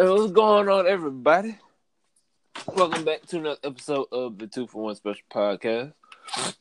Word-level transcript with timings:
Hey, 0.00 0.08
what's 0.08 0.32
going 0.32 0.66
on, 0.70 0.86
everybody? 0.86 1.58
Welcome 2.74 3.04
back 3.04 3.26
to 3.26 3.36
another 3.36 3.60
episode 3.62 4.06
of 4.10 4.38
the 4.38 4.46
Two 4.46 4.66
for 4.66 4.84
One 4.84 4.94
Special 4.94 5.20
Podcast. 5.30 5.92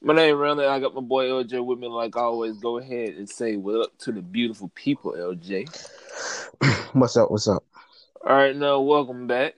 My 0.01 0.13
name 0.13 0.35
is 0.35 0.37
Randy. 0.37 0.65
I 0.65 0.81
got 0.81 0.93
my 0.93 0.99
boy 0.99 1.29
LJ 1.29 1.65
with 1.65 1.79
me. 1.79 1.87
Like 1.87 2.17
always, 2.17 2.57
go 2.57 2.79
ahead 2.79 3.13
and 3.13 3.29
say 3.29 3.55
what 3.55 3.79
up 3.79 3.97
to 3.99 4.11
the 4.11 4.21
beautiful 4.21 4.69
people, 4.75 5.13
LJ. 5.13 5.69
What's 6.91 7.15
up? 7.15 7.31
What's 7.31 7.47
up? 7.47 7.63
All 8.27 8.35
right, 8.35 8.53
now 8.53 8.81
welcome 8.81 9.25
back. 9.25 9.55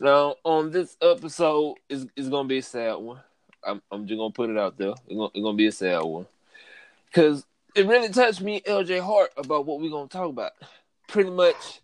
Now 0.00 0.34
on 0.42 0.72
this 0.72 0.96
episode 1.00 1.76
is 1.88 2.08
is 2.16 2.28
gonna 2.28 2.48
be 2.48 2.58
a 2.58 2.62
sad 2.62 2.94
one. 2.94 3.20
I'm 3.62 3.80
I'm 3.92 4.08
just 4.08 4.18
gonna 4.18 4.32
put 4.32 4.50
it 4.50 4.58
out 4.58 4.78
there. 4.78 4.94
It's 5.06 5.14
gonna, 5.14 5.30
it's 5.32 5.44
gonna 5.44 5.56
be 5.56 5.68
a 5.68 5.72
sad 5.72 6.02
one 6.02 6.26
because 7.06 7.46
it 7.76 7.86
really 7.86 8.08
touched 8.08 8.40
me, 8.40 8.62
LJ 8.62 9.00
Hart, 9.00 9.30
about 9.36 9.64
what 9.64 9.78
we're 9.78 9.92
gonna 9.92 10.08
talk 10.08 10.28
about. 10.28 10.54
Pretty 11.06 11.30
much, 11.30 11.82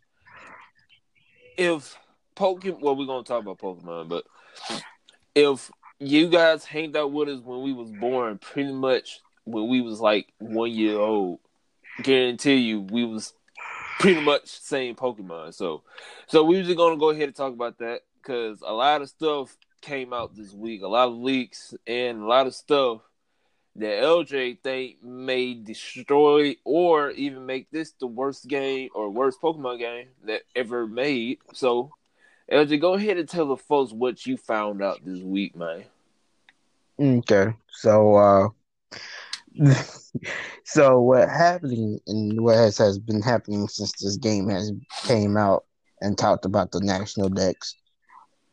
if 1.57 1.99
Pokemon, 2.37 2.81
well, 2.81 2.97
we're 2.97 3.07
gonna 3.07 3.25
talk 3.25 3.43
about 3.43 3.59
Pokemon, 3.59 4.09
but 4.09 4.25
if 5.35 5.71
you 5.99 6.29
guys 6.29 6.65
hanged 6.65 6.97
out 6.97 7.13
with 7.13 7.29
us 7.29 7.41
when 7.41 7.63
we 7.63 7.73
was 7.73 7.91
born, 7.91 8.39
pretty 8.39 8.73
much 8.73 9.21
when 9.45 9.69
we 9.69 9.81
was 9.81 10.01
like 10.01 10.33
one 10.39 10.71
year 10.71 10.99
old, 10.99 11.41
guarantee 12.03 12.57
you 12.57 12.81
we 12.81 13.05
was 13.05 13.35
pretty 13.99 14.21
much 14.21 14.47
same 14.47 14.95
Pokemon. 14.95 15.55
So, 15.55 15.83
so 16.27 16.45
we 16.45 16.59
was 16.59 16.67
just 16.67 16.79
gonna 16.79 16.97
go 16.97 17.11
ahead 17.11 17.25
and 17.25 17.37
talk 17.37 17.53
about 17.53 17.79
that 17.79 18.01
because 18.17 18.63
a 18.67 18.73
lot 18.73 19.03
of 19.03 19.09
stuff 19.09 19.57
came 19.81 20.13
out 20.13 20.35
this 20.35 20.53
week, 20.53 20.83
a 20.83 20.89
lot 20.89 21.09
of 21.09 21.15
leaks 21.15 21.75
and 21.87 22.23
a 22.23 22.27
lot 22.27 22.47
of 22.47 22.55
stuff 22.55 23.01
that 23.77 24.03
LJ 24.03 24.59
think 24.63 25.03
may 25.03 25.55
destroy 25.55 26.57
or 26.65 27.11
even 27.13 27.47
make 27.47 27.71
this 27.71 27.93
the 27.93 28.07
worst 28.07 28.47
game 28.47 28.91
or 28.95 29.11
worst 29.11 29.41
Pokemon 29.41 29.79
game 29.79 30.09
that 30.25 30.43
ever 30.55 30.87
made. 30.87 31.39
So, 31.55 31.91
LJ, 32.51 32.81
go 32.81 32.95
ahead 32.95 33.17
and 33.17 33.29
tell 33.29 33.47
the 33.47 33.57
folks 33.57 33.93
what 33.93 34.27
you 34.27 34.37
found 34.37 34.83
out 34.83 35.01
this 35.05 35.21
week, 35.21 35.57
man. 35.57 35.85
Okay, 37.01 37.55
so 37.71 38.15
uh, 38.17 38.49
so 40.65 41.01
what 41.01 41.29
happening 41.29 41.99
and 42.07 42.41
what 42.41 42.57
has, 42.57 42.79
has 42.79 42.99
been 42.99 43.23
happening 43.23 43.67
since 43.69 43.93
this 43.93 44.17
game 44.17 44.49
has 44.49 44.73
came 45.05 45.37
out 45.37 45.65
and 46.01 46.19
talked 46.19 46.45
about 46.45 46.73
the 46.73 46.81
national 46.81 47.29
dex 47.29 47.75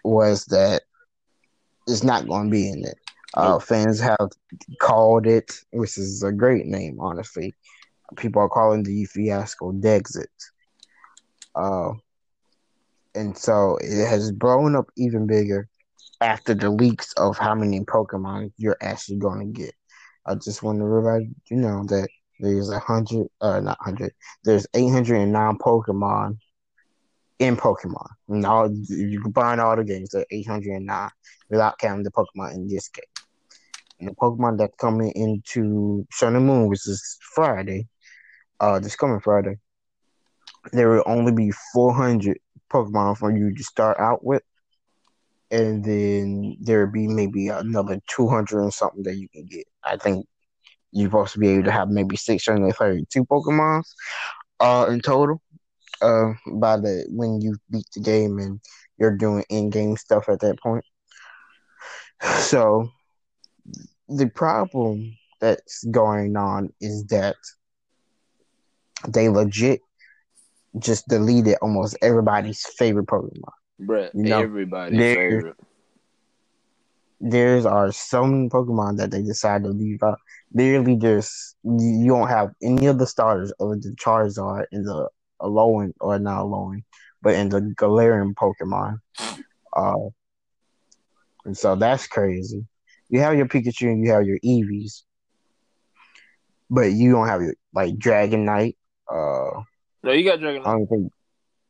was 0.04 0.46
that 0.46 0.84
it's 1.88 2.04
not 2.04 2.28
going 2.28 2.46
to 2.46 2.52
be 2.52 2.70
in 2.70 2.86
it. 2.86 2.99
Uh, 3.36 3.60
fans 3.60 4.00
have 4.00 4.30
called 4.80 5.28
it, 5.28 5.52
which 5.72 5.98
is 5.98 6.24
a 6.24 6.32
great 6.32 6.66
name, 6.66 7.00
honestly. 7.00 7.54
People 8.18 8.42
are 8.42 8.50
calling 8.50 8.84
the 8.84 9.06
fiasco 9.06 9.72
Dexit. 9.72 10.26
Uh, 11.56 11.92
and 13.16 13.38
so 13.38 13.78
it 13.82 14.08
has 14.08 14.32
blown 14.32 14.76
up 14.76 14.90
even 14.98 15.28
bigger 15.28 15.68
after 16.22 16.54
the 16.54 16.70
leaks 16.70 17.14
of 17.14 17.38
how 17.38 17.56
many 17.56 17.80
Pokemon 17.82 18.52
you're 18.58 18.78
actually 18.82 19.18
going 19.18 19.40
to 19.40 19.62
get. 19.62 19.74
I 20.26 20.36
just 20.36 20.64
want 20.64 20.80
to 20.80 20.86
remind 20.86 21.36
you 21.50 21.58
know 21.58 21.86
that 21.88 22.08
there's 22.40 22.70
a 22.70 22.80
hundred, 22.80 23.28
uh, 23.42 23.60
not 23.60 23.78
hundred. 23.82 24.14
There's 24.44 24.68
809 24.74 25.58
Pokemon 25.58 26.38
in 27.40 27.56
Pokemon. 27.58 28.10
And 28.28 28.46
all 28.46 28.72
you 28.72 29.22
combine 29.22 29.60
all 29.60 29.76
the 29.76 29.84
games, 29.84 30.10
there 30.10 30.22
are 30.22 30.28
809 30.30 31.10
without 31.50 31.80
counting 31.80 32.04
the 32.04 32.12
Pokemon 32.12 32.54
in 32.54 32.68
this 32.68 32.90
game. 32.90 33.04
The 34.00 34.12
Pokemon 34.12 34.58
that's 34.58 34.76
coming 34.78 35.12
into 35.16 36.06
Sun 36.12 36.36
and 36.36 36.46
Moon, 36.46 36.68
which 36.68 36.88
is 36.88 37.18
Friday, 37.34 37.88
uh, 38.60 38.80
this 38.80 38.96
coming 38.96 39.20
Friday, 39.20 39.58
there 40.72 40.90
will 40.90 41.04
only 41.06 41.32
be 41.32 41.52
400 41.74 42.38
Pokemon 42.72 43.18
for 43.18 43.36
you 43.36 43.54
to 43.54 43.64
start 43.64 44.00
out 44.00 44.24
with. 44.24 44.44
And 45.52 45.84
then 45.84 46.58
there 46.62 46.86
will 46.86 46.92
be 46.92 47.08
maybe 47.08 47.48
another 47.48 48.00
200 48.08 48.62
and 48.62 48.74
something 48.74 49.04
that 49.04 49.16
you 49.16 49.28
can 49.30 49.46
get. 49.46 49.66
I 49.84 49.98
think 49.98 50.28
you're 50.92 51.10
supposed 51.10 51.34
to 51.34 51.40
be 51.40 51.50
able 51.50 51.64
to 51.66 51.72
have 51.72 51.90
maybe 51.90 52.16
632 52.16 53.26
Pokemon 53.26 53.84
uh, 54.60 54.88
in 54.90 55.02
total 55.02 55.42
uh, 56.02 56.34
by 56.54 56.78
the 56.78 57.06
when 57.10 57.42
you 57.42 57.56
beat 57.70 57.86
the 57.96 58.02
game 58.02 58.40
and 58.40 58.60
you're 58.98 59.16
doing 59.16 59.44
in-game 59.50 59.98
stuff 59.98 60.30
at 60.30 60.40
that 60.42 60.60
point. 60.60 60.86
So 62.40 62.90
the 64.10 64.28
problem 64.28 65.16
that's 65.40 65.84
going 65.86 66.36
on 66.36 66.74
is 66.82 67.06
that 67.06 67.36
they 69.08 69.30
legit 69.30 69.82
just 70.78 71.08
deleted 71.08 71.56
almost 71.62 71.98
everybody's 72.02 72.64
favorite 72.78 73.06
Pokemon. 73.08 73.54
Bruh, 73.82 74.10
No, 74.14 74.42
everybody's 74.42 74.98
there- 75.00 75.16
favorite. 75.16 75.56
There's 77.22 77.66
are 77.66 77.92
so 77.92 78.26
many 78.26 78.48
Pokemon 78.48 78.96
that 78.98 79.12
they 79.12 79.22
decided 79.22 79.66
to 79.66 79.72
leave 79.72 80.02
out. 80.04 80.20
Literally, 80.54 80.96
there's 80.96 81.54
you 81.64 82.00
you 82.00 82.08
don't 82.08 82.30
have 82.30 82.52
any 82.64 82.86
of 82.86 82.98
the 82.98 83.06
starters 83.06 83.52
other 83.60 83.76
than 83.76 83.96
Charizard 83.96 84.66
in 84.72 84.84
the 84.84 85.10
Alolan 85.42 85.94
or 86.00 86.18
not 86.18 86.46
Alolan, 86.46 86.84
but 87.22 87.36
in 87.36 87.50
the 87.50 87.60
Galarian 87.78 88.34
Pokemon. 88.36 89.00
Uh, 89.76 90.10
and 91.44 91.58
so 91.58 91.76
that's 91.76 92.08
crazy. 92.08 92.66
You 93.10 93.20
have 93.22 93.36
your 93.36 93.48
Pikachu 93.48 93.92
and 93.92 94.04
you 94.04 94.12
have 94.12 94.26
your 94.26 94.38
Eevees, 94.40 95.04
but 96.70 96.92
you 96.92 97.12
don't 97.12 97.28
have 97.28 97.42
your 97.42 97.56
like 97.74 97.96
Dragonite. 97.96 98.76
Uh, 99.10 99.62
No, 100.04 100.12
you 100.12 100.24
got 100.24 100.40
Dragon. 100.40 100.62
I 100.66 100.72
don't 100.72 100.88
think. 100.88 101.12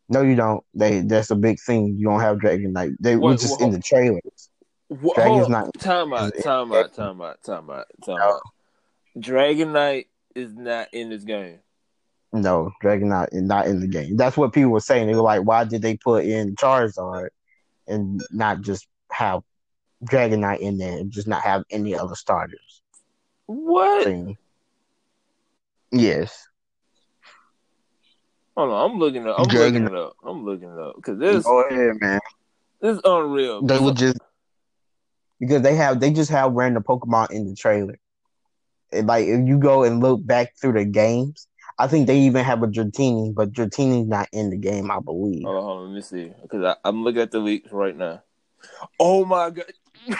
No, 0.10 0.22
you 0.22 0.36
don't. 0.36 0.64
They 0.74 1.02
that's 1.02 1.32
a 1.32 1.36
big 1.36 1.60
thing. 1.60 1.96
You 1.98 2.08
don't 2.08 2.20
have 2.20 2.38
Dragonite. 2.38 2.96
They 3.00 3.16
were 3.16 3.36
just 3.36 3.60
what- 3.60 3.62
in 3.68 3.72
the 3.72 3.80
trailers. 3.80 4.50
Wha- 4.90 5.14
Dragon's 5.14 5.50
not- 5.50 5.72
Time 5.80 6.14
out, 6.14 6.34
time 6.42 6.74
out, 6.74 6.94
time 6.94 7.22
out, 7.22 7.44
time 7.44 7.70
out, 7.70 7.86
time 8.04 8.18
out. 8.20 8.42
Dragonite 9.18 10.08
is 10.36 10.54
not 10.56 10.88
in 10.94 11.10
this 11.10 11.24
game. 11.24 11.60
No, 12.34 12.72
Dragonite 12.84 13.30
is 13.32 13.44
not 13.44 13.68
in 13.68 13.80
the 13.82 13.88
game. 13.88 14.18
That's 14.18 14.36
what 14.36 14.52
people 14.52 14.72
were 14.72 14.80
saying. 14.80 15.08
They 15.08 15.14
were 15.16 15.22
like, 15.22 15.44
why 15.44 15.64
did 15.64 15.82
they 15.84 15.96
put 15.98 16.26
in 16.26 16.56
Charizard 16.56 17.30
and 17.88 18.20
not 18.32 18.62
just 18.62 18.88
have 19.12 19.42
Dragonite 20.04 20.60
in 20.60 20.78
there 20.78 20.98
and 20.98 21.12
just 21.12 21.28
not 21.28 21.42
have 21.44 21.64
any 21.70 21.96
other 21.96 22.16
starters? 22.16 22.82
What? 23.46 24.06
Thing. 24.06 24.38
Yes. 25.92 26.46
Hold 28.56 28.72
on, 28.72 28.92
I'm 28.92 29.00
looking 29.00 29.28
up. 29.28 29.40
I'm 29.40 29.48
looking 29.48 29.86
it 29.86 29.96
up. 29.96 30.14
I'm 30.24 30.44
looking 30.44 30.70
it 30.70 30.80
up 30.80 30.96
because 30.98 31.18
this 31.18 31.46
Go 31.46 31.62
ahead, 31.62 31.94
man. 32.02 32.20
this 32.82 32.98
is 32.98 33.02
unreal. 33.06 33.62
They 33.62 33.80
would 33.80 33.96
just 33.96 34.18
because 35.40 35.62
they 35.62 35.76
have 35.76 36.00
they 36.00 36.12
just 36.12 36.30
have 36.30 36.52
random 36.52 36.84
Pokemon 36.84 37.32
in 37.32 37.48
the 37.48 37.56
trailer. 37.56 37.98
And, 38.92 39.08
like 39.08 39.26
if 39.28 39.48
you 39.48 39.60
go 39.60 39.84
and 39.84 40.02
look 40.02 40.26
back 40.26 40.58
through 40.60 40.74
the 40.74 40.86
games, 40.86 41.48
I 41.78 41.88
think 41.88 42.08
they 42.08 42.20
even 42.20 42.44
have 42.44 42.62
a 42.62 42.68
Dratini, 42.68 43.34
but 43.34 43.54
Dratini's 43.54 44.08
not 44.08 44.28
in 44.34 44.50
the 44.50 44.58
game, 44.58 44.92
I 44.92 45.00
believe. 45.00 45.46
Hold 45.46 45.56
on, 45.56 45.64
hold 45.64 45.78
on. 45.78 45.86
Let 45.86 45.96
me 45.96 46.02
see 46.02 46.34
because 46.42 46.76
I'm 46.84 47.04
looking 47.04 47.22
at 47.22 47.32
the 47.32 47.40
leaks 47.40 47.72
right 47.72 47.96
now. 47.96 48.22
Oh 49.00 49.24
my 49.24 49.50
god, 49.52 49.72
bro, 50.08 50.16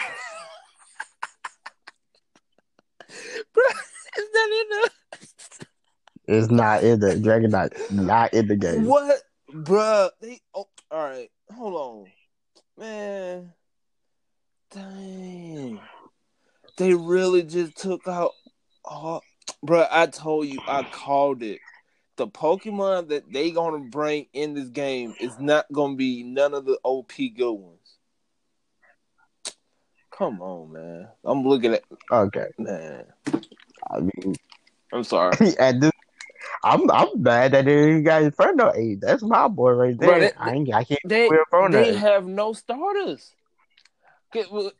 is 4.18 4.28
that 4.32 4.48
in 4.60 4.68
the 4.68 4.90
It's 6.26 6.50
not 6.50 6.84
in 6.84 7.00
the 7.00 7.18
Dragon 7.18 7.50
Dragonite, 7.50 7.90
not 7.90 8.34
in 8.34 8.48
the 8.48 8.56
game. 8.56 8.84
what, 8.86 9.22
bro? 9.52 10.10
They 10.20 10.40
oh, 10.54 10.68
all 10.90 11.04
right. 11.04 11.30
Hold 11.54 11.74
on, 11.74 12.06
man. 12.78 13.52
Dang, 14.72 15.80
they 16.76 16.94
really 16.94 17.42
just 17.42 17.76
took 17.76 18.06
out. 18.06 18.32
Oh, 18.84 19.20
bro, 19.62 19.86
I 19.90 20.06
told 20.06 20.46
you, 20.46 20.60
I 20.68 20.84
called 20.84 21.42
it. 21.42 21.58
The 22.16 22.28
Pokemon 22.28 23.08
that 23.08 23.32
they 23.32 23.50
gonna 23.50 23.78
bring 23.78 24.26
in 24.32 24.54
this 24.54 24.68
game 24.68 25.14
is 25.18 25.38
not 25.40 25.64
gonna 25.72 25.96
be 25.96 26.22
none 26.22 26.54
of 26.54 26.66
the 26.66 26.78
OP 26.84 27.12
good 27.36 27.52
ones. 27.52 27.79
Come 30.20 30.42
on, 30.42 30.70
man. 30.70 31.08
I'm 31.24 31.48
looking 31.48 31.72
at 31.72 31.82
Okay. 32.12 32.48
man. 32.58 33.06
I 33.90 34.00
mean 34.00 34.34
I'm 34.92 35.02
sorry. 35.02 35.34
at 35.58 35.80
this 35.80 35.92
I'm 36.62 36.90
I'm 36.90 37.22
mad 37.22 37.52
that 37.52 37.66
you 37.66 38.02
guys 38.02 38.30
Infernape. 38.30 39.00
That's 39.00 39.22
my 39.22 39.48
boy 39.48 39.70
right 39.70 39.98
there. 39.98 40.08
Bro, 40.10 40.20
that- 40.20 40.34
I 40.38 40.52
ain't 40.52 40.74
I 40.74 40.84
can't 40.84 41.00
They 41.06 41.30
they 41.70 41.94
have 41.94 42.26
no 42.26 42.52
starters. 42.52 43.32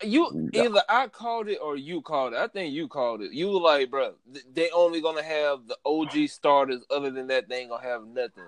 You 0.02 0.50
either 0.52 0.82
I 0.90 1.08
called 1.08 1.48
it 1.48 1.56
or 1.56 1.74
you 1.74 2.02
called 2.02 2.34
it. 2.34 2.38
I 2.38 2.46
think 2.46 2.74
you 2.74 2.86
called 2.86 3.22
it. 3.22 3.32
You 3.32 3.48
were 3.48 3.60
like, 3.60 3.90
bro, 3.90 4.16
they 4.52 4.68
only 4.72 5.00
gonna 5.00 5.22
have 5.22 5.66
the 5.66 5.78
OG 5.86 6.28
starters. 6.28 6.84
Other 6.90 7.10
than 7.10 7.28
that, 7.28 7.48
they 7.48 7.60
ain't 7.60 7.70
gonna 7.70 7.82
have 7.82 8.06
nothing. 8.06 8.44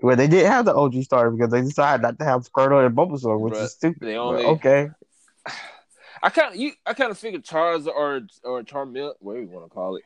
well, 0.00 0.14
they 0.14 0.28
didn't 0.28 0.52
have 0.52 0.66
the 0.66 0.74
OG 0.74 1.02
starter 1.02 1.32
because 1.32 1.50
they 1.50 1.62
decided 1.62 2.02
not 2.02 2.16
to 2.20 2.24
have 2.24 2.48
Squirtle 2.48 2.86
and 2.86 2.96
Bulbasaur, 2.96 3.40
which 3.40 3.54
Bruh, 3.54 3.64
is 3.64 3.72
stupid. 3.72 4.02
they 4.02 4.16
only- 4.16 4.44
okay. 4.44 4.90
I 6.22 6.30
kind 6.30 6.54
of 6.54 6.60
you. 6.60 6.72
I 6.86 6.94
kind 6.94 7.10
of 7.10 7.18
figured 7.18 7.44
Charizard 7.44 7.88
or 7.88 8.22
or 8.42 8.62
whatever 8.62 9.42
you 9.42 9.48
want 9.48 9.66
to 9.66 9.74
call 9.74 9.96
it, 9.96 10.04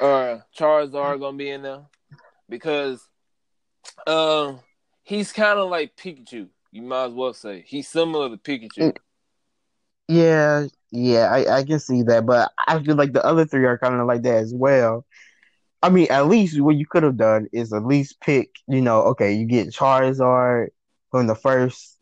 or 0.00 0.44
Charizard 0.56 1.20
gonna 1.20 1.36
be 1.36 1.50
in 1.50 1.62
there 1.62 1.82
because, 2.48 3.06
um, 4.06 4.60
he's 5.02 5.32
kind 5.32 5.58
of 5.58 5.70
like 5.70 5.96
Pikachu. 5.96 6.48
You 6.72 6.82
might 6.82 7.06
as 7.06 7.12
well 7.12 7.32
say 7.32 7.64
he's 7.66 7.88
similar 7.88 8.28
to 8.28 8.36
Pikachu. 8.36 8.92
Mm. 8.92 8.96
Yeah, 10.08 10.66
yeah, 10.92 11.30
I, 11.32 11.58
I 11.58 11.64
can 11.64 11.80
see 11.80 12.02
that, 12.02 12.26
but 12.26 12.52
I 12.66 12.80
feel 12.82 12.94
like 12.94 13.12
the 13.12 13.24
other 13.24 13.44
three 13.44 13.64
are 13.64 13.78
kind 13.78 13.96
of 14.00 14.06
like 14.06 14.22
that 14.22 14.36
as 14.36 14.54
well. 14.54 15.04
I 15.82 15.88
mean, 15.90 16.06
at 16.10 16.28
least 16.28 16.60
what 16.60 16.76
you 16.76 16.86
could 16.86 17.02
have 17.02 17.16
done 17.16 17.48
is 17.52 17.72
at 17.72 17.84
least 17.84 18.20
pick, 18.20 18.50
you 18.68 18.80
know, 18.80 19.02
okay, 19.02 19.34
you 19.34 19.46
get 19.46 19.68
Charizard 19.68 20.68
from 21.10 21.26
the 21.26 21.34
first, 21.34 21.95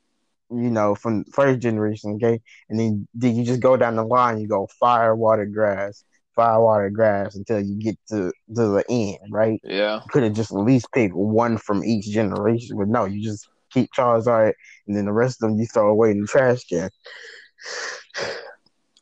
you 0.57 0.71
know, 0.71 0.95
from 0.95 1.25
first 1.33 1.61
generation, 1.61 2.15
okay, 2.15 2.41
and 2.69 2.79
then 2.79 3.09
then 3.15 3.37
you 3.37 3.45
just 3.45 3.61
go 3.61 3.77
down 3.77 3.97
the 3.97 4.05
line, 4.05 4.41
you 4.41 4.49
go 4.49 4.69
fire, 4.79 5.15
water, 5.15 5.47
grass, 5.47 6.05
fire, 6.35 6.61
water, 6.61 6.91
grass 6.91 7.35
until 7.35 7.61
you 7.61 7.77
get 7.77 7.99
to 8.09 8.33
to 8.55 8.69
the 8.69 8.85
end, 8.89 9.19
right? 9.31 9.61
Yeah, 9.65 10.01
Could 10.11 10.25
have 10.25 10.35
just 10.35 10.53
at 10.53 10.59
least 10.59 10.91
picked 10.93 11.15
one 11.15 11.59
from 11.59 11.85
each 11.85 12.07
generation, 12.07 12.79
but 12.79 12.89
no, 12.89 13.05
you 13.05 13.23
just 13.23 13.49
keep 13.71 13.91
Charizard, 13.93 14.53
and 14.87 14.97
then 14.97 15.05
the 15.05 15.13
rest 15.13 15.43
of 15.43 15.51
them 15.51 15.59
you 15.59 15.67
throw 15.67 15.89
away 15.89 16.11
in 16.11 16.21
the 16.21 16.27
trash 16.27 16.65
can. 16.65 16.91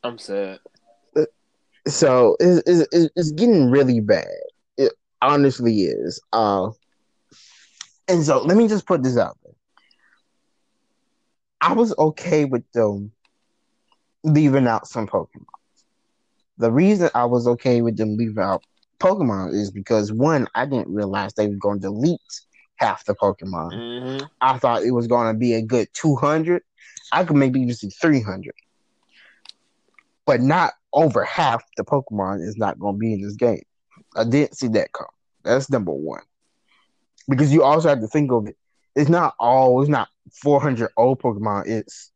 I'm 0.03 0.17
sad. 0.17 0.59
So 1.87 2.37
it's, 2.39 2.61
it's, 2.65 3.09
it's 3.15 3.31
getting 3.31 3.69
really 3.69 3.99
bad. 3.99 4.27
It 4.77 4.93
honestly 5.21 5.83
is. 5.83 6.21
Uh, 6.31 6.69
and 8.07 8.23
so 8.23 8.41
let 8.41 8.57
me 8.57 8.67
just 8.67 8.85
put 8.85 9.03
this 9.03 9.17
out. 9.17 9.37
I 11.63 11.71
was 11.73 11.95
okay 11.97 12.43
with 12.43 12.69
them 12.73 13.13
leaving 14.25 14.67
out 14.67 14.85
some 14.85 15.07
Pokemon. 15.07 15.45
The 16.57 16.71
reason 16.71 17.09
I 17.15 17.23
was 17.23 17.47
okay 17.47 17.81
with 17.81 17.95
them 17.97 18.17
leaving 18.17 18.43
out 18.43 18.63
Pokemon 18.99 19.53
is 19.53 19.71
because 19.71 20.11
one, 20.11 20.47
I 20.55 20.65
didn't 20.65 20.93
realize 20.93 21.33
they 21.33 21.47
were 21.47 21.55
going 21.55 21.79
to 21.79 21.87
delete 21.87 22.19
half 22.75 23.05
the 23.05 23.15
Pokemon. 23.15 23.71
hmm 23.71 24.25
I 24.41 24.57
thought 24.57 24.83
it 24.83 24.91
was 24.91 25.07
going 25.07 25.33
to 25.33 25.39
be 25.39 25.53
a 25.53 25.61
good 25.61 25.87
200. 25.93 26.61
I 27.13 27.23
could 27.23 27.37
maybe 27.37 27.61
even 27.61 27.75
see 27.75 27.89
300. 27.89 28.53
But 30.25 30.41
not 30.41 30.73
over 30.91 31.23
half 31.23 31.63
the 31.77 31.85
Pokemon 31.85 32.45
is 32.45 32.57
not 32.57 32.77
going 32.77 32.95
to 32.95 32.99
be 32.99 33.13
in 33.13 33.21
this 33.21 33.35
game. 33.35 33.63
I 34.17 34.25
didn't 34.25 34.57
see 34.57 34.67
that 34.69 34.91
come. 34.91 35.07
That's 35.43 35.69
number 35.69 35.93
one. 35.93 36.23
Because 37.29 37.53
you 37.53 37.63
also 37.63 37.87
have 37.87 38.01
to 38.01 38.07
think 38.07 38.31
of 38.33 38.47
it. 38.47 38.57
It's 38.95 39.09
not 39.09 39.35
all, 39.39 39.81
it's 39.81 39.89
not 39.89 40.07
400 40.41 40.91
old 40.97 41.21
Pokemon. 41.21 41.67
It's 41.67 42.11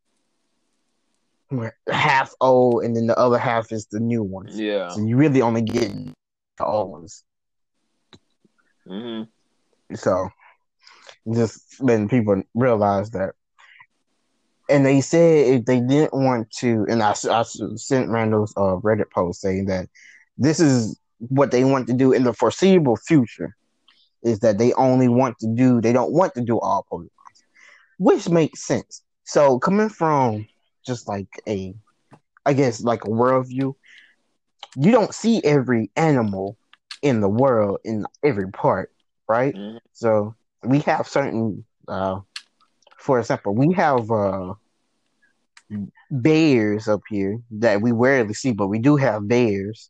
half 1.90 2.34
old, 2.42 2.84
and 2.84 2.96
then 2.96 3.08
the 3.08 3.18
other 3.18 3.38
half 3.38 3.72
is 3.72 3.88
the 3.88 4.00
new 4.00 4.24
ones. 4.24 4.60
Yeah. 4.60 4.90
So 4.90 5.02
you 5.06 5.18
really 5.18 5.42
only 5.42 5.62
get 5.62 5.92
the 6.58 6.66
old 6.66 6.92
ones. 6.92 7.24
hmm 8.88 9.24
So 9.96 10.30
just 11.34 11.82
letting 11.82 12.10
people 12.10 12.42
realize 12.54 13.12
that. 13.12 13.34
And 14.70 14.86
they 14.86 15.00
said 15.00 15.48
if 15.48 15.66
they 15.66 15.80
didn't 15.80 16.14
want 16.14 16.52
to, 16.60 16.86
and 16.90 17.02
I, 17.02 17.12
I 17.12 17.44
sent 17.44 18.10
Randall's 18.10 18.54
uh, 18.58 18.76
Reddit 18.78 19.10
post 19.12 19.40
saying 19.42 19.66
that 19.68 19.88
this 20.38 20.60
is 20.60 21.00
what 21.20 21.52
they 21.52 21.64
want 21.64 21.88
to 21.88 21.94
do 21.94 22.12
in 22.12 22.24
the 22.24 22.34
foreseeable 22.34 22.98
future 22.98 23.56
is 24.28 24.40
that 24.40 24.58
they 24.58 24.74
only 24.74 25.08
want 25.08 25.40
to 25.40 25.48
do, 25.48 25.82
they 25.82 25.94
don't 25.94 26.12
want 26.12 26.34
to 26.36 26.42
do 26.42 26.60
all 26.60 26.86
Pokemon, 26.92 27.10
which 27.98 28.30
makes 28.30 28.64
sense. 28.66 29.04
So 29.26 29.60
coming 29.60 29.90
from 29.90 30.48
just 30.86 31.08
like 31.08 31.28
a, 31.48 31.74
I 32.46 32.54
guess 32.54 32.82
like 32.84 33.06
a 33.06 33.10
worldview, 33.10 33.74
you 34.76 34.92
don't 34.92 35.14
see 35.14 35.42
every 35.44 35.92
animal 35.96 36.58
in 37.02 37.22
the 37.22 37.30
world 37.30 37.80
in 37.84 38.06
every 38.24 38.52
part, 38.52 38.92
right? 39.28 39.56
Mhm. 39.56 39.80
So 39.94 40.36
we 40.64 40.80
have 40.82 41.08
certain, 41.08 41.66
uh, 41.88 42.22
for 42.98 43.20
example, 43.20 43.56
we 43.56 43.74
have 43.74 44.12
uh, 44.12 44.54
bears 46.12 46.88
up 46.88 47.02
here 47.10 47.40
that 47.52 47.82
we 47.82 47.92
rarely 47.92 48.34
see, 48.34 48.54
but 48.54 48.68
we 48.68 48.80
do 48.80 48.96
have 48.96 49.28
bears. 49.28 49.90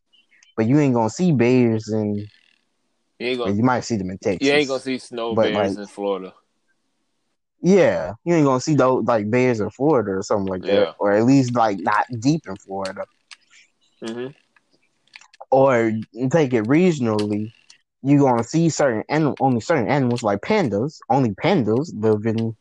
But 0.56 0.68
you 0.68 0.80
ain't 0.80 0.96
gonna 0.96 1.10
see 1.10 1.32
bears 1.32 1.90
in. 1.90 2.26
You 3.20 3.28
ain't 3.28 3.40
gonna 3.40 3.54
you 3.54 3.64
might 3.64 3.82
see 3.82 3.98
them 3.98 4.12
in 4.12 4.18
Texas. 4.18 4.48
you 4.48 4.54
ain't 4.54 4.68
gonna 4.68 4.80
see 4.80 4.98
snow 5.00 5.34
But, 5.34 5.54
bears 5.54 5.72
like- 5.76 5.78
in 5.80 5.88
Florida. 5.88 6.34
Yeah, 7.62 8.14
you 8.24 8.36
ain't 8.36 8.46
gonna 8.46 8.62
see 8.62 8.76
those 8.76 9.06
like 9.06 9.30
bears 9.32 9.60
in 9.60 9.70
Florida 9.72 10.12
or 10.12 10.22
something 10.22 10.46
like 10.46 10.62
that, 10.64 10.96
or 11.00 11.12
at 11.12 11.26
least 11.26 11.56
like 11.56 11.80
not 11.80 12.06
deep 12.20 12.44
in 12.48 12.56
Florida. 12.56 13.06
hmm 14.06 14.28
Or 15.50 15.92
take 16.30 16.54
it 16.54 16.66
regionally, 16.66 17.52
you 18.04 18.20
gonna 18.20 18.44
see 18.44 18.70
certain 18.70 19.04
animal, 19.10 19.36
only 19.40 19.60
certain 19.60 19.88
animals 19.90 20.22
like 20.22 20.42
pandas. 20.42 21.00
Only 21.10 21.32
pandas 21.32 21.92
live 21.96 22.26
in 22.28 22.56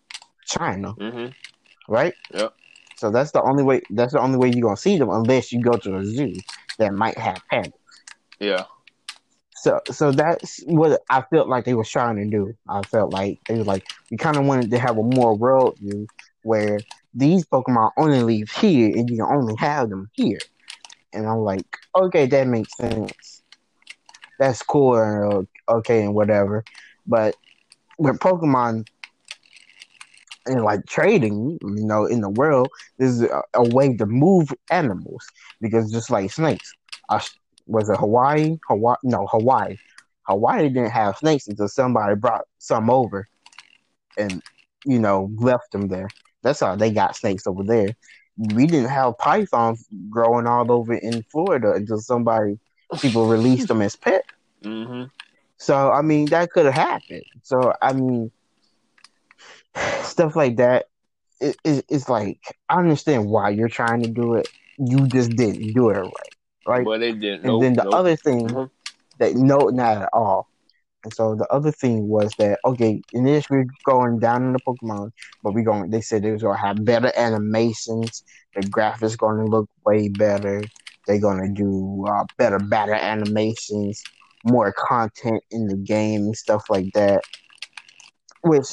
China. 0.47 0.93
hmm 0.93 1.26
right? 1.88 2.14
Yep. 2.32 2.55
So 2.97 3.11
that's 3.11 3.32
the 3.32 3.43
only 3.43 3.62
way. 3.62 3.82
That's 3.91 4.14
the 4.14 4.20
only 4.20 4.38
way 4.38 4.49
you're 4.50 4.62
gonna 4.62 4.76
see 4.79 4.97
them, 4.99 5.11
unless 5.11 5.52
you 5.52 5.61
go 5.61 5.76
to 5.76 5.99
a 5.99 6.05
zoo 6.05 6.32
that 6.79 6.94
might 6.94 7.19
have 7.19 7.38
pandas. 7.52 7.73
Yeah. 8.41 8.64
So, 9.56 9.81
so 9.91 10.12
that's 10.12 10.61
what 10.67 11.00
I 11.08 11.23
felt 11.23 11.49
like 11.49 11.64
they 11.64 11.75
were 11.75 11.85
trying 11.85 12.17
to 12.17 12.26
do. 12.26 12.55
I 12.69 12.82
felt 12.82 13.12
like 13.12 13.41
they 13.49 13.56
were 13.56 13.64
like 13.64 13.87
we 14.11 14.17
kind 14.17 14.37
of 14.37 14.44
wanted 14.44 14.70
to 14.70 14.79
have 14.79 14.99
a 14.99 15.03
more 15.03 15.35
world 15.35 15.79
view 15.81 16.06
where 16.43 16.81
these 17.14 17.44
Pokemon 17.47 17.91
only 17.97 18.23
live 18.23 18.50
here 18.50 18.88
and 18.94 19.08
you 19.11 19.17
can 19.17 19.26
only 19.26 19.55
have 19.58 19.88
them 19.91 20.11
here. 20.12 20.38
And 21.12 21.26
I'm 21.26 21.38
like, 21.38 21.64
okay, 21.94 22.26
that 22.26 22.47
makes 22.47 22.76
sense. 22.76 23.43
That's 24.38 24.62
cool 24.62 24.97
and 24.97 25.47
uh, 25.69 25.73
okay 25.76 26.02
and 26.02 26.14
whatever. 26.14 26.62
But 27.06 27.35
with 27.99 28.19
Pokemon 28.19 28.87
and 30.47 30.62
like 30.62 30.87
trading, 30.87 31.59
you 31.62 31.87
know, 31.87 32.05
in 32.05 32.20
the 32.20 32.31
world, 32.31 32.69
there's 32.99 33.23
a, 33.23 33.43
a 33.55 33.69
way 33.70 33.97
to 33.97 34.06
move 34.06 34.52
animals 34.70 35.26
because 35.61 35.91
just 35.91 36.11
like 36.11 36.31
snakes, 36.31 36.73
uh, 37.09 37.20
was 37.67 37.89
it 37.91 37.99
Hawaii? 37.99 38.57
Hawaii? 38.69 38.97
No, 39.03 39.27
Hawaii. 39.27 39.77
Hawaii 40.27 40.69
didn't 40.69 40.91
have 40.91 41.17
snakes 41.17 41.47
until 41.49 41.69
somebody 41.69 42.15
brought 42.17 42.43
some 42.59 42.91
over, 42.91 43.29
and 44.17 44.43
you 44.85 44.99
know 44.99 45.31
left 45.37 45.73
them 45.73 45.89
there. 45.89 46.09
That's 46.43 46.61
how 46.61 46.77
they 46.77 46.91
got 46.91 47.17
snakes 47.17 47.47
over 47.47 47.65
there. 47.65 47.97
We 48.37 48.67
didn't 48.67 48.91
have 48.91 49.19
pythons 49.19 49.87
growing 50.11 50.47
all 50.47 50.71
over 50.71 50.95
in 50.95 51.23
Florida 51.33 51.73
until 51.73 51.99
somebody 51.99 52.59
people 53.01 53.27
released 53.27 53.69
them 53.69 53.83
as 53.83 53.97
pets. 53.97 54.25
hmm 54.62 55.05
So 55.59 55.91
I 55.93 56.03
mean 56.03 56.31
that 56.31 56.51
could 56.51 56.67
have 56.67 56.75
happened. 56.75 57.25
So 57.43 57.73
I 57.83 57.93
mean 57.93 58.31
stuff 60.03 60.37
like 60.37 60.57
that. 60.57 60.87
It, 61.41 61.57
it, 61.65 61.85
it's 61.88 62.09
like 62.09 62.40
I 62.69 62.79
understand 62.79 63.26
why 63.29 63.50
you're 63.50 63.69
trying 63.69 64.02
to 64.02 64.09
do 64.09 64.35
it. 64.35 64.49
You 64.79 65.09
just 65.09 65.37
didn't 65.37 65.73
do 65.75 65.90
it 65.90 65.95
right, 65.99 66.36
right? 66.66 66.85
But 66.85 66.99
they 67.00 67.12
didn't. 67.12 67.44
and 67.44 67.49
Nope, 67.49 67.62
then 67.62 67.75
the 67.75 67.85
nope. 67.85 67.94
other 67.94 68.16
thing 68.16 68.49
Mhm. 68.49 68.70
that 69.18 69.35
no, 69.35 69.68
not 69.68 70.02
at 70.02 70.08
all. 70.12 70.49
And 71.04 71.12
so 71.12 71.35
the 71.37 71.46
other 71.52 71.70
thing 71.70 72.08
was 72.08 72.35
that 72.38 72.58
okay, 72.64 73.02
in 73.12 73.25
this 73.25 73.49
we're 73.49 73.66
going 73.85 74.18
down 74.18 74.42
in 74.44 74.52
the 74.52 74.61
Pokemon, 74.61 75.11
but 75.42 75.52
we 75.54 75.62
going. 75.62 75.90
They 75.90 76.00
said 76.00 76.23
they 76.23 76.32
was 76.32 76.42
gonna 76.42 76.58
have 76.58 76.85
better 76.85 77.12
animations. 77.16 78.25
The 78.54 78.62
graphics 78.62 79.16
going 79.16 79.38
to 79.38 79.44
look 79.44 79.68
way 79.85 80.08
better. 80.08 80.62
They're 81.06 81.20
gonna 81.20 81.52
do 81.52 82.04
uh, 82.08 82.25
better 82.38 82.58
battle 82.58 82.94
animations, 82.94 84.02
more 84.44 84.73
content 84.76 85.42
in 85.50 85.68
the 85.68 85.76
game 85.76 86.23
and 86.23 86.37
stuff 86.37 86.64
like 86.68 86.92
that. 86.94 87.23
Which, 88.42 88.66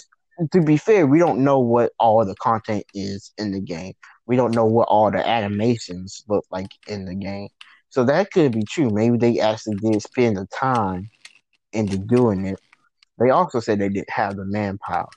to 0.51 0.61
be 0.61 0.77
fair, 0.77 1.05
we 1.05 1.19
don't 1.19 1.43
know 1.43 1.59
what 1.59 1.91
all 1.99 2.25
the 2.25 2.35
content 2.35 2.85
is 2.93 3.31
in 3.37 3.51
the 3.51 3.61
game. 3.61 3.93
We 4.25 4.35
don't 4.35 4.51
know 4.55 4.65
what 4.65 4.87
all 4.87 5.11
the 5.11 5.27
animations 5.27 6.23
look 6.29 6.45
like 6.51 6.69
in 6.87 7.05
the 7.05 7.15
game. 7.15 7.49
So 7.93 8.03
that 8.05 8.31
could 8.31 8.53
be 8.53 8.63
true. 8.63 8.89
Maybe 8.89 9.19
they 9.19 9.39
actually 9.39 9.75
did 9.75 10.01
spend 10.01 10.35
the 10.37 10.47
time 10.47 11.11
into 11.73 11.95
doing 11.95 12.47
it. 12.47 12.59
They 13.19 13.29
also 13.29 13.59
said 13.59 13.77
they 13.77 13.89
didn't 13.89 14.09
have 14.09 14.35
the 14.35 14.45
manpower. 14.45 15.09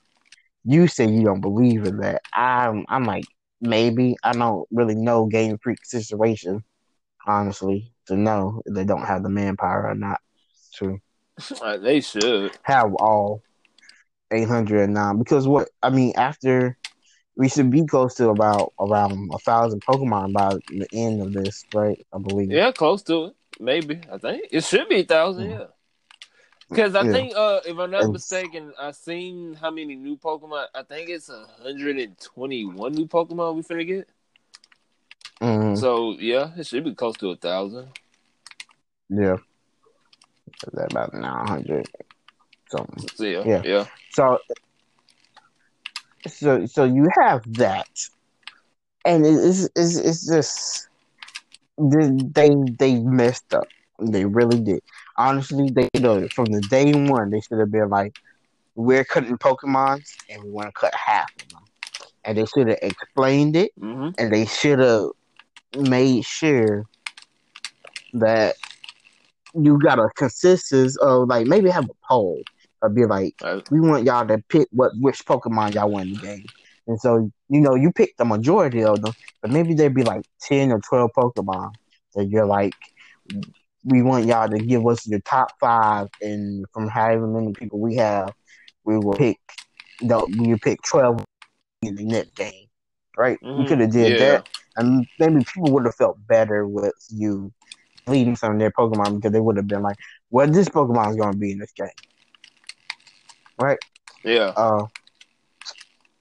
You 0.63 0.87
say 0.87 1.09
you 1.09 1.25
don't 1.25 1.41
believe 1.41 1.87
in 1.87 1.97
that. 2.01 2.21
I'm 2.35 2.85
I'm 2.91 3.05
like 3.07 3.25
maybe 3.63 4.17
I 4.23 4.35
don't 4.35 4.69
really 4.71 4.95
know 4.95 5.25
Game 5.25 5.57
Freak 5.57 5.87
situation, 5.87 6.63
honestly, 7.27 7.95
to 8.09 8.15
know 8.15 8.61
if 8.67 8.75
they 8.75 8.85
don't 8.85 9.07
have 9.07 9.23
the 9.23 9.31
manpower 9.31 9.89
or 9.89 9.95
not 9.95 10.21
to 10.75 10.99
Uh, 11.63 11.79
they 11.79 12.03
should. 12.03 12.59
have 12.65 12.93
all 12.97 13.41
809 14.31 15.19
because 15.19 15.49
what 15.49 15.71
I 15.83 15.89
mean 15.89 16.13
after 16.15 16.77
we 17.37 17.49
should 17.49 17.71
be 17.71 17.85
close 17.87 18.15
to 18.15 18.31
about 18.31 18.73
around 18.81 19.31
a 19.33 19.39
thousand 19.39 19.83
Pokemon 19.85 20.33
by 20.33 20.55
the 20.69 20.87
end 20.93 21.21
of 21.23 21.33
this, 21.33 21.65
right? 21.75 22.05
I 22.13 22.19
believe. 22.19 22.51
Yeah, 22.51 22.73
close 22.73 23.03
to 23.05 23.27
it. 23.27 23.37
Maybe. 23.61 24.01
I 24.11 24.19
think 24.19 24.49
it 24.51 24.65
should 24.65 24.89
be 24.89 25.01
a 25.01 25.05
thousand. 25.05 25.49
Mm. 25.49 25.59
Yeah. 25.59 25.67
Because 26.69 26.95
I 26.97 27.03
Yeah. 27.03 27.13
think, 27.13 27.37
uh, 27.37 27.61
if 27.65 27.79
I'm 27.79 27.91
not 27.91 28.05
And- 28.05 28.13
mistaken, 28.13 28.73
I 28.79 28.91
seen 28.91 29.55
how 29.55 29.71
many 29.71 29.95
new 29.95 30.17
Pokemon. 30.17 30.67
I 30.75 30.83
think 30.83 31.11
it's 31.11 31.29
121 31.29 32.93
new 32.93 33.07
Pokemon 33.07 33.55
we 33.55 33.63
finna 33.63 33.87
get. 33.87 34.09
Mhm. 35.41 35.79
So 35.79 36.13
yeah, 36.19 36.51
it 36.57 36.67
should 36.67 36.85
be 36.85 36.95
close 36.95 37.17
to 37.19 37.31
a 37.31 37.37
thousand. 37.37 37.89
Yeah. 39.09 39.37
Is 40.67 40.73
that 40.73 40.91
about 40.91 41.13
900 41.15 41.87
something? 42.71 43.09
So 43.15 43.25
yeah, 43.25 43.43
Yeah. 43.45 43.63
yeah. 43.65 43.87
So, 44.11 44.39
so 46.27 46.67
so 46.67 46.85
you 46.85 47.09
have 47.21 47.43
that, 47.55 47.89
and 49.05 49.25
it's 49.27 49.69
it's 49.77 49.97
it's 49.97 50.27
just 50.27 50.89
they 51.79 52.55
they 52.79 53.01
messed 53.01 53.53
up. 53.55 53.67
They 54.01 54.25
really 54.25 54.61
did. 54.61 54.83
Honestly, 55.17 55.71
they 55.71 55.89
know 55.99 56.27
from 56.29 56.47
the 56.47 56.61
day 56.63 56.93
one 56.93 57.31
they 57.31 57.41
should 57.41 57.59
have 57.59 57.71
been 57.71 57.89
like, 57.89 58.15
we're 58.75 59.05
cutting 59.05 59.39
Pokemons 59.39 60.15
and 60.29 60.43
we 60.45 60.51
want 60.51 60.69
to 60.69 60.73
cut 60.73 60.95
half 60.95 61.31
of 61.41 61.49
them, 61.49 61.63
and 62.25 62.37
they 62.37 62.45
should 62.47 62.69
have 62.69 62.79
explained 62.83 63.57
it, 63.57 63.73
Mm-hmm. 63.81 64.11
and 64.19 64.33
they 64.33 64.45
should 64.47 64.79
have 64.79 65.11
made 65.79 66.25
sure 66.25 66.85
that 68.15 68.57
you 69.55 69.79
got 69.79 69.99
a 69.99 70.09
consensus 70.17 70.97
of 70.99 71.29
like 71.29 71.47
maybe 71.47 71.71
have 71.71 71.85
a 71.85 71.95
poll 72.09 72.41
be 72.95 73.05
like 73.07 73.35
Uh, 73.43 73.61
we 73.71 73.81
want 73.81 74.05
y'all 74.05 74.27
to 74.27 74.39
pick 74.49 74.69
what 74.73 74.93
which 75.01 75.25
Pokemon 75.25 75.75
y'all 75.75 75.91
want 75.91 76.07
in 76.07 76.13
the 76.13 76.27
game. 76.27 76.45
And 76.87 77.01
so, 77.01 77.31
you 77.49 77.61
know, 77.61 77.75
you 77.75 77.91
pick 77.93 78.17
the 78.17 78.25
majority 78.25 78.85
of 78.85 79.03
them, 79.03 79.13
but 79.43 79.51
maybe 79.51 79.75
there'd 79.75 79.95
be 79.95 80.05
like 80.05 80.23
ten 80.41 80.71
or 80.71 80.81
twelve 80.81 81.11
Pokemon 81.17 81.73
that 82.15 82.27
you're 82.27 82.47
like, 82.47 82.75
we 83.85 84.03
want 84.03 84.27
y'all 84.27 84.49
to 84.49 84.59
give 84.59 84.87
us 84.87 85.07
your 85.07 85.21
top 85.21 85.49
five, 85.61 86.09
and 86.21 86.65
from 86.73 86.89
however 86.89 87.27
many 87.27 87.55
people 87.55 87.81
we 87.81 87.97
have, 87.97 88.33
we 88.85 88.99
will 88.99 89.17
pick 89.17 89.39
the 90.01 90.25
we 90.39 90.53
will 90.53 90.59
pick 90.59 90.81
twelve 90.83 91.25
in 91.83 91.97
the 91.97 92.05
next 92.05 92.35
game. 92.37 92.67
Right? 93.17 93.39
We 93.43 93.65
Mhm. 93.65 93.67
could 93.67 93.81
have 93.81 93.91
did 93.93 94.13
Yeah. 94.13 94.19
that, 94.19 94.49
and 94.77 95.07
maybe 95.19 95.45
people 95.53 95.71
would 95.73 95.87
have 95.87 95.95
felt 95.95 96.19
better 96.27 96.67
with 96.67 96.95
you 97.09 97.53
leading 98.07 98.37
some 98.37 98.53
of 98.53 98.59
their 98.59 98.71
Pokemon 98.71 99.17
because 99.17 99.33
they 99.33 99.41
would 99.41 99.57
have 99.57 99.67
been 99.67 99.83
like, 99.83 99.97
"Well, 100.31 100.47
this 100.47 100.69
Pokemon 100.69 101.11
is 101.11 101.17
going 101.17 101.33
to 101.33 101.39
be 101.39 101.53
in 101.53 101.59
this 101.59 101.73
game." 101.73 101.89
Right? 103.59 103.79
yeah. 104.25 104.53
Uh, 104.57 104.87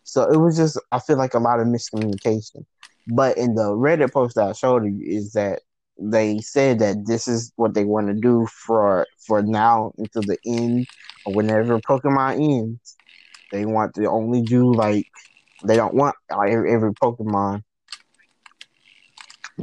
so 0.03 0.23
it 0.31 0.37
was 0.37 0.55
just 0.55 0.79
I 0.91 0.99
feel 0.99 1.17
like 1.17 1.33
a 1.33 1.39
lot 1.39 1.59
of 1.59 1.67
miscommunication. 1.67 2.65
But 3.07 3.37
in 3.37 3.55
the 3.55 3.71
Reddit 3.71 4.13
post 4.13 4.35
that 4.35 4.49
I 4.49 4.53
showed 4.53 4.85
you 4.85 4.99
is 5.03 5.33
that 5.33 5.61
they 5.97 6.39
said 6.39 6.79
that 6.79 7.05
this 7.05 7.27
is 7.27 7.51
what 7.55 7.73
they 7.73 7.85
want 7.85 8.07
to 8.07 8.13
do 8.13 8.47
for 8.47 9.05
for 9.25 9.41
now 9.41 9.93
until 9.97 10.21
the 10.23 10.37
end 10.45 10.87
or 11.25 11.33
whenever 11.33 11.79
Pokemon 11.79 12.35
ends. 12.35 12.97
They 13.51 13.65
want 13.65 13.95
to 13.95 14.05
only 14.05 14.41
do 14.41 14.73
like 14.73 15.07
they 15.65 15.75
don't 15.75 15.93
want 15.93 16.15
like, 16.29 16.51
every, 16.51 16.71
every 16.71 16.93
Pokemon 16.93 17.63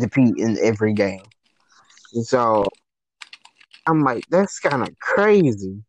to 0.00 0.09
be 0.09 0.33
in 0.37 0.59
every 0.62 0.95
game. 0.95 1.23
And 2.14 2.26
so 2.26 2.64
I'm 3.87 4.02
like, 4.02 4.25
that's 4.31 4.59
kind 4.59 4.83
of 4.83 4.99
crazy. 4.99 5.83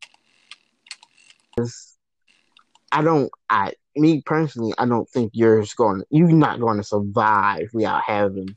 I 2.91 3.01
don't. 3.01 3.31
I 3.49 3.73
me 3.95 4.21
personally, 4.25 4.73
I 4.77 4.85
don't 4.85 5.09
think 5.09 5.31
you're 5.33 5.63
going. 5.75 6.03
You're 6.09 6.31
not 6.31 6.59
going 6.59 6.77
to 6.77 6.83
survive 6.83 7.69
without 7.73 8.01
having 8.05 8.55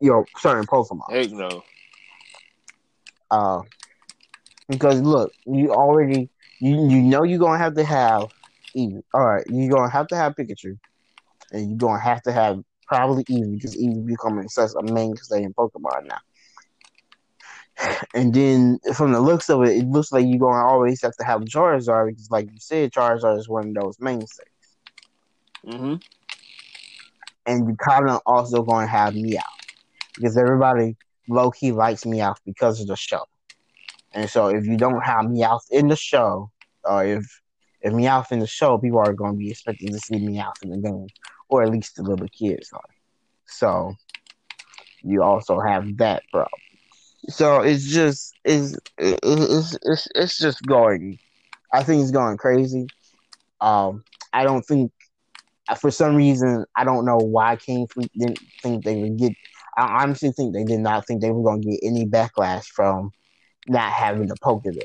your 0.00 0.26
certain 0.38 0.66
Pokemon. 0.66 1.10
Heck 1.10 1.30
no. 1.30 1.62
Uh, 3.30 3.62
because 4.68 5.00
look, 5.00 5.32
you 5.46 5.72
already 5.72 6.28
you 6.60 6.88
you 6.88 7.02
know 7.02 7.22
you're 7.22 7.38
gonna 7.38 7.58
have 7.58 7.74
to 7.74 7.84
have 7.84 8.24
Eevee. 8.76 9.02
All 9.12 9.24
right, 9.24 9.44
you're 9.48 9.70
gonna 9.70 9.90
have 9.90 10.08
to 10.08 10.16
have 10.16 10.34
Pikachu, 10.34 10.78
and 11.52 11.70
you're 11.70 11.78
gonna 11.78 12.00
have 12.00 12.22
to 12.22 12.32
have 12.32 12.62
probably 12.86 13.24
Eevee 13.24 13.54
because 13.54 13.76
Eevee 13.76 14.06
becoming 14.06 14.48
such 14.48 14.70
a 14.78 14.92
mainstay 14.92 15.42
in 15.42 15.54
Pokemon 15.54 16.06
now. 16.06 16.18
And 18.14 18.32
then 18.34 18.78
from 18.94 19.12
the 19.12 19.20
looks 19.20 19.48
of 19.50 19.62
it, 19.62 19.76
it 19.76 19.86
looks 19.88 20.12
like 20.12 20.24
you're 20.26 20.38
gonna 20.38 20.66
always 20.66 21.02
have 21.02 21.16
to 21.16 21.24
have 21.24 21.42
Charizard 21.42 22.08
because, 22.08 22.30
like 22.30 22.50
you 22.50 22.58
said, 22.58 22.92
Charizard 22.92 23.38
is 23.38 23.48
one 23.48 23.68
of 23.68 23.74
those 23.74 23.98
mainstays. 24.00 24.46
Mm-hmm. 25.66 25.94
and 27.46 27.66
you're 27.66 27.76
kind 27.76 28.08
of 28.10 28.20
also 28.26 28.62
going 28.62 28.86
to 28.86 28.90
have 28.90 29.14
Meowth 29.14 29.40
because 30.14 30.36
everybody 30.36 30.96
low 31.28 31.50
key 31.50 31.72
likes 31.72 32.04
Meowth 32.04 32.36
because 32.44 32.80
of 32.80 32.86
the 32.86 32.96
show. 32.96 33.24
And 34.12 34.28
so 34.28 34.48
if 34.48 34.66
you 34.66 34.76
don't 34.76 35.02
have 35.02 35.26
Meowth 35.26 35.70
in 35.70 35.88
the 35.88 35.96
show, 35.96 36.50
or 36.84 37.04
if 37.04 37.40
if 37.80 37.92
Meowth 37.92 38.32
in 38.32 38.40
the 38.40 38.46
show, 38.46 38.78
people 38.78 38.98
are 38.98 39.12
going 39.14 39.32
to 39.32 39.38
be 39.38 39.50
expecting 39.50 39.90
to 39.92 39.98
see 39.98 40.16
Meowth 40.16 40.62
in 40.62 40.70
the 40.70 40.78
game, 40.78 41.06
or 41.48 41.62
at 41.62 41.70
least 41.70 41.96
the 41.96 42.02
little 42.02 42.28
kids 42.28 42.70
are. 42.72 42.80
So 43.46 43.94
you 45.02 45.22
also 45.22 45.60
have 45.60 45.96
that 45.98 46.22
problem. 46.30 46.60
So 47.28 47.60
it's 47.62 47.86
just 47.86 48.34
it's 48.44 48.76
it's 48.98 49.76
it's 49.82 50.08
it's 50.14 50.38
just 50.38 50.62
going. 50.66 51.18
I 51.72 51.82
think 51.82 52.02
it's 52.02 52.10
going 52.10 52.36
crazy. 52.36 52.86
Um, 53.60 54.04
I 54.32 54.44
don't 54.44 54.62
think 54.62 54.92
for 55.80 55.90
some 55.90 56.16
reason, 56.16 56.64
I 56.76 56.84
don't 56.84 57.06
know 57.06 57.16
why 57.18 57.56
Game 57.56 57.86
Freak 57.86 58.10
didn't 58.18 58.38
think 58.62 58.84
they 58.84 59.02
would 59.02 59.18
get. 59.18 59.32
I 59.76 60.02
honestly 60.02 60.32
think 60.32 60.54
they 60.54 60.64
did 60.64 60.80
not 60.80 61.06
think 61.06 61.20
they 61.22 61.30
were 61.30 61.42
going 61.42 61.62
to 61.62 61.70
get 61.70 61.80
any 61.82 62.06
backlash 62.06 62.66
from 62.66 63.10
not 63.68 63.92
having 63.92 64.28
the 64.28 64.36
Pokedex. 64.42 64.84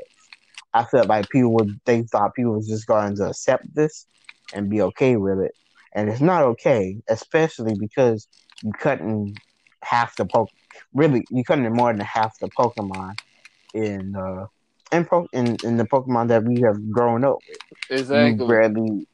I 0.74 0.86
felt 0.86 1.08
like 1.08 1.30
people 1.30 1.54
would. 1.56 1.80
They 1.86 2.04
thought 2.04 2.36
people 2.36 2.54
was 2.54 2.68
just 2.68 2.88
going 2.88 3.16
to 3.18 3.28
accept 3.28 3.66
this 3.76 4.06
and 4.54 4.70
be 4.70 4.82
okay 4.82 5.18
with 5.18 5.40
it, 5.40 5.54
and 5.94 6.10
it's 6.10 6.22
not 6.22 6.44
okay, 6.44 7.02
especially 7.10 7.76
because 7.80 8.28
you 8.64 8.72
cutting 8.74 9.36
half 9.84 10.16
the 10.16 10.26
poke. 10.26 10.50
Really, 10.94 11.26
you 11.30 11.44
cutting 11.44 11.72
more 11.74 11.92
than 11.92 12.02
half 12.02 12.32
the 12.40 12.50
Pokemon 12.58 13.14
in 13.74 14.14
uh 14.16 14.46
in, 14.92 15.06
po- 15.06 15.28
in 15.34 15.58
in 15.64 15.78
the 15.78 15.86
Pokemon 15.86 16.28
that 16.30 16.44
we 16.44 16.62
have 16.66 16.92
grown 16.92 17.24
up 17.24 17.40
with 18.12 18.38
Exactly. 18.38 18.58
you 18.76 19.06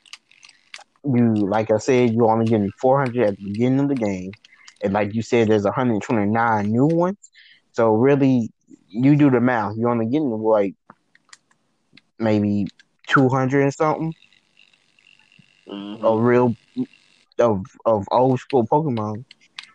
you 1.04 1.48
like 1.50 1.72
I 1.72 1.78
said, 1.78 2.12
you 2.12 2.28
only 2.28 2.48
getting 2.48 2.72
four 2.82 3.00
hundred 3.00 3.28
at 3.28 3.36
the 3.38 3.44
beginning 3.44 3.80
of 3.82 3.90
the 3.90 3.96
game. 3.96 4.36
And 4.82 4.94
like 4.94 5.10
you 5.14 5.22
said, 5.22 5.50
there's 5.50 5.64
129 5.66 6.72
new 6.72 6.86
ones. 6.86 7.18
So 7.72 7.92
really 7.94 8.50
you 8.90 9.16
do 9.16 9.30
the 9.30 9.40
math, 9.40 9.74
you're 9.78 9.90
only 9.90 10.06
getting 10.08 10.30
like 10.32 10.76
maybe 12.20 12.70
two 13.08 13.30
hundred 13.30 13.64
and 13.64 13.74
something 13.74 14.14
Mhm. 15.68 16.04
of 16.04 16.20
real 16.22 16.56
of 17.40 17.62
of 17.86 18.06
old 18.12 18.40
school 18.40 18.66
Pokemon. 18.72 19.26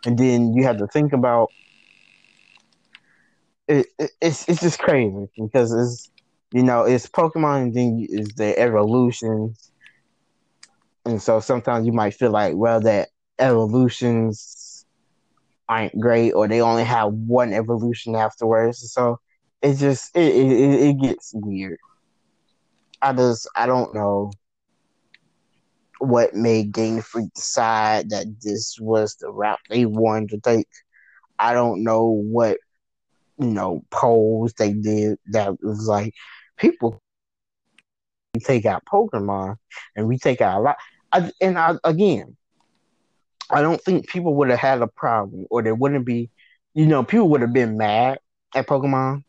And 0.05 0.19
then 0.19 0.55
you 0.55 0.65
have 0.65 0.79
to 0.79 0.87
think 0.89 1.13
about 1.13 1.53
it, 3.71 3.87
it 3.99 4.11
it's 4.21 4.49
it's 4.49 4.61
just 4.61 4.79
crazy 4.81 5.29
because 5.39 5.73
it's 5.73 6.11
you 6.53 6.65
know, 6.65 6.85
it's 6.85 7.07
Pokemon 7.07 7.63
and 7.63 7.75
then 7.75 8.07
is 8.11 8.35
the 8.37 8.59
evolutions 8.59 9.73
and 11.07 11.21
so 11.23 11.41
sometimes 11.41 11.87
you 11.87 11.93
might 11.93 12.15
feel 12.15 12.31
like, 12.31 12.55
well, 12.57 12.81
that 12.83 13.09
evolutions 13.39 14.85
aren't 15.69 15.99
great, 15.99 16.33
or 16.33 16.49
they 16.49 16.61
only 16.61 16.85
have 16.85 17.13
one 17.13 17.53
evolution 17.53 18.15
afterwards. 18.17 18.93
So 18.93 19.19
it 19.63 19.77
just 19.77 20.17
it 20.17 20.35
it, 20.35 20.81
it 20.91 21.01
gets 21.01 21.33
weird. 21.35 21.79
I 23.03 23.13
just 23.13 23.49
I 23.57 23.67
don't 23.67 23.95
know 23.95 24.33
what 26.01 26.35
made 26.35 26.73
Game 26.73 27.03
Freak 27.03 27.33
decide 27.35 28.11
that 28.11 28.27
this 28.43 28.79
was 28.81 29.17
the 29.17 29.31
route 29.31 29.59
they 29.69 29.87
wanted 29.87 30.31
to 30.31 30.41
take. 30.41 30.69
I 31.39 31.55
don't 31.55 31.85
know 31.85 32.07
what 32.07 32.59
you 33.41 33.47
know 33.47 33.83
polls 33.91 34.53
they 34.55 34.73
did 34.73 35.19
that 35.33 35.63
was 35.63 35.87
like 35.87 36.15
people 36.57 37.01
take 38.39 38.67
out 38.67 38.85
Pokemon 38.85 39.57
and 39.97 40.07
we 40.07 40.19
take 40.19 40.41
out 40.41 40.59
a 40.59 40.63
lot. 40.63 40.77
I, 41.13 41.33
and 41.41 41.59
I, 41.59 41.75
again, 41.83 42.37
I 43.51 43.63
don't 43.63 43.81
think 43.83 44.09
people 44.09 44.35
would 44.37 44.51
have 44.51 44.61
had 44.61 44.83
a 44.83 44.87
problem, 44.87 45.47
or 45.51 45.63
there 45.63 45.75
wouldn't 45.75 46.07
be, 46.07 46.31
you 46.75 46.87
know, 46.87 47.03
people 47.03 47.29
would 47.31 47.41
have 47.41 47.53
been 47.53 47.77
mad 47.77 48.21
at 48.55 48.69
Pokemon 48.69 49.25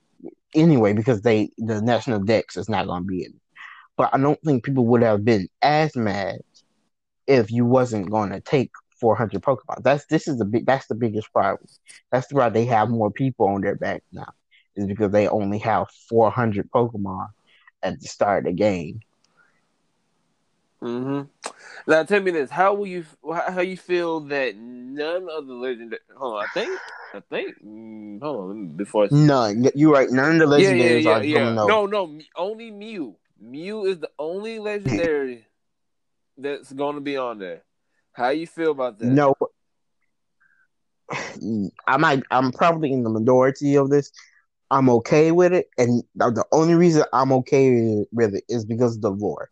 anyway 0.54 0.94
because 0.94 1.22
they 1.22 1.50
the 1.58 1.82
national 1.82 2.20
dex 2.20 2.58
is 2.58 2.70
not 2.70 2.86
going 2.86 3.04
to 3.04 3.08
be 3.08 3.24
in. 3.24 3.32
It. 3.32 3.42
But 3.98 4.12
I 4.14 4.20
don't 4.20 4.40
think 4.44 4.64
people 4.64 4.86
would 4.88 5.02
have 5.02 5.26
been 5.26 5.48
as 5.62 5.96
mad 5.96 6.42
if 7.26 7.52
you 7.52 7.66
wasn't 7.66 8.12
going 8.12 8.30
to 8.30 8.42
take 8.42 8.72
400 9.02 9.42
Pokemon. 9.42 9.84
That's 9.84 10.06
this 10.06 10.28
is 10.28 10.38
the 10.38 10.46
big. 10.46 10.66
That's 10.66 10.88
the 10.88 10.96
biggest 10.96 11.34
problem. 11.34 11.68
That's 12.12 12.32
why 12.32 12.50
they 12.50 12.66
have 12.66 12.90
more 12.90 13.12
people 13.12 13.48
on 13.48 13.62
their 13.62 13.76
back 13.76 14.04
now. 14.14 14.32
Is 14.76 14.88
because 14.88 15.12
they 15.12 15.28
only 15.28 15.58
have 15.60 15.90
400 16.08 16.72
Pokemon 16.72 17.28
at 17.84 18.00
the 18.00 18.08
start 18.08 18.46
of 18.46 18.52
the 18.52 18.58
game. 18.58 19.02
hmm 20.80 21.24
Now 21.88 22.04
tell 22.04 22.22
me 22.22 22.32
this: 22.32 22.50
How 22.50 22.74
will 22.74 22.88
you 22.88 23.06
how 23.26 23.52
how 23.52 23.62
you 23.62 23.78
feel 23.78 24.22
that 24.22 24.56
none 24.56 25.28
of 25.30 25.48
the 25.48 25.54
legendary? 25.54 26.02
Hold 26.16 26.38
on, 26.38 26.46
I 26.46 26.48
think 26.54 26.80
I 27.14 27.20
think. 27.30 27.64
Mm, 27.64 28.22
hold 28.22 28.52
on, 28.52 28.68
before 28.78 29.06
I 29.06 29.08
None. 29.12 29.70
You're 29.76 29.92
right. 29.92 30.10
None 30.10 30.42
of 30.42 30.50
the 30.50 30.58
yeah, 30.58 30.74
yeah, 30.74 30.84
legendaries 30.84 31.04
yeah, 31.04 31.12
are 31.18 31.24
yeah. 31.24 31.54
No, 31.54 31.86
no, 31.86 32.20
only 32.36 32.72
Mew. 32.72 33.16
Mew 33.40 33.86
is 33.86 34.00
the 34.00 34.12
only 34.18 34.60
legendary 34.60 35.46
that's 36.38 36.72
going 36.72 36.96
to 36.96 37.02
be 37.02 37.18
on 37.18 37.40
there. 37.40 37.64
How 38.14 38.30
you 38.30 38.48
feel 38.48 38.72
about 38.72 39.00
that? 39.00 39.22
No, 39.22 39.36
I 41.88 41.98
might. 41.98 42.24
I'm 42.32 42.52
probably 42.52 42.92
in 42.92 43.04
the 43.04 43.10
minority 43.10 43.76
of 43.76 43.90
this. 43.90 44.12
I'm 44.70 44.90
okay 44.90 45.32
with 45.32 45.54
it, 45.54 45.68
and 45.78 46.04
the 46.16 46.32
the 46.32 46.46
only 46.52 46.76
reason 46.76 47.04
I'm 47.14 47.32
okay 47.34 48.06
with 48.12 48.36
it 48.36 48.44
is 48.50 48.66
because 48.66 48.96
of 48.96 49.02
the 49.02 49.12
lore. 49.12 49.50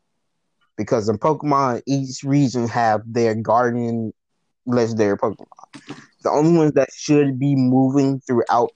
because 0.77 1.09
in 1.09 1.17
Pokemon, 1.17 1.81
each 1.87 2.23
region 2.23 2.67
have 2.67 3.01
their 3.05 3.35
guardian 3.35 4.13
legendary 4.65 5.17
Pokemon. 5.17 5.47
The 6.23 6.29
only 6.29 6.57
ones 6.57 6.73
that 6.73 6.89
should 6.95 7.39
be 7.39 7.55
moving 7.55 8.19
throughout 8.21 8.71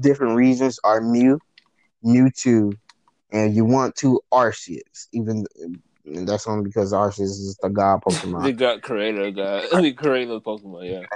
different 0.00 0.36
regions 0.36 0.78
are 0.84 1.00
Mew, 1.00 1.40
Mewtwo, 2.04 2.72
and 3.32 3.54
you 3.54 3.64
want 3.64 3.96
to 3.96 4.20
Arceus. 4.32 5.06
Even 5.12 5.46
that's 6.06 6.46
only 6.46 6.64
because 6.64 6.92
Arceus 6.92 7.20
is 7.20 7.58
the 7.62 7.68
god 7.68 8.02
Pokemon. 8.02 8.44
the 8.44 8.52
god 8.52 8.82
creator, 8.82 9.30
god, 9.30 9.64
the 9.82 9.92
creator 9.92 10.32
of 10.32 10.42
Pokemon. 10.42 10.90
Yeah. 10.90 11.06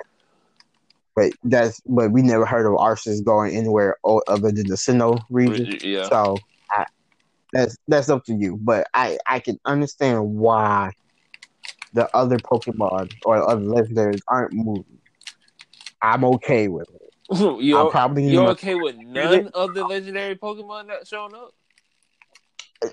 But 1.15 1.33
that's 1.45 1.81
but 1.87 2.13
we 2.13 2.23
never 2.23 2.47
heard 2.47 2.67
of 2.67 2.73
Arceus 2.75 3.25
going 3.25 3.57
anywhere 3.57 3.97
other 4.05 4.53
than 4.53 4.69
the 4.69 4.77
Sinnoh 4.77 5.23
region. 5.31 5.79
Yeah. 5.83 6.09
So 6.09 6.37
I, 6.71 6.87
that's 7.53 7.77
that's 7.89 8.09
up 8.09 8.25
to 8.27 8.35
you. 8.35 8.57
But 8.57 8.89
I 8.95 9.19
I 9.27 9.41
can 9.41 9.59
understand 9.65 10.35
why 10.35 10.93
the 11.93 12.15
other 12.17 12.39
Pokemon 12.39 13.13
or 13.25 13.49
other 13.49 13.63
legendaries 13.63 14.21
aren't 14.29 14.53
moving. 14.53 14.99
I'm 16.03 16.25
okay 16.25 16.69
with 16.69 16.89
it. 16.95 17.11
you're 17.61 17.85
I'm 17.87 17.91
probably 17.91 18.29
you're 18.29 18.49
okay 18.51 18.75
with 18.75 18.97
none 18.97 19.49
of 19.55 19.75
the 19.75 19.85
legendary 19.85 20.37
Pokemon 20.37 20.89
that 20.89 21.07
showing 21.07 21.35
up? 21.35 21.55
Uh, 22.85 22.89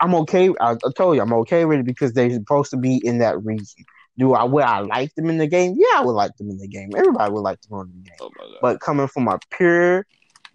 I'm 0.00 0.14
okay. 0.14 0.50
I, 0.60 0.72
I 0.72 0.90
told 0.96 1.16
you 1.16 1.22
I'm 1.22 1.32
okay 1.32 1.64
with 1.64 1.80
it 1.80 1.86
because 1.86 2.12
they're 2.12 2.30
supposed 2.30 2.70
to 2.70 2.76
be 2.76 3.00
in 3.04 3.18
that 3.18 3.42
region. 3.44 3.84
Do 4.18 4.34
I 4.34 4.44
would 4.44 4.64
I 4.64 4.80
like 4.80 5.14
them 5.14 5.30
in 5.30 5.38
the 5.38 5.46
game? 5.46 5.76
Yeah, 5.76 6.00
I 6.00 6.04
would 6.04 6.12
like 6.12 6.36
them 6.36 6.50
in 6.50 6.58
the 6.58 6.68
game. 6.68 6.90
Everybody 6.96 7.32
would 7.32 7.40
like 7.40 7.60
them 7.62 7.80
in 7.80 8.02
the 8.02 8.10
game. 8.10 8.16
Oh. 8.20 8.58
But 8.60 8.80
coming 8.80 9.06
from 9.06 9.28
a 9.28 9.38
pure 9.50 10.06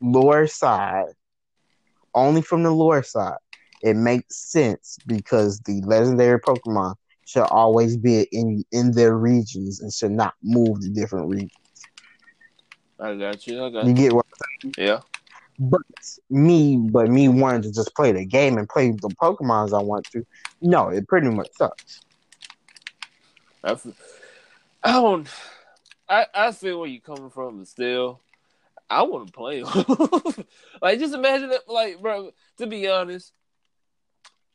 lore 0.01 0.47
side, 0.47 1.05
only 2.13 2.41
from 2.41 2.63
the 2.63 2.71
lore 2.71 3.03
side, 3.03 3.37
it 3.81 3.95
makes 3.95 4.35
sense 4.51 4.97
because 5.07 5.59
the 5.61 5.81
legendary 5.85 6.39
Pokemon 6.39 6.95
should 7.25 7.43
always 7.43 7.95
be 7.97 8.27
in 8.31 8.63
in 8.71 8.91
their 8.91 9.17
regions 9.17 9.81
and 9.81 9.93
should 9.93 10.11
not 10.11 10.33
move 10.43 10.81
to 10.81 10.89
different 10.89 11.29
regions. 11.29 11.51
I 12.99 13.15
got 13.15 13.45
you. 13.47 13.63
I 13.65 13.69
got 13.69 13.83
You 13.83 13.89
you. 13.89 13.95
get 13.95 14.13
what? 14.13 14.25
Yeah. 14.77 14.99
But 15.59 15.81
me, 16.29 16.77
but 16.77 17.09
me 17.09 17.27
wanting 17.27 17.63
to 17.63 17.71
just 17.71 17.95
play 17.95 18.11
the 18.11 18.25
game 18.25 18.57
and 18.57 18.67
play 18.67 18.91
the 18.91 19.09
Pokemons 19.21 19.77
I 19.77 19.81
want 19.81 20.05
to, 20.11 20.25
no, 20.61 20.89
it 20.89 21.07
pretty 21.07 21.29
much 21.29 21.49
sucks. 21.55 22.01
I 24.83 24.91
don't. 24.93 25.27
I 26.09 26.25
I 26.33 26.51
feel 26.51 26.79
where 26.79 26.89
you're 26.89 27.01
coming 27.01 27.29
from, 27.29 27.59
but 27.59 27.67
still, 27.67 28.19
I 28.89 29.03
want 29.03 29.27
to 29.27 29.33
play 29.33 29.63
like, 30.81 30.99
just 30.99 31.13
imagine 31.13 31.49
that. 31.49 31.67
Like, 31.67 32.01
bro. 32.01 32.31
To 32.57 32.67
be 32.67 32.87
honest, 32.89 33.31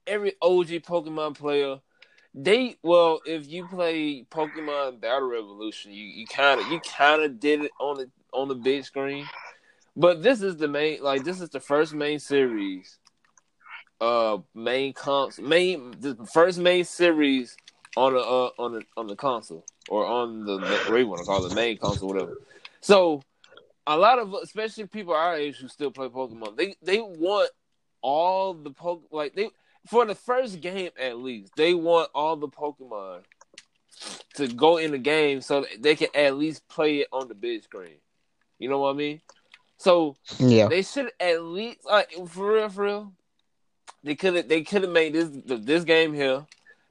every 0.07 0.35
OG 0.43 0.69
Pokemon 0.83 1.37
player, 1.37 1.79
they 2.35 2.77
well, 2.83 3.21
if 3.25 3.49
you 3.49 3.67
play 3.67 4.25
Pokemon 4.31 5.01
Battle 5.01 5.29
Revolution, 5.29 5.93
you 5.93 6.05
you 6.05 6.27
kind 6.27 6.61
of 6.61 6.67
you 6.69 6.81
kind 6.81 7.23
of 7.23 7.41
did 7.41 7.63
it 7.63 7.71
on 7.81 7.97
the 7.97 8.11
on 8.33 8.49
the 8.49 8.55
big 8.55 8.85
screen. 8.85 9.27
But 9.99 10.23
this 10.23 10.43
is 10.43 10.57
the 10.57 10.69
main, 10.69 11.03
like 11.03 11.25
this 11.25 11.41
is 11.41 11.51
the 11.51 11.59
first 11.59 11.93
main 11.93 12.21
series, 12.21 12.99
uh, 14.01 14.39
main 14.55 14.93
cons, 14.93 15.41
main 15.41 15.93
the 15.99 16.15
first 16.33 16.61
main 16.61 16.85
series 16.85 17.57
on 17.97 18.13
the 18.13 18.21
uh, 18.21 18.51
on 18.61 18.75
the 18.75 18.83
on 18.97 19.09
the 19.09 19.17
console 19.17 19.65
or 19.89 20.07
on 20.07 20.45
the 20.45 20.59
whatever 20.59 20.99
you 21.01 21.09
want 21.09 21.19
to 21.19 21.25
call 21.27 21.45
it, 21.45 21.53
main 21.53 21.79
console, 21.79 22.11
whatever. 22.11 22.35
So 22.81 23.23
a 23.89 23.99
lot 23.99 24.21
of 24.21 24.33
especially 24.35 24.87
people 24.87 25.15
our 25.15 25.35
age 25.37 25.57
who 25.57 25.67
still 25.67 25.91
play 25.91 26.07
Pokemon, 26.07 26.57
they 26.57 26.77
they 26.81 27.01
want 27.01 27.51
all 28.01 28.55
the 28.55 28.71
poke 28.71 29.03
like 29.11 29.35
they 29.35 29.51
for 29.89 30.07
the 30.07 30.15
first 30.15 30.61
game 30.61 30.91
at 30.97 31.19
least 31.19 31.51
they 31.57 31.75
want 31.75 32.09
all 32.15 32.37
the 32.37 32.47
Pokemon 32.47 33.23
to 34.35 34.47
go 34.47 34.77
in 34.77 34.93
the 34.93 34.99
game 34.99 35.41
so 35.41 35.67
they 35.81 35.97
can 35.97 36.09
at 36.15 36.37
least 36.37 36.69
play 36.69 36.99
it 36.99 37.09
on 37.13 37.27
the 37.27 37.35
big 37.35 37.65
screen. 37.65 37.97
You 38.61 38.69
know 38.69 38.79
what 38.79 38.91
I 38.91 38.97
mean? 38.97 39.21
So 39.79 40.17
Yeah, 40.39 40.69
they 40.69 40.83
should 40.83 41.11
at 41.21 41.43
least 41.43 41.85
like 41.85 42.13
for 42.29 42.53
real, 42.53 42.69
for 42.69 42.85
real. 42.85 43.13
They 44.05 44.15
could 44.15 44.35
have 44.35 44.49
they 44.49 44.63
could 44.63 44.83
have 44.83 44.93
made 44.93 45.15
this 45.15 45.29
this 45.45 45.85
game 45.85 46.13
here. 46.13 46.47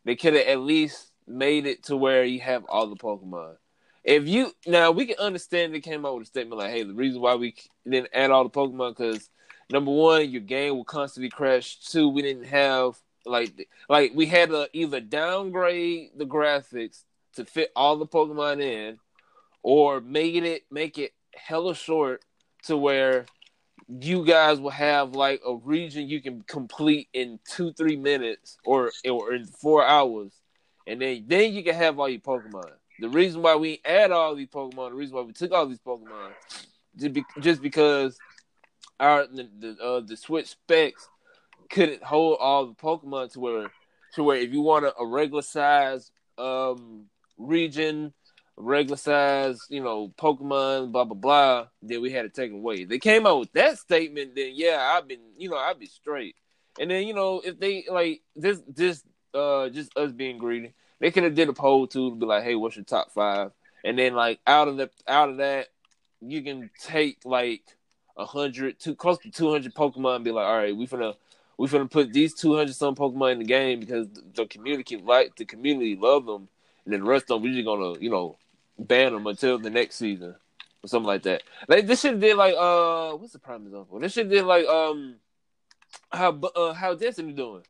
They 0.06 0.15
could 0.15 0.34
have 0.34 0.47
at 0.47 0.60
least 0.60 1.12
made 1.28 1.65
it 1.65 1.84
to 1.84 1.97
where 1.97 2.23
you 2.23 2.39
have 2.39 2.65
all 2.65 2.88
the 2.88 2.95
Pokemon. 2.95 3.58
If 4.04 4.28
you 4.28 4.54
now 4.65 4.91
we 4.91 5.06
can 5.06 5.17
understand 5.19 5.73
they 5.73 5.82
came 5.82 6.06
out 6.06 6.15
with 6.15 6.23
a 6.23 6.28
statement 6.28 6.60
like, 6.60 6.71
"Hey, 6.71 6.84
the 6.84 6.93
reason 6.93 7.21
why 7.21 7.36
we 7.36 7.56
didn't 7.88 8.10
add 8.13 8.32
all 8.32 8.43
the 8.43 8.50
Pokemon 8.50 8.97
because 8.97 9.30
number 9.69 9.91
one, 9.91 10.30
your 10.30 10.41
game 10.41 10.76
will 10.76 10.86
constantly 10.86 11.30
crash. 11.30 11.80
Two, 11.80 12.08
we 12.08 12.21
didn't 12.21 12.45
have 12.45 12.97
like 13.26 13.67
like 13.89 14.13
we 14.15 14.26
had 14.26 14.50
to 14.50 14.69
either 14.71 15.02
downgrade 15.02 16.12
the 16.15 16.26
graphics 16.26 17.04
to 17.36 17.43
fit 17.43 17.71
all 17.76 17.97
the 17.97 18.08
Pokemon 18.08 18.62
in, 18.62 19.00
or 19.62 20.00
made 20.00 20.43
it 20.43 20.63
make 20.71 20.97
it 20.97 21.13
hella 21.36 21.76
short 21.76 22.23
to 22.63 22.78
where 22.78 23.26
you 23.88 24.26
guys 24.26 24.60
will 24.60 24.70
have 24.70 25.12
like 25.12 25.41
a 25.46 25.56
region 25.56 26.10
you 26.10 26.22
can 26.22 26.41
complete 26.41 27.08
in 27.13 27.39
two 27.50 27.72
three 27.74 27.96
minutes 27.96 28.58
or 28.65 28.91
or 29.10 29.34
in 29.34 29.46
four 29.46 29.86
hours, 29.86 30.34
and 30.86 31.02
then 31.02 31.24
then 31.28 31.54
you 31.54 31.63
can 31.63 31.76
have 31.76 32.00
all 32.00 32.10
your 32.10 32.20
Pokemon. 32.20 32.72
The 33.00 33.10
reason 33.10 33.41
why 33.41 33.56
we 33.56 33.82
add 33.86 34.12
all 34.12 34.36
these 34.36 34.48
Pokemon, 34.48 34.89
the 34.89 34.96
reason 34.96 35.15
why 35.15 35.22
we 35.22 35.34
took 35.34 35.52
all 35.52 35.67
these 35.67 35.80
Pokemon, 35.80 36.32
just, 36.98 37.13
be, 37.13 37.24
just 37.39 37.62
because 37.62 38.17
our 39.00 39.28
the 39.28 39.48
the, 39.60 39.78
uh, 39.84 40.02
the 40.02 40.17
Switch 40.17 40.48
specs 40.48 41.08
couldn't 41.70 42.04
hold 42.04 42.38
all 42.39 42.65
the 42.65 42.74
Pokemon 42.74 43.32
to 43.34 43.39
where 43.39 43.72
to 44.15 44.24
where 44.24 44.38
if 44.38 44.52
you 44.52 44.62
want 44.62 44.86
a, 44.86 44.93
a 44.98 45.06
regular 45.06 45.41
size 45.41 46.12
um 46.38 47.06
region 47.38 48.13
regular 48.58 48.98
size, 48.98 49.60
you 49.70 49.82
know, 49.82 50.12
Pokemon, 50.20 50.91
blah 50.91 51.06
blah 51.06 51.15
blah. 51.15 51.67
Then 51.82 52.02
we 52.02 52.12
had 52.12 52.24
to 52.24 52.30
take 52.30 52.52
away. 52.52 52.84
They 52.84 53.00
came 53.00 53.26
out 53.26 53.39
with 53.39 53.54
that 53.54 53.78
statement. 53.78 54.36
Then 54.36 54.52
yeah, 54.56 54.93
I've 54.96 55.08
been, 55.08 55.22
you 55.38 55.50
know, 55.50 55.58
I'd 55.58 55.80
be 55.80 55.86
straight. 55.86 56.36
And 56.80 56.91
then 56.91 57.08
you 57.08 57.13
know, 57.13 57.41
if 57.43 57.60
they 57.60 57.86
like 57.89 58.22
this, 58.36 58.62
this, 58.67 59.04
uh, 59.34 59.70
just 59.70 59.96
us 59.96 60.12
being 60.12 60.38
greedy, 60.38 60.74
they 61.00 61.12
could 61.12 61.24
have 61.24 61.36
did 61.36 61.50
a 61.50 61.54
poll 61.54 61.88
too 61.88 62.10
to 62.10 62.15
be 62.15 62.26
like, 62.26 62.43
hey, 62.43 62.56
what's 62.56 62.76
your 62.76 62.86
top 62.86 63.12
five? 63.12 63.52
And 63.86 63.98
then 63.98 64.15
like 64.15 64.39
out 64.46 64.67
of 64.67 64.78
the 64.78 64.89
out 65.08 65.30
of 65.30 65.38
that, 65.38 65.67
you 66.22 66.41
can 66.41 66.70
take 66.82 67.20
like 67.24 67.62
a 68.17 68.26
hundred, 68.26 68.80
two 68.80 68.96
close 68.96 69.20
to 69.20 69.32
two 69.32 69.52
hundred 69.52 69.76
Pokemon, 69.76 70.17
and 70.17 70.26
be 70.26 70.32
like, 70.32 70.46
all 70.46 70.58
right, 70.58 70.76
we 70.76 70.88
finna. 70.88 71.15
We 71.60 71.67
finna 71.67 71.89
put 71.89 72.13
these 72.13 72.36
two 72.36 72.56
hundred 72.56 72.76
some 72.76 72.93
Pokemon 72.93 73.32
in 73.32 73.39
the 73.39 73.46
game 73.46 73.80
because 73.80 74.06
the 74.36 74.46
community 74.46 74.96
like 74.98 75.36
the 75.38 75.46
community 75.46 75.96
love 76.00 76.28
them, 76.28 76.50
and 76.86 76.93
then 76.93 77.00
the 77.00 77.08
rest 77.08 77.32
of 77.32 77.41
them 77.41 77.41
we 77.41 77.56
just 77.56 77.65
gonna 77.65 77.98
you 78.00 78.12
know 78.12 78.38
ban 78.80 79.13
them 79.13 79.28
until 79.28 79.58
the 79.58 79.70
next 79.70 79.96
season 79.96 80.36
or 80.84 80.88
something 80.88 81.08
like 81.08 81.24
that. 81.24 81.44
Like 81.68 81.88
this 81.88 82.02
shit 82.02 82.20
did 82.20 82.38
like 82.38 82.56
uh 82.58 83.12
what's 83.12 83.34
the 83.34 83.40
prime 83.40 83.66
example? 83.66 84.00
This 84.00 84.13
shit 84.13 84.30
did 84.30 84.46
like 84.46 84.66
um 84.68 85.16
how 86.12 86.40
uh 86.56 86.74
how 86.74 86.96
Destiny 86.96 87.34
doing 87.34 87.63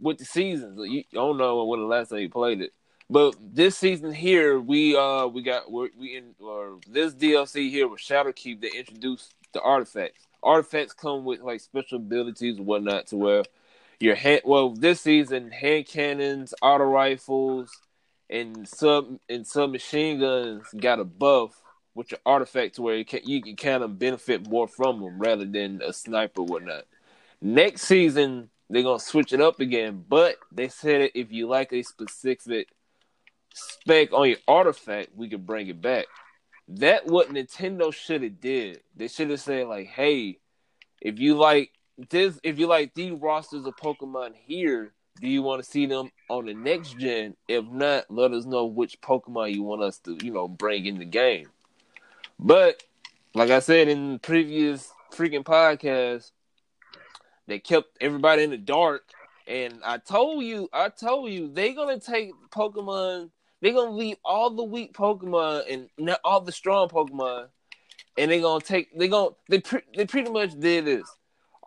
with 0.00 0.18
the 0.18 0.24
seasons. 0.24 0.78
You, 0.78 1.00
I 1.00 1.16
don't 1.16 1.38
know 1.38 1.64
when 1.64 1.80
the 1.80 1.86
last 1.86 2.10
time 2.10 2.20
you 2.20 2.30
played 2.30 2.60
it, 2.60 2.72
but 3.10 3.34
this 3.40 3.76
season 3.76 4.12
here 4.12 4.58
we 4.58 4.96
uh 4.96 5.26
we 5.26 5.42
got 5.42 5.70
we're, 5.70 5.88
we 5.98 6.16
in 6.16 6.34
or 6.38 6.78
this 6.88 7.14
DLC 7.14 7.70
here 7.70 7.88
with 7.88 8.00
Shadowkeep 8.00 8.60
they 8.60 8.70
introduced 8.70 9.34
the 9.52 9.60
artifacts. 9.60 10.26
Artifacts 10.42 10.94
come 10.94 11.24
with 11.24 11.40
like 11.40 11.60
special 11.60 11.96
abilities 11.96 12.58
and 12.58 12.66
whatnot 12.66 13.06
to 13.08 13.16
where 13.16 13.42
your 14.00 14.14
hand 14.14 14.42
well 14.44 14.70
this 14.70 15.00
season 15.00 15.50
hand 15.50 15.86
cannons, 15.86 16.54
auto 16.62 16.84
rifles, 16.84 17.70
and 18.30 18.68
sub 18.68 19.18
and 19.28 19.46
submachine 19.46 20.20
guns 20.20 20.66
got 20.78 21.00
a 21.00 21.04
buff 21.04 21.62
with 21.94 22.10
your 22.10 22.20
artifact 22.24 22.76
to 22.76 22.82
where 22.82 22.96
you 22.96 23.04
can 23.04 23.20
you 23.24 23.42
can 23.42 23.56
kind 23.56 23.82
of 23.82 23.98
benefit 23.98 24.48
more 24.48 24.68
from 24.68 25.00
them 25.00 25.18
rather 25.18 25.44
than 25.44 25.80
a 25.84 25.92
sniper 25.92 26.42
or 26.42 26.46
whatnot. 26.46 26.84
Next 27.40 27.82
season 27.82 28.50
they're 28.70 28.82
gonna 28.82 29.00
switch 29.00 29.32
it 29.32 29.40
up 29.40 29.60
again, 29.60 30.04
but 30.08 30.36
they 30.52 30.68
said 30.68 31.10
if 31.14 31.32
you 31.32 31.48
like 31.48 31.72
a 31.72 31.82
specific 31.82 32.68
spec 33.54 34.12
on 34.12 34.28
your 34.28 34.38
artifact, 34.46 35.10
we 35.16 35.28
could 35.28 35.46
bring 35.46 35.68
it 35.68 35.80
back. 35.80 36.06
That 36.68 37.06
what 37.06 37.30
Nintendo 37.30 37.92
should 37.92 38.22
have 38.22 38.40
did. 38.40 38.80
They 38.94 39.08
should 39.08 39.30
have 39.30 39.40
said 39.40 39.66
like, 39.68 39.86
hey, 39.86 40.38
if 41.00 41.18
you 41.18 41.36
like 41.36 41.72
this, 42.10 42.38
if 42.42 42.58
you 42.58 42.66
like 42.66 42.94
these 42.94 43.12
rosters 43.12 43.64
of 43.64 43.74
Pokemon 43.76 44.34
here, 44.34 44.92
do 45.20 45.28
you 45.28 45.42
want 45.42 45.62
to 45.62 45.68
see 45.68 45.86
them 45.86 46.10
on 46.28 46.46
the 46.46 46.54
next 46.54 46.98
gen? 46.98 47.36
If 47.48 47.64
not, 47.66 48.04
let 48.10 48.32
us 48.32 48.44
know 48.44 48.66
which 48.66 49.00
Pokemon 49.00 49.54
you 49.54 49.62
want 49.62 49.82
us 49.82 49.98
to, 50.00 50.16
you 50.22 50.32
know, 50.32 50.48
bring 50.48 50.86
in 50.86 50.98
the 50.98 51.04
game. 51.04 51.48
But 52.38 52.82
like 53.34 53.50
I 53.50 53.58
said 53.58 53.88
in 53.88 54.18
previous 54.20 54.92
freaking 55.12 55.44
podcast, 55.44 56.30
they 57.46 57.58
kept 57.58 57.96
everybody 58.00 58.44
in 58.44 58.50
the 58.50 58.58
dark. 58.58 59.02
And 59.46 59.80
I 59.84 59.98
told 59.98 60.44
you, 60.44 60.68
I 60.72 60.90
told 60.90 61.32
you, 61.32 61.50
they're 61.52 61.74
gonna 61.74 61.98
take 61.98 62.32
Pokemon. 62.50 63.30
They're 63.60 63.72
gonna 63.72 63.90
leave 63.90 64.18
all 64.24 64.50
the 64.50 64.62
weak 64.62 64.92
Pokemon 64.92 65.62
and 65.70 65.88
not 65.98 66.20
all 66.22 66.42
the 66.42 66.52
strong 66.52 66.88
Pokemon, 66.88 67.48
and 68.18 68.30
they're 68.30 68.42
gonna 68.42 68.62
take. 68.62 68.96
They're 68.96 69.08
gonna 69.08 69.30
they 69.48 69.60
pre- 69.60 69.80
they 69.96 70.04
pretty 70.04 70.30
much 70.30 70.58
did 70.60 70.84
this. 70.84 71.08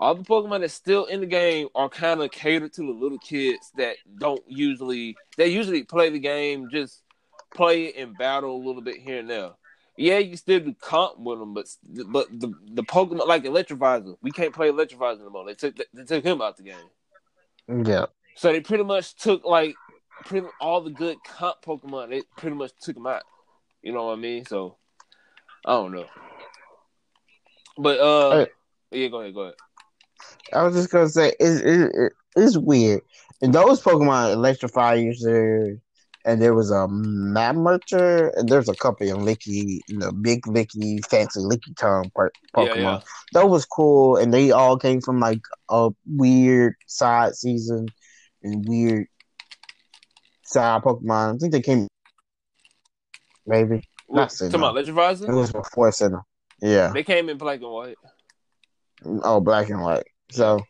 All 0.01 0.15
the 0.15 0.23
Pokemon 0.23 0.61
that's 0.61 0.73
still 0.73 1.05
in 1.05 1.19
the 1.19 1.27
game 1.27 1.67
are 1.75 1.87
kind 1.87 2.21
of 2.23 2.31
catered 2.31 2.73
to 2.73 2.81
the 2.81 2.91
little 2.91 3.19
kids 3.19 3.71
that 3.77 3.97
don't 4.17 4.41
usually 4.47 5.15
they 5.37 5.47
usually 5.47 5.83
play 5.83 6.09
the 6.09 6.17
game 6.17 6.69
just 6.71 7.03
play 7.53 7.83
it 7.85 7.95
and 7.97 8.17
battle 8.17 8.55
a 8.55 8.65
little 8.65 8.81
bit 8.81 8.97
here 8.97 9.19
and 9.19 9.29
there. 9.29 9.51
Yeah, 9.97 10.17
you 10.17 10.35
still 10.37 10.59
do 10.59 10.73
comp 10.81 11.19
with 11.19 11.37
them, 11.37 11.53
but 11.53 11.67
but 12.07 12.27
the 12.31 12.51
the 12.73 12.83
Pokemon 12.83 13.27
like 13.27 13.43
Electivire, 13.43 14.15
we 14.23 14.31
can't 14.31 14.55
play 14.55 14.69
Electivire 14.69 15.19
anymore. 15.19 15.45
They 15.45 15.53
took 15.53 15.75
they 15.93 16.03
took 16.03 16.23
him 16.23 16.41
out 16.41 16.57
the 16.57 16.63
game. 16.63 17.85
Yeah. 17.85 18.07
So 18.35 18.51
they 18.51 18.61
pretty 18.61 18.83
much 18.83 19.15
took 19.15 19.45
like 19.45 19.75
pretty 20.25 20.47
all 20.59 20.81
the 20.81 20.89
good 20.89 21.17
comp 21.23 21.61
Pokemon. 21.63 22.09
They 22.09 22.23
pretty 22.37 22.55
much 22.55 22.71
took 22.81 22.95
them 22.95 23.05
out. 23.05 23.21
You 23.83 23.93
know 23.93 24.05
what 24.07 24.13
I 24.13 24.15
mean? 24.15 24.45
So 24.45 24.77
I 25.63 25.73
don't 25.73 25.91
know. 25.91 26.07
But 27.77 27.99
uh, 27.99 28.45
Hey. 28.91 29.03
yeah, 29.03 29.07
go 29.09 29.21
ahead, 29.21 29.35
go 29.35 29.41
ahead. 29.41 29.55
I 30.53 30.63
was 30.63 30.75
just 30.75 30.91
gonna 30.91 31.09
say 31.09 31.33
it's 31.39 31.61
it, 31.61 31.91
it, 31.93 32.13
it's 32.35 32.57
weird. 32.57 33.01
And 33.41 33.53
those 33.53 33.81
Pokemon 33.81 34.35
Electivire 34.35 35.79
and 36.25 36.41
there 36.41 36.53
was 36.53 36.69
a 36.69 36.87
Mammotor 36.87 38.31
and 38.37 38.47
there's 38.47 38.69
a 38.69 38.75
couple 38.75 39.09
of 39.09 39.17
Licky, 39.17 39.79
you 39.87 39.97
know, 39.97 40.11
big 40.11 40.43
Licky, 40.43 41.03
fancy 41.07 41.39
Licky 41.39 41.75
tongue 41.77 42.11
Pokemon. 42.15 42.29
Yeah, 42.57 42.75
yeah. 42.75 42.99
That 43.33 43.49
was 43.49 43.65
cool, 43.65 44.17
and 44.17 44.33
they 44.33 44.51
all 44.51 44.77
came 44.77 45.01
from 45.01 45.19
like 45.19 45.41
a 45.69 45.89
weird 46.05 46.75
side 46.87 47.35
season 47.35 47.87
and 48.43 48.67
weird 48.67 49.07
side 50.43 50.83
Pokemon. 50.83 51.35
I 51.35 51.37
think 51.37 51.53
they 51.53 51.61
came 51.61 51.87
maybe 53.47 53.83
What, 54.07 54.21
Not 54.21 54.29
talking 54.29 54.55
about 54.55 54.75
Sinnoh. 54.75 55.29
it 55.29 55.33
was 55.33 55.51
before 55.51 55.89
Sinnoh. 55.89 56.23
Yeah. 56.61 56.91
They 56.93 57.03
came 57.03 57.29
in 57.29 57.37
black 57.37 57.61
and 57.61 57.71
white. 57.71 57.97
Oh, 59.23 59.39
black 59.39 59.69
and 59.69 59.81
white. 59.81 60.03
So 60.31 60.63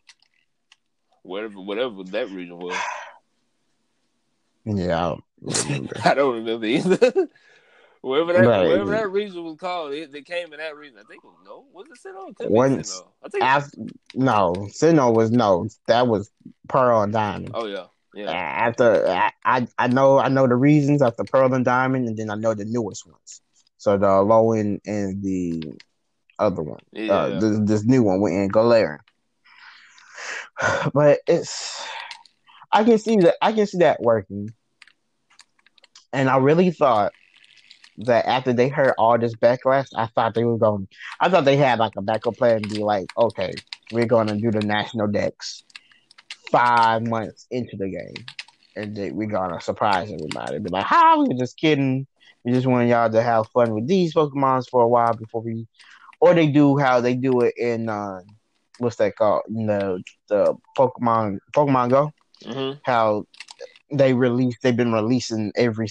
Whatever, 1.23 1.61
whatever 1.61 2.03
that 2.03 2.31
reason 2.31 2.57
was. 2.57 2.75
yeah, 4.65 4.97
I 5.03 5.09
don't 5.09 5.65
remember. 5.69 5.95
I 6.03 6.13
don't 6.15 6.35
remember 6.35 6.65
either. 6.65 6.97
whatever 8.01 8.33
that 8.33 8.47
Right. 8.47 8.67
wherever 8.67 8.91
that 8.91 9.11
region 9.11 9.43
was 9.43 9.57
called, 9.57 9.93
it, 9.93 10.11
they 10.11 10.21
came 10.23 10.51
in 10.51 10.59
that 10.59 10.75
reason. 10.75 10.97
I 10.97 11.03
think 11.03 11.23
it 11.23 11.27
was 11.27 11.37
no, 11.45 11.65
was 11.71 11.87
it 11.87 12.07
Sinnoh? 12.07 12.29
It 12.29 12.35
could 12.37 12.47
be 12.47 12.53
Once. 12.53 13.03
I 13.23 13.29
think. 13.29 13.43
After, 13.43 13.77
no, 14.15 14.67
Sinnoh 14.71 15.13
was 15.13 15.31
no. 15.31 15.67
That 15.87 16.07
was 16.07 16.31
Pearl 16.67 17.03
and 17.03 17.13
Diamond. 17.13 17.51
oh 17.53 17.67
yeah, 17.67 17.85
yeah. 18.15 18.31
After 18.31 19.07
I, 19.07 19.31
I, 19.45 19.67
I 19.77 19.87
know, 19.87 20.17
I 20.17 20.29
know 20.29 20.47
the 20.47 20.55
reasons 20.55 21.01
after 21.03 21.23
Pearl 21.23 21.53
and 21.53 21.63
Diamond, 21.63 22.07
and 22.07 22.17
then 22.17 22.31
I 22.31 22.35
know 22.35 22.55
the 22.55 22.65
newest 22.65 23.05
ones. 23.05 23.41
So 23.77 23.97
the 23.97 24.07
Alolan 24.07 24.79
and 24.85 25.23
the 25.23 25.79
other 26.39 26.63
one, 26.63 26.81
Yeah, 26.91 27.13
uh, 27.13 27.39
this, 27.39 27.59
this 27.63 27.83
new 27.85 28.03
one 28.03 28.21
with 28.21 28.33
in 28.33 28.49
Galarian. 28.49 28.99
But 30.93 31.19
it's, 31.27 31.85
I 32.71 32.83
can 32.83 32.97
see 32.97 33.17
that. 33.17 33.35
I 33.41 33.51
can 33.51 33.65
see 33.65 33.79
that 33.79 34.01
working. 34.01 34.49
And 36.13 36.29
I 36.29 36.37
really 36.37 36.71
thought 36.71 37.13
that 37.99 38.25
after 38.25 38.53
they 38.53 38.67
heard 38.67 38.93
all 38.97 39.17
this 39.17 39.35
backlash, 39.35 39.87
I 39.95 40.07
thought 40.07 40.33
they 40.33 40.43
were 40.43 40.57
going. 40.57 40.87
I 41.19 41.29
thought 41.29 41.45
they 41.45 41.57
had 41.57 41.79
like 41.79 41.93
a 41.97 42.01
backup 42.01 42.37
plan 42.37 42.57
and 42.57 42.69
be 42.69 42.83
like, 42.83 43.07
okay, 43.17 43.53
we're 43.91 44.05
going 44.05 44.27
to 44.27 44.35
do 44.35 44.51
the 44.51 44.65
national 44.65 45.07
dex 45.07 45.63
five 46.51 47.07
months 47.07 47.47
into 47.49 47.77
the 47.77 47.89
game, 47.89 48.25
and 48.75 48.95
they, 48.95 49.11
we're 49.11 49.27
gonna 49.27 49.61
surprise 49.61 50.11
everybody. 50.11 50.59
Be 50.59 50.69
like, 50.69 50.85
"How? 50.85 51.25
We're 51.25 51.37
just 51.37 51.57
kidding. 51.57 52.05
We 52.43 52.51
just 52.51 52.67
want 52.67 52.89
y'all 52.89 53.09
to 53.09 53.21
have 53.21 53.47
fun 53.49 53.73
with 53.73 53.87
these 53.87 54.13
Pokemons 54.13 54.69
for 54.69 54.83
a 54.83 54.87
while 54.87 55.13
before 55.13 55.41
we." 55.41 55.67
Or 56.19 56.35
they 56.35 56.47
do 56.47 56.77
how 56.77 57.01
they 57.01 57.15
do 57.15 57.41
it 57.41 57.55
in 57.57 57.89
uh, 57.89 58.19
what's 58.81 58.97
that 58.97 59.15
called? 59.15 59.43
You 59.49 59.65
know, 59.65 59.99
the 60.29 60.55
Pokemon 60.77 61.37
Pokemon 61.55 61.89
Go. 61.91 62.11
hmm 62.45 62.73
How 62.83 63.25
they 63.91 64.13
release? 64.13 64.55
They've 64.61 64.75
been 64.75 64.93
releasing 64.93 65.51
every 65.55 65.87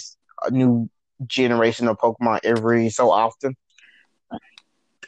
new 0.50 0.88
generation 1.26 1.88
of 1.88 1.98
Pokemon 1.98 2.40
every 2.44 2.90
so 2.90 3.10
often. 3.10 3.54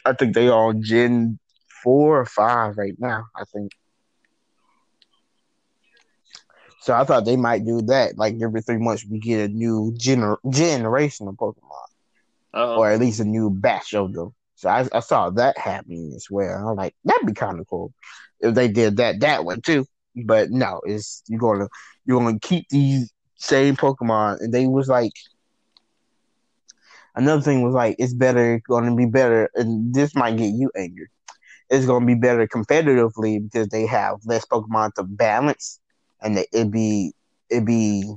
I 0.05 0.13
think 0.13 0.33
they 0.35 0.47
are 0.49 0.73
Gen 0.73 1.39
four 1.83 2.19
or 2.21 2.25
five 2.25 2.77
right 2.77 2.95
now. 2.99 3.25
I 3.35 3.43
think. 3.53 3.71
So 6.81 6.93
I 6.93 7.03
thought 7.03 7.25
they 7.25 7.37
might 7.37 7.65
do 7.65 7.81
that. 7.83 8.17
Like 8.17 8.35
every 8.41 8.61
three 8.61 8.77
months, 8.77 9.05
we 9.09 9.19
get 9.19 9.49
a 9.49 9.53
new 9.53 9.93
gener- 9.97 10.37
generation 10.49 11.27
of 11.27 11.35
Pokemon, 11.35 11.87
Uh-huh. 12.53 12.81
or 12.81 12.89
at 12.91 12.99
least 12.99 13.19
a 13.19 13.25
new 13.25 13.49
batch 13.49 13.93
of 13.93 14.13
them. 14.13 14.33
So 14.63 14.69
I, 14.69 14.87
I 14.93 15.01
saw 15.01 15.29
that 15.31 15.57
happening 15.57 16.13
as 16.15 16.27
well. 16.31 16.69
I'm 16.69 16.77
like, 16.77 16.95
that'd 17.03 17.27
be 17.27 17.33
kind 17.33 17.59
of 17.59 17.67
cool 17.67 17.93
if 18.39 18.55
they 18.55 18.69
did 18.69 18.95
that 18.97 19.19
that 19.19 19.43
one 19.43 19.61
too. 19.61 19.85
But 20.25 20.51
no, 20.51 20.79
it's 20.85 21.21
you're 21.27 21.41
gonna 21.41 21.67
you're 22.05 22.21
gonna 22.21 22.39
keep 22.39 22.69
these 22.69 23.11
same 23.35 23.75
Pokemon, 23.75 24.39
and 24.39 24.53
they 24.53 24.67
was 24.67 24.87
like. 24.87 25.11
Another 27.15 27.41
thing 27.43 27.61
was 27.61 27.75
like 27.75 27.95
it's 27.99 28.13
better 28.13 28.59
going 28.67 28.85
to 28.89 28.95
be 28.95 29.05
better, 29.05 29.49
and 29.53 29.93
this 29.93 30.15
might 30.15 30.37
get 30.37 30.47
you 30.47 30.71
angry. 30.75 31.09
It's 31.69 31.85
going 31.85 32.01
to 32.01 32.07
be 32.07 32.15
better 32.15 32.47
competitively 32.47 33.43
because 33.43 33.67
they 33.67 33.85
have 33.85 34.19
less 34.25 34.45
Pokemon 34.45 34.93
to 34.95 35.03
balance, 35.03 35.79
and 36.21 36.39
it 36.39 36.47
it 36.51 36.71
be 36.71 37.13
it'd 37.51 37.65
be 37.65 38.15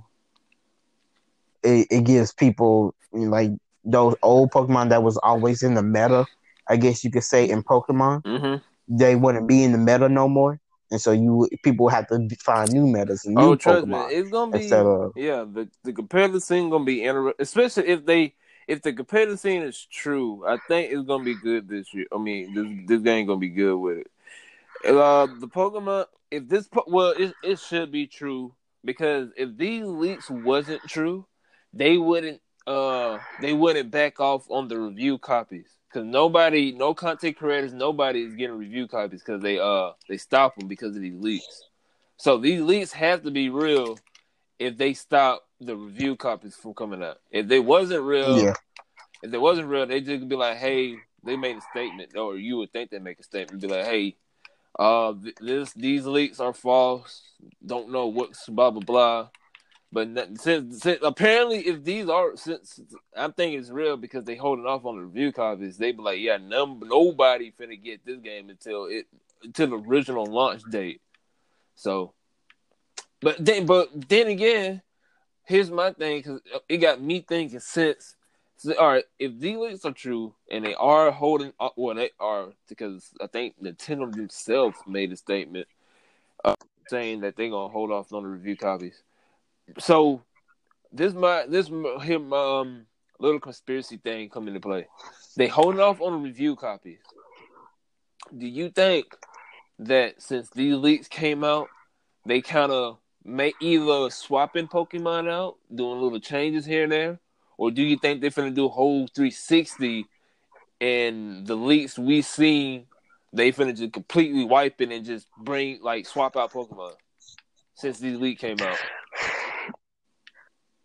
it, 1.62 1.88
it 1.90 2.04
gives 2.04 2.32
people 2.32 2.94
like 3.12 3.50
those 3.84 4.14
old 4.22 4.50
Pokemon 4.50 4.90
that 4.90 5.02
was 5.02 5.18
always 5.18 5.62
in 5.62 5.74
the 5.74 5.82
meta. 5.82 6.26
I 6.68 6.76
guess 6.76 7.04
you 7.04 7.10
could 7.10 7.24
say 7.24 7.48
in 7.48 7.62
Pokemon, 7.62 8.22
hmm 8.24 8.56
they 8.88 9.16
wouldn't 9.16 9.48
be 9.48 9.62
in 9.64 9.72
the 9.72 9.78
meta 9.78 10.08
no 10.08 10.28
more, 10.28 10.60
and 10.90 11.00
so 11.00 11.12
you 11.12 11.48
people 11.62 11.88
have 11.88 12.06
to 12.08 12.28
find 12.44 12.72
new 12.72 12.86
metas 12.86 13.24
and 13.24 13.36
new 13.36 13.52
Oh, 13.52 13.56
trust 13.56 13.86
me, 13.86 13.98
Pokemon 13.98 14.08
it's 14.08 14.28
gonna 14.30 14.52
be 14.52 14.64
instead 14.64 14.86
of 14.86 15.12
yeah. 15.14 15.44
The 15.50 15.68
the 15.84 15.92
competitive 15.92 16.42
scene 16.42 16.70
gonna 16.70 16.84
be 16.84 17.04
interesting, 17.04 17.36
especially 17.40 17.88
if 17.88 18.06
they 18.06 18.34
if 18.68 18.82
the 18.82 18.92
competitive 18.92 19.40
scene 19.40 19.62
is 19.62 19.84
true. 19.86 20.44
I 20.46 20.58
think 20.58 20.92
it's 20.92 21.06
gonna 21.06 21.24
be 21.24 21.34
good 21.34 21.68
this 21.68 21.92
year. 21.94 22.06
I 22.12 22.18
mean, 22.18 22.54
this 22.54 22.66
this 22.88 23.02
game 23.02 23.26
gonna 23.26 23.38
be 23.38 23.50
good 23.50 23.76
with 23.76 23.98
it. 23.98 24.10
Uh, 24.84 25.26
the 25.26 25.48
Pokemon, 25.48 26.06
if 26.30 26.48
this 26.48 26.68
po- 26.68 26.84
well, 26.86 27.10
it 27.16 27.36
it 27.42 27.58
should 27.58 27.90
be 27.92 28.06
true 28.06 28.54
because 28.84 29.30
if 29.36 29.56
these 29.56 29.84
leaks 29.84 30.30
wasn't 30.30 30.86
true, 30.88 31.26
they 31.72 31.98
wouldn't 31.98 32.40
uh 32.66 33.20
they 33.38 33.52
wouldn't 33.52 33.90
back 33.90 34.20
off 34.20 34.46
on 34.50 34.68
the 34.68 34.78
review 34.78 35.18
copies 35.18 35.75
because 35.96 36.10
nobody, 36.12 36.72
no 36.72 36.92
content 36.92 37.38
creators, 37.38 37.72
nobody 37.72 38.22
is 38.22 38.34
getting 38.34 38.58
review 38.58 38.86
copies 38.86 39.22
because 39.22 39.40
they 39.40 39.58
uh 39.58 39.92
they 40.10 40.18
stop 40.18 40.54
them 40.56 40.68
because 40.68 40.94
of 40.94 41.00
these 41.00 41.18
leaks. 41.18 41.64
So 42.18 42.36
these 42.36 42.60
leaks 42.60 42.92
have 42.92 43.22
to 43.22 43.30
be 43.30 43.48
real 43.48 43.98
if 44.58 44.76
they 44.76 44.92
stop 44.92 45.46
the 45.58 45.74
review 45.74 46.14
copies 46.14 46.54
from 46.54 46.74
coming 46.74 47.02
out. 47.02 47.18
If 47.30 47.48
they 47.48 47.60
wasn't 47.60 48.02
real, 48.02 48.38
yeah. 48.38 48.52
if 49.22 49.30
they 49.30 49.38
wasn't 49.38 49.68
real, 49.68 49.86
they 49.86 50.02
just 50.02 50.28
be 50.28 50.36
like, 50.36 50.58
hey, 50.58 50.96
they 51.24 51.36
made 51.36 51.56
a 51.56 51.62
statement, 51.62 52.14
or 52.14 52.36
you 52.36 52.58
would 52.58 52.72
think 52.72 52.90
they 52.90 52.98
make 52.98 53.18
a 53.18 53.22
statement, 53.22 53.62
be 53.62 53.68
like, 53.68 53.86
hey, 53.86 54.16
uh, 54.78 55.14
th- 55.14 55.36
this 55.40 55.72
these 55.72 56.04
leaks 56.04 56.40
are 56.40 56.52
false. 56.52 57.22
Don't 57.64 57.90
know 57.90 58.08
what's 58.08 58.46
blah 58.50 58.70
blah 58.70 58.82
blah. 58.82 59.28
But 59.96 60.10
since, 60.38 60.82
since 60.82 60.98
apparently, 61.02 61.66
if 61.66 61.82
these 61.82 62.06
are 62.10 62.36
since 62.36 62.78
I'm 63.16 63.32
thinking 63.32 63.58
it's 63.58 63.70
real 63.70 63.96
because 63.96 64.24
they 64.24 64.36
holding 64.36 64.66
off 64.66 64.84
on 64.84 64.96
the 64.96 65.02
review 65.02 65.32
copies, 65.32 65.78
they 65.78 65.92
be 65.92 66.02
like, 66.02 66.18
yeah, 66.18 66.36
num- 66.36 66.82
nobody 66.84 67.50
finna 67.58 67.82
get 67.82 68.04
this 68.04 68.18
game 68.18 68.50
until 68.50 68.84
it 68.84 69.06
until 69.42 69.68
the 69.68 69.78
original 69.78 70.26
launch 70.26 70.60
date. 70.70 71.00
So, 71.76 72.12
but 73.22 73.42
then, 73.42 73.64
but 73.64 74.06
then 74.06 74.26
again, 74.26 74.82
here's 75.44 75.70
my 75.70 75.92
thing 75.92 76.18
because 76.18 76.42
it 76.68 76.76
got 76.76 77.00
me 77.00 77.24
thinking 77.26 77.60
since. 77.60 78.16
So, 78.58 78.74
all 78.78 78.88
right, 78.88 79.04
if 79.18 79.40
these 79.40 79.56
leaks 79.56 79.86
are 79.86 79.92
true 79.92 80.34
and 80.50 80.66
they 80.66 80.74
are 80.74 81.10
holding, 81.10 81.54
well, 81.74 81.94
they 81.94 82.10
are 82.20 82.48
because 82.68 83.12
I 83.18 83.28
think 83.28 83.54
Nintendo 83.62 84.14
themselves 84.14 84.76
made 84.86 85.10
a 85.12 85.16
statement 85.16 85.68
uh, 86.44 86.52
saying 86.88 87.20
that 87.20 87.36
they're 87.36 87.48
gonna 87.48 87.72
hold 87.72 87.90
off 87.90 88.12
on 88.12 88.24
the 88.24 88.28
review 88.28 88.58
copies. 88.58 89.02
So 89.78 90.22
this 90.92 91.12
my 91.12 91.46
this 91.48 91.68
him 91.68 92.32
um 92.32 92.86
little 93.18 93.40
conspiracy 93.40 93.96
thing 93.96 94.28
come 94.28 94.48
into 94.48 94.60
play. 94.60 94.86
They 95.36 95.48
holding 95.48 95.80
off 95.80 96.00
on 96.00 96.12
the 96.12 96.18
review 96.18 96.56
copies. 96.56 97.00
Do 98.36 98.46
you 98.46 98.70
think 98.70 99.06
that 99.78 100.20
since 100.20 100.50
these 100.50 100.74
leaks 100.74 101.08
came 101.08 101.44
out, 101.44 101.68
they 102.24 102.40
kind 102.40 102.72
of 102.72 102.98
may 103.24 103.52
either 103.60 104.10
swapping 104.10 104.68
Pokemon 104.68 105.30
out, 105.30 105.56
doing 105.74 106.00
little 106.00 106.20
changes 106.20 106.64
here 106.64 106.84
and 106.84 106.92
there, 106.92 107.18
or 107.58 107.70
do 107.70 107.82
you 107.82 107.96
think 107.98 108.20
they're 108.20 108.30
finna 108.30 108.54
do 108.54 108.66
a 108.66 108.70
whole 108.70 109.06
360 109.14 110.06
and 110.80 111.46
the 111.46 111.54
leaks 111.54 111.98
we 111.98 112.22
seen, 112.22 112.86
they 113.32 113.52
finna 113.52 113.76
just 113.76 113.92
completely 113.92 114.44
wipe 114.44 114.80
it 114.80 114.92
and 114.92 115.04
just 115.04 115.26
bring 115.38 115.80
like 115.82 116.06
swap 116.06 116.36
out 116.36 116.52
Pokemon 116.52 116.92
since 117.74 117.98
these 117.98 118.18
leaks 118.18 118.40
came 118.40 118.60
out? 118.60 118.78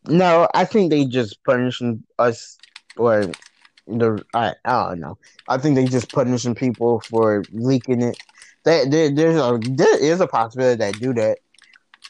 No, 0.07 0.47
I 0.53 0.65
think 0.65 0.89
they 0.89 1.05
just 1.05 1.43
punishing 1.43 2.03
us 2.17 2.57
or 2.97 3.31
the 3.87 4.23
I 4.33 4.53
I 4.65 4.89
don't 4.89 4.99
know. 4.99 5.17
I 5.47 5.57
think 5.57 5.75
they 5.75 5.85
just 5.85 6.11
punishing 6.11 6.55
people 6.55 7.01
for 7.01 7.43
leaking 7.51 8.01
it 8.01 8.17
there, 8.63 9.09
there's 9.11 9.35
a 9.37 9.59
there 9.63 10.03
is 10.03 10.21
a 10.21 10.27
possibility 10.27 10.77
they 10.77 10.91
do 10.91 11.13
that. 11.13 11.37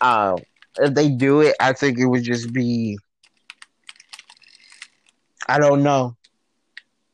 Um, 0.01 0.38
if 0.80 0.93
they 0.93 1.10
do 1.10 1.41
it, 1.41 1.56
I 1.60 1.73
think 1.73 1.97
it 1.99 2.06
would 2.06 2.23
just 2.23 2.54
be. 2.54 2.97
I 5.47 5.60
don't 5.60 5.84
know, 5.84 6.15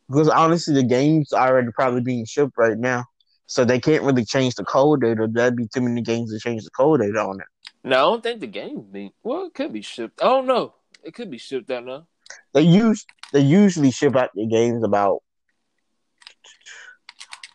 because 0.08 0.30
honestly, 0.30 0.74
the 0.74 0.84
game's 0.84 1.34
already 1.34 1.70
probably 1.72 2.02
being 2.02 2.26
shipped 2.26 2.58
right 2.58 2.78
now, 2.78 3.06
so 3.48 3.66
they 3.66 3.80
can't 3.80 4.04
really 4.04 4.26
change 4.26 4.56
the 4.56 4.64
code 4.66 5.02
data. 5.02 5.28
That'd 5.32 5.56
be 5.58 5.68
too 5.68 5.82
many 5.82 6.02
games 6.02 6.32
to 6.32 6.40
change 6.40 6.64
the 6.64 6.72
code 6.72 7.02
data 7.02 7.20
on 7.20 7.40
it. 7.40 7.48
No, 7.88 7.96
I 7.96 8.00
don't 8.12 8.24
think 8.24 8.40
the 8.42 8.48
game 8.48 8.82
be. 8.92 9.14
Well, 9.24 9.46
it 9.46 9.54
could 9.54 9.72
be 9.72 9.82
shipped. 9.82 10.22
I 10.22 10.26
don't 10.26 10.46
know. 10.46 10.74
It 11.04 11.14
could 11.14 11.32
be 11.32 11.38
shipped 11.38 11.72
out 11.72 11.86
now. 11.86 12.06
They 12.54 12.62
use 12.62 13.06
they 13.32 13.40
usually 13.40 13.92
ship 13.92 14.16
out 14.16 14.32
the 14.36 14.46
games 14.46 14.84
about 14.84 15.24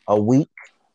a 0.08 0.18
week 0.20 0.48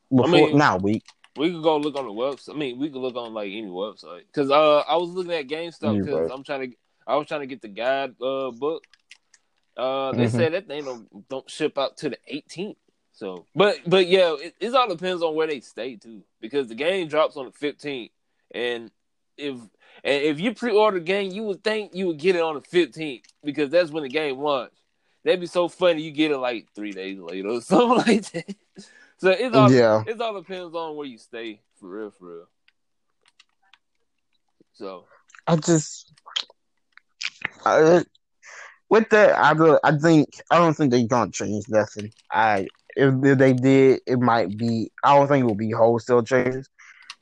before, 0.10 0.28
mean- 0.32 0.58
not 0.58 0.80
a 0.80 0.84
week. 0.84 1.04
We 1.36 1.52
could 1.52 1.62
go 1.62 1.78
look 1.78 1.96
on 1.96 2.06
the 2.06 2.12
website. 2.12 2.56
I 2.56 2.58
mean, 2.58 2.80
we 2.80 2.90
could 2.90 2.98
look 3.00 3.16
on 3.16 3.32
like 3.36 3.52
any 3.52 3.68
website. 3.68 4.24
Cause 4.34 4.50
uh, 4.50 4.80
I 4.80 4.96
was 4.96 5.10
looking 5.12 5.34
at 5.34 5.48
GameStop 5.48 6.04
because 6.04 6.32
I'm 6.32 6.44
trying 6.44 6.72
to. 6.72 6.78
I 7.06 7.16
was 7.16 7.28
trying 7.28 7.42
to 7.42 7.48
get 7.48 7.62
the 7.62 7.68
guide 7.68 8.16
uh 8.20 8.50
book. 8.52 8.84
Uh, 9.78 10.14
they 10.14 10.26
Mhm. 10.26 10.32
said 10.32 10.54
that 10.54 10.68
they 10.68 10.82
don't, 10.82 11.30
don't 11.30 11.48
ship 11.48 11.78
out 11.78 11.96
to 11.98 12.10
the 12.10 12.18
18th. 12.34 12.78
So, 13.12 13.46
but 13.56 13.78
but 13.86 14.08
yeah, 14.08 14.36
it, 14.40 14.56
it 14.60 14.74
all 14.74 14.90
depends 14.90 15.22
on 15.22 15.36
where 15.36 15.46
they 15.46 15.60
stay 15.60 15.96
too. 15.96 16.24
Because 16.42 16.68
the 16.70 16.76
game 16.76 17.08
drops 17.08 17.38
on 17.38 17.46
the 17.46 17.52
15th, 17.52 18.10
and 18.56 18.90
if 19.38 19.56
and 20.04 20.24
if 20.24 20.40
you 20.40 20.54
pre-order 20.54 21.00
the 21.00 21.06
game, 21.06 21.32
you 21.32 21.44
would 21.44 21.64
think 21.64 21.94
you 21.94 22.08
would 22.08 22.20
get 22.20 22.36
it 22.36 22.42
on 22.42 22.56
the 22.56 22.62
15th 22.62 23.24
because 23.44 23.70
that's 23.70 23.92
when 23.92 24.04
the 24.04 24.10
game 24.10 24.38
launched. 24.38 24.76
That'd 25.24 25.40
be 25.42 25.48
so 25.48 25.68
funny. 25.68 26.02
You 26.02 26.12
get 26.12 26.32
it 26.32 26.38
like 26.38 26.68
three 26.74 26.92
days 26.92 27.20
later 27.20 27.50
or 27.50 27.62
something 27.62 27.98
like 27.98 28.32
that. 28.32 28.56
So 29.18 29.32
it's 29.32 29.56
all 29.56 29.72
Yeah. 29.72 30.04
it 30.06 30.22
all 30.22 30.40
depends 30.40 30.76
on 30.76 30.96
where 30.96 31.08
you 31.08 31.18
stay 31.18 31.62
for 31.80 31.90
real, 31.90 32.12
for 32.12 32.36
real. 32.38 32.48
So 34.74 35.06
I 35.48 35.56
just 35.56 36.14
I, 37.66 38.04
with 38.90 39.10
that, 39.10 39.36
I 39.36 39.54
do, 39.54 39.80
I 39.84 39.98
think 39.98 40.30
I 40.52 40.58
don't 40.58 40.74
think 40.74 40.92
they're 40.92 41.06
gonna 41.08 41.32
change 41.32 41.68
nothing. 41.68 42.12
I 42.32 42.68
if, 42.96 43.14
if 43.24 43.38
they 43.38 43.54
did, 43.54 44.02
it 44.08 44.20
might 44.20 44.58
be. 44.58 44.92
I 45.04 45.16
don't 45.16 45.28
think 45.28 45.44
it 45.44 45.48
will 45.48 45.56
be 45.56 45.72
wholesale 45.72 46.24
changes. 46.24 46.70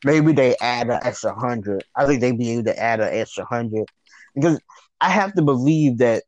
Maybe 0.04 0.34
they 0.34 0.56
add 0.62 0.90
an 0.90 1.00
extra 1.04 1.34
hundred. 1.34 1.84
I 1.96 2.06
think 2.06 2.22
they'd 2.22 2.38
be 2.38 2.52
able 2.52 2.66
to 2.66 2.80
add 2.80 3.00
an 3.00 3.14
extra 3.14 3.46
hundred 3.46 3.86
because 4.34 4.60
I 5.02 5.10
have 5.10 5.34
to 5.36 5.42
believe 5.42 5.98
that 6.00 6.24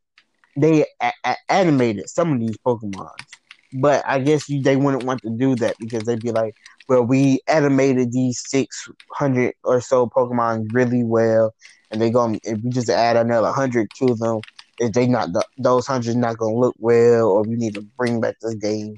they 0.58 0.86
a- 1.01 1.13
a- 1.25 1.38
animated 1.49 2.10
some 2.10 2.34
of 2.34 2.39
these 2.39 2.58
Pokemon. 2.65 3.12
But 3.82 4.03
I 4.08 4.19
guess 4.19 4.47
you, 4.49 4.62
they 4.62 4.75
wouldn't 4.75 5.03
want 5.03 5.21
to 5.23 5.30
do 5.30 5.56
that 5.58 5.75
because 5.80 6.03
they'd 6.03 6.21
be 6.21 6.32
like, 6.32 6.53
"Well, 6.88 7.03
we 7.06 7.41
animated 7.47 8.12
these 8.12 8.41
six 8.47 8.88
hundred 9.13 9.53
or 9.63 9.82
so 9.82 10.08
Pokemon 10.08 10.67
really 10.73 11.03
well, 11.03 11.53
and 11.91 12.01
they 12.01 12.10
going 12.10 12.39
if 12.43 12.60
we 12.63 12.69
just 12.69 12.89
add 12.89 13.17
another 13.17 13.51
hundred 13.51 13.89
to 13.99 14.15
them, 14.15 14.39
if 14.80 14.93
they 14.93 15.08
not 15.08 15.34
th- 15.34 15.45
those 15.58 15.86
hundred 15.88 16.15
not 16.17 16.38
gonna 16.38 16.56
look 16.56 16.75
well, 16.80 17.27
or 17.27 17.43
we 17.43 17.56
need 17.56 17.75
to 17.75 17.82
bring 17.97 18.21
back 18.21 18.36
this 18.41 18.56
game 18.56 18.95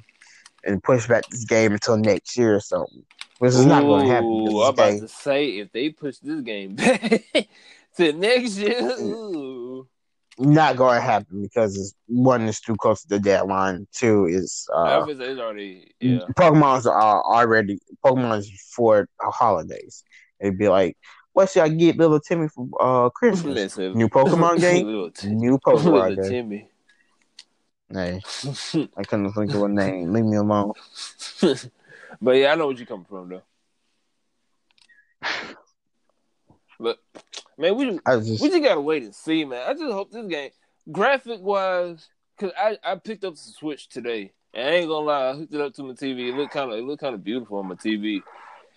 and 0.63 0.83
push 0.83 1.07
back 1.07 1.23
this 1.29 1.45
game 1.45 1.73
until 1.73 1.97
next 1.97 2.37
year 2.37 2.55
or 2.55 2.59
something, 2.61 3.03
which 3.39 3.53
is 3.53 3.65
not 3.65 3.83
gonna 3.83 4.05
happen. 4.05 4.27
Ooh, 4.27 4.61
I'm 4.61 4.73
about 4.73 4.91
game, 4.91 5.01
to 5.01 5.07
say 5.07 5.45
if 5.57 5.71
they 5.71 5.89
push 5.89 6.17
this 6.19 6.41
game 6.41 6.75
back 6.75 7.23
to 7.97 8.13
next 8.13 8.57
year, 8.57 8.81
ooh. 8.99 9.87
not 10.37 10.75
gonna 10.75 10.99
happen 10.99 11.41
because 11.41 11.77
it's, 11.77 11.95
one 12.07 12.43
is 12.43 12.59
too 12.59 12.75
close 12.75 13.01
to 13.01 13.07
the 13.07 13.19
deadline. 13.19 13.87
Two 13.93 14.25
is 14.25 14.67
uh, 14.73 15.05
it's 15.07 15.39
already 15.39 15.91
yeah. 16.01 16.19
Pokemon's 16.37 16.85
are 16.85 17.23
already 17.23 17.79
Pokemon's 18.05 18.51
for 18.75 19.07
holidays. 19.21 20.03
It'd 20.41 20.57
be 20.57 20.67
like, 20.67 20.97
what 21.31 21.49
should 21.49 21.63
I 21.63 21.69
get 21.69 21.97
little 21.97 22.19
Timmy 22.19 22.49
for 22.49 22.67
uh 22.79 23.09
Christmas? 23.09 23.55
Listen, 23.55 23.93
New 23.93 24.09
Pokemon 24.09 24.59
game? 24.59 24.85
New 25.39 25.57
Pokemon 25.59 26.21
game. 26.21 26.29
Timmy. 26.29 26.69
Hey, 27.91 28.19
I 28.97 29.03
couldn't 29.03 29.31
think 29.31 29.53
of 29.53 29.63
a 29.63 29.69
name. 29.69 30.11
Leave 30.11 30.25
me 30.25 30.35
alone. 30.35 30.73
But 32.21 32.31
yeah, 32.31 32.51
I 32.51 32.55
know 32.55 32.67
what 32.67 32.77
you're 32.77 32.85
coming 32.85 33.05
from 33.05 33.29
though. 33.29 33.41
But 36.79 36.97
man, 37.57 37.75
we 37.75 37.99
I 38.05 38.17
just 38.17 38.41
we 38.41 38.49
just 38.49 38.63
gotta 38.63 38.79
wait 38.79 39.03
and 39.03 39.13
see, 39.13 39.43
man. 39.43 39.63
I 39.67 39.73
just 39.73 39.91
hope 39.91 40.11
this 40.11 40.25
game, 40.27 40.51
graphic 40.91 41.41
wise, 41.41 42.07
cause 42.39 42.51
I, 42.57 42.77
I 42.83 42.95
picked 42.95 43.25
up 43.25 43.33
the 43.33 43.39
Switch 43.39 43.89
today, 43.89 44.31
and 44.53 44.67
I 44.67 44.71
ain't 44.71 44.87
gonna 44.87 45.05
lie, 45.05 45.29
I 45.29 45.33
hooked 45.33 45.53
it 45.53 45.61
up 45.61 45.73
to 45.73 45.83
my 45.83 45.93
TV. 45.93 46.29
It 46.29 46.35
looked 46.35 46.53
kind 46.53 46.71
of 46.71 46.79
it 46.79 46.83
looked 46.83 47.01
kind 47.01 47.15
of 47.15 47.23
beautiful 47.23 47.57
on 47.59 47.67
my 47.67 47.75
TV, 47.75 48.21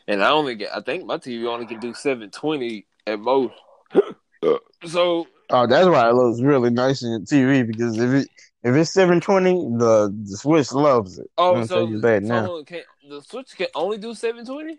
and 0.08 0.22
I 0.22 0.30
only 0.30 0.56
get 0.56 0.74
I 0.74 0.80
think 0.80 1.04
my 1.04 1.16
TV 1.16 1.46
only 1.46 1.66
can 1.66 1.78
do 1.78 1.94
720 1.94 2.86
at 3.06 3.20
most. 3.20 3.54
so 4.86 5.28
oh, 5.50 5.66
that's 5.68 5.86
why 5.86 6.08
it 6.08 6.14
looks 6.14 6.40
really 6.40 6.70
nice 6.70 7.04
in 7.04 7.12
the 7.12 7.20
TV 7.20 7.64
because 7.64 7.96
if 7.98 8.10
it 8.10 8.28
if 8.64 8.76
it's 8.76 8.92
seven 8.92 9.20
twenty, 9.20 9.54
the 9.54 10.14
the 10.24 10.36
Switch 10.36 10.72
loves 10.72 11.18
it. 11.18 11.28
Oh, 11.36 11.54
I'm 11.54 11.62
oh, 11.62 11.66
so, 11.66 11.74
tell 11.74 11.88
you 11.88 12.00
that 12.00 12.22
so 12.22 12.28
now. 12.28 12.62
can, 12.64 12.82
the 13.08 13.20
Switch 13.20 13.56
can 13.56 13.66
only 13.74 13.98
do 13.98 14.14
720. 14.14 14.78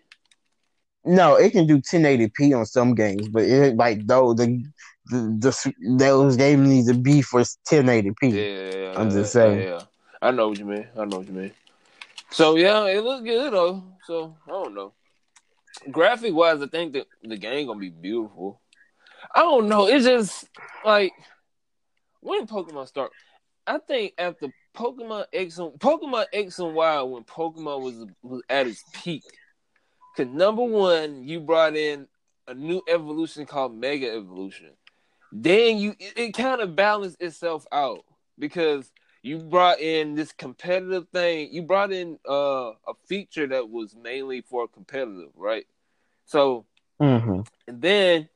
No, 1.06 1.36
it 1.36 1.52
can 1.52 1.68
do 1.68 1.80
1080p 1.80 2.58
on 2.58 2.66
some 2.66 2.96
games, 2.96 3.28
but 3.28 3.44
it 3.44 3.76
like 3.76 4.08
though 4.08 4.34
the 4.34 4.64
the, 5.08 5.18
the 5.40 5.74
those 5.98 6.38
games 6.38 6.68
need 6.68 6.86
to 6.88 6.94
be 6.94 7.22
for 7.22 7.42
1080p. 7.42 8.16
Yeah, 8.22 9.00
I'm 9.00 9.10
just 9.10 9.34
saying. 9.34 9.68
Yeah, 9.68 9.82
I 10.22 10.32
know 10.32 10.50
what 10.50 10.60
you 10.60 10.66
mean. 10.66 10.88
I 10.98 11.04
know 11.04 11.18
what 11.18 11.28
you 11.28 11.34
mean. 11.34 11.52
So 12.32 12.56
yeah, 12.56 12.86
it 12.86 13.04
looks 13.04 13.24
good 13.24 13.52
though. 13.52 13.84
So 14.06 14.36
I 14.48 14.52
don't 14.52 14.74
know. 14.74 14.94
Graphic 15.92 16.34
wise, 16.34 16.62
I 16.62 16.68
think 16.68 16.94
that 16.94 17.08
the 17.22 17.38
game 17.38 17.68
gonna 17.68 17.80
be 17.80 17.90
beautiful. 17.90 18.62
I 19.36 19.42
don't 19.42 19.68
know. 19.68 19.88
It's 19.88 20.06
just 20.06 20.48
like 20.86 21.12
when 22.22 22.48
Pokemon 22.48 22.88
start. 22.88 23.12
I 23.66 23.78
think 23.80 24.14
after 24.18 24.48
Pokemon 24.76 25.26
X 25.34 25.58
and 25.58 25.72
Pokemon 25.74 26.26
X 26.34 26.60
and 26.60 26.74
Y, 26.74 27.02
when 27.02 27.24
Pokemon 27.24 27.82
was 27.82 28.06
was 28.22 28.42
at 28.50 28.68
its 28.68 28.84
peak, 28.94 29.24
because 30.16 30.34
number 30.34 30.64
one, 30.64 31.24
you 31.24 31.40
brought 31.40 31.76
in 31.76 32.08
a 32.48 32.54
new 32.54 32.82
evolution 32.90 33.46
called 33.46 33.76
Mega 33.76 34.12
Evolution. 34.12 34.72
Then 35.32 35.78
you 35.78 35.96
it, 36.00 36.14
it 36.18 36.32
kind 36.34 36.62
of 36.62 36.76
balanced 36.76 37.22
itself 37.22 37.66
out 37.72 38.04
because 38.38 38.92
you 39.22 39.40
brought 39.40 39.80
in 39.80 40.16
this 40.16 40.34
competitive 40.34 41.08
thing. 41.10 41.50
You 41.52 41.62
brought 41.64 41.92
in 41.94 42.20
uh, 42.30 42.72
a 42.88 42.94
feature 43.08 43.48
that 43.48 43.70
was 43.70 43.96
mainly 43.96 44.42
for 44.42 44.68
competitive, 44.68 45.30
right? 45.36 45.66
So 46.26 46.66
Mm-hmm. 47.02 47.42
and 47.68 47.82
then 47.82 48.30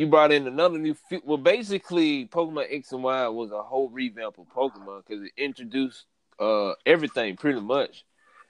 you 0.00 0.06
brought 0.06 0.32
in 0.32 0.46
another 0.46 0.78
new. 0.78 0.94
Fe- 0.94 1.20
well, 1.24 1.36
basically, 1.36 2.26
Pokemon 2.26 2.66
X 2.70 2.90
and 2.92 3.02
Y 3.02 3.28
was 3.28 3.52
a 3.52 3.62
whole 3.62 3.90
revamp 3.90 4.38
of 4.38 4.46
Pokemon 4.48 5.02
because 5.06 5.24
it 5.24 5.32
introduced 5.36 6.06
uh, 6.38 6.72
everything 6.86 7.36
pretty 7.36 7.60
much. 7.60 8.04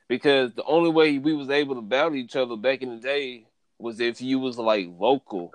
Because 0.06 0.52
the 0.54 0.62
only 0.64 0.90
way 0.90 1.18
we 1.18 1.34
was 1.34 1.50
able 1.50 1.74
to 1.74 1.82
battle 1.82 2.14
each 2.14 2.36
other 2.36 2.56
back 2.56 2.82
in 2.82 2.90
the 2.90 3.00
day 3.00 3.46
was 3.78 3.98
if 3.98 4.22
you 4.22 4.38
was 4.38 4.58
like 4.58 4.88
local, 4.96 5.52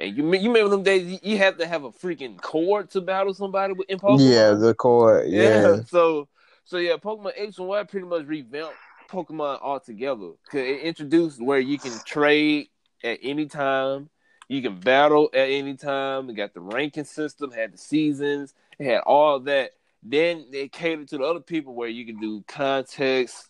and 0.00 0.16
you 0.16 0.24
you 0.34 0.48
remember 0.48 0.70
them 0.70 0.82
days 0.82 1.06
you, 1.06 1.18
you 1.22 1.38
had 1.38 1.58
to 1.58 1.66
have 1.66 1.84
a 1.84 1.90
freaking 1.90 2.40
cord 2.40 2.90
to 2.90 3.00
battle 3.00 3.32
somebody 3.32 3.72
with 3.72 3.88
in 3.88 3.98
Pokemon. 3.98 4.20
Yeah, 4.20 4.52
the 4.52 4.74
core. 4.74 5.24
Yeah. 5.28 5.82
So 5.84 6.28
so 6.64 6.78
yeah, 6.78 6.96
Pokemon 6.96 7.32
X 7.36 7.58
and 7.58 7.68
Y 7.68 7.84
pretty 7.84 8.06
much 8.06 8.26
revamped 8.26 8.74
Pokemon 9.08 9.60
altogether. 9.62 10.32
Cause 10.50 10.60
it 10.60 10.80
introduced 10.80 11.40
where 11.40 11.60
you 11.60 11.78
can 11.78 11.92
trade 12.04 12.68
at 13.04 13.20
any 13.22 13.46
time, 13.46 14.08
you 14.48 14.62
can 14.62 14.78
battle 14.78 15.30
at 15.34 15.48
any 15.48 15.74
time. 15.74 16.30
It 16.30 16.34
got 16.34 16.54
the 16.54 16.60
ranking 16.60 17.04
system, 17.04 17.50
had 17.50 17.72
the 17.72 17.78
seasons, 17.78 18.54
it 18.78 18.86
had 18.86 19.00
all 19.00 19.40
that. 19.40 19.72
Then 20.02 20.46
they 20.52 20.68
catered 20.68 21.08
to 21.08 21.18
the 21.18 21.24
other 21.24 21.40
people 21.40 21.74
where 21.74 21.88
you 21.88 22.06
can 22.06 22.20
do 22.20 22.44
context, 22.46 23.48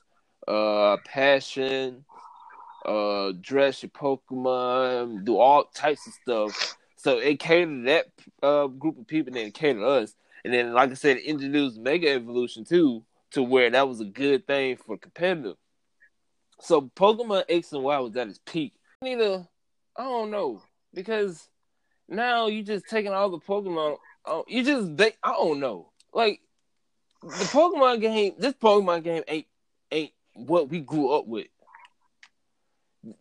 uh, 0.49 0.97
passion, 1.05 2.05
uh, 2.87 3.33
dress 3.41 3.83
your 3.83 3.91
Pokemon, 3.91 5.25
do 5.25 5.39
all 5.39 5.65
types 5.65 6.07
of 6.07 6.15
stuff. 6.15 6.77
So 6.97 7.19
it 7.19 7.39
catered 7.39 7.87
that 7.87 8.07
uh, 8.43 8.69
group 8.69 8.99
of 8.99 9.07
people, 9.07 9.29
and 9.29 9.37
then 9.37 9.47
it 9.49 9.55
catered 9.55 9.83
us. 9.83 10.15
And 10.45 10.55
then, 10.55 10.73
like 10.73 10.91
I 10.91 10.95
said, 10.95 11.19
it 11.19 11.25
introduced 11.25 11.79
Mega 11.79 12.11
Evolution 12.11 12.65
too, 12.65 13.05
to 13.33 13.43
where 13.43 13.69
that 13.69 13.89
was 13.89 14.01
a 14.01 14.05
good 14.05 14.47
thing 14.47 14.77
for 14.77 14.97
competitive. 14.97 15.57
So 16.61 16.83
Pokemon 16.83 17.45
X 17.49 17.73
and 17.73 17.83
Y 17.83 17.99
was 17.99 18.17
at 18.17 18.29
its 18.29 18.41
peak. 18.47 18.73
Neither, 19.03 19.47
I 19.97 20.03
don't 20.05 20.31
know, 20.31 20.63
because 20.97 21.49
now 22.09 22.49
you 22.49 22.65
just 22.65 22.87
taking 22.89 23.13
all 23.13 23.31
the 23.31 23.39
Pokemon. 23.39 23.99
Oh, 24.25 24.45
you 24.49 24.65
just 24.65 24.97
they, 24.97 25.13
I 25.23 25.33
don't 25.33 25.61
know, 25.61 25.91
like 26.13 26.41
the 27.23 27.29
Pokemon 27.29 28.01
game. 28.01 28.33
This 28.39 28.55
Pokemon 28.55 29.05
game 29.05 29.23
ain't 29.29 29.47
ain't 29.93 30.13
what 30.35 30.69
we 30.69 30.81
grew 30.81 31.11
up 31.11 31.29
with. 31.29 31.47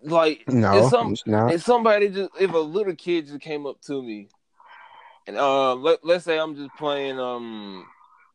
Like 0.01 0.45
No, 0.47 0.79
it's 0.79 0.89
some 0.89 1.13
if 1.49 1.61
somebody 1.61 2.09
just 2.09 2.31
if 2.39 2.51
a 2.51 2.57
little 2.57 2.95
kid 2.95 3.27
just 3.27 3.41
came 3.41 3.67
up 3.67 3.79
to 3.81 4.01
me 4.01 4.29
and 5.27 5.37
uh 5.37 5.75
let, 5.75 6.03
let's 6.03 6.25
say 6.25 6.39
I'm 6.39 6.55
just 6.55 6.75
playing 6.75 7.19
um 7.19 7.85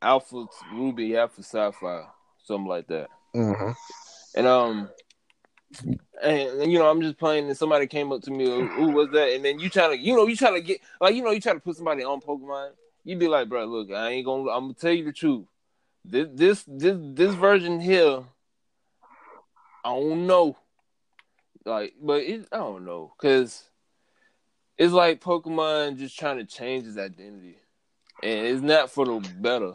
Alpha 0.01 0.47
Ruby, 0.73 1.17
Alpha 1.17 1.43
Sapphire, 1.43 2.07
something 2.45 2.69
like 2.69 2.87
that. 2.87 3.09
Mm-hmm. 3.35 3.73
And 4.37 4.47
um 4.47 4.91
and, 6.23 6.73
you 6.73 6.79
know 6.79 6.91
I'm 6.91 7.01
just 7.01 7.19
playing, 7.19 7.47
and 7.47 7.57
somebody 7.57 7.87
came 7.87 8.13
up 8.13 8.23
to 8.23 8.31
me, 8.31 8.47
"Who 8.47 8.91
was 8.91 9.11
that?" 9.13 9.31
And 9.31 9.45
then 9.45 9.59
you 9.59 9.69
try 9.69 9.89
to, 9.89 9.97
you 9.97 10.15
know, 10.15 10.27
you 10.27 10.37
try 10.37 10.51
to 10.51 10.61
get 10.61 10.81
like, 11.01 11.15
you 11.15 11.23
know, 11.23 11.31
you 11.31 11.41
try 11.41 11.55
to 11.55 11.61
put 11.61 11.77
somebody 11.77 12.05
on 12.05 12.21
Pokemon. 12.21 12.71
You'd 13.05 13.19
be 13.19 13.29
like, 13.29 13.49
bro, 13.49 13.65
look, 13.65 13.91
I 13.91 14.11
ain't 14.11 14.27
gonna. 14.27 14.51
I'm 14.51 14.65
gonna 14.65 14.75
tell 14.75 14.93
you 14.93 15.05
the 15.05 15.13
truth. 15.13 15.47
This 16.05 16.29
this 16.33 16.65
this 16.67 16.97
this 17.01 17.35
version 17.35 17.81
here, 17.81 18.23
I 19.85 19.89
don't 19.89 20.27
know. 20.27 20.57
Like, 21.65 21.95
but 22.01 22.23
it, 22.23 22.47
I 22.53 22.57
don't 22.57 22.85
know, 22.85 23.13
cause 23.19 23.65
it's 24.79 24.95
like 24.95 25.21
Pokemon 25.21 25.99
just 25.99 26.19
trying 26.19 26.39
to 26.39 26.45
change 26.45 26.87
its 26.87 26.97
identity, 26.97 27.57
and 28.23 28.47
it's 28.47 28.63
not 28.63 28.91
for 28.91 29.05
the 29.05 29.21
better. 29.39 29.73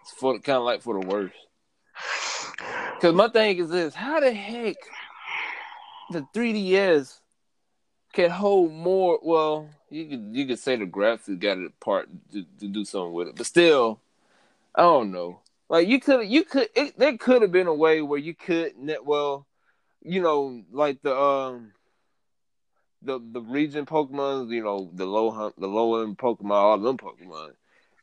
It's 0.00 0.12
for 0.12 0.38
kind 0.40 0.58
of 0.58 0.64
like 0.64 0.82
for 0.82 1.00
the 1.00 1.06
worse. 1.06 1.32
Cause 3.00 3.14
my 3.14 3.28
thing 3.28 3.58
is 3.58 3.70
this: 3.70 3.94
how 3.94 4.18
the 4.18 4.32
heck 4.32 4.76
the 6.10 6.26
3DS 6.34 7.20
can 8.12 8.30
hold 8.30 8.72
more? 8.72 9.18
Well, 9.22 9.68
you 9.90 10.06
could 10.06 10.28
you 10.32 10.46
could 10.46 10.58
say 10.58 10.76
the 10.76 10.86
graphics 10.86 11.38
got 11.38 11.58
a 11.58 11.70
part 11.80 12.08
to, 12.32 12.44
to 12.60 12.68
do 12.68 12.84
something 12.84 13.12
with 13.12 13.28
it, 13.28 13.36
but 13.36 13.46
still, 13.46 14.00
I 14.74 14.82
don't 14.82 15.12
know. 15.12 15.40
Like 15.68 15.88
you 15.88 16.00
could 16.00 16.28
you 16.28 16.44
could 16.44 16.68
it, 16.74 16.98
there 16.98 17.16
could 17.16 17.42
have 17.42 17.52
been 17.52 17.66
a 17.66 17.74
way 17.74 18.00
where 18.02 18.18
you 18.18 18.34
could 18.34 18.76
net 18.78 19.04
well, 19.04 19.46
you 20.02 20.22
know, 20.22 20.62
like 20.72 21.02
the 21.02 21.16
um 21.16 21.72
the 23.02 23.20
the 23.32 23.42
region 23.42 23.86
Pokemon, 23.86 24.50
you 24.50 24.62
know, 24.62 24.90
the 24.94 25.06
low 25.06 25.52
the 25.58 25.66
low 25.66 26.02
end 26.02 26.18
Pokemon, 26.18 26.50
all 26.50 26.78
them 26.78 26.96
Pokemon. 26.96 27.52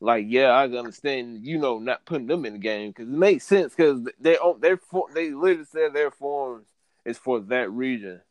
Like, 0.01 0.25
yeah, 0.27 0.49
I 0.49 0.65
understand, 0.65 1.45
you 1.45 1.57
know, 1.57 1.79
not 1.79 2.05
putting 2.05 2.27
them 2.27 2.45
in 2.45 2.53
the 2.53 2.59
game 2.59 2.89
because 2.91 3.07
it 3.07 3.17
makes 3.17 3.45
sense 3.45 3.73
because 3.73 4.03
they 4.19 4.37
they 4.59 4.75
they 5.13 5.31
literally 5.31 5.65
said 5.65 5.93
their 5.93 6.11
forms 6.11 6.65
is 7.05 7.17
for 7.17 7.39
that 7.39 7.71
region. 7.71 8.21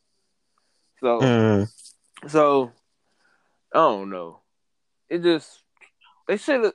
So, 1.00 1.20
mm. 1.20 1.68
so 2.28 2.72
I 3.72 3.78
don't 3.78 4.10
know. 4.10 4.40
It 5.08 5.22
just 5.22 5.62
they 6.26 6.36
should 6.36 6.64
have 6.64 6.72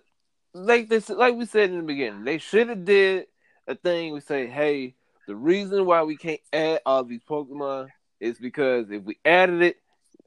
like 0.53 0.89
this 0.89 1.09
like 1.09 1.35
we 1.35 1.45
said 1.45 1.69
in 1.69 1.77
the 1.77 1.83
beginning. 1.83 2.23
They 2.23 2.37
should 2.37 2.69
have 2.69 2.85
did 2.85 3.25
a 3.67 3.75
thing. 3.75 4.13
We 4.13 4.21
say, 4.21 4.47
hey, 4.47 4.95
the 5.27 5.35
reason 5.35 5.85
why 5.85 6.03
we 6.03 6.17
can't 6.17 6.41
add 6.51 6.81
all 6.85 7.03
these 7.03 7.21
Pokemon 7.29 7.89
is 8.19 8.37
because 8.37 8.89
if 8.89 9.03
we 9.03 9.17
added 9.23 9.61
it, 9.61 9.77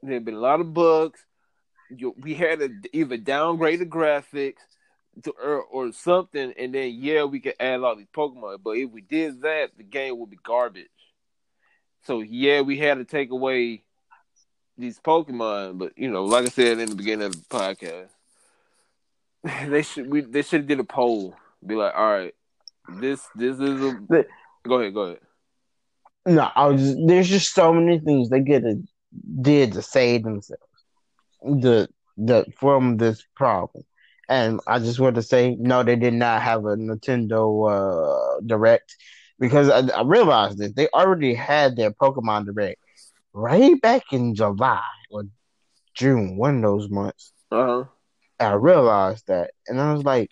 there'd 0.01 0.25
been 0.25 0.35
a 0.35 0.39
lot 0.39 0.59
of 0.59 0.73
bugs. 0.73 1.19
You, 1.89 2.15
we 2.17 2.33
had 2.33 2.59
to 2.59 2.71
either 2.91 3.17
downgrade 3.17 3.79
the 3.79 3.85
graphics 3.85 4.61
to, 5.23 5.31
or, 5.31 5.61
or 5.61 5.91
something, 5.91 6.53
and 6.57 6.73
then 6.73 6.93
yeah, 6.95 7.23
we 7.23 7.39
could 7.39 7.55
add 7.59 7.81
all 7.81 7.95
these 7.95 8.07
Pokemon. 8.15 8.59
But 8.63 8.77
if 8.77 8.89
we 8.89 9.01
did 9.01 9.41
that, 9.41 9.71
the 9.77 9.83
game 9.83 10.17
would 10.17 10.29
be 10.29 10.39
garbage. 10.43 10.87
So 12.05 12.21
yeah, 12.21 12.61
we 12.61 12.77
had 12.77 12.97
to 12.97 13.05
take 13.05 13.31
away 13.31 13.83
these 14.77 14.99
Pokemon, 14.99 15.77
but 15.77 15.97
you 15.97 16.09
know, 16.09 16.25
like 16.25 16.45
I 16.45 16.49
said 16.49 16.79
in 16.79 16.89
the 16.89 16.95
beginning 16.95 17.27
of 17.27 17.33
the 17.33 17.47
podcast, 17.49 18.09
they 19.69 19.83
should 19.83 20.09
we 20.09 20.21
they 20.21 20.41
should 20.41 20.61
have 20.61 20.67
did 20.67 20.79
a 20.79 20.83
poll. 20.83 21.35
Be 21.65 21.75
like, 21.75 21.93
all 21.95 22.11
right, 22.11 22.35
this 22.99 23.25
this 23.35 23.59
is 23.59 23.81
a. 23.81 23.99
The, 24.09 24.25
go 24.67 24.79
ahead, 24.79 24.93
go 24.93 25.01
ahead. 25.01 25.19
No, 26.25 26.49
I 26.55 26.67
was. 26.67 26.81
Just, 26.81 26.97
there's 27.07 27.29
just 27.29 27.53
so 27.53 27.73
many 27.73 27.99
things 27.99 28.29
they 28.29 28.43
could 28.43 28.63
have 28.63 28.81
did 29.41 29.73
to 29.73 29.81
save 29.81 30.23
themselves 30.23 30.61
the 31.43 31.89
the 32.17 32.45
from 32.57 32.97
this 32.97 33.23
problem. 33.35 33.83
And 34.29 34.61
I 34.65 34.79
just 34.79 34.99
want 34.99 35.15
to 35.15 35.21
say, 35.21 35.55
no, 35.59 35.83
they 35.83 35.97
did 35.97 36.13
not 36.13 36.41
have 36.41 36.65
a 36.65 36.77
Nintendo 36.77 38.37
uh, 38.37 38.39
Direct 38.45 38.95
because 39.39 39.69
I, 39.69 39.79
I 39.97 40.03
realized 40.03 40.59
that 40.59 40.75
they 40.75 40.87
already 40.93 41.33
had 41.33 41.75
their 41.75 41.91
Pokemon 41.91 42.45
Direct 42.45 42.79
right 43.33 43.79
back 43.81 44.03
in 44.11 44.35
July 44.35 44.83
or 45.09 45.25
June, 45.93 46.37
one 46.37 46.57
of 46.57 46.61
those 46.61 46.89
months. 46.89 47.31
Uh-huh. 47.51 47.85
I 48.39 48.53
realized 48.53 49.27
that, 49.27 49.51
and 49.67 49.79
I 49.79 49.93
was 49.93 50.03
like, 50.03 50.31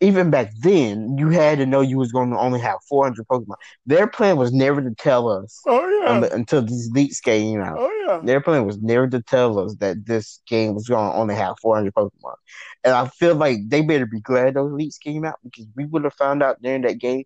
even 0.00 0.30
back 0.30 0.52
then, 0.60 1.16
you 1.16 1.30
had 1.30 1.58
to 1.58 1.66
know 1.66 1.80
you 1.80 1.96
was 1.96 2.12
going 2.12 2.30
to 2.30 2.38
only 2.38 2.60
have 2.60 2.78
400 2.88 3.26
Pokemon. 3.26 3.54
Their 3.86 4.06
plan 4.06 4.36
was 4.36 4.52
never 4.52 4.82
to 4.82 4.94
tell 4.96 5.28
us. 5.28 5.62
Oh 5.66 5.86
yeah. 5.88 6.20
The, 6.20 6.34
until 6.34 6.62
these 6.62 6.90
leaks 6.90 7.20
came 7.20 7.60
out. 7.62 7.76
Oh 7.78 8.04
yeah. 8.06 8.20
Their 8.22 8.40
plan 8.40 8.66
was 8.66 8.82
never 8.82 9.08
to 9.08 9.22
tell 9.22 9.58
us 9.58 9.76
that 9.76 10.04
this 10.04 10.40
game 10.46 10.74
was 10.74 10.88
going 10.88 11.10
to 11.10 11.16
only 11.16 11.34
have 11.36 11.56
400 11.62 11.94
Pokemon. 11.94 12.34
And 12.82 12.92
I 12.92 13.08
feel 13.08 13.34
like 13.34 13.60
they 13.68 13.80
better 13.80 14.04
be 14.04 14.20
glad 14.20 14.54
those 14.54 14.72
leaks 14.72 14.98
came 14.98 15.24
out 15.24 15.38
because 15.42 15.66
we 15.74 15.86
would 15.86 16.04
have 16.04 16.14
found 16.14 16.42
out 16.42 16.60
during 16.60 16.82
that 16.82 16.98
game. 16.98 17.24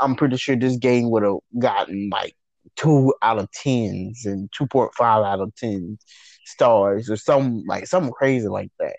I'm 0.00 0.14
pretty 0.14 0.36
sure 0.36 0.56
this 0.56 0.76
game 0.76 1.10
would 1.10 1.22
have 1.22 1.38
gotten 1.58 2.10
like 2.10 2.34
two 2.76 3.14
out 3.22 3.38
of 3.38 3.50
tens 3.52 4.26
and 4.26 4.50
2.5 4.52 4.90
out 5.00 5.40
of 5.40 5.54
10 5.56 5.98
stars 6.44 7.08
or 7.10 7.16
some 7.16 7.64
like 7.66 7.86
something 7.86 8.12
crazy 8.12 8.48
like 8.48 8.70
that 8.78 8.96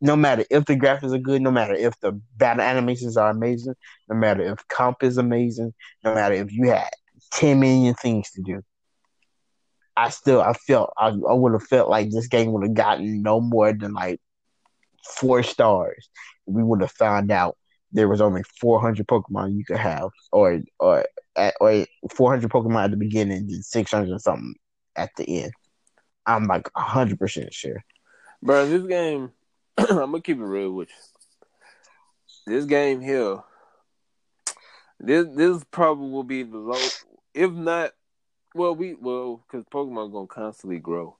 no 0.00 0.16
matter 0.16 0.44
if 0.50 0.64
the 0.66 0.76
graphics 0.76 1.14
are 1.14 1.18
good, 1.18 1.42
no 1.42 1.50
matter 1.50 1.74
if 1.74 1.98
the 2.00 2.12
battle 2.36 2.62
animations 2.62 3.16
are 3.16 3.30
amazing, 3.30 3.74
no 4.08 4.16
matter 4.16 4.42
if 4.42 4.66
comp 4.68 5.02
is 5.02 5.18
amazing, 5.18 5.72
no 6.04 6.14
matter 6.14 6.34
if 6.34 6.52
you 6.52 6.68
had 6.68 6.90
10 7.32 7.60
million 7.60 7.94
things 7.94 8.30
to 8.32 8.42
do. 8.42 8.62
I 9.96 10.10
still, 10.10 10.42
I 10.42 10.52
felt, 10.52 10.92
I, 10.98 11.08
I 11.08 11.32
would 11.32 11.52
have 11.52 11.66
felt 11.66 11.88
like 11.88 12.10
this 12.10 12.28
game 12.28 12.52
would 12.52 12.64
have 12.64 12.74
gotten 12.74 13.22
no 13.22 13.40
more 13.40 13.72
than 13.72 13.94
like 13.94 14.20
four 15.02 15.42
stars. 15.42 16.10
We 16.44 16.62
would 16.62 16.82
have 16.82 16.92
found 16.92 17.30
out 17.30 17.56
there 17.96 18.08
was 18.08 18.20
only 18.20 18.42
400 18.60 19.06
Pokemon 19.06 19.56
you 19.56 19.64
could 19.64 19.78
have, 19.78 20.10
or 20.30 20.60
or 20.78 21.06
or 21.60 21.86
400 22.14 22.50
Pokemon 22.50 22.84
at 22.84 22.90
the 22.90 22.96
beginning 22.96 23.48
and 23.50 23.64
600 23.64 24.14
or 24.14 24.18
something 24.18 24.54
at 24.96 25.10
the 25.16 25.42
end. 25.42 25.52
I'm 26.26 26.46
like 26.46 26.70
100% 26.74 27.52
sure. 27.52 27.82
Bro, 28.42 28.68
this 28.68 28.86
game 28.86 29.32
I'm 29.78 29.86
gonna 29.96 30.20
keep 30.20 30.36
it 30.36 30.44
real 30.44 30.72
with 30.72 30.90
you. 30.90 32.52
This 32.52 32.66
game 32.66 33.00
here, 33.00 33.38
this 35.00 35.26
this 35.34 35.64
probably 35.70 36.10
will 36.10 36.22
be 36.22 36.42
the 36.42 36.58
low, 36.58 36.88
if 37.34 37.50
not. 37.50 37.92
Well, 38.54 38.74
we 38.74 38.94
well 38.94 39.42
because 39.46 39.64
Pokemon 39.72 40.12
gonna 40.12 40.26
constantly 40.26 40.78
grow, 40.78 41.16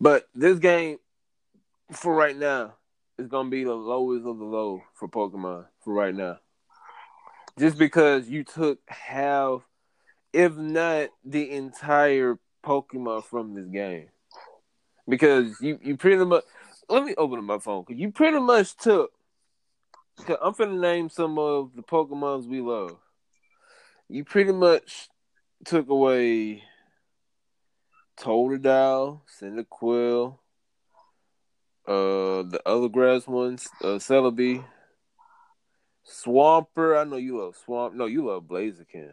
but 0.00 0.26
this 0.34 0.58
game 0.58 0.98
for 1.92 2.14
right 2.14 2.36
now 2.36 2.74
is 3.18 3.28
gonna 3.28 3.50
be 3.50 3.64
the 3.64 3.74
lowest 3.74 4.26
of 4.26 4.38
the 4.38 4.44
low 4.44 4.82
for 4.94 5.08
Pokemon 5.08 5.66
for 5.80 5.94
right 5.94 6.14
now. 6.14 6.38
Just 7.58 7.78
because 7.78 8.28
you 8.28 8.42
took 8.42 8.80
half, 8.88 9.62
if 10.32 10.56
not 10.56 11.10
the 11.24 11.50
entire 11.50 12.38
Pokemon 12.64 13.24
from 13.24 13.54
this 13.54 13.66
game, 13.66 14.08
because 15.08 15.60
you 15.60 15.78
you 15.82 15.96
pretty 15.96 16.24
much 16.24 16.44
let 16.88 17.04
me 17.04 17.14
open 17.16 17.38
up 17.38 17.44
my 17.44 17.58
phone 17.58 17.84
because 17.86 18.00
you 18.00 18.10
pretty 18.10 18.40
much 18.40 18.76
took. 18.76 19.12
i 20.28 20.36
I'm 20.42 20.54
finna 20.54 20.80
name 20.80 21.08
some 21.08 21.38
of 21.38 21.74
the 21.76 21.82
Pokemons 21.82 22.46
we 22.46 22.60
love. 22.60 22.96
You 24.08 24.24
pretty 24.24 24.52
much 24.52 25.08
took 25.64 25.88
away 25.88 26.62
Totodile, 28.18 29.20
Cyndaquil, 29.40 30.38
uh, 31.86 32.42
the 32.42 32.60
other 32.64 32.88
grass 32.88 33.26
ones, 33.26 33.68
uh, 33.82 33.98
Celebi, 33.98 34.64
Swampert. 36.06 37.00
I 37.00 37.04
know 37.04 37.16
you 37.16 37.40
love 37.40 37.56
Swamp. 37.64 37.94
No, 37.94 38.06
you 38.06 38.26
love 38.26 38.44
Blaziken. 38.44 39.12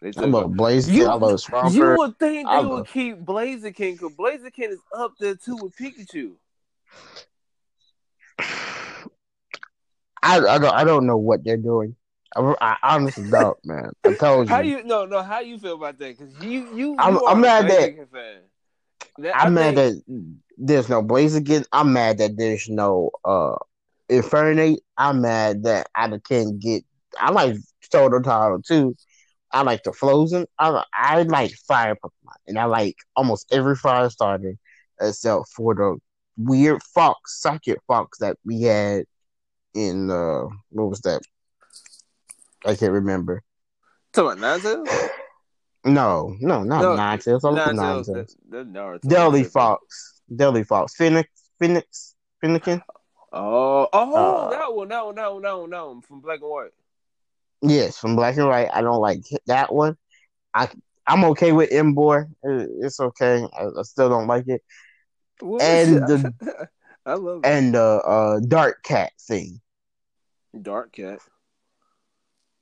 They 0.00 0.12
I 0.16 0.24
love 0.26 0.50
Blaziken. 0.50 0.92
You, 0.92 1.06
I 1.06 1.14
love 1.14 1.40
Swampert. 1.40 1.74
You 1.74 1.96
would 1.96 2.18
think 2.18 2.48
they 2.48 2.64
would 2.64 2.86
keep 2.86 3.18
Blaziken 3.18 3.98
because 3.98 4.12
Blaziken 4.12 4.70
is 4.70 4.80
up 4.96 5.14
there 5.18 5.34
too 5.34 5.56
with 5.56 5.76
Pikachu. 5.76 6.32
I, 10.22 10.38
I 10.38 10.58
don't 10.58 10.74
I 10.74 10.84
don't 10.84 11.06
know 11.06 11.16
what 11.16 11.44
they're 11.44 11.56
doing. 11.56 11.96
I, 12.34 12.54
I 12.60 12.76
honestly 12.82 13.30
don't, 13.30 13.58
man. 13.64 13.90
I 14.04 14.14
told 14.14 14.48
you. 14.48 14.54
How 14.54 14.60
you 14.60 14.84
no 14.84 15.04
no? 15.04 15.22
How 15.22 15.40
you 15.40 15.58
feel 15.58 15.74
about 15.74 15.98
that? 15.98 16.18
Because 16.18 16.34
you 16.42 16.74
you, 16.74 16.96
I'm, 16.98 17.14
you 17.14 17.26
I'm 17.26 17.40
mad 17.40 17.68
that, 17.68 18.08
that 19.18 19.36
I'm 19.36 19.54
mad 19.54 19.74
think... 19.74 20.04
that 20.06 20.38
there's 20.58 20.88
no 20.88 21.02
Blaziken. 21.02 21.64
I'm 21.72 21.92
mad 21.92 22.18
that 22.18 22.36
there's 22.36 22.68
no 22.68 23.10
uh 23.24 23.56
Infernape. 24.10 24.78
I'm 24.96 25.22
mad 25.22 25.64
that 25.64 25.88
I 25.94 26.08
can't 26.28 26.58
get. 26.58 26.84
I 27.18 27.30
like 27.30 27.56
Totodile 27.92 28.64
too. 28.64 28.96
I 29.50 29.62
like 29.62 29.82
the 29.82 29.92
Frozen. 29.92 30.46
I 30.58 30.84
I 30.94 31.22
like 31.22 31.52
Fire 31.68 31.94
Pokemon, 31.94 32.36
and 32.46 32.58
I 32.58 32.64
like 32.64 32.96
almost 33.16 33.52
every 33.52 33.76
Fire 33.76 34.10
starter 34.10 34.54
except 35.00 35.48
for 35.48 35.74
the 35.74 35.96
weird 36.36 36.82
fox, 36.82 37.40
psychic 37.40 37.78
fox 37.86 38.18
that 38.18 38.36
we 38.44 38.62
had 38.62 39.04
in 39.74 40.10
uh 40.10 40.44
what 40.70 40.88
was 40.90 41.00
that? 41.00 41.22
I 42.64 42.74
can't 42.74 42.92
remember. 42.92 43.42
Ninetales? 44.38 44.88
No, 45.84 46.36
no, 46.38 46.62
not 46.62 46.82
no, 46.82 46.90
Ninetales. 46.90 47.40
Ninetales. 47.40 48.06
The, 48.48 48.64
the 48.64 49.00
Deli 49.08 49.42
Fox. 49.42 50.11
Delphox. 50.36 50.92
Phoenix 50.92 51.28
Phoenix 51.58 52.14
Fennekin. 52.42 52.82
Oh, 53.32 53.88
oh, 53.92 54.14
uh, 54.14 54.50
that 54.50 54.74
one, 54.74 54.88
that 54.88 55.04
one, 55.06 55.14
that 55.14 55.32
one, 55.32 55.42
that 55.42 55.58
one, 55.58 55.70
that 55.70 55.86
one 55.86 56.00
from 56.02 56.20
Black 56.20 56.40
and 56.40 56.50
White. 56.50 56.70
Yes, 57.62 57.96
from 57.98 58.16
Black 58.16 58.36
and 58.36 58.48
White. 58.48 58.68
I 58.72 58.82
don't 58.82 59.00
like 59.00 59.22
that 59.46 59.72
one. 59.72 59.96
I 60.54 60.68
I'm 61.06 61.24
okay 61.26 61.52
with 61.52 61.70
Emboar. 61.70 62.28
It's 62.42 63.00
okay. 63.00 63.46
I, 63.58 63.64
I 63.78 63.82
still 63.82 64.08
don't 64.08 64.26
like 64.26 64.48
it. 64.48 64.62
What? 65.40 65.62
And 65.62 65.96
the 65.96 66.68
I 67.06 67.14
love 67.14 67.40
it. 67.44 67.46
and 67.48 67.74
the 67.74 67.80
uh, 67.82 68.40
Dark 68.46 68.82
Cat 68.82 69.12
thing 69.20 69.60
Dark 70.60 70.92
Cat. 70.92 71.20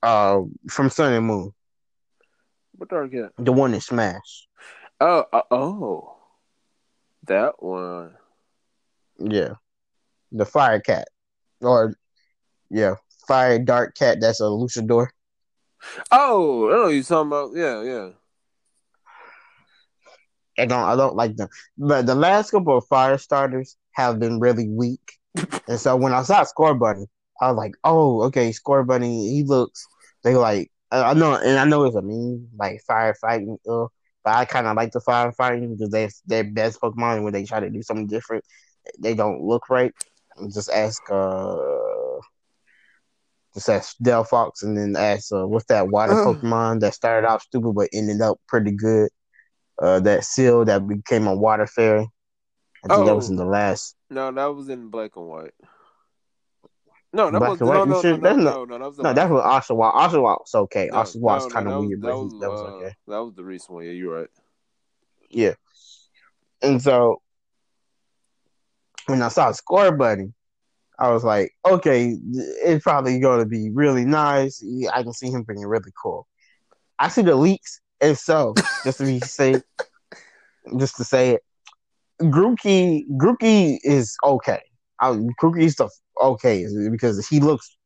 uh, 0.01 0.41
from 0.69 0.89
Sun 0.89 1.13
and 1.13 1.25
Moon, 1.27 1.51
What 2.77 2.89
Dark 2.89 3.11
Cat? 3.11 3.33
the 3.37 3.51
one 3.51 3.71
that 3.71 3.81
smashed. 3.81 4.47
Oh, 4.99 5.25
uh, 5.33 5.41
oh, 5.51 6.15
that 7.27 7.61
one. 7.61 8.15
Yeah, 9.19 9.53
the 10.31 10.45
Fire 10.45 10.79
Cat, 10.79 11.07
or 11.61 11.95
yeah, 12.69 12.95
Fire 13.27 13.59
Dark 13.59 13.95
Cat. 13.95 14.19
That's 14.21 14.39
a 14.39 14.43
Luchador. 14.43 15.07
Oh, 16.11 16.69
I 16.69 16.73
know 16.73 16.87
you're 16.87 17.03
talking 17.03 17.27
about. 17.27 17.51
Yeah, 17.55 17.83
yeah. 17.83 18.09
I 20.57 20.65
don't 20.65 20.83
I 20.83 20.95
don't 20.95 21.15
like 21.15 21.35
them. 21.35 21.49
But 21.77 22.05
the 22.05 22.15
last 22.15 22.51
couple 22.51 22.77
of 22.77 22.85
fire 22.87 23.17
starters 23.17 23.77
have 23.93 24.19
been 24.19 24.39
really 24.39 24.69
weak. 24.69 25.17
and 25.67 25.79
so 25.79 25.95
when 25.95 26.13
I 26.13 26.23
saw 26.23 26.43
Scorbunny, 26.43 27.07
I 27.41 27.47
was 27.47 27.57
like, 27.57 27.73
oh, 27.83 28.23
okay, 28.23 28.51
Scorbunny, 28.51 29.31
he 29.31 29.43
looks 29.43 29.85
they 30.23 30.35
like 30.35 30.71
I 30.91 31.11
I 31.11 31.13
know 31.13 31.35
and 31.35 31.57
I 31.57 31.65
know 31.65 31.83
it's 31.85 31.95
a 31.95 32.01
meme, 32.01 32.47
like 32.57 32.81
firefighting, 32.89 33.57
uh, 33.67 33.87
but 34.23 34.35
I 34.35 34.45
kinda 34.45 34.73
like 34.73 34.91
the 34.91 34.99
firefighting 35.01 35.71
because 35.77 35.89
they 35.91 36.09
their 36.25 36.43
best 36.43 36.79
Pokemon 36.81 37.23
when 37.23 37.33
they 37.33 37.43
try 37.45 37.59
to 37.59 37.69
do 37.69 37.81
something 37.81 38.07
different, 38.07 38.43
they 38.99 39.13
don't 39.13 39.41
look 39.41 39.69
right. 39.69 39.93
Just 40.53 40.69
ask 40.69 41.01
uh 41.11 41.57
just 43.53 43.69
ask 43.69 43.97
Delphox 44.01 44.63
and 44.63 44.77
then 44.77 44.95
ask 44.95 45.31
uh, 45.33 45.45
what's 45.45 45.65
that 45.65 45.89
water 45.89 46.13
Ugh. 46.13 46.37
Pokemon 46.37 46.79
that 46.79 46.93
started 46.93 47.27
off 47.27 47.41
stupid 47.43 47.73
but 47.73 47.89
ended 47.93 48.21
up 48.21 48.39
pretty 48.47 48.71
good. 48.71 49.09
Uh, 49.81 49.99
that 49.99 50.23
seal 50.23 50.63
that 50.65 50.87
became 50.87 51.27
a 51.27 51.35
water 51.35 51.65
fairy. 51.67 52.07
I 52.85 52.87
think 52.95 53.05
that 53.07 53.15
was 53.15 53.27
Oh. 53.27 53.31
in 53.31 53.35
the 53.37 53.45
last. 53.45 53.95
No, 54.09 54.31
that 54.31 54.45
was 54.45 54.69
in 54.69 54.89
black 54.89 55.15
and 55.15 55.27
white. 55.27 55.53
No, 57.13 57.29
that 57.29 57.41
was 57.41 57.59
no, 57.59 57.83
no, 57.83 57.83
no, 57.83 58.01
no, 58.01 58.17
That's 58.17 58.37
no, 58.37 58.65
that 58.65 58.87
was 58.87 58.97
No, 58.97 59.03
last 59.03 59.15
that 59.15 59.29
was 59.29 59.71
one. 59.71 59.91
Oshawott. 59.91 60.37
Okay. 60.53 60.89
No, 60.91 61.03
no, 61.03 61.37
no, 61.37 61.49
kind 61.49 61.67
of 61.67 61.79
weird, 61.81 62.01
but 62.01 62.17
was, 62.17 62.39
that 62.39 62.49
was 62.49 62.61
uh, 62.61 62.65
okay. 62.75 62.95
That 63.07 63.17
was 63.17 63.33
the 63.35 63.43
recent 63.43 63.71
one. 63.71 63.85
Yeah, 63.85 63.91
you're 63.91 64.21
right. 64.21 64.29
Yeah. 65.29 65.53
And 66.61 66.81
so 66.81 67.21
when 69.07 69.21
I 69.21 69.27
saw 69.27 69.51
Scorbunny, 69.51 70.33
I 70.99 71.09
was 71.09 71.23
like, 71.23 71.51
okay, 71.65 72.15
it's 72.63 72.83
probably 72.83 73.19
going 73.19 73.39
to 73.39 73.45
be 73.45 73.69
really 73.71 74.05
nice. 74.05 74.63
I 74.93 75.03
can 75.03 75.13
see 75.13 75.31
him 75.31 75.43
being 75.43 75.65
really 75.65 75.91
cool. 76.01 76.27
I 76.99 77.09
see 77.09 77.23
the 77.23 77.35
leaks, 77.35 77.81
and 77.99 78.17
so 78.17 78.53
just 78.83 78.99
to 78.99 79.05
be 79.05 79.19
say, 79.25 79.61
just 80.77 80.95
to 80.97 81.03
say 81.03 81.31
it, 81.31 81.43
Grookey, 82.21 83.03
Grookey 83.17 83.79
is 83.83 84.15
okay. 84.23 84.61
I, 84.99 85.09
Grookey's 85.41 85.75
the 85.75 85.89
okay 86.21 86.65
because 86.89 87.27
he 87.27 87.39
looks. 87.39 87.77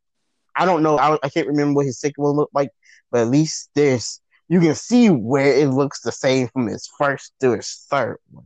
I 0.56 0.66
don't 0.66 0.84
know. 0.84 0.98
I, 0.98 1.18
I 1.22 1.30
can't 1.30 1.48
remember 1.48 1.76
what 1.78 1.86
his 1.86 2.00
second 2.00 2.24
one 2.24 2.36
looked 2.36 2.56
like, 2.56 2.70
but 3.12 3.22
at 3.22 3.28
least 3.28 3.70
there's 3.76 4.22
you 4.48 4.60
can 4.60 4.76
see 4.76 5.10
where 5.10 5.54
it 5.54 5.70
looks 5.70 6.02
the 6.02 6.12
same 6.12 6.48
from 6.50 6.68
his 6.68 6.88
first 6.98 7.34
to 7.42 7.56
his 7.56 7.86
third 7.90 8.18
one. 8.32 8.46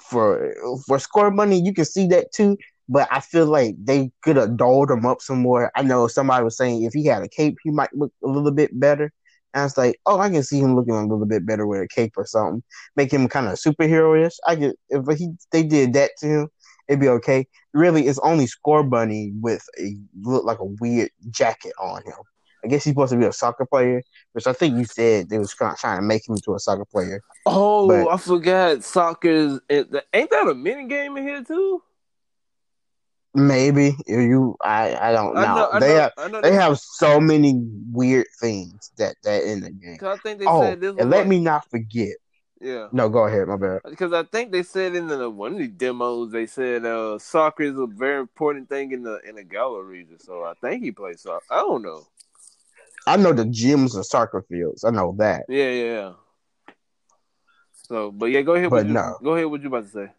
For 0.00 0.54
for 0.86 0.98
Scorbunny, 0.98 1.64
you 1.64 1.72
can 1.72 1.84
see 1.84 2.06
that 2.08 2.32
too. 2.32 2.56
But 2.88 3.06
I 3.12 3.20
feel 3.20 3.46
like 3.46 3.76
they 3.82 4.10
could 4.22 4.36
have 4.36 4.56
dolled 4.56 4.90
him 4.90 5.06
up 5.06 5.22
some 5.22 5.38
more. 5.38 5.70
I 5.76 5.82
know 5.82 6.08
somebody 6.08 6.42
was 6.42 6.56
saying 6.56 6.82
if 6.82 6.92
he 6.92 7.06
had 7.06 7.22
a 7.22 7.28
cape, 7.28 7.56
he 7.62 7.70
might 7.70 7.94
look 7.94 8.12
a 8.24 8.26
little 8.26 8.50
bit 8.50 8.78
better. 8.78 9.12
And 9.54 9.60
I 9.60 9.64
was 9.64 9.78
like, 9.78 10.00
oh, 10.06 10.18
I 10.18 10.28
can 10.30 10.42
see 10.42 10.58
him 10.58 10.74
looking 10.74 10.94
a 10.94 11.02
little 11.02 11.26
bit 11.26 11.46
better 11.46 11.66
with 11.66 11.82
a 11.82 11.88
cape 11.88 12.14
or 12.16 12.26
something. 12.26 12.62
Make 12.96 13.12
him 13.12 13.28
kind 13.28 13.46
of 13.46 13.54
superhero-ish. 13.54 14.34
I 14.46 14.56
get 14.56 14.76
if 14.88 15.18
he 15.18 15.30
they 15.52 15.62
did 15.62 15.92
that 15.92 16.10
to 16.18 16.26
him, 16.26 16.48
it'd 16.90 17.00
be 17.00 17.08
okay. 17.08 17.46
Really, 17.72 18.06
it's 18.08 18.18
only 18.18 18.46
Scorbunny 18.46 19.32
with 19.40 19.64
a 19.78 19.96
look 20.20 20.44
like 20.44 20.58
a 20.58 20.64
weird 20.64 21.10
jacket 21.30 21.72
on 21.80 22.02
him. 22.02 22.14
I 22.62 22.68
guess 22.68 22.84
he's 22.84 22.92
supposed 22.92 23.12
to 23.12 23.18
be 23.18 23.24
a 23.24 23.32
soccer 23.32 23.64
player, 23.64 24.02
which 24.32 24.46
I 24.46 24.52
think 24.52 24.76
you 24.76 24.84
said 24.84 25.30
they 25.30 25.38
was 25.38 25.54
trying 25.54 25.76
to 25.96 26.02
make 26.02 26.28
him 26.28 26.34
into 26.34 26.54
a 26.54 26.58
soccer 26.58 26.84
player. 26.84 27.22
Oh, 27.46 27.88
But- 27.88 28.08
I 28.12 28.16
forgot. 28.18 28.84
soccer. 28.84 29.60
ain't 29.70 29.90
that 30.30 30.46
a 30.48 30.54
mini 30.54 30.86
game 30.86 31.16
in 31.16 31.26
here 31.26 31.42
too? 31.42 31.82
Maybe 33.32 33.94
if 34.06 34.20
you, 34.20 34.56
I, 34.60 34.96
I 34.96 35.12
don't 35.12 35.34
know. 35.34 35.40
I 35.40 35.54
know. 35.54 35.70
I 35.72 35.78
they 35.78 35.88
know. 35.94 36.00
have 36.00 36.12
I 36.18 36.28
know 36.28 36.40
they 36.40 36.52
have 36.52 36.78
so 36.80 37.20
many 37.20 37.54
weird 37.92 38.26
things 38.40 38.90
that 38.98 39.14
that 39.22 39.44
in 39.44 39.60
the 39.60 39.70
game. 39.70 39.98
I 40.02 40.16
think 40.16 40.40
they 40.40 40.46
Oh, 40.46 40.62
said 40.62 40.80
this. 40.80 40.96
And 40.98 41.10
let 41.10 41.18
like- 41.20 41.28
me 41.28 41.38
not 41.40 41.70
forget. 41.70 42.16
Yeah. 42.60 42.88
No, 42.92 43.08
go 43.08 43.26
ahead. 43.26 43.48
My 43.48 43.56
bad. 43.56 43.80
Because 43.88 44.12
I 44.12 44.22
think 44.22 44.52
they 44.52 44.62
said 44.62 44.94
in 44.94 45.06
the 45.06 45.30
one 45.30 45.52
of 45.52 45.58
the 45.58 45.68
demos, 45.68 46.30
they 46.30 46.46
said 46.46 46.84
uh, 46.84 47.18
soccer 47.18 47.62
is 47.62 47.78
a 47.78 47.86
very 47.86 48.20
important 48.20 48.68
thing 48.68 48.92
in 48.92 49.02
the 49.02 49.20
in 49.26 49.36
the 49.36 49.44
Galar 49.44 49.82
region. 49.82 50.18
So 50.18 50.44
I 50.44 50.52
think 50.60 50.82
he 50.82 50.92
plays 50.92 51.22
soccer. 51.22 51.44
I 51.50 51.56
don't 51.56 51.82
know. 51.82 52.06
I 53.06 53.16
know 53.16 53.32
the 53.32 53.44
gyms 53.44 53.94
and 53.94 54.04
soccer 54.04 54.42
fields. 54.42 54.84
I 54.84 54.90
know 54.90 55.14
that. 55.18 55.46
Yeah, 55.48 55.70
yeah, 55.70 55.84
yeah. 55.84 56.12
So, 57.88 58.12
but 58.12 58.26
yeah, 58.26 58.42
go 58.42 58.54
ahead. 58.54 58.70
But 58.70 58.76
what 58.76 58.86
you, 58.86 58.92
no. 58.92 59.16
Go 59.22 59.34
ahead. 59.34 59.46
What 59.46 59.62
you 59.62 59.68
about 59.68 59.84
to 59.84 59.90
say? 59.90 60.12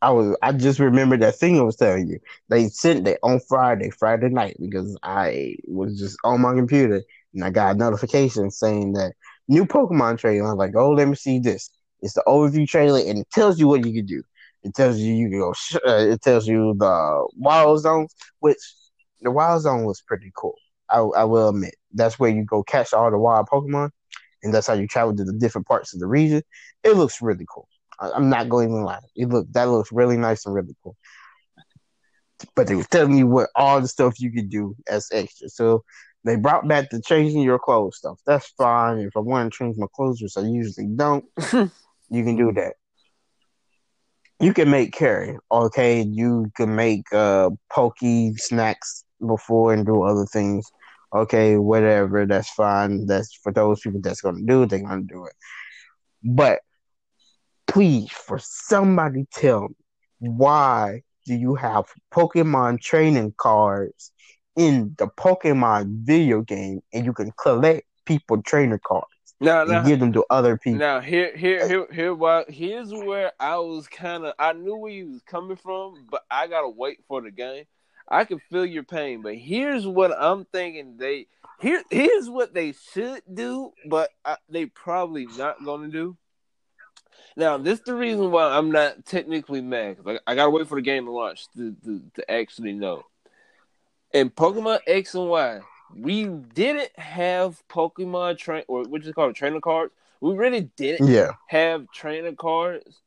I 0.00 0.10
was 0.10 0.36
I 0.42 0.52
just 0.52 0.78
remembered 0.78 1.20
that 1.22 1.36
thing 1.36 1.58
I 1.58 1.62
was 1.62 1.76
telling 1.76 2.08
you. 2.08 2.20
They 2.48 2.68
sent 2.68 3.08
it 3.08 3.18
on 3.22 3.40
Friday, 3.40 3.90
Friday 3.90 4.28
night, 4.28 4.56
because 4.60 4.96
I 5.02 5.56
was 5.66 5.98
just 5.98 6.18
on 6.22 6.42
my 6.42 6.54
computer 6.54 7.02
and 7.34 7.44
I 7.44 7.50
got 7.50 7.74
a 7.74 7.78
notification 7.78 8.50
saying 8.50 8.92
that 8.92 9.14
new 9.48 9.64
Pokemon 9.66 10.18
trailer. 10.18 10.46
I 10.46 10.52
was 10.52 10.58
like, 10.58 10.76
oh, 10.76 10.90
let 10.92 11.08
me 11.08 11.14
see 11.14 11.38
this. 11.38 11.70
It's 12.00 12.14
the 12.14 12.22
overview 12.26 12.66
trailer 12.68 13.00
and 13.00 13.18
it 13.18 13.30
tells 13.30 13.58
you 13.58 13.68
what 13.68 13.84
you 13.84 13.92
can 13.92 14.06
do. 14.06 14.22
It 14.62 14.74
tells 14.74 14.98
you 14.98 15.14
you 15.14 15.30
can 15.30 15.38
go. 15.38 15.52
Sh- 15.52 15.76
uh, 15.86 16.06
it 16.10 16.22
tells 16.22 16.46
you 16.46 16.74
the 16.78 17.28
wild 17.36 17.80
zone, 17.80 18.08
which 18.40 18.58
the 19.20 19.30
wild 19.30 19.62
zone 19.62 19.84
was 19.84 20.00
pretty 20.00 20.32
cool. 20.36 20.54
I, 20.90 20.98
I 20.98 21.24
will 21.24 21.48
admit 21.48 21.74
that's 21.92 22.18
where 22.18 22.30
you 22.30 22.44
go 22.44 22.62
catch 22.62 22.92
all 22.92 23.10
the 23.10 23.18
wild 23.18 23.48
Pokemon, 23.48 23.90
and 24.42 24.52
that's 24.52 24.66
how 24.66 24.74
you 24.74 24.86
travel 24.86 25.14
to 25.16 25.24
the 25.24 25.32
different 25.32 25.66
parts 25.66 25.94
of 25.94 26.00
the 26.00 26.06
region. 26.06 26.42
It 26.82 26.92
looks 26.92 27.22
really 27.22 27.46
cool. 27.48 27.68
I, 28.00 28.10
I'm 28.10 28.28
not 28.28 28.48
going 28.48 28.68
to 28.70 28.76
lie. 28.76 29.00
It 29.14 29.28
look 29.28 29.50
that 29.52 29.68
looks 29.68 29.92
really 29.92 30.16
nice 30.16 30.46
and 30.46 30.54
really 30.54 30.76
cool. 30.82 30.96
But 32.54 32.66
they 32.66 32.74
were 32.74 32.84
telling 32.84 33.16
you 33.16 33.26
what 33.26 33.50
all 33.54 33.80
the 33.80 33.88
stuff 33.88 34.20
you 34.20 34.30
could 34.30 34.50
do 34.50 34.74
as 34.88 35.08
extra. 35.12 35.48
So 35.48 35.84
they 36.26 36.34
brought 36.34 36.66
back 36.66 36.90
the 36.90 37.00
changing 37.00 37.42
your 37.42 37.60
clothes 37.60 37.98
stuff. 37.98 38.18
That's 38.26 38.48
fine. 38.58 38.98
If 38.98 39.16
I 39.16 39.20
want 39.20 39.52
to 39.52 39.56
change 39.56 39.76
my 39.78 39.86
clothes, 39.94 40.20
which 40.20 40.36
I 40.36 40.40
usually 40.40 40.88
don't, 40.88 41.24
you 41.52 42.24
can 42.24 42.36
do 42.36 42.52
that. 42.52 42.74
You 44.40 44.52
can 44.52 44.68
make 44.68 44.92
curry, 44.92 45.38
okay? 45.50 46.02
You 46.02 46.50
can 46.56 46.74
make 46.74 47.10
uh 47.12 47.50
pokey 47.72 48.34
snacks 48.34 49.04
before 49.24 49.72
and 49.72 49.86
do 49.86 50.02
other 50.02 50.26
things. 50.26 50.66
Okay, 51.14 51.56
whatever, 51.56 52.26
that's 52.26 52.50
fine. 52.50 53.06
That's 53.06 53.32
for 53.42 53.52
those 53.52 53.80
people 53.80 54.00
that's 54.02 54.20
gonna 54.20 54.42
do 54.44 54.64
it, 54.64 54.70
they're 54.70 54.80
gonna 54.80 55.02
do 55.02 55.26
it. 55.26 55.34
But 56.24 56.58
please, 57.68 58.10
for 58.10 58.40
somebody 58.42 59.26
tell 59.32 59.68
me 59.68 59.76
why 60.18 61.02
do 61.24 61.34
you 61.34 61.54
have 61.54 61.86
Pokemon 62.12 62.80
training 62.80 63.34
cards 63.38 64.10
in 64.56 64.94
the 64.98 65.06
Pokemon 65.06 66.04
video 66.04 66.40
game 66.40 66.82
and 66.92 67.04
you 67.04 67.12
can 67.12 67.30
collect 67.32 67.86
people 68.06 68.42
trainer 68.42 68.78
cards 68.78 69.06
Now, 69.40 69.64
now, 69.64 69.82
give 69.84 70.00
them 70.00 70.12
to 70.14 70.24
other 70.30 70.56
people? 70.56 70.78
now, 70.78 71.00
here, 71.00 71.36
here, 71.36 71.68
here, 71.68 71.86
here. 71.92 72.14
Why? 72.14 72.44
Here's 72.48 72.92
where 72.92 73.32
I 73.38 73.56
was 73.58 73.86
kind 73.88 74.24
of. 74.24 74.34
I 74.38 74.52
knew 74.54 74.76
where 74.76 74.92
you 74.92 75.10
was 75.12 75.22
coming 75.22 75.56
from, 75.56 76.06
but 76.10 76.22
I 76.30 76.46
gotta 76.46 76.68
wait 76.68 77.00
for 77.06 77.20
the 77.20 77.30
game. 77.30 77.64
I 78.08 78.24
can 78.24 78.40
feel 78.50 78.64
your 78.64 78.84
pain, 78.84 79.22
but 79.22 79.34
here's 79.34 79.86
what 79.86 80.12
I'm 80.16 80.44
thinking. 80.46 80.96
They 80.96 81.26
here, 81.60 81.82
here's 81.90 82.30
what 82.30 82.54
they 82.54 82.72
should 82.92 83.22
do, 83.32 83.72
but 83.88 84.10
I, 84.24 84.36
they 84.48 84.66
probably 84.66 85.26
not 85.26 85.64
gonna 85.64 85.88
do. 85.88 86.16
Now, 87.36 87.58
this 87.58 87.80
is 87.80 87.84
the 87.84 87.94
reason 87.94 88.30
why 88.30 88.44
I'm 88.56 88.70
not 88.70 89.04
technically 89.04 89.60
mad. 89.60 89.96
'cause 89.98 90.18
I, 90.26 90.32
I 90.32 90.34
gotta 90.34 90.50
wait 90.50 90.68
for 90.68 90.76
the 90.76 90.82
game 90.82 91.04
to 91.06 91.10
launch 91.10 91.46
to, 91.56 91.74
to, 91.84 92.02
to 92.14 92.30
actually 92.30 92.72
know. 92.72 93.02
In 94.12 94.30
Pokemon 94.30 94.80
X 94.86 95.14
and 95.14 95.28
Y, 95.28 95.60
we 95.94 96.24
didn't 96.26 96.96
have 96.98 97.62
Pokemon 97.68 98.38
train 98.38 98.64
or 98.68 98.84
which 98.84 99.06
is 99.06 99.12
called 99.14 99.34
trainer 99.34 99.60
cards. 99.60 99.92
We 100.20 100.34
really 100.34 100.70
didn't 100.76 101.04
Yeah, 101.06 101.32
have 101.46 101.90
trainer 101.92 102.32
cards. 102.32 103.02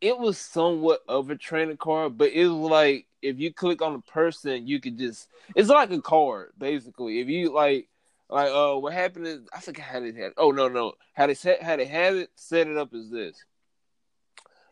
It 0.00 0.18
was 0.18 0.38
somewhat 0.38 1.00
of 1.08 1.30
a 1.30 1.36
trainer 1.36 1.76
card, 1.76 2.18
but 2.18 2.32
it 2.32 2.46
was 2.48 2.70
like 2.70 3.06
if 3.22 3.38
you 3.38 3.52
click 3.52 3.82
on 3.82 3.94
a 3.94 4.00
person, 4.10 4.66
you 4.66 4.80
could 4.80 4.98
just 4.98 5.28
it's 5.54 5.68
like 5.68 5.90
a 5.90 6.00
card 6.00 6.52
basically. 6.58 7.20
If 7.20 7.28
you 7.28 7.52
like 7.52 7.88
like 8.28 8.50
uh 8.50 8.76
what 8.76 8.92
happened 8.92 9.26
is 9.26 9.40
I 9.52 9.60
forgot 9.60 9.86
how 9.86 10.00
they 10.00 10.12
had 10.12 10.32
oh 10.36 10.50
no 10.50 10.68
no 10.68 10.94
how 11.14 11.26
they 11.26 11.34
set 11.34 11.62
how 11.62 11.76
they 11.76 11.86
had 11.86 12.14
it 12.14 12.30
set 12.36 12.66
it 12.68 12.76
up 12.76 12.94
is 12.94 13.10
this. 13.10 13.44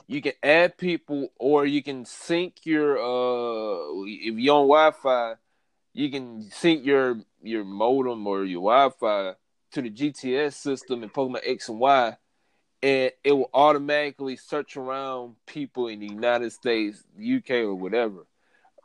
You 0.08 0.22
can 0.22 0.32
add 0.42 0.76
people 0.78 1.32
or 1.38 1.66
you 1.66 1.82
can 1.82 2.04
sync 2.04 2.64
your 2.64 2.98
uh 2.98 4.04
if 4.06 4.34
you're 4.38 4.54
on 4.54 4.68
Wi 4.68 4.90
Fi, 4.92 5.34
you 5.96 6.10
can 6.10 6.50
sync 6.50 6.84
your 6.84 7.18
your 7.42 7.64
modem 7.64 8.26
or 8.26 8.44
your 8.44 8.60
Wi 8.60 8.90
Fi 9.00 9.34
to 9.72 9.82
the 9.82 9.90
GTS 9.90 10.52
system 10.52 11.02
in 11.02 11.08
Pokemon 11.08 11.40
X 11.42 11.70
and 11.70 11.78
Y, 11.78 12.16
and 12.82 13.12
it 13.24 13.32
will 13.32 13.50
automatically 13.54 14.36
search 14.36 14.76
around 14.76 15.36
people 15.46 15.88
in 15.88 16.00
the 16.00 16.06
United 16.06 16.52
States, 16.52 17.02
UK, 17.18 17.50
or 17.62 17.74
whatever. 17.74 18.26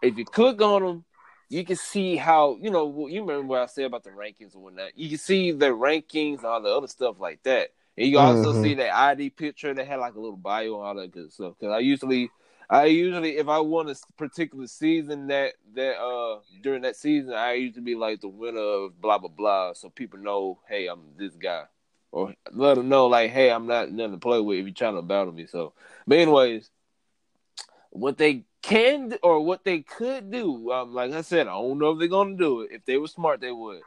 If 0.01 0.18
you 0.18 0.24
click 0.24 0.62
on 0.62 0.84
them, 0.84 1.05
you 1.49 1.66
can 1.66 1.76
see 1.76 2.16
how 2.16 2.57
you 2.62 2.72
know. 2.72 3.07
You 3.07 3.22
remember 3.22 3.43
what 3.47 3.62
I 3.62 3.66
said 3.66 3.86
about 3.86 4.05
the 4.05 4.12
rankings 4.12 4.53
and 4.53 4.64
whatnot. 4.64 4.97
You 4.97 5.09
can 5.09 5.18
see 5.18 5.51
the 5.51 5.68
rankings 5.68 6.38
and 6.38 6.45
all 6.45 6.62
the 6.62 6.70
other 6.70 6.88
stuff 6.88 7.18
like 7.20 7.43
that. 7.43 7.72
And 7.97 8.07
you 8.07 8.20
also 8.20 8.53
Mhm. 8.53 8.62
see 8.62 8.74
that 8.76 8.95
ID 8.95 9.32
picture 9.32 9.74
that 9.74 9.86
had 9.86 9.99
like 9.99 10.16
a 10.16 10.20
little 10.20 10.38
bio 10.38 10.76
and 10.76 10.84
all 10.88 10.95
that 10.95 11.12
good 11.12 11.34
stuff. 11.34 11.55
Because 11.59 11.74
I 11.74 11.80
usually, 11.80 12.32
I 12.72 12.86
usually, 12.86 13.36
if 13.36 13.49
I 13.49 13.59
want 13.59 13.89
a 13.89 13.95
particular 14.15 14.65
season 14.65 15.28
that 15.28 15.55
that 15.76 15.97
uh 15.99 16.39
during 16.63 16.84
that 16.84 16.95
season, 16.95 17.34
I 17.34 17.53
usually 17.55 17.84
be 17.84 17.95
like 17.95 18.22
the 18.22 18.30
winner 18.30 18.61
of 18.61 19.01
blah 19.01 19.17
blah 19.17 19.28
blah, 19.28 19.74
so 19.74 19.89
people 19.89 20.19
know, 20.19 20.57
hey, 20.69 20.88
I'm 20.88 21.01
this 21.17 21.36
guy, 21.36 21.65
or 22.13 22.34
let 22.49 22.76
them 22.76 22.88
know 22.88 23.07
like, 23.07 23.30
hey, 23.32 23.51
I'm 23.51 23.67
not 23.67 23.91
nothing 23.91 24.13
to 24.13 24.17
play 24.19 24.39
with 24.39 24.59
if 24.59 24.65
you're 24.65 24.74
trying 24.74 24.95
to 24.95 25.01
battle 25.01 25.34
me. 25.34 25.47
So, 25.47 25.74
but 26.07 26.19
anyways, 26.19 26.69
what 27.89 28.17
they 28.17 28.45
can 28.61 29.17
or 29.22 29.43
what 29.43 29.65
they 29.65 29.82
could 29.82 30.32
do, 30.32 30.72
um, 30.72 30.93
like 30.93 31.11
I 31.11 31.24
said, 31.24 31.47
I 31.47 31.51
don't 31.51 31.78
know 31.78 31.91
if 31.91 31.99
they're 31.99 32.07
gonna 32.07 32.38
do 32.38 32.61
it. 32.61 32.69
If 32.72 32.86
they 32.86 32.97
were 32.97 33.07
smart, 33.07 33.41
they 33.41 33.51
would. 33.51 33.82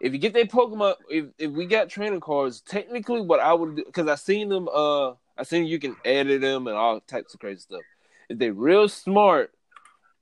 If 0.00 0.12
you 0.12 0.20
get 0.20 0.32
their 0.32 0.44
Pokemon, 0.44 0.94
if 1.10 1.24
if 1.38 1.50
we 1.50 1.66
got 1.66 1.88
training 1.88 2.20
cards, 2.20 2.60
technically, 2.60 3.20
what 3.20 3.40
I 3.40 3.52
would 3.52 3.74
do, 3.74 3.84
because 3.84 4.06
I 4.06 4.14
seen 4.14 4.48
them, 4.48 4.68
uh, 4.72 5.14
I 5.36 5.42
seen 5.42 5.66
you 5.66 5.80
can 5.80 5.96
edit 6.04 6.40
them 6.40 6.68
and 6.68 6.76
all 6.76 7.00
types 7.00 7.34
of 7.34 7.40
crazy 7.40 7.62
stuff. 7.62 7.82
If 8.28 8.38
they're 8.38 8.52
real 8.52 8.88
smart, 8.88 9.52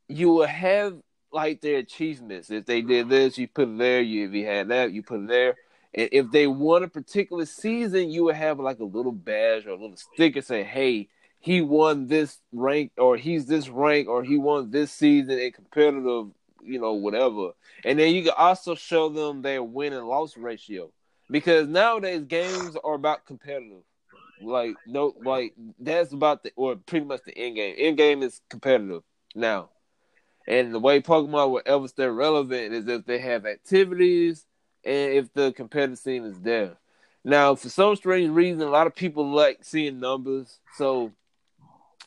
you 0.09 0.31
will 0.31 0.47
have 0.47 0.97
like 1.33 1.61
their 1.61 1.79
achievements. 1.79 2.51
If 2.51 2.67
they 2.67 2.83
did 2.83 3.09
this, 3.09 3.39
you 3.39 3.49
put 3.49 3.69
it 3.69 3.79
there. 3.79 4.01
You 4.01 4.29
if 4.29 4.35
you 4.35 4.47
had 4.47 4.69
that, 4.69 4.93
you 4.93 5.03
put 5.03 5.21
it 5.21 5.29
there. 5.29 5.57
And 5.95 6.09
if 6.13 6.31
they 6.31 6.47
won 6.47 6.83
a 6.83 6.89
particular 6.89 7.47
season, 7.47 8.11
you 8.11 8.25
would 8.25 8.37
have 8.37 8.61
like 8.61 8.79
a 8.79 8.85
little 8.85 9.13
badge 9.13 9.67
or 9.67 9.71
a 9.71 9.81
little 9.81 9.97
sticker 9.97 10.43
saying, 10.43 10.67
"Hey, 10.67 11.09
he 11.41 11.61
won 11.61 12.07
this 12.07 12.39
rank, 12.53 12.93
or 12.97 13.17
he's 13.17 13.47
this 13.47 13.69
rank, 13.69 14.09
or 14.09 14.23
he 14.23 14.37
won 14.37 14.71
this 14.71 14.93
season 14.93 15.39
in 15.39 15.53
competitive, 15.53 16.31
you 16.63 16.81
know, 16.81 16.95
whatever." 16.95 17.53
And 17.85 17.99
then 17.99 18.15
you 18.15 18.23
can 18.23 18.35
also 18.37 18.75
show 18.75 19.09
them 19.09 19.43
their 19.43 19.63
win 19.63 19.93
and 19.93 20.07
loss 20.07 20.37
ratio 20.37 20.93
because 21.31 21.67
nowadays 21.69 22.25
games 22.25 22.77
are 22.85 22.95
about 22.95 23.27
competitive. 23.27 23.83
Like 24.41 24.77
no, 24.87 25.15
like 25.25 25.55
that's 25.79 26.13
about 26.13 26.43
the 26.43 26.53
or 26.57 26.77
pretty 26.77 27.07
much 27.07 27.21
the 27.25 27.37
end 27.37 27.57
game. 27.57 27.75
End 27.79 27.97
game 27.97 28.23
is 28.23 28.41
competitive 28.51 29.03
now. 29.35 29.71
And 30.49 30.73
the 30.73 30.79
way 30.79 31.01
Pokemon 31.01 31.51
will 31.51 31.63
ever 31.67 31.89
stay 31.89 32.07
relevant 32.07 32.73
is 32.73 32.87
if 32.87 33.05
they 33.05 33.19
have 33.19 33.47
activities 33.47 34.47
and 34.85 35.13
if 35.13 35.33
the 35.33 35.53
competitive 35.53 35.99
scene 35.99 36.25
is 36.25 36.39
there. 36.41 36.77
Now, 37.25 37.57
for 37.57 37.69
some 37.69 37.97
strange 37.97 38.31
reason, 38.31 38.63
a 38.63 38.67
lot 38.67 38.87
of 38.87 38.95
people 38.95 39.29
like 39.29 39.59
seeing 39.63 39.99
numbers. 39.99 40.61
So, 40.77 41.13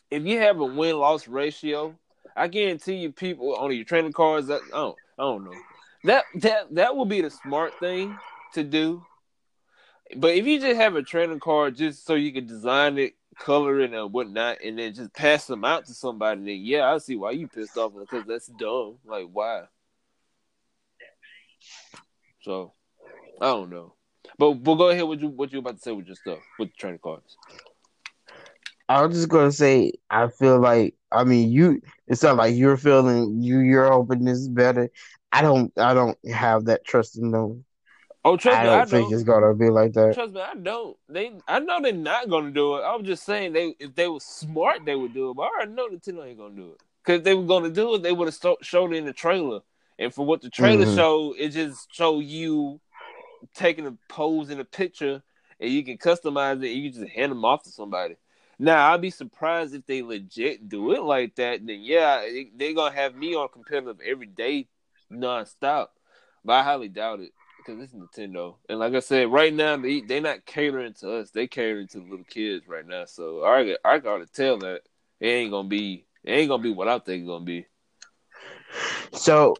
if 0.09 0.23
you 0.23 0.37
have 0.39 0.61
a 0.61 0.65
win 0.65 0.97
loss 0.97 1.27
ratio, 1.27 1.95
I 2.37 2.47
guarantee 2.47 2.95
you, 2.95 3.11
people 3.11 3.55
on 3.55 3.75
your 3.75 3.83
training 3.83 4.13
cards. 4.13 4.47
That 4.47 4.61
I 4.73 4.77
don't, 4.77 4.97
I 5.17 5.23
don't 5.23 5.43
know. 5.43 5.55
That 6.05 6.23
that 6.35 6.73
that 6.75 6.95
would 6.95 7.09
be 7.09 7.19
the 7.21 7.29
smart 7.29 7.77
thing 7.81 8.17
to 8.53 8.63
do. 8.63 9.03
But 10.15 10.35
if 10.35 10.45
you 10.45 10.59
just 10.59 10.79
have 10.79 10.95
a 10.95 11.03
training 11.03 11.39
card 11.39 11.75
just 11.75 12.05
so 12.05 12.15
you 12.15 12.33
can 12.33 12.47
design 12.47 12.97
it, 12.97 13.13
color 13.37 13.79
it, 13.79 13.93
and 13.93 14.11
whatnot, 14.13 14.57
and 14.63 14.79
then 14.79 14.93
just 14.93 15.13
pass 15.13 15.45
them 15.45 15.63
out 15.63 15.85
to 15.85 15.93
somebody, 15.93 16.41
then 16.41 16.61
yeah, 16.61 16.91
I 16.91 16.97
see 16.97 17.15
why 17.15 17.31
you 17.31 17.47
pissed 17.47 17.77
off 17.77 17.93
because 17.97 18.25
that's 18.25 18.47
dumb. 18.47 18.95
Like 19.05 19.27
why? 19.31 19.63
So 22.41 22.73
I 23.39 23.47
don't 23.47 23.69
know. 23.69 23.93
But 24.37 24.53
but 24.55 24.75
go 24.75 24.89
ahead. 24.89 25.03
What 25.03 25.19
you 25.19 25.27
what 25.29 25.51
you 25.51 25.59
about 25.59 25.75
to 25.75 25.81
say 25.81 25.91
with 25.91 26.07
your 26.07 26.15
stuff 26.15 26.39
with 26.57 26.69
the 26.69 26.75
training 26.77 26.99
cards? 27.03 27.37
I 28.87 29.05
was 29.05 29.15
just 29.15 29.29
gonna 29.29 29.51
say, 29.51 29.93
I 30.09 30.29
feel 30.29 30.59
like, 30.59 30.95
I 31.11 31.23
mean, 31.23 31.51
you. 31.51 31.81
It's 32.07 32.23
not 32.23 32.37
like 32.37 32.55
you're 32.55 32.77
feeling 32.77 33.43
you. 33.43 33.59
You're 33.59 34.05
this 34.05 34.39
is 34.39 34.49
better. 34.49 34.89
I 35.31 35.43
don't. 35.43 35.71
I 35.77 35.93
don't 35.93 36.17
have 36.27 36.65
that 36.65 36.85
trust 36.85 37.17
in 37.17 37.31
them. 37.31 37.65
Oh, 38.29 38.37
trust 38.37 38.59
I 38.59 38.63
me, 38.63 38.69
don't 38.69 38.79
I 38.81 38.85
think 38.85 39.03
don't. 39.05 39.13
it's 39.13 39.23
gonna 39.23 39.55
be 39.55 39.71
like 39.71 39.93
that. 39.93 40.13
Trust 40.13 40.33
me, 40.33 40.41
I 40.41 40.53
don't. 40.53 40.95
They, 41.07 41.31
I 41.47 41.57
know 41.57 41.81
they're 41.81 41.93
not 41.93 42.29
gonna 42.29 42.51
do 42.51 42.75
it. 42.75 42.81
I'm 42.83 43.03
just 43.03 43.23
saying 43.25 43.53
they, 43.53 43.73
if 43.79 43.95
they 43.95 44.07
were 44.07 44.19
smart, 44.19 44.85
they 44.85 44.95
would 44.95 45.15
do 45.15 45.31
it. 45.31 45.33
But 45.33 45.43
I 45.43 45.47
already 45.47 45.71
know 45.71 45.89
Nintendo 45.89 46.27
ain't 46.27 46.37
gonna 46.37 46.55
do 46.55 46.73
it 46.73 46.81
because 47.03 47.23
they 47.23 47.33
were 47.33 47.45
gonna 47.47 47.71
do 47.71 47.95
it. 47.95 48.03
They 48.03 48.11
would 48.11 48.31
have 48.31 48.55
showed 48.61 48.93
it 48.93 48.97
in 48.97 49.05
the 49.05 49.13
trailer, 49.13 49.61
and 49.97 50.13
for 50.13 50.27
what 50.27 50.43
the 50.43 50.49
trailer 50.51 50.85
Mhm. 50.85 50.95
showed, 50.95 51.37
it 51.39 51.49
just 51.49 51.91
showed 51.91 52.19
you 52.19 52.79
taking 53.55 53.87
a 53.87 53.97
pose 54.09 54.51
in 54.51 54.59
a 54.59 54.65
picture, 54.65 55.23
and 55.59 55.71
you 55.71 55.83
can 55.83 55.97
customize 55.97 56.63
it. 56.63 56.69
and 56.71 56.83
You 56.83 56.91
can 56.91 57.01
just 57.01 57.11
hand 57.11 57.31
them 57.31 57.43
off 57.43 57.63
to 57.63 57.71
somebody. 57.71 58.15
Now 58.59 58.93
I'd 58.93 59.01
be 59.01 59.09
surprised 59.09 59.73
if 59.73 59.87
they 59.87 60.03
legit 60.03 60.69
do 60.69 60.91
it 60.91 61.01
like 61.01 61.33
that. 61.37 61.65
Then 61.65 61.81
yeah, 61.81 62.21
they- 62.21 62.51
they're 62.55 62.75
gonna 62.75 62.93
have 62.93 63.15
me 63.15 63.33
on 63.33 63.49
competitive 63.49 63.99
every 64.01 64.27
day, 64.27 64.67
nonstop. 65.11 65.87
But 66.45 66.53
I 66.53 66.63
highly 66.63 66.89
doubt 66.89 67.21
it 67.21 67.31
because 67.69 67.83
it's 67.83 67.93
Nintendo. 67.93 68.55
And 68.67 68.79
like 68.79 68.93
I 68.93 68.99
said, 68.99 69.31
right 69.31 69.53
now 69.53 69.77
they 69.77 70.01
they 70.01 70.19
not 70.19 70.45
catering 70.45 70.93
to 70.95 71.17
us. 71.17 71.31
They 71.31 71.47
catering 71.47 71.87
to 71.89 71.99
the 71.99 72.03
little 72.03 72.25
kids 72.25 72.67
right 72.67 72.85
now. 72.85 73.05
So 73.05 73.43
I 73.43 73.75
I 73.85 73.99
gotta 73.99 74.25
tell 74.25 74.57
that 74.59 74.81
it 75.19 75.27
ain't 75.27 75.51
gonna 75.51 75.67
be 75.67 76.05
it 76.23 76.31
ain't 76.31 76.49
gonna 76.49 76.63
be 76.63 76.73
what 76.73 76.87
I 76.87 76.99
think 76.99 77.21
it's 77.21 77.27
gonna 77.27 77.45
be. 77.45 77.65
So, 79.11 79.55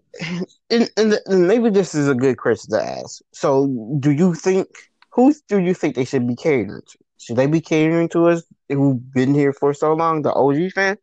and, 0.70 0.90
and, 0.98 1.20
and 1.26 1.48
maybe 1.48 1.70
this 1.70 1.96
is 1.96 2.08
a 2.08 2.16
good 2.16 2.38
question 2.38 2.72
to 2.72 2.84
ask. 2.84 3.22
So, 3.32 3.68
do 4.00 4.12
you 4.12 4.36
think 4.36 4.68
who 5.12 5.34
do 5.48 5.60
you 5.60 5.74
think 5.74 5.96
they 5.96 6.06
should 6.06 6.28
be 6.28 6.36
catering 6.36 6.82
to? 6.82 6.98
Should 7.18 7.36
they 7.36 7.48
be 7.48 7.60
catering 7.60 8.08
to 8.10 8.28
us 8.28 8.44
who've 8.70 9.12
been 9.14 9.34
here 9.34 9.52
for 9.52 9.74
so 9.74 9.94
long, 9.94 10.22
the 10.22 10.34
OG 10.34 10.72
fan, 10.74 10.98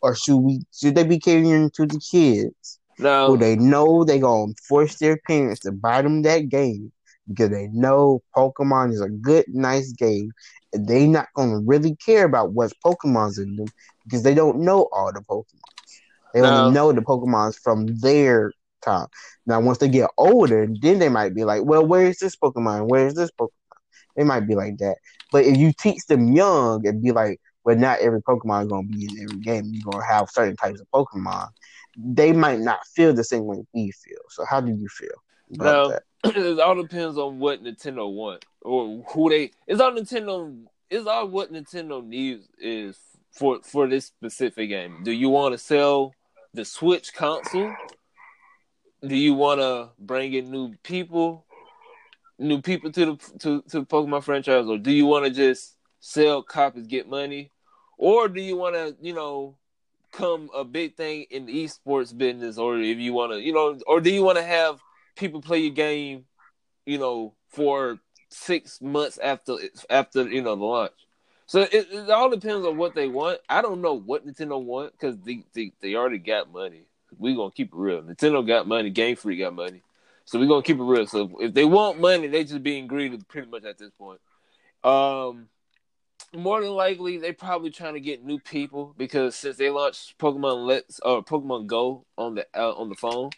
or 0.00 0.14
should 0.14 0.38
we? 0.38 0.60
Should 0.72 0.94
they 0.94 1.04
be 1.04 1.18
catering 1.18 1.70
to 1.70 1.86
the 1.86 1.98
kids 1.98 2.78
Now 3.02 3.26
who 3.26 3.36
they 3.38 3.56
know 3.56 4.04
they 4.04 4.18
gonna 4.18 4.52
force 4.68 4.96
their 4.98 5.18
parents 5.26 5.60
to 5.62 5.72
buy 5.72 6.02
them 6.02 6.22
that 6.22 6.48
game 6.48 6.92
because 7.28 7.50
they 7.50 7.68
know 7.72 8.22
Pokemon 8.36 8.92
is 8.92 9.00
a 9.00 9.08
good, 9.08 9.44
nice 9.48 9.92
game, 9.92 10.32
and 10.72 10.86
they 10.88 11.06
not 11.06 11.28
gonna 11.34 11.60
really 11.60 11.96
care 11.96 12.24
about 12.24 12.52
what 12.52 12.72
Pokemon's 12.84 13.38
in 13.38 13.56
them 13.56 13.72
because 14.04 14.22
they 14.22 14.34
don't 14.34 14.60
know 14.60 14.88
all 14.92 15.12
the 15.12 15.20
Pokemon. 15.20 15.60
They 16.34 16.40
No. 16.40 16.46
only 16.48 16.62
know 16.62 16.92
the 16.92 17.00
Pokemons 17.02 17.56
from 17.62 17.86
their 18.00 18.52
time. 18.84 19.06
Now, 19.46 19.60
once 19.60 19.78
they 19.78 19.88
get 19.88 20.10
older, 20.18 20.66
then 20.80 20.98
they 20.98 21.08
might 21.08 21.34
be 21.34 21.44
like, 21.44 21.62
"Well, 21.64 21.86
where 21.86 22.06
is 22.06 22.18
this 22.18 22.36
Pokemon? 22.36 22.88
Where 22.88 23.06
is 23.06 23.14
this 23.14 23.30
Pokemon?" 23.38 23.50
They 24.16 24.24
might 24.24 24.46
be 24.46 24.54
like 24.54 24.78
that. 24.78 24.96
But 25.32 25.44
if 25.44 25.56
you 25.56 25.72
teach 25.72 26.06
them 26.06 26.32
young 26.32 26.86
and 26.86 27.02
be 27.02 27.12
like, 27.12 27.40
"Well, 27.64 27.76
not 27.76 28.00
every 28.00 28.22
Pokemon 28.22 28.62
is 28.64 28.68
gonna 28.68 28.86
be 28.88 29.04
in 29.06 29.22
every 29.24 29.40
game. 29.40 29.70
You're 29.72 29.90
gonna 29.92 30.04
have 30.06 30.30
certain 30.30 30.56
types 30.56 30.80
of 30.80 30.86
Pokemon," 30.94 31.48
they 31.96 32.32
might 32.32 32.60
not 32.60 32.86
feel 32.94 33.12
the 33.12 33.24
same 33.24 33.44
way 33.44 33.64
we 33.74 33.90
feel. 33.90 34.18
So, 34.30 34.44
how 34.44 34.60
do 34.60 34.72
you 34.72 34.88
feel 34.88 35.22
about 35.54 35.64
No. 35.64 35.88
that? 35.90 36.02
it 36.36 36.60
all 36.60 36.80
depends 36.80 37.18
on 37.18 37.38
what 37.38 37.62
Nintendo 37.62 38.10
want 38.12 38.44
or 38.60 39.04
who 39.12 39.30
they. 39.30 39.50
It's 39.66 39.80
all 39.80 39.92
Nintendo. 39.92 40.64
It's 40.88 41.06
all 41.06 41.28
what 41.28 41.52
Nintendo 41.52 42.04
needs 42.04 42.48
is 42.58 42.96
for 43.32 43.60
for 43.62 43.88
this 43.88 44.06
specific 44.06 44.68
game. 44.68 45.02
Do 45.04 45.10
you 45.10 45.28
want 45.28 45.52
to 45.52 45.58
sell 45.58 46.14
the 46.54 46.64
Switch 46.64 47.12
console? 47.14 47.72
Do 49.04 49.16
you 49.16 49.34
want 49.34 49.60
to 49.60 49.90
bring 49.98 50.32
in 50.32 50.50
new 50.50 50.74
people, 50.84 51.44
new 52.38 52.62
people 52.62 52.92
to 52.92 53.04
the 53.06 53.16
to 53.40 53.62
to 53.62 53.80
the 53.80 53.86
Pokemon 53.86 54.22
franchise, 54.22 54.66
or 54.66 54.78
do 54.78 54.92
you 54.92 55.06
want 55.06 55.24
to 55.24 55.30
just 55.30 55.76
sell 55.98 56.42
copies, 56.42 56.86
get 56.86 57.08
money, 57.08 57.50
or 57.98 58.28
do 58.28 58.40
you 58.40 58.56
want 58.56 58.76
to 58.76 58.96
you 59.00 59.14
know 59.14 59.56
come 60.12 60.50
a 60.54 60.64
big 60.64 60.96
thing 60.96 61.26
in 61.30 61.46
the 61.46 61.64
esports 61.64 62.16
business, 62.16 62.58
or 62.58 62.78
if 62.78 62.98
you 62.98 63.12
want 63.12 63.32
to 63.32 63.40
you 63.40 63.52
know, 63.52 63.78
or 63.86 64.00
do 64.00 64.10
you 64.10 64.22
want 64.22 64.38
to 64.38 64.44
have 64.44 64.80
people 65.16 65.40
play 65.40 65.58
your 65.58 65.74
game, 65.74 66.24
you 66.86 66.98
know, 66.98 67.34
for 67.48 67.98
six 68.28 68.80
months 68.80 69.18
after 69.18 69.56
after 69.90 70.28
you 70.28 70.42
know 70.42 70.56
the 70.56 70.64
launch. 70.64 70.92
So 71.46 71.60
it, 71.60 71.88
it 71.90 72.10
all 72.10 72.30
depends 72.30 72.66
on 72.66 72.76
what 72.76 72.94
they 72.94 73.08
want. 73.08 73.40
I 73.48 73.62
don't 73.62 73.82
know 73.82 73.94
what 73.94 74.26
Nintendo 74.26 74.62
want 74.62 74.92
because 74.92 75.18
they, 75.18 75.44
they 75.54 75.72
they 75.80 75.94
already 75.94 76.18
got 76.18 76.52
money. 76.52 76.82
We 77.18 77.34
gonna 77.34 77.50
keep 77.50 77.68
it 77.68 77.76
real. 77.76 78.02
Nintendo 78.02 78.46
got 78.46 78.66
money. 78.66 78.90
Game 78.90 79.16
Freak 79.16 79.40
got 79.40 79.54
money. 79.54 79.82
So 80.24 80.38
we 80.38 80.46
gonna 80.46 80.62
keep 80.62 80.78
it 80.78 80.82
real. 80.82 81.06
So 81.06 81.30
if 81.40 81.52
they 81.52 81.64
want 81.64 82.00
money, 82.00 82.26
they 82.28 82.44
just 82.44 82.62
being 82.62 82.86
greedy 82.86 83.18
pretty 83.28 83.50
much 83.50 83.64
at 83.64 83.78
this 83.78 83.90
point. 83.98 84.20
Um, 84.82 85.48
more 86.34 86.60
than 86.60 86.70
likely 86.70 87.18
they 87.18 87.32
probably 87.32 87.70
trying 87.70 87.94
to 87.94 88.00
get 88.00 88.24
new 88.24 88.38
people 88.38 88.94
because 88.96 89.36
since 89.36 89.56
they 89.56 89.70
launched 89.70 90.18
Pokemon 90.18 90.66
Let's 90.66 91.00
or 91.00 91.22
Pokemon 91.22 91.66
Go 91.66 92.04
on 92.16 92.34
the 92.34 92.46
uh, 92.54 92.72
on 92.72 92.88
the 92.88 92.94
phone, 92.94 93.30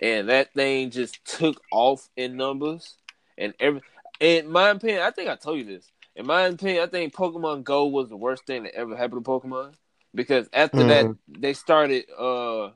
and 0.00 0.28
that 0.28 0.52
thing 0.54 0.90
just 0.90 1.24
took 1.24 1.60
off 1.70 2.08
in 2.16 2.36
numbers 2.36 2.96
and 3.38 3.54
every. 3.60 3.80
In 4.20 4.48
my 4.48 4.70
opinion, 4.70 5.02
I 5.02 5.10
think 5.10 5.28
I 5.28 5.36
told 5.36 5.58
you 5.58 5.64
this. 5.64 5.90
In 6.14 6.26
my 6.26 6.42
opinion, 6.42 6.84
I 6.84 6.86
think 6.86 7.14
Pokemon 7.14 7.64
Go 7.64 7.86
was 7.86 8.08
the 8.08 8.16
worst 8.16 8.46
thing 8.46 8.64
that 8.64 8.74
ever 8.74 8.96
happened 8.96 9.24
to 9.24 9.30
Pokemon 9.30 9.74
because 10.14 10.48
after 10.52 10.84
that 10.84 11.06
they 11.26 11.54
started 11.54 12.04
uh 12.18 12.70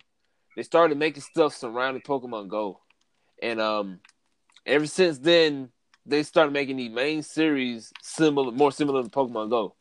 they 0.57 0.63
started 0.63 0.97
making 0.97 1.23
stuff 1.23 1.55
surrounding 1.55 2.03
Pokemon 2.03 2.49
Go, 2.49 2.81
and 3.43 3.61
um 3.61 4.01
ever 4.65 4.87
since 4.87 5.19
then 5.19 5.71
they 6.07 6.23
started 6.23 6.53
making 6.53 6.77
the 6.77 6.89
main 6.89 7.23
series 7.23 7.93
similar, 8.03 8.53
more 8.53 8.73
similar 8.73 9.03
to 9.03 9.09
Pokemon 9.09 9.51
Go. 9.51 9.75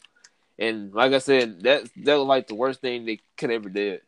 And 0.57 0.93
like 0.93 1.13
I 1.13 1.19
said, 1.19 1.61
that 1.63 1.83
that 2.03 2.15
was 2.15 2.27
like 2.27 2.47
the 2.47 2.55
worst 2.55 2.81
thing 2.81 3.05
they 3.05 3.19
could 3.37 3.51
ever 3.51 3.69
did. 3.69 4.01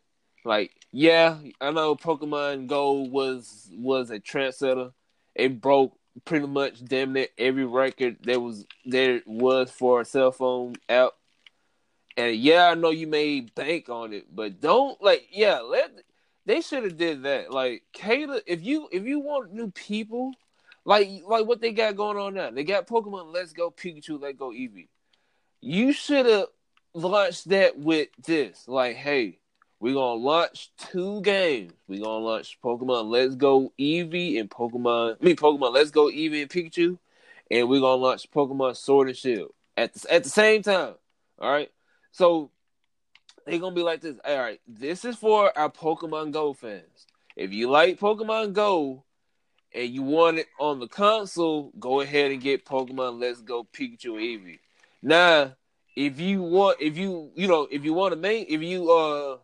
Like, 0.45 0.71
yeah, 0.91 1.37
I 1.59 1.71
know 1.71 1.95
Pokemon 1.95 2.67
Go 2.67 2.93
was 2.93 3.69
was 3.73 4.09
a 4.09 4.19
trendsetter. 4.19 4.93
It 5.35 5.61
broke 5.61 5.97
pretty 6.25 6.47
much 6.47 6.83
damn 6.83 7.13
near 7.13 7.27
every 7.37 7.65
record 7.65 8.17
there 8.23 8.39
was 8.39 8.65
there 8.85 9.21
was 9.25 9.69
for 9.69 10.01
a 10.01 10.05
cell 10.05 10.31
phone 10.31 10.75
app. 10.89 11.11
And 12.15 12.35
yeah, 12.35 12.69
I 12.69 12.73
know 12.73 12.89
you 12.89 13.05
made 13.05 13.53
bank 13.53 13.89
on 13.89 14.13
it, 14.13 14.33
but 14.33 14.59
don't 14.59 15.01
like 15.01 15.27
yeah, 15.31 15.59
let 15.59 15.91
they 16.45 16.61
should 16.61 16.83
have 16.83 16.97
did 16.97 17.23
that. 17.23 17.51
Like 17.51 17.83
cater 17.93 18.41
if 18.47 18.63
you 18.63 18.87
if 18.91 19.03
you 19.03 19.19
want 19.19 19.53
new 19.53 19.69
people, 19.71 20.31
like 20.87 21.09
like 21.27 21.45
what 21.45 21.59
they 21.59 21.73
got 21.73 21.97
going 21.97 22.17
on 22.17 22.33
now. 22.33 22.49
They 22.49 22.63
got 22.63 22.87
Pokemon 22.87 23.33
Let's 23.33 23.51
Go 23.51 23.69
Pikachu, 23.69 24.19
Let's 24.21 24.37
Go 24.37 24.51
Eevee. 24.51 24.87
You 25.59 25.91
should 25.91 26.25
have 26.25 26.47
launched 26.93 27.49
that 27.49 27.77
with 27.77 28.07
this. 28.25 28.63
Like, 28.69 28.95
hey, 28.95 29.39
we're 29.81 29.95
gonna 29.95 30.21
launch 30.21 30.71
two 30.77 31.21
games. 31.21 31.73
We're 31.89 32.03
gonna 32.03 32.25
launch 32.25 32.57
Pokemon 32.63 33.09
Let's 33.09 33.35
Go 33.35 33.73
Eevee 33.77 34.39
and 34.39 34.49
Pokemon 34.49 35.17
I 35.21 35.25
mean 35.25 35.35
Pokemon 35.35 35.73
Let's 35.73 35.91
Go 35.91 36.05
Eevee 36.07 36.43
and 36.43 36.49
Pikachu. 36.49 36.97
And 37.51 37.67
we're 37.67 37.81
gonna 37.81 38.01
launch 38.01 38.31
Pokemon 38.31 38.77
Sword 38.77 39.09
and 39.09 39.17
Shield 39.17 39.53
at 39.75 39.93
the, 39.93 40.13
at 40.13 40.23
the 40.23 40.29
same 40.29 40.63
time. 40.63 40.95
All 41.37 41.51
right. 41.51 41.69
So 42.13 42.49
they're 43.45 43.59
gonna 43.59 43.75
be 43.75 43.83
like 43.83 43.99
this. 43.99 44.15
All 44.25 44.37
right, 44.37 44.61
this 44.65 45.03
is 45.03 45.17
for 45.17 45.57
our 45.57 45.69
Pokemon 45.69 46.31
Go 46.31 46.53
fans. 46.53 47.07
If 47.35 47.51
you 47.51 47.69
like 47.69 47.99
Pokemon 47.99 48.53
Go 48.53 49.03
and 49.77 49.93
you 49.93 50.01
want 50.01 50.39
it 50.39 50.47
on 50.59 50.79
the 50.79 50.87
console, 50.87 51.71
go 51.79 52.01
ahead 52.01 52.31
and 52.31 52.41
get 52.41 52.65
Pokemon 52.65 53.21
Let's 53.21 53.41
Go 53.41 53.63
Pikachu 53.63 54.15
Eevee. 54.15 54.57
Now, 55.03 55.55
if 55.95 56.19
you 56.19 56.41
want, 56.41 56.81
if 56.81 56.97
you 56.97 57.31
you 57.35 57.47
know, 57.47 57.67
if 57.69 57.85
you 57.85 57.93
want 57.93 58.13
to 58.13 58.19
make, 58.19 58.49
if 58.49 58.61
you 58.61 58.91
uh, 58.91 59.37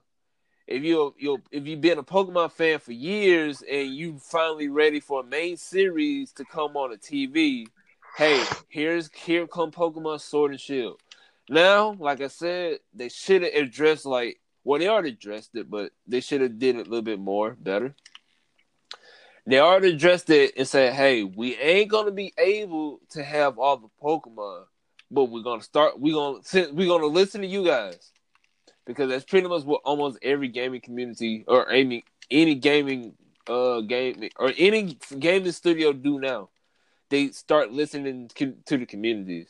if 0.65 0.83
you 0.83 1.13
you 1.19 1.39
if 1.51 1.67
you've 1.67 1.81
been 1.81 1.99
a 1.99 2.03
Pokemon 2.03 2.51
fan 2.51 2.79
for 2.79 2.93
years 2.93 3.61
and 3.71 3.93
you 3.93 4.17
finally 4.17 4.69
ready 4.69 4.99
for 4.99 5.21
a 5.21 5.23
main 5.23 5.55
series 5.55 6.31
to 6.33 6.45
come 6.45 6.75
on 6.75 6.91
a 6.91 6.97
TV, 6.97 7.67
hey, 8.17 8.43
here's 8.69 9.11
here 9.13 9.45
come 9.45 9.71
Pokemon 9.71 10.19
Sword 10.19 10.51
and 10.51 10.59
Shield. 10.59 10.99
Now, 11.47 11.95
like 11.99 12.21
I 12.21 12.27
said, 12.27 12.79
they 12.91 13.09
should 13.09 13.43
have 13.43 13.53
addressed 13.53 14.07
like 14.07 14.39
well, 14.63 14.79
they 14.79 14.87
already 14.87 15.09
addressed 15.09 15.55
it, 15.55 15.69
but 15.69 15.91
they 16.07 16.21
should 16.21 16.41
have 16.41 16.57
did 16.57 16.77
it 16.77 16.87
a 16.87 16.89
little 16.89 17.01
bit 17.03 17.19
more 17.19 17.55
better. 17.59 17.93
They 19.45 19.59
already 19.59 19.89
addressed 19.89 20.29
it 20.29 20.53
and 20.57 20.67
said, 20.67 20.93
"Hey, 20.93 21.23
we 21.23 21.55
ain't 21.57 21.91
gonna 21.91 22.11
be 22.11 22.33
able 22.37 23.01
to 23.09 23.23
have 23.23 23.59
all 23.59 23.77
the 23.77 23.89
Pokemon, 24.01 24.65
but 25.11 25.25
we're 25.25 25.43
gonna 25.43 25.61
start. 25.63 25.99
We're 25.99 26.13
gonna 26.13 26.39
we're 26.73 26.87
gonna 26.87 27.07
listen 27.07 27.41
to 27.41 27.47
you 27.47 27.65
guys 27.65 28.11
because 28.85 29.09
that's 29.09 29.25
pretty 29.25 29.47
much 29.47 29.63
what 29.63 29.81
almost 29.83 30.17
every 30.21 30.47
gaming 30.47 30.81
community 30.81 31.43
or 31.47 31.69
any 31.69 32.05
any 32.31 32.55
gaming 32.55 33.15
uh 33.47 33.81
game 33.81 34.29
or 34.37 34.53
any 34.57 34.97
gaming 35.19 35.51
studio 35.51 35.91
do 35.91 36.19
now. 36.19 36.49
They 37.09 37.31
start 37.31 37.71
listening 37.71 38.29
to 38.35 38.77
the 38.77 38.85
communities." 38.85 39.49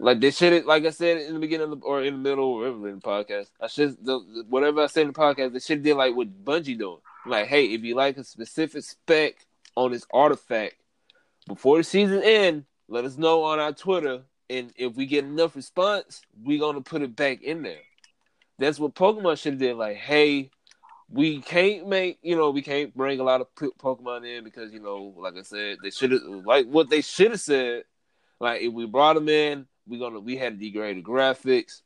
Like 0.00 0.20
they 0.20 0.30
should, 0.30 0.64
like 0.64 0.84
I 0.84 0.90
said 0.90 1.16
in 1.22 1.34
the 1.34 1.40
beginning 1.40 1.70
the, 1.70 1.76
or 1.78 2.04
in 2.04 2.14
the 2.14 2.20
middle 2.20 2.44
or 2.44 2.58
whatever 2.58 2.88
in 2.88 2.94
the 2.96 3.00
podcast. 3.00 3.48
I 3.60 3.66
should 3.66 3.96
the, 4.04 4.44
whatever 4.48 4.82
I 4.82 4.86
said 4.86 5.02
in 5.02 5.08
the 5.08 5.12
podcast. 5.12 5.52
They 5.52 5.58
should 5.58 5.82
did 5.82 5.96
like 5.96 6.14
what 6.14 6.44
Bungie 6.44 6.78
doing. 6.78 6.98
Like, 7.28 7.46
hey, 7.46 7.66
if 7.66 7.82
you 7.82 7.94
like 7.94 8.16
a 8.16 8.24
specific 8.24 8.84
spec 8.84 9.46
on 9.76 9.92
this 9.92 10.06
artifact 10.12 10.74
before 11.46 11.78
the 11.78 11.84
season 11.84 12.22
end, 12.22 12.64
let 12.88 13.04
us 13.04 13.18
know 13.18 13.44
on 13.44 13.58
our 13.58 13.72
Twitter, 13.72 14.22
and 14.50 14.72
if 14.76 14.96
we 14.96 15.06
get 15.06 15.24
enough 15.24 15.54
response, 15.54 16.22
we 16.42 16.58
gonna 16.58 16.80
put 16.80 17.02
it 17.02 17.14
back 17.14 17.42
in 17.42 17.62
there. 17.62 17.82
That's 18.58 18.80
what 18.80 18.94
Pokemon 18.94 19.38
should 19.38 19.54
have 19.54 19.60
did. 19.60 19.76
Like, 19.76 19.96
hey, 19.96 20.50
we 21.10 21.40
can't 21.40 21.88
make 21.88 22.18
you 22.22 22.36
know 22.36 22.50
we 22.50 22.62
can't 22.62 22.94
bring 22.96 23.20
a 23.20 23.24
lot 23.24 23.40
of 23.40 23.54
Pokemon 23.54 24.26
in 24.26 24.44
because 24.44 24.72
you 24.72 24.80
know, 24.80 25.14
like 25.16 25.36
I 25.36 25.42
said, 25.42 25.78
they 25.82 25.90
should 25.90 26.12
have 26.12 26.22
like 26.22 26.66
what 26.66 26.90
they 26.90 27.02
should 27.02 27.32
have 27.32 27.40
said. 27.40 27.84
Like, 28.40 28.62
if 28.62 28.72
we 28.72 28.86
brought 28.86 29.14
them 29.14 29.28
in 29.28 29.66
we 29.88 29.98
gonna 29.98 30.20
we 30.20 30.36
had 30.36 30.58
to 30.58 30.64
degrade 30.64 30.96
the 30.96 31.02
graphics. 31.02 31.82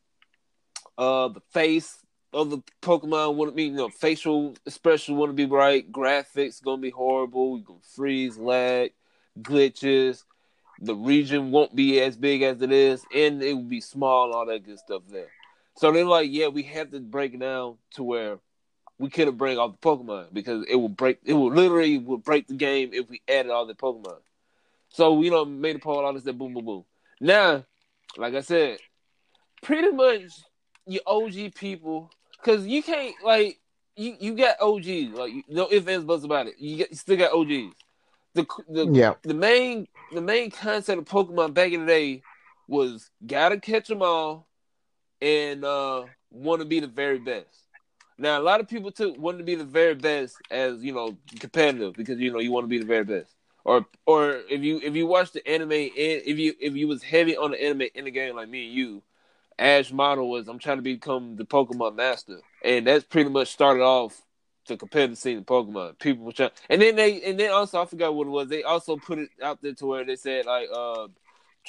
Uh, 0.99 1.29
the 1.29 1.41
face 1.53 2.02
of 2.33 2.51
the 2.51 2.63
Pokemon 2.81 3.37
wouldn't 3.37 3.57
be, 3.57 3.65
you 3.65 3.73
know, 3.73 3.89
facial 3.89 4.55
expression 4.67 5.17
wouldn't 5.17 5.37
be 5.37 5.47
right. 5.47 5.91
Graphics 5.91 6.63
gonna 6.63 6.81
be 6.81 6.91
horrible. 6.91 7.59
You 7.59 7.65
gonna 7.65 7.81
freeze, 7.95 8.37
lag, 8.37 8.93
glitches. 9.41 10.25
The 10.81 10.95
region 10.95 11.51
won't 11.51 11.75
be 11.75 12.01
as 12.01 12.17
big 12.17 12.43
as 12.43 12.61
it 12.63 12.73
is, 12.73 13.05
and 13.15 13.43
it 13.43 13.55
would 13.55 13.69
be 13.69 13.81
small. 13.81 14.33
All 14.33 14.47
that 14.47 14.65
good 14.65 14.79
stuff 14.79 15.03
there. 15.09 15.29
So 15.77 15.93
they're 15.93 16.05
like, 16.05 16.29
yeah, 16.31 16.49
we 16.49 16.65
have 16.65 16.91
to 16.91 17.01
break 17.01 17.35
it 17.35 17.41
down 17.41 17.77
to 17.93 18.03
where 18.03 18.39
we 18.99 19.09
couldn't 19.11 19.37
bring 19.37 19.59
all 19.59 19.69
the 19.69 19.79
Pokemon 19.79 20.33
because 20.33 20.65
it 20.69 20.77
will 20.77 20.89
break. 20.89 21.19
It 21.25 21.35
will 21.35 21.53
literally 21.53 21.99
will 21.99 22.19
break 22.19 22.49
the 22.49 22.55
game 22.55 22.91
if 22.93 23.09
we 23.09 23.21
added 23.29 23.51
all 23.51 23.67
the 23.67 23.75
Pokemon. 23.75 24.19
So 24.89 25.15
we 25.15 25.27
you 25.27 25.31
know, 25.31 25.45
made 25.45 25.77
a 25.77 25.79
poll, 25.79 26.05
all 26.05 26.13
this, 26.13 26.25
that, 26.25 26.37
boom, 26.37 26.53
boom, 26.53 26.65
boom. 26.65 26.85
Now 27.21 27.65
like 28.17 28.35
I 28.35 28.41
said, 28.41 28.79
pretty 29.63 29.91
much 29.91 30.23
your 30.87 31.03
OG 31.07 31.55
people, 31.55 32.11
because 32.43 32.67
you 32.67 32.83
can't 32.83 33.15
like 33.25 33.59
you 33.97 34.17
you 34.19 34.35
got 34.35 34.61
OGs 34.61 35.13
like 35.15 35.33
no 35.49 35.69
ifs 35.71 35.87
ands 35.87 36.05
buts 36.05 36.25
about 36.25 36.47
it. 36.47 36.55
You, 36.59 36.77
get, 36.79 36.91
you 36.91 36.97
still 36.97 37.17
got 37.17 37.33
OGs. 37.33 37.75
The 38.35 38.47
the 38.69 38.87
yeah. 38.93 39.15
the 39.23 39.35
main 39.35 39.87
the 40.13 40.21
main 40.21 40.51
concept 40.51 40.99
of 40.99 41.05
Pokemon 41.05 41.55
back 41.55 41.73
in 41.73 41.81
the 41.81 41.87
day 41.87 42.23
was 42.69 43.11
gotta 43.27 43.61
catch 43.61 43.89
them 43.89 44.03
all 44.03 44.47
and 45.21 45.65
uh 45.65 46.05
want 46.31 46.61
to 46.61 46.67
be 46.67 46.81
the 46.81 46.87
very 46.87 47.19
best. 47.19 47.69
Now 48.19 48.41
a 48.41 48.43
lot 48.43 48.61
of 48.61 48.69
people 48.69 48.91
took 48.91 49.19
want 49.19 49.39
to 49.39 49.45
be 49.45 49.55
the 49.55 49.65
very 49.65 49.95
best 49.95 50.37
as 50.51 50.83
you 50.83 50.93
know 50.93 51.17
competitive 51.39 51.95
because 51.95 52.19
you 52.19 52.33
know 52.33 52.39
you 52.39 52.53
want 52.53 52.65
to 52.65 52.69
be 52.69 52.79
the 52.79 52.87
very 52.87 53.05
best 53.05 53.35
or 53.65 53.87
or 54.07 54.41
if 54.51 54.63
you 54.63 54.81
if 54.83 54.95
you 54.95 55.07
watch 55.07 55.33
the 55.33 55.47
anime 55.47 55.71
if 55.73 56.39
you 56.39 56.55
if 56.61 56.75
you 56.75 56.89
was 56.89 57.03
heavy 57.03 57.37
on 57.37 57.53
the 57.53 57.63
anime 57.63 57.83
in 57.95 58.05
the 58.05 58.11
game 58.11 58.35
like 58.35 58.49
me 58.49 58.67
and 58.67 58.75
you, 58.75 59.03
Ash 59.59 59.93
model 59.93 60.31
was 60.31 60.49
I'm 60.49 60.59
trying 60.59 60.79
to 60.79 60.83
become 60.83 61.37
the 61.37 61.45
Pokemon 61.45 61.97
master, 61.97 62.41
and 62.65 62.87
that's 62.87 63.05
pretty 63.05 63.31
much 63.31 63.49
started 63.49 63.83
off 63.83 64.21
to 64.67 64.77
compare 64.77 65.03
the 65.03 65.09
competitive 65.09 65.19
scene 65.19 65.39
in 65.39 65.45
Pokemon. 65.45 65.99
People 65.99 66.25
were 66.25 66.33
trying, 66.33 66.51
and 66.71 66.81
then 66.81 66.97
they 66.97 67.23
and 67.23 67.39
then 67.39 67.51
also 67.51 67.83
I 67.83 67.87
forgot 67.87 68.15
what 68.15 68.27
it 68.27 68.31
was. 68.31 68.49
They 68.49 68.63
also 68.63 68.97
put 68.97 69.19
it 69.19 69.29
out 69.43 69.61
there 69.63 69.75
to 69.75 69.87
where 69.87 70.05
they 70.05 70.17
said 70.17 70.47
like 70.47 70.69
uh 70.75 71.09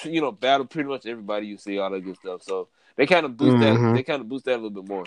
you 0.03 0.21
know 0.21 0.31
battle 0.31 0.65
pretty 0.65 0.89
much 0.89 1.05
everybody 1.05 1.47
you 1.47 1.57
see 1.57 1.77
all 1.79 1.89
that 1.91 2.01
good 2.01 2.17
stuff. 2.17 2.43
So 2.43 2.69
they 2.95 3.05
kind 3.05 3.25
of 3.25 3.37
boost 3.37 3.57
mm-hmm. 3.57 3.85
that 3.85 3.95
they 3.95 4.03
kind 4.03 4.21
of 4.21 4.29
boost 4.29 4.45
that 4.45 4.53
a 4.53 4.61
little 4.61 4.69
bit 4.69 4.87
more. 4.87 5.05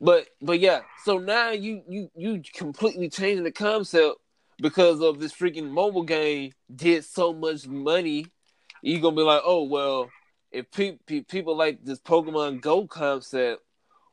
But 0.00 0.28
but 0.40 0.58
yeah, 0.58 0.80
so 1.04 1.18
now 1.18 1.50
you 1.50 1.82
you 1.88 2.10
you 2.16 2.42
completely 2.54 3.08
changing 3.08 3.44
the 3.44 3.52
concept 3.52 4.18
because 4.60 5.00
of 5.00 5.20
this 5.20 5.32
freaking 5.32 5.70
mobile 5.70 6.04
game 6.04 6.52
did 6.74 7.04
so 7.04 7.32
much 7.32 7.66
money, 7.66 8.26
you're 8.82 9.00
gonna 9.00 9.16
be 9.16 9.22
like, 9.22 9.42
oh 9.44 9.64
well, 9.64 10.10
if 10.52 10.70
pe- 10.70 10.98
pe- 11.06 11.22
people 11.22 11.56
like 11.56 11.84
this 11.84 12.00
Pokemon 12.00 12.60
Go 12.60 12.86
concept, 12.86 13.62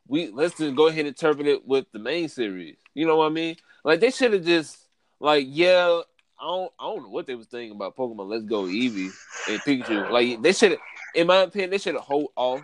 we 0.07 0.29
let's 0.31 0.57
just 0.57 0.75
go 0.75 0.87
ahead 0.87 0.99
and 0.99 1.09
interpret 1.09 1.47
it 1.47 1.67
with 1.67 1.85
the 1.91 1.99
main 1.99 2.29
series. 2.29 2.77
You 2.93 3.05
know 3.05 3.17
what 3.17 3.27
I 3.27 3.29
mean? 3.29 3.55
Like 3.83 3.99
they 3.99 4.11
should 4.11 4.33
have 4.33 4.45
just 4.45 4.77
like 5.19 5.45
yeah. 5.47 6.01
I 6.41 6.45
don't, 6.45 6.71
I 6.79 6.83
don't 6.85 7.03
know 7.03 7.09
what 7.09 7.27
they 7.27 7.35
was 7.35 7.47
thinking 7.47 7.75
about 7.75 7.97
Pokemon 7.97 8.29
Let's 8.29 8.45
Go 8.45 8.63
Eevee 8.63 9.11
and 9.49 9.59
Pikachu. 9.59 10.09
Like 10.09 10.41
they 10.41 10.53
should, 10.53 10.77
in 11.13 11.27
my 11.27 11.41
opinion, 11.41 11.69
they 11.69 11.77
should 11.77 11.95
have 11.95 12.03
hold 12.03 12.29
off 12.37 12.61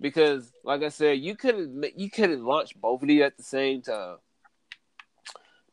because, 0.00 0.50
like 0.64 0.82
I 0.82 0.88
said, 0.88 1.20
you 1.20 1.36
could 1.36 1.54
have 1.54 1.92
you 1.94 2.10
could 2.10 2.30
have 2.30 2.40
launched 2.40 2.80
both 2.80 3.02
of 3.02 3.06
these 3.06 3.22
at 3.22 3.36
the 3.36 3.44
same 3.44 3.82
time 3.82 4.16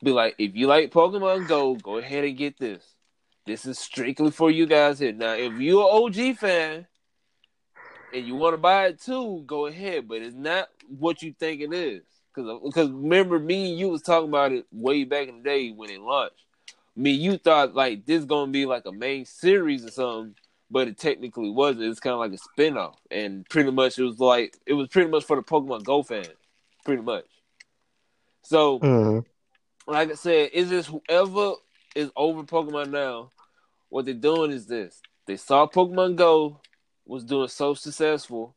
be 0.05 0.11
like, 0.11 0.36
if 0.38 0.55
you 0.55 0.67
like 0.67 0.91
Pokemon 0.91 1.47
Go, 1.47 1.76
go 1.76 1.97
ahead 1.97 2.23
and 2.23 2.38
get 2.38 2.57
this. 2.57 2.95
This 3.45 3.65
is 3.65 3.78
strictly 3.78 4.32
for 4.32 4.49
you 4.49 4.65
guys 4.65 4.99
here. 4.99 5.11
Now, 5.11 5.34
if 5.34 5.53
you're 5.59 5.84
an 5.84 5.89
OG 5.91 6.38
fan 6.38 6.88
and 8.16 8.28
you 8.28 8.36
want 8.36 8.53
to 8.53 8.57
buy 8.57 8.88
it 8.88 9.01
too, 9.01 9.43
go 9.45 9.68
ahead. 9.68 10.07
But 10.07 10.22
it's 10.22 10.36
not 10.36 10.70
what 10.88 11.22
you 11.22 11.34
think 11.38 11.61
it 11.61 11.74
is. 11.74 12.01
Because 12.34 12.59
because 12.63 12.89
remember, 12.89 13.39
me 13.39 13.72
and 13.72 13.80
you 13.80 13.89
was 13.89 14.01
talking 14.01 14.30
about 14.30 14.51
it 14.51 14.66
way 14.72 15.03
back 15.03 15.28
in 15.28 15.38
the 15.38 15.43
day 15.43 15.72
when 15.72 15.89
it 15.89 16.01
launched. 16.01 16.36
Me, 16.95 17.11
you 17.11 17.38
thought 17.38 17.76
like 17.76 18.05
this 18.05 18.26
gonna 18.26 18.51
be 18.51 18.66
like 18.66 18.86
a 18.86 18.91
main 18.91 19.26
series 19.26 19.86
or 19.86 19.91
something, 19.91 20.36
but 20.72 20.88
it 20.88 20.97
technically 20.97 21.51
wasn't. 21.51 21.86
It's 21.86 21.99
kind 21.99 22.13
of 22.13 22.20
like 22.20 22.34
a 22.34 22.61
spinoff, 22.61 22.95
and 23.11 23.47
pretty 23.49 23.72
much 23.72 23.99
it 23.99 24.03
was 24.03 24.20
like 24.20 24.57
it 24.66 24.74
was 24.74 24.88
pretty 24.88 25.09
much 25.09 25.26
for 25.26 25.36
the 25.36 25.43
Pokemon 25.43 25.84
Go 25.84 26.03
fans, 26.03 26.30
pretty 26.84 27.01
much. 27.01 27.26
So 28.43 28.80
mm-hmm 28.80 29.20
like 29.88 30.11
I 30.11 30.16
said, 30.16 30.49
is 30.53 30.70
this 30.70 30.88
whoever 30.88 31.53
is 31.95 32.11
over 32.16 32.43
Pokemon 32.43 32.91
now? 32.91 33.32
What 33.89 34.05
they're 34.05 34.13
doing 34.13 34.51
is 34.51 34.66
this: 34.66 35.01
they 35.28 35.38
saw 35.38 35.68
Pokemon 35.68 36.16
Go 36.16 36.59
was 37.06 37.24
doing 37.24 37.47
so 37.47 37.74
successful, 37.74 38.56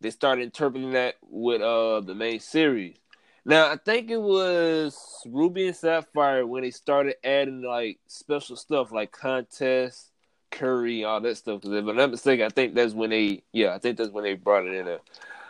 they 0.00 0.10
started 0.10 0.42
interpreting 0.42 0.92
that 0.92 1.16
with 1.22 1.62
uh 1.62 2.00
the 2.00 2.14
main 2.14 2.40
series. 2.40 2.96
Now 3.44 3.70
I 3.70 3.76
think 3.76 4.10
it 4.10 4.20
was 4.20 4.96
Ruby 5.26 5.68
and 5.68 5.76
Sapphire 5.76 6.46
when 6.46 6.62
they 6.62 6.70
started 6.70 7.16
adding 7.24 7.62
like 7.62 7.98
special 8.06 8.56
stuff 8.56 8.92
like 8.92 9.10
contests, 9.10 10.10
curry, 10.50 11.04
all 11.04 11.20
that 11.20 11.36
stuff. 11.36 11.60
Because 11.60 11.76
if 11.76 11.86
I'm 11.86 11.96
not 11.96 12.10
mistaken, 12.10 12.46
I 12.46 12.50
think 12.50 12.74
that's 12.74 12.94
when 12.94 13.10
they 13.10 13.42
yeah, 13.52 13.74
I 13.74 13.78
think 13.78 13.98
that's 13.98 14.10
when 14.10 14.24
they 14.24 14.34
brought 14.34 14.66
it 14.66 14.74
in 14.74 14.86
there. 14.86 15.00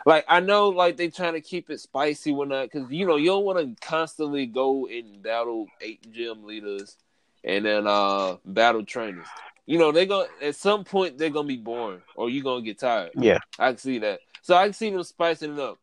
Like 0.05 0.25
I 0.27 0.39
know, 0.39 0.69
like 0.69 0.97
they 0.97 1.09
trying 1.09 1.33
to 1.33 1.41
keep 1.41 1.69
it 1.69 1.79
spicy, 1.79 2.31
whatnot, 2.31 2.71
because 2.71 2.89
you 2.89 3.05
know 3.05 3.17
you 3.17 3.27
don't 3.27 3.45
want 3.45 3.59
to 3.59 3.85
constantly 3.85 4.45
go 4.45 4.87
and 4.87 5.21
battle 5.21 5.67
eight 5.81 6.11
gym 6.11 6.45
leaders 6.45 6.97
and 7.43 7.65
then 7.65 7.85
uh 7.85 8.37
battle 8.45 8.83
trainers. 8.85 9.27
You 9.69 9.77
know 9.77 9.91
they're 9.91 10.07
gonna 10.07 10.25
at 10.41 10.55
some 10.55 10.83
point 10.83 11.19
they're 11.19 11.29
gonna 11.29 11.47
be 11.47 11.55
boring 11.55 12.01
or 12.15 12.27
you're 12.27 12.43
gonna 12.43 12.63
get 12.63 12.79
tired. 12.79 13.11
Yeah. 13.15 13.37
I 13.59 13.67
can 13.67 13.77
see 13.77 13.99
that. 13.99 14.19
So 14.41 14.55
I 14.55 14.63
can 14.63 14.73
see 14.73 14.89
them 14.89 15.03
spicing 15.03 15.53
it 15.53 15.59
up. 15.59 15.77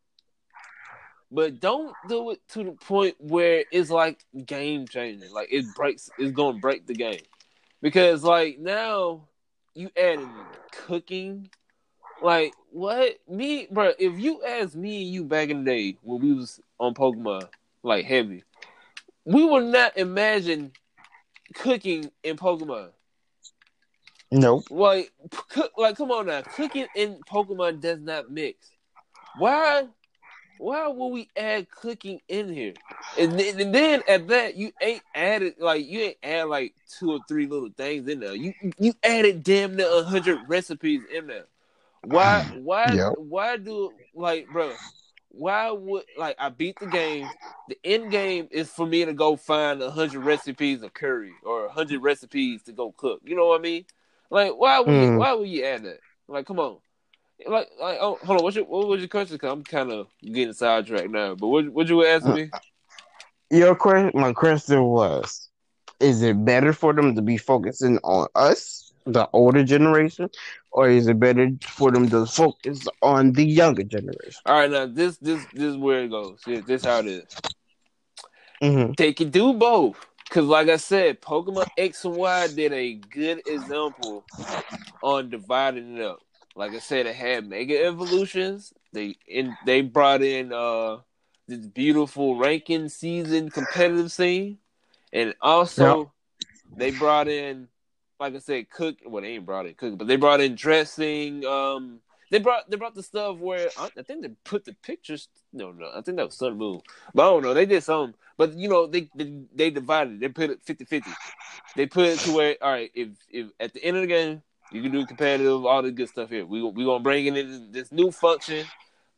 But 1.31 1.61
don't 1.61 1.95
do 2.09 2.31
it 2.31 2.41
to 2.49 2.65
the 2.65 2.71
point 2.71 3.15
where 3.17 3.63
it's 3.71 3.89
like 3.89 4.25
game 4.45 4.87
changing. 4.87 5.31
Like 5.31 5.47
it 5.53 5.63
breaks 5.73 6.09
it's 6.19 6.33
gonna 6.33 6.57
break 6.57 6.85
the 6.85 6.95
game. 6.95 7.21
Because 7.81 8.25
like 8.25 8.59
now 8.59 9.29
you 9.73 9.89
adding 9.95 10.31
cooking. 10.73 11.49
Like 12.21 12.51
what? 12.71 13.17
Me 13.29 13.69
bro, 13.71 13.93
if 13.97 14.19
you 14.19 14.43
ask 14.43 14.75
me 14.75 15.03
and 15.03 15.13
you 15.13 15.23
back 15.23 15.47
in 15.47 15.63
the 15.63 15.71
day 15.71 15.97
when 16.01 16.19
we 16.19 16.33
was 16.33 16.59
on 16.77 16.93
Pokemon, 16.93 17.47
like 17.83 18.03
heavy, 18.03 18.43
we 19.23 19.45
would 19.45 19.63
not 19.63 19.95
imagine 19.95 20.73
cooking 21.53 22.11
in 22.21 22.35
Pokemon. 22.35 22.89
Nope. 24.31 24.65
Like, 24.69 25.11
cook, 25.49 25.71
like, 25.77 25.95
come 25.97 26.11
on 26.11 26.27
now. 26.27 26.41
Cooking 26.41 26.87
in 26.95 27.19
Pokemon 27.29 27.79
does 27.81 27.99
not 27.99 28.29
mix. 28.31 28.69
Why? 29.37 29.87
Why 30.59 30.87
would 30.87 31.07
we 31.09 31.29
add 31.37 31.69
cooking 31.69 32.19
in 32.27 32.51
here? 32.51 32.73
And, 33.19 33.39
then- 33.39 33.59
and 33.61 33.73
then 33.75 34.03
at 34.07 34.27
that, 34.27 34.55
you 34.55 34.71
ain't 34.81 35.03
added 35.13 35.55
like 35.59 35.87
you 35.87 35.99
ain't 35.99 36.17
add 36.23 36.43
like 36.45 36.73
two 36.99 37.11
or 37.11 37.19
three 37.27 37.47
little 37.47 37.69
things 37.77 38.07
in 38.07 38.19
there. 38.19 38.35
You 38.35 38.53
you 38.79 38.93
added 39.03 39.43
damn 39.43 39.75
near 39.75 39.87
a 39.89 40.03
hundred 40.03 40.39
recipes 40.47 41.01
in 41.13 41.27
there. 41.27 41.45
Why? 42.01 42.43
Why? 42.53 42.93
Yep. 42.93 43.13
Why 43.17 43.57
do 43.57 43.91
like, 44.15 44.47
bro? 44.51 44.73
Why 45.29 45.69
would 45.69 46.03
like 46.17 46.35
I 46.39 46.49
beat 46.49 46.79
the 46.79 46.87
game? 46.87 47.27
The 47.67 47.77
end 47.83 48.11
game 48.11 48.47
is 48.49 48.69
for 48.71 48.87
me 48.87 49.05
to 49.05 49.13
go 49.13 49.35
find 49.35 49.81
a 49.81 49.91
hundred 49.91 50.21
recipes 50.21 50.81
of 50.81 50.93
curry 50.93 51.33
or 51.43 51.65
a 51.65 51.71
hundred 51.71 52.01
recipes 52.01 52.63
to 52.63 52.71
go 52.71 52.91
cook. 52.97 53.21
You 53.23 53.35
know 53.35 53.47
what 53.47 53.59
I 53.59 53.63
mean? 53.63 53.85
Like, 54.29 54.57
why 54.57 54.79
would 54.79 54.95
you, 54.95 55.11
Mm. 55.11 55.17
why 55.17 55.33
would 55.33 55.47
you 55.47 55.63
add 55.63 55.83
that? 55.83 55.99
Like, 56.27 56.45
come 56.45 56.59
on. 56.59 56.77
Like, 57.45 57.69
like, 57.79 57.97
oh, 58.01 58.17
hold 58.23 58.39
on. 58.39 58.43
What's 58.43 58.55
your 58.55 58.65
what 58.65 58.87
was 58.87 58.99
your 58.99 59.07
question? 59.07 59.37
Cause 59.37 59.51
I'm 59.51 59.63
kind 59.63 59.91
of 59.91 60.07
getting 60.23 60.53
sidetracked 60.53 61.11
now. 61.11 61.35
But 61.35 61.47
what 61.47 61.69
what 61.69 61.87
you 61.87 62.03
ask 62.05 62.25
me? 62.25 62.49
Your 63.51 63.75
question, 63.75 64.11
my 64.19 64.33
question 64.33 64.83
was: 64.83 65.49
Is 65.99 66.21
it 66.23 66.43
better 66.43 66.73
for 66.73 66.93
them 66.93 67.15
to 67.15 67.21
be 67.21 67.37
focusing 67.37 67.99
on 68.03 68.27
us, 68.35 68.91
the 69.05 69.29
older 69.33 69.63
generation, 69.63 70.29
or 70.71 70.89
is 70.89 71.07
it 71.07 71.19
better 71.19 71.49
for 71.61 71.91
them 71.91 72.09
to 72.09 72.25
focus 72.25 72.87
on 73.01 73.33
the 73.33 73.45
younger 73.45 73.83
generation? 73.83 74.41
All 74.45 74.59
right, 74.59 74.69
now 74.69 74.85
this 74.87 75.17
this 75.17 75.45
this 75.53 75.63
is 75.63 75.77
where 75.77 76.03
it 76.03 76.09
goes. 76.09 76.41
Yeah, 76.47 76.61
this 76.65 76.83
how 76.83 76.99
it 76.99 77.05
is. 77.07 77.25
Mm-hmm. 78.61 78.93
They 78.97 79.13
can 79.13 79.29
do 79.29 79.53
both. 79.53 80.05
Cause 80.29 80.45
like 80.45 80.67
I 80.67 80.77
said, 80.77 81.21
Pokemon 81.21 81.67
X 81.77 82.03
and 82.05 82.15
Y 82.15 82.47
did 82.49 82.73
a 82.73 82.93
good 82.95 83.41
example 83.47 84.23
on 85.01 85.29
dividing 85.29 85.97
it 85.97 86.03
up. 86.03 86.19
Like 86.55 86.73
I 86.73 86.79
said, 86.79 87.05
it 87.05 87.15
had 87.15 87.47
Mega 87.47 87.85
Evolutions. 87.85 88.73
They 88.91 89.15
in 89.27 89.55
they 89.65 89.81
brought 89.81 90.21
in 90.21 90.51
uh 90.51 90.97
this 91.47 91.65
beautiful 91.65 92.35
ranking 92.35 92.89
season 92.89 93.49
competitive 93.51 94.11
scene, 94.11 94.57
and 95.13 95.33
also 95.41 96.11
they 96.75 96.91
brought 96.91 97.27
in, 97.27 97.67
like 98.19 98.35
I 98.35 98.39
said, 98.39 98.69
cook. 98.69 98.97
Well, 99.05 99.21
they 99.21 99.35
ain't 99.35 99.45
brought 99.45 99.65
in 99.65 99.75
cooking, 99.75 99.97
but 99.97 100.07
they 100.07 100.17
brought 100.17 100.41
in 100.41 100.55
dressing. 100.55 101.45
Um, 101.45 102.01
they 102.29 102.39
brought 102.39 102.69
they 102.69 102.77
brought 102.77 102.95
the 102.95 103.03
stuff 103.03 103.37
where 103.37 103.69
I, 103.77 103.89
I 103.97 104.01
think 104.01 104.21
they 104.21 104.29
put 104.43 104.65
the 104.65 104.73
pictures. 104.83 105.29
No, 105.53 105.71
no, 105.71 105.89
I 105.95 106.01
think 106.01 106.17
that 106.17 106.25
was 106.25 106.37
Sun 106.37 106.57
Moon. 106.57 106.81
But 107.13 107.23
I 107.23 107.29
don't 107.29 107.43
know. 107.43 107.53
They 107.53 107.65
did 107.65 107.83
something. 107.83 108.15
But 108.37 108.53
you 108.53 108.69
know, 108.69 108.87
they 108.87 109.09
they, 109.15 109.33
they 109.53 109.69
divided. 109.69 110.19
They 110.19 110.29
put 110.29 110.49
it 110.49 110.65
50-50. 110.65 111.03
They 111.75 111.85
put 111.85 112.05
it 112.07 112.19
to 112.19 112.31
where 112.33 112.55
all 112.61 112.71
right, 112.71 112.91
if 112.93 113.09
if 113.29 113.47
at 113.59 113.73
the 113.73 113.83
end 113.83 113.97
of 113.97 114.01
the 114.01 114.07
game 114.07 114.41
you 114.71 114.81
can 114.81 114.91
do 114.91 115.05
competitive, 115.05 115.65
all 115.65 115.81
the 115.81 115.91
good 115.91 116.09
stuff 116.09 116.29
here. 116.29 116.45
We 116.45 116.61
we 116.63 116.85
gonna 116.85 117.03
bring 117.03 117.25
in 117.25 117.71
this 117.71 117.91
new 117.91 118.11
function 118.11 118.65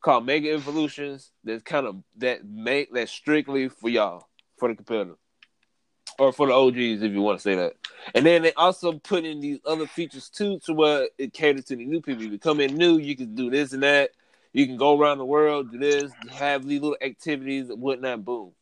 called 0.00 0.26
Mega 0.26 0.52
Evolutions. 0.52 1.32
That's 1.44 1.62
kind 1.62 1.86
of 1.86 1.96
that 2.18 2.46
make 2.46 2.92
that 2.94 3.08
strictly 3.08 3.68
for 3.68 3.88
y'all 3.88 4.28
for 4.58 4.68
the 4.68 4.74
competitive 4.74 5.16
or 6.20 6.34
for 6.34 6.48
the 6.48 6.52
OGs 6.52 7.02
if 7.02 7.12
you 7.12 7.22
want 7.22 7.38
to 7.38 7.42
say 7.42 7.54
that. 7.54 7.72
And 8.14 8.26
then 8.26 8.42
they 8.42 8.52
also 8.52 8.92
put 8.92 9.24
in 9.24 9.40
these 9.40 9.58
other 9.64 9.86
features 9.86 10.28
too, 10.28 10.58
to 10.66 10.74
where 10.74 11.08
it 11.16 11.32
caters 11.32 11.64
to 11.66 11.76
the 11.76 11.86
new 11.86 12.02
people. 12.02 12.22
If 12.22 12.30
you 12.30 12.38
come 12.38 12.60
in 12.60 12.76
new, 12.76 12.98
you 12.98 13.16
can 13.16 13.34
do 13.34 13.48
this 13.48 13.72
and 13.72 13.82
that. 13.82 14.10
You 14.52 14.66
can 14.66 14.76
go 14.76 15.00
around 15.00 15.16
the 15.16 15.24
world, 15.24 15.72
do 15.72 15.78
this, 15.78 16.12
have 16.30 16.66
these 16.66 16.82
little 16.82 16.98
activities 17.00 17.70
and 17.70 17.80
whatnot. 17.80 18.24
Boom. 18.24 18.52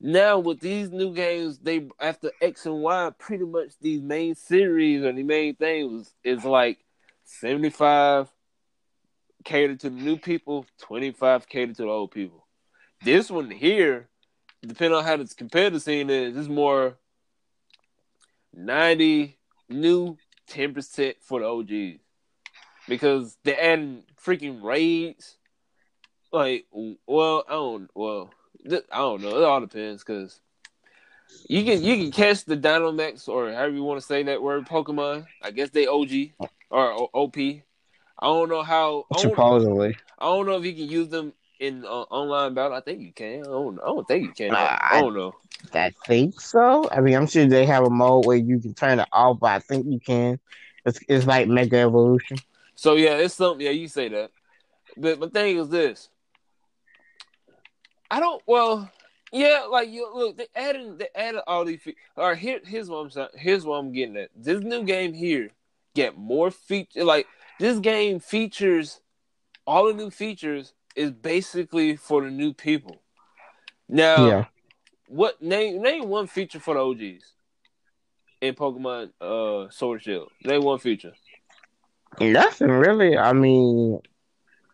Now 0.00 0.40
with 0.40 0.58
these 0.58 0.90
new 0.90 1.14
games, 1.14 1.58
they 1.58 1.88
after 2.00 2.32
X 2.42 2.66
and 2.66 2.82
Y, 2.82 3.10
pretty 3.16 3.44
much 3.44 3.72
these 3.80 4.02
main 4.02 4.34
series 4.34 5.04
or 5.04 5.12
the 5.12 5.22
main 5.22 5.54
things 5.54 6.12
is 6.24 6.44
like 6.44 6.78
seventy 7.24 7.70
five 7.70 8.28
catered 9.44 9.80
to 9.80 9.90
the 9.90 10.00
new 10.00 10.16
people, 10.16 10.66
twenty 10.80 11.12
five 11.12 11.48
catered 11.48 11.76
to 11.76 11.82
the 11.82 11.88
old 11.88 12.10
people. 12.10 12.46
This 13.04 13.30
one 13.30 13.50
here, 13.50 14.08
depending 14.66 14.98
on 14.98 15.04
how 15.04 15.16
this 15.16 15.34
competitive 15.34 15.82
scene 15.82 16.10
is, 16.10 16.36
it's 16.36 16.48
more 16.48 16.96
ninety 18.54 19.38
new, 19.68 20.16
ten 20.46 20.74
percent 20.74 21.16
for 21.20 21.40
the 21.40 21.46
OGs 21.46 22.00
because 22.88 23.36
they're 23.44 23.60
adding 23.60 24.04
freaking 24.22 24.62
raids. 24.62 25.36
Like, 26.32 26.66
well, 27.06 27.44
I 27.48 27.52
don't, 27.52 27.90
well, 27.94 28.30
I 28.66 28.98
don't 28.98 29.22
know. 29.22 29.38
It 29.38 29.44
all 29.44 29.60
depends 29.60 30.04
because 30.04 30.40
you 31.48 31.64
can 31.64 31.82
you 31.82 31.96
can 31.96 32.10
catch 32.10 32.44
the 32.44 32.56
Dynamax 32.56 33.28
or 33.28 33.52
however 33.52 33.74
you 33.74 33.82
want 33.82 34.00
to 34.00 34.06
say 34.06 34.22
that 34.24 34.42
word 34.42 34.66
Pokemon. 34.66 35.26
I 35.42 35.50
guess 35.50 35.70
they 35.70 35.86
OG 35.86 36.32
or 36.70 37.08
OP. 37.12 37.36
I 37.38 38.26
don't 38.26 38.48
know 38.48 38.62
how. 38.62 39.06
I 39.12 39.22
don't, 39.22 39.30
Supposedly, 39.30 39.96
I 40.18 40.24
don't 40.24 40.46
know 40.46 40.56
if 40.56 40.64
you 40.64 40.74
can 40.74 40.88
use 40.88 41.08
them 41.08 41.32
in 41.60 41.84
uh, 41.84 41.88
online 41.88 42.54
battle. 42.54 42.76
I 42.76 42.80
think 42.80 43.00
you 43.00 43.12
can. 43.12 43.40
I 43.40 43.44
don't. 43.44 43.80
I 43.80 43.86
don't 43.86 44.08
think 44.08 44.24
you 44.24 44.32
can. 44.32 44.52
Nah, 44.52 44.58
I, 44.58 44.88
I 44.92 45.00
don't 45.00 45.14
know. 45.14 45.34
I 45.74 45.92
think 46.06 46.40
so. 46.40 46.88
I 46.90 47.00
mean, 47.00 47.14
I'm 47.14 47.26
sure 47.26 47.46
they 47.46 47.66
have 47.66 47.84
a 47.84 47.90
mode 47.90 48.26
where 48.26 48.36
you 48.36 48.58
can 48.58 48.74
turn 48.74 49.00
it 49.00 49.08
off, 49.12 49.40
but 49.40 49.50
I 49.50 49.58
think 49.58 49.86
you 49.86 50.00
can. 50.00 50.38
It's 50.84 51.00
it's 51.08 51.26
like 51.26 51.48
Mega 51.48 51.78
Evolution. 51.78 52.38
So 52.74 52.94
yeah, 52.94 53.16
it's 53.16 53.34
something. 53.34 53.64
Yeah, 53.64 53.72
you 53.72 53.88
say 53.88 54.08
that. 54.08 54.30
But 54.96 55.18
my 55.18 55.28
thing 55.28 55.58
is 55.58 55.68
this. 55.68 56.08
I 58.10 58.20
don't. 58.20 58.42
Well, 58.46 58.90
yeah, 59.32 59.66
like 59.70 59.90
you 59.90 60.08
look. 60.14 60.38
They 60.38 60.46
added. 60.54 60.98
They 60.98 61.08
added 61.14 61.42
all 61.46 61.64
these. 61.64 61.82
Fe- 61.82 61.96
all 62.16 62.28
right, 62.28 62.38
here, 62.38 62.60
here's 62.64 62.88
what 62.88 62.98
I'm 62.98 63.10
saying. 63.10 63.28
Here's 63.34 63.64
what 63.64 63.76
I'm 63.76 63.92
getting 63.92 64.16
at. 64.16 64.30
This 64.36 64.62
new 64.62 64.84
game 64.84 65.12
here 65.12 65.50
get 65.94 66.16
more 66.16 66.50
feature. 66.50 67.04
Like 67.04 67.26
this 67.58 67.78
game 67.80 68.20
features 68.20 69.00
all 69.66 69.86
the 69.86 69.92
new 69.92 70.10
features 70.10 70.72
is 70.98 71.12
basically 71.12 71.96
for 71.96 72.22
the 72.22 72.30
new 72.30 72.52
people. 72.52 73.00
Now, 73.88 74.26
yeah, 74.26 74.44
what 75.06 75.40
name 75.40 75.80
name 75.80 76.08
one 76.08 76.26
feature 76.26 76.60
for 76.60 76.74
the 76.74 76.80
OGs 76.80 77.32
in 78.40 78.54
Pokemon 78.54 79.12
uh 79.20 79.70
Sword 79.70 80.02
Shield? 80.02 80.30
Name 80.44 80.62
one 80.62 80.78
feature. 80.78 81.14
nothing 82.20 82.70
really. 82.70 83.16
I 83.16 83.32
mean, 83.32 84.00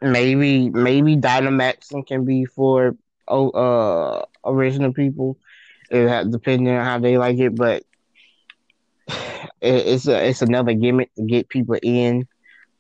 maybe 0.00 0.70
maybe 0.70 1.16
Dynamaxing 1.16 2.06
can 2.06 2.24
be 2.24 2.46
for 2.46 2.96
oh 3.28 3.50
uh 3.50 4.24
original 4.44 4.92
people, 4.94 5.36
it 5.90 6.08
ha- 6.08 6.24
depending 6.24 6.74
on 6.74 6.84
how 6.84 6.98
they 6.98 7.18
like 7.18 7.38
it. 7.38 7.54
But 7.54 7.84
it, 9.60 9.86
it's 9.86 10.08
a 10.08 10.26
it's 10.26 10.42
another 10.42 10.72
gimmick 10.72 11.14
to 11.16 11.22
get 11.22 11.50
people 11.50 11.76
in. 11.82 12.26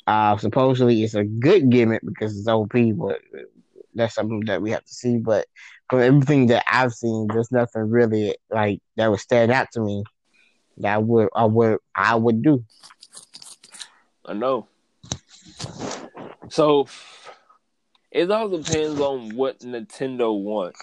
Uh, 0.06 0.36
supposedly 0.36 1.02
it's 1.02 1.14
a 1.14 1.24
good 1.24 1.70
gimmick 1.70 2.02
because 2.04 2.38
it's 2.38 2.48
OP, 2.48 2.72
but 2.96 3.20
that's 3.94 4.14
something 4.14 4.40
that 4.46 4.60
we 4.60 4.70
have 4.70 4.84
to 4.84 4.92
see. 4.92 5.18
But 5.18 5.46
from 5.88 6.00
everything 6.00 6.48
that 6.48 6.64
I've 6.70 6.92
seen, 6.92 7.26
there's 7.28 7.52
nothing 7.52 7.90
really 7.90 8.36
like 8.50 8.80
that 8.96 9.10
would 9.10 9.20
stand 9.20 9.50
out 9.50 9.68
to 9.72 9.80
me 9.80 10.04
that 10.78 10.94
I 10.94 10.98
would 10.98 11.28
I 11.34 11.44
would 11.44 11.78
I 11.94 12.14
would 12.16 12.42
do. 12.42 12.64
I 14.26 14.34
know. 14.34 14.66
So 16.50 16.86
it 18.10 18.30
all 18.30 18.48
depends 18.48 19.00
on 19.00 19.34
what 19.34 19.60
Nintendo 19.60 20.38
wants. 20.38 20.80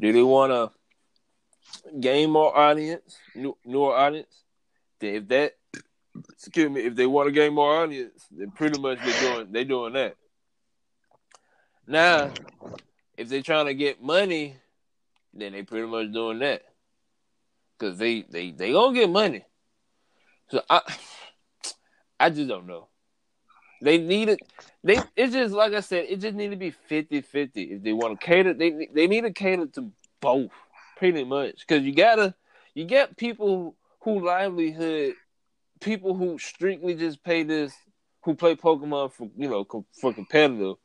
Do 0.00 0.12
they 0.12 0.22
want 0.22 0.52
to 0.52 2.00
gain 2.00 2.30
more 2.30 2.56
audience, 2.56 3.18
new, 3.34 3.56
newer 3.64 3.94
audience? 3.94 4.44
If 5.00 5.28
that, 5.28 5.56
excuse 6.32 6.70
me, 6.70 6.82
if 6.82 6.94
they 6.94 7.06
want 7.06 7.28
to 7.28 7.32
gain 7.32 7.54
more 7.54 7.82
audience, 7.82 8.26
then 8.30 8.50
pretty 8.50 8.80
much 8.80 8.98
they're 9.04 9.20
doing 9.20 9.52
they 9.52 9.64
doing 9.64 9.92
that. 9.94 10.16
Now, 11.86 12.30
if 13.16 13.28
they're 13.28 13.42
trying 13.42 13.66
to 13.66 13.74
get 13.74 14.02
money, 14.02 14.56
then 15.34 15.52
they 15.52 15.62
pretty 15.62 15.86
much 15.86 16.12
doing 16.12 16.38
that. 16.40 16.62
Cause 17.78 17.96
they 17.96 18.22
they 18.22 18.50
they 18.50 18.72
gonna 18.72 18.94
get 18.94 19.10
money. 19.10 19.44
So 20.50 20.62
I 20.68 20.80
I 22.18 22.30
just 22.30 22.48
don't 22.48 22.66
know. 22.66 22.88
They 23.80 23.96
need 23.98 24.28
it. 24.28 24.40
They 24.84 24.98
it's 25.16 25.32
just 25.32 25.54
like 25.54 25.72
I 25.72 25.80
said. 25.80 26.06
It 26.08 26.20
just 26.20 26.36
need 26.36 26.50
to 26.50 26.56
be 26.56 26.74
50-50. 26.90 27.50
If 27.54 27.82
they 27.82 27.92
want 27.92 28.20
to 28.20 28.26
cater, 28.26 28.52
they 28.52 28.88
they 28.92 29.06
need 29.06 29.22
to 29.22 29.32
cater 29.32 29.66
to 29.66 29.90
both, 30.20 30.50
pretty 30.98 31.24
much. 31.24 31.60
Because 31.66 31.82
you 31.84 31.94
gotta 31.94 32.34
you 32.74 32.84
get 32.84 33.16
people 33.16 33.76
who 34.00 34.24
livelihood, 34.24 35.14
people 35.80 36.14
who 36.14 36.38
strictly 36.38 36.94
just 36.94 37.22
pay 37.24 37.42
this, 37.42 37.74
who 38.22 38.34
play 38.34 38.54
Pokemon 38.54 39.12
for 39.12 39.30
you 39.36 39.48
know 39.48 39.66
for 40.00 40.12
competitive, 40.12 40.76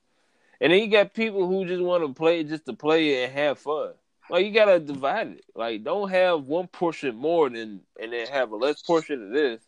and 0.62 0.72
then 0.72 0.82
you 0.82 0.88
got 0.88 1.14
people 1.14 1.48
who 1.48 1.66
just 1.66 1.82
want 1.82 2.06
to 2.06 2.14
play 2.14 2.43
just 2.43 2.66
to 2.66 2.74
play 2.74 3.24
it 3.24 3.30
and 3.30 3.34
have 3.38 3.60
fun. 3.60 3.93
Like 4.30 4.46
you 4.46 4.52
gotta 4.52 4.80
divide 4.80 5.28
it. 5.28 5.46
Like 5.56 5.84
don't 5.84 6.10
have 6.10 6.46
one 6.46 6.68
portion 6.68 7.16
more 7.16 7.50
than 7.50 7.82
and 8.02 8.14
then 8.14 8.28
have 8.28 8.52
a 8.52 8.56
less 8.56 8.82
portion 8.82 9.28
of 9.28 9.32
this. 9.32 9.62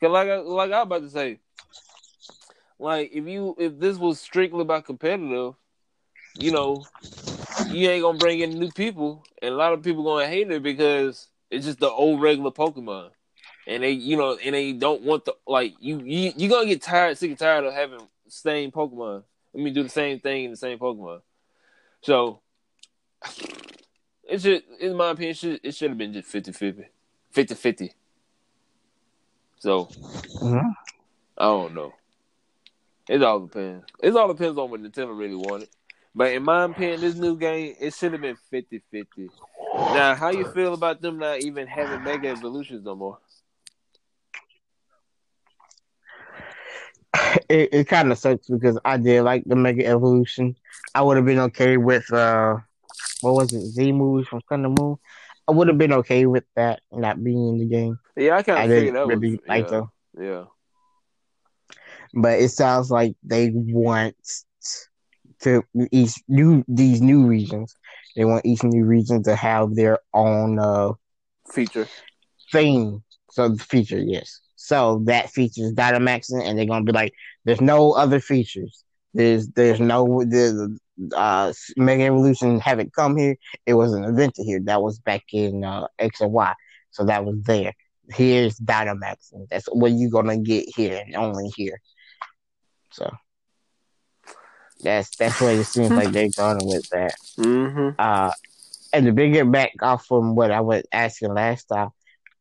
Cause 0.00 0.10
like 0.10 0.28
I, 0.28 0.36
like 0.36 0.72
I 0.72 0.78
was 0.78 0.86
about 0.86 1.02
to 1.02 1.10
say, 1.10 1.38
like 2.78 3.10
if 3.12 3.26
you 3.26 3.54
if 3.58 3.78
this 3.78 3.98
was 3.98 4.18
strictly 4.18 4.62
about 4.62 4.86
competitive, 4.86 5.54
you 6.38 6.52
know, 6.52 6.84
you 7.68 7.90
ain't 7.90 8.02
gonna 8.02 8.18
bring 8.18 8.40
in 8.40 8.58
new 8.58 8.70
people, 8.70 9.22
and 9.42 9.52
a 9.52 9.56
lot 9.56 9.74
of 9.74 9.82
people 9.82 10.02
gonna 10.02 10.26
hate 10.26 10.50
it 10.50 10.62
because 10.62 11.28
it's 11.50 11.66
just 11.66 11.80
the 11.80 11.90
old 11.90 12.22
regular 12.22 12.50
Pokemon, 12.50 13.10
and 13.70 13.82
they 13.82 13.92
you 13.92 14.16
know 14.16 14.36
and 14.44 14.54
they 14.54 14.72
don't 14.72 15.02
want 15.02 15.24
the 15.24 15.34
like 15.46 15.74
you 15.80 16.00
you 16.04 16.32
you 16.36 16.48
gonna 16.48 16.66
get 16.66 16.82
tired 16.82 17.16
sick 17.16 17.30
and 17.30 17.38
tired 17.38 17.64
of 17.64 17.72
having 17.72 18.00
same 18.28 18.70
Pokemon. 18.70 19.22
Let 19.54 19.64
me 19.64 19.70
do 19.70 19.82
the 19.82 19.88
same 19.88 20.20
thing 20.20 20.44
in 20.44 20.50
the 20.50 20.56
same 20.56 20.78
Pokemon. 20.78 21.22
So 22.02 22.40
it 24.24 24.40
should, 24.40 24.62
in 24.80 24.96
my 24.96 25.10
opinion, 25.10 25.30
it 25.32 25.36
should, 25.36 25.60
it 25.62 25.74
should 25.74 25.90
have 25.90 25.98
been 25.98 26.12
just 26.12 26.32
50-50. 26.32 26.84
50-50. 27.34 27.90
So 29.58 29.86
Mm-hmm. 29.86 30.68
I 31.36 31.44
don't 31.44 31.74
know. 31.74 31.92
It 33.08 33.22
all 33.22 33.40
depends. 33.40 33.84
It 34.02 34.14
all 34.14 34.28
depends 34.32 34.56
on 34.56 34.70
what 34.70 34.80
Nintendo 34.80 35.18
really 35.18 35.34
wanted. 35.34 35.68
But 36.14 36.32
in 36.32 36.42
my 36.42 36.64
opinion, 36.64 37.00
this 37.00 37.16
new 37.16 37.36
game, 37.36 37.74
it 37.80 37.94
should 37.94 38.12
have 38.12 38.20
been 38.20 38.36
50-50. 38.52 39.28
Now, 39.74 40.14
how 40.14 40.30
you 40.30 40.46
feel 40.52 40.74
about 40.74 41.00
them 41.00 41.18
not 41.18 41.42
even 41.42 41.66
having 41.66 42.04
Mega 42.04 42.28
Evolutions 42.28 42.84
no 42.84 42.94
more? 42.94 43.18
It, 47.48 47.68
it 47.72 47.88
kind 47.88 48.10
of 48.10 48.18
sucks 48.18 48.48
because 48.48 48.78
I 48.84 48.96
did 48.96 49.22
like 49.22 49.44
the 49.44 49.56
Mega 49.56 49.86
Evolution. 49.86 50.56
I 50.94 51.02
would 51.02 51.16
have 51.16 51.26
been 51.26 51.38
okay 51.38 51.76
with 51.76 52.12
uh, 52.12 52.56
what 53.20 53.34
was 53.34 53.52
it, 53.52 53.60
Z 53.60 53.92
moves 53.92 54.28
from 54.28 54.40
Sun 54.48 54.64
and 54.64 54.76
Moon. 54.78 54.96
I 55.48 55.52
would 55.52 55.68
have 55.68 55.78
been 55.78 55.92
okay 55.94 56.26
with 56.26 56.44
that 56.56 56.80
not 56.92 57.22
being 57.22 57.48
in 57.48 57.58
the 57.58 57.66
game. 57.66 57.98
Yeah, 58.16 58.36
I 58.36 58.42
kind 58.42 58.70
of 58.70 58.76
figured 58.76 58.94
that 58.94 59.06
really 59.06 59.32
was 59.32 59.40
like 59.48 59.64
yeah, 59.64 59.70
them, 59.70 59.90
yeah. 60.20 60.44
but 62.14 62.38
it 62.40 62.50
sounds 62.50 62.90
like 62.90 63.16
they 63.22 63.50
want 63.52 64.16
to 65.40 65.64
each 65.90 66.14
new 66.28 66.64
these 66.68 67.00
new 67.00 67.26
regions. 67.26 67.76
They 68.16 68.24
want 68.24 68.46
each 68.46 68.62
new 68.62 68.84
region 68.84 69.22
to 69.24 69.34
have 69.34 69.74
their 69.74 69.98
own 70.14 70.58
uh 70.58 70.92
Feature. 71.50 71.88
thing. 72.52 73.02
So 73.30 73.48
the 73.48 73.62
feature, 73.62 73.98
yes. 73.98 74.40
So 74.62 75.00
that 75.06 75.30
features 75.30 75.72
Dynamaxing, 75.72 76.46
and 76.46 76.56
they're 76.58 76.66
gonna 76.66 76.84
be 76.84 76.92
like, 76.92 77.14
"There's 77.44 77.62
no 77.62 77.92
other 77.92 78.20
features. 78.20 78.84
There's 79.14 79.48
there's 79.48 79.80
no 79.80 80.22
the 80.22 80.78
uh 81.16 81.54
Mega 81.78 82.04
Evolution 82.04 82.60
haven't 82.60 82.92
come 82.92 83.16
here. 83.16 83.36
It 83.64 83.72
was 83.72 83.94
an 83.94 84.04
event 84.04 84.34
here. 84.36 84.60
That 84.60 84.82
was 84.82 84.98
back 84.98 85.24
in 85.32 85.64
uh, 85.64 85.86
X 85.98 86.20
and 86.20 86.30
Y. 86.30 86.52
So 86.90 87.04
that 87.06 87.24
was 87.24 87.42
there. 87.44 87.72
Here's 88.10 88.58
Dynamaxing. 88.60 89.48
That's 89.50 89.64
what 89.66 89.92
you're 89.92 90.10
gonna 90.10 90.36
get 90.36 90.66
here 90.76 91.02
and 91.06 91.16
only 91.16 91.48
here. 91.56 91.80
So 92.92 93.10
that's 94.82 95.16
that's 95.16 95.40
what 95.40 95.54
it 95.54 95.64
seems 95.64 95.90
like 95.90 96.12
they're 96.12 96.28
going 96.36 96.66
with 96.66 96.86
that. 96.90 97.14
Mm-hmm. 97.38 97.98
Uh, 97.98 98.32
and 98.92 99.06
to 99.06 99.12
bring 99.12 99.34
it 99.34 99.50
back 99.50 99.72
off 99.80 100.04
from 100.04 100.34
what 100.34 100.50
I 100.50 100.60
was 100.60 100.82
asking 100.92 101.32
last 101.32 101.64
time, 101.64 101.88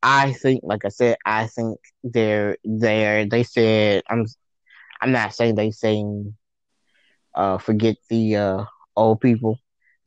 I 0.01 0.33
think, 0.33 0.61
like 0.63 0.85
I 0.85 0.89
said, 0.89 1.17
I 1.25 1.47
think 1.47 1.79
they're 2.03 2.57
they're 2.63 3.25
they 3.25 3.43
said 3.43 4.03
I'm 4.09 4.25
I'm 5.01 5.11
not 5.11 5.33
saying 5.33 5.55
they 5.55 5.71
saying 5.71 6.35
uh 7.35 7.57
forget 7.57 7.95
the 8.09 8.35
uh 8.35 8.65
old 8.95 9.21
people. 9.21 9.59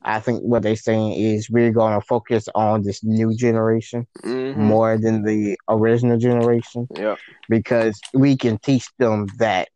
I 0.02 0.20
think 0.20 0.42
what 0.42 0.62
they're 0.62 0.76
saying 0.76 1.12
is 1.12 1.50
we're 1.50 1.72
gonna 1.72 2.00
focus 2.00 2.48
on 2.54 2.82
this 2.82 3.02
new 3.04 3.34
generation 3.34 4.06
Mm-hmm. 4.24 4.60
more 4.60 4.98
than 4.98 5.22
the 5.22 5.56
original 5.68 6.18
generation 6.18 6.88
Yep. 6.90 7.18
because 7.48 8.00
we 8.14 8.36
can 8.36 8.58
teach 8.58 8.86
them 8.98 9.26
that 9.38 9.68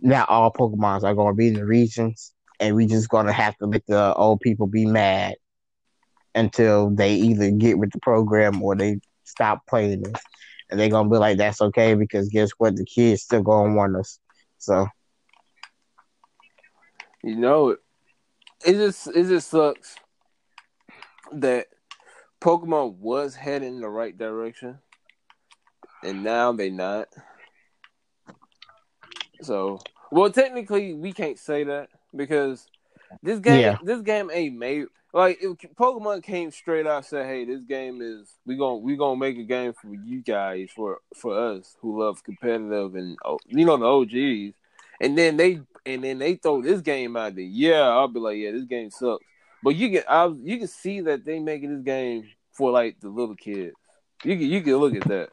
not 0.00 0.28
all 0.28 0.52
Pokemons 0.52 1.02
are 1.04 1.14
going 1.14 1.32
to 1.34 1.36
be 1.36 1.48
in 1.48 1.54
the 1.54 1.64
regions, 1.64 2.32
and 2.58 2.74
we 2.76 2.86
just 2.86 3.08
going 3.08 3.26
to 3.26 3.32
have 3.32 3.56
to 3.58 3.66
let 3.66 3.86
the 3.86 4.14
old 4.14 4.40
people 4.40 4.66
be 4.66 4.86
mad 4.86 5.34
until 6.34 6.90
they 6.90 7.14
either 7.14 7.50
get 7.50 7.78
with 7.78 7.90
the 7.92 7.98
program 8.00 8.62
or 8.62 8.74
they 8.76 8.98
stop 9.30 9.66
playing 9.66 10.02
this. 10.02 10.22
And 10.70 10.78
they're 10.78 10.88
to 11.08 11.12
be 11.12 11.18
like, 11.18 11.38
that's 11.38 11.60
okay 11.60 11.94
because 11.94 12.28
guess 12.28 12.50
what? 12.58 12.76
The 12.76 12.84
kids 12.84 13.22
still 13.22 13.42
to 13.70 13.76
want 13.76 13.96
us. 13.96 14.18
So, 14.58 14.86
You 17.22 17.36
know 17.36 17.70
it. 17.70 17.80
It 18.64 18.74
just 18.74 19.06
it 19.08 19.26
just 19.26 19.50
sucks 19.50 19.96
that 21.32 21.66
Pokemon 22.40 22.96
was 22.96 23.34
heading 23.34 23.74
in 23.74 23.80
the 23.80 23.88
right 23.88 24.16
direction, 24.16 24.78
and 26.02 26.22
now 26.22 26.52
they 26.52 26.70
not. 26.70 27.08
So, 29.42 29.80
well, 30.10 30.30
technically, 30.30 30.94
we 30.94 31.12
can't 31.12 31.38
say 31.38 31.64
that 31.64 31.88
because 32.14 32.66
this 33.22 33.38
game, 33.40 33.60
Yeah. 33.60 33.76
this 33.82 34.02
game 34.02 34.30
ain't 34.32 34.56
made 34.56 34.86
like 35.12 35.38
if 35.42 35.56
Pokemon 35.74 36.22
came 36.22 36.50
straight 36.52 36.86
out 36.86 36.98
and 36.98 37.04
said, 37.06 37.26
"Hey, 37.26 37.44
this 37.44 37.62
game 37.62 38.00
is 38.00 38.32
we 38.46 38.56
gonna 38.56 38.76
we 38.76 38.96
gonna 38.96 39.18
make 39.18 39.36
a 39.38 39.42
game 39.44 39.72
for 39.72 39.92
you 39.92 40.22
guys 40.22 40.70
for 40.74 41.00
for 41.16 41.36
us 41.36 41.76
who 41.80 42.00
love 42.00 42.22
competitive 42.22 42.94
and 42.94 43.16
oh, 43.24 43.38
you 43.46 43.64
know 43.64 43.76
the 43.76 43.86
OGs," 43.86 44.54
and 45.00 45.18
then 45.18 45.36
they 45.36 45.60
and 45.84 46.04
then 46.04 46.18
they 46.18 46.36
throw 46.36 46.62
this 46.62 46.80
game 46.80 47.16
out 47.16 47.34
there. 47.34 47.44
Yeah, 47.44 47.80
I'll 47.82 48.06
be 48.08 48.20
like, 48.20 48.36
"Yeah, 48.36 48.52
this 48.52 48.64
game 48.66 48.90
sucks," 48.90 49.24
but 49.64 49.74
you 49.74 49.90
can 49.90 50.04
I 50.08 50.26
you 50.26 50.58
can 50.58 50.68
see 50.68 51.00
that 51.00 51.24
they 51.24 51.40
making 51.40 51.74
this 51.74 51.84
game 51.84 52.28
for 52.52 52.70
like 52.70 53.00
the 53.00 53.08
little 53.08 53.34
kids. 53.36 53.74
You 54.24 54.36
can 54.36 54.46
you 54.46 54.60
can 54.62 54.76
look 54.76 54.94
at 54.94 55.08
that. 55.08 55.30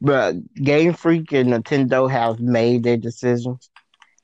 but 0.00 0.36
Game 0.54 0.94
Freak 0.94 1.32
and 1.32 1.50
Nintendo 1.50 2.10
have 2.10 2.40
made 2.40 2.84
their 2.84 2.96
decisions, 2.96 3.68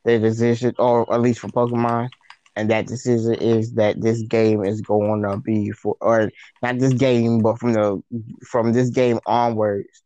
their 0.05 0.19
decision, 0.19 0.75
or 0.79 1.13
at 1.13 1.21
least 1.21 1.41
for 1.41 1.49
Pokemon. 1.49 2.09
And 2.57 2.71
that 2.71 2.87
decision 2.87 3.35
is 3.35 3.73
that 3.75 4.01
this 4.01 4.23
game 4.23 4.65
is 4.65 4.81
going 4.81 5.23
to 5.23 5.39
be 5.39 5.73
for, 5.73 5.97
or 6.01 6.31
not 6.63 6.79
this 6.79 6.93
game, 6.95 7.41
but 7.41 7.59
from 7.59 7.73
the 7.73 8.01
from 8.49 8.73
this 8.73 8.91
game 8.91 9.19
onwards, 9.27 10.03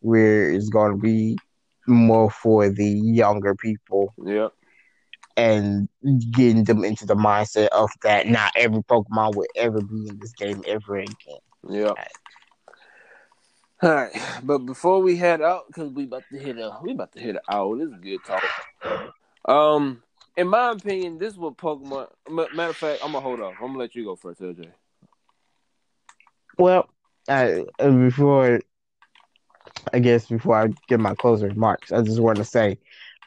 where 0.00 0.50
it's 0.50 0.70
going 0.70 0.92
to 0.92 0.98
be 0.98 1.36
more 1.86 2.30
for 2.30 2.70
the 2.70 2.86
younger 2.88 3.54
people 3.54 4.14
Yeah. 4.24 4.48
and 5.36 5.88
getting 6.30 6.64
them 6.64 6.84
into 6.84 7.04
the 7.04 7.16
mindset 7.16 7.68
of 7.68 7.90
that 8.02 8.28
not 8.28 8.52
every 8.56 8.82
Pokemon 8.84 9.34
will 9.34 9.46
ever 9.56 9.80
be 9.82 10.08
in 10.08 10.18
this 10.20 10.32
game 10.32 10.62
ever 10.66 10.98
again. 10.98 11.14
Yeah. 11.68 11.92
All 13.82 13.94
right, 13.94 14.12
but 14.42 14.58
before 14.58 15.00
we 15.00 15.16
head 15.16 15.40
out, 15.40 15.64
because 15.66 15.90
we 15.92 16.04
about 16.04 16.22
to 16.32 16.38
hit 16.38 16.58
a 16.58 16.78
we 16.82 16.92
about 16.92 17.12
to 17.12 17.20
hit 17.20 17.36
an 17.36 17.40
hour. 17.50 17.76
This 17.76 17.88
is 17.88 18.00
good 18.00 18.20
talk. 18.26 18.42
Um, 19.46 20.02
in 20.36 20.48
my 20.48 20.70
opinion, 20.70 21.18
this 21.18 21.32
is 21.32 21.38
what 21.38 21.56
Pokemon. 21.56 22.08
Matter 22.28 22.70
of 22.70 22.76
fact, 22.76 23.00
I'm 23.04 23.12
gonna 23.12 23.20
hold 23.20 23.40
off. 23.40 23.54
I'm 23.60 23.68
gonna 23.68 23.78
let 23.78 23.94
you 23.94 24.04
go 24.04 24.16
first, 24.16 24.40
LJ. 24.40 24.70
Well, 26.58 26.88
uh, 27.28 27.62
uh, 27.78 27.90
before 27.90 28.60
I 29.92 29.98
guess 29.98 30.26
before 30.26 30.56
I 30.56 30.68
give 30.88 31.00
my 31.00 31.14
closing 31.14 31.48
remarks, 31.48 31.92
I 31.92 32.02
just 32.02 32.20
want 32.20 32.38
to 32.38 32.44
say, 32.44 32.78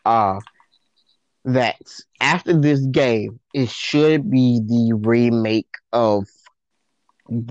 uh, 0.05 0.39
that 1.45 1.82
after 2.22 2.59
this 2.59 2.86
game, 2.88 3.39
it 3.53 3.70
should 3.70 4.30
be 4.30 4.61
the 4.66 4.93
remake 4.93 5.70
of 5.91 6.26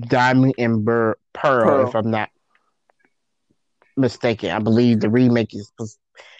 Diamond 0.07 0.55
and 0.59 0.85
Bur- 0.85 1.19
Pearl, 1.33 1.65
Pearl. 1.65 1.89
if 1.89 1.95
I'm 1.95 2.11
not 2.11 2.31
mistaken. 3.97 4.51
I 4.51 4.59
believe 4.59 5.01
the 5.01 5.11
remake 5.11 5.55
is 5.55 5.73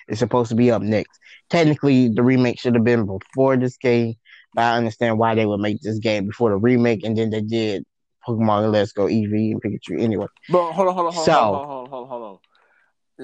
is 0.09 0.19
supposed 0.19 0.51
to 0.51 0.55
be 0.57 0.71
up 0.71 0.83
next. 0.83 1.19
Technically, 1.51 2.09
the 2.09 2.23
remake 2.23 2.59
should 2.61 2.75
have 2.75 2.85
been 2.85 3.07
before 3.07 3.57
this 3.57 3.77
game, 3.77 4.15
but 4.55 4.63
I 4.63 4.77
understand 4.77 5.19
why 5.19 5.35
they 5.35 5.47
would 5.47 5.61
make 5.61 5.81
this 5.81 5.99
game 5.99 6.27
before 6.27 6.51
the 6.51 6.57
remake, 6.57 7.05
and 7.05 7.17
then 7.17 7.31
they 7.31 7.41
did 7.41 7.85
Pokemon 8.27 8.73
Let's 8.73 8.93
Go 8.93 9.07
Eevee 9.07 9.53
and 9.53 9.63
Pikachu 9.63 10.01
anyway. 10.01 10.27
But 10.49 10.73
hold 10.73 10.89
on, 10.89 10.95
hold 10.95 11.07
on, 11.09 11.13
hold 11.15 11.27
So- 11.27 11.33
on, 11.33 11.67
hold 11.67 11.85
on, 11.85 11.91
hold 11.91 12.03
on, 12.05 12.09
hold 12.09 12.23
on. 12.23 12.39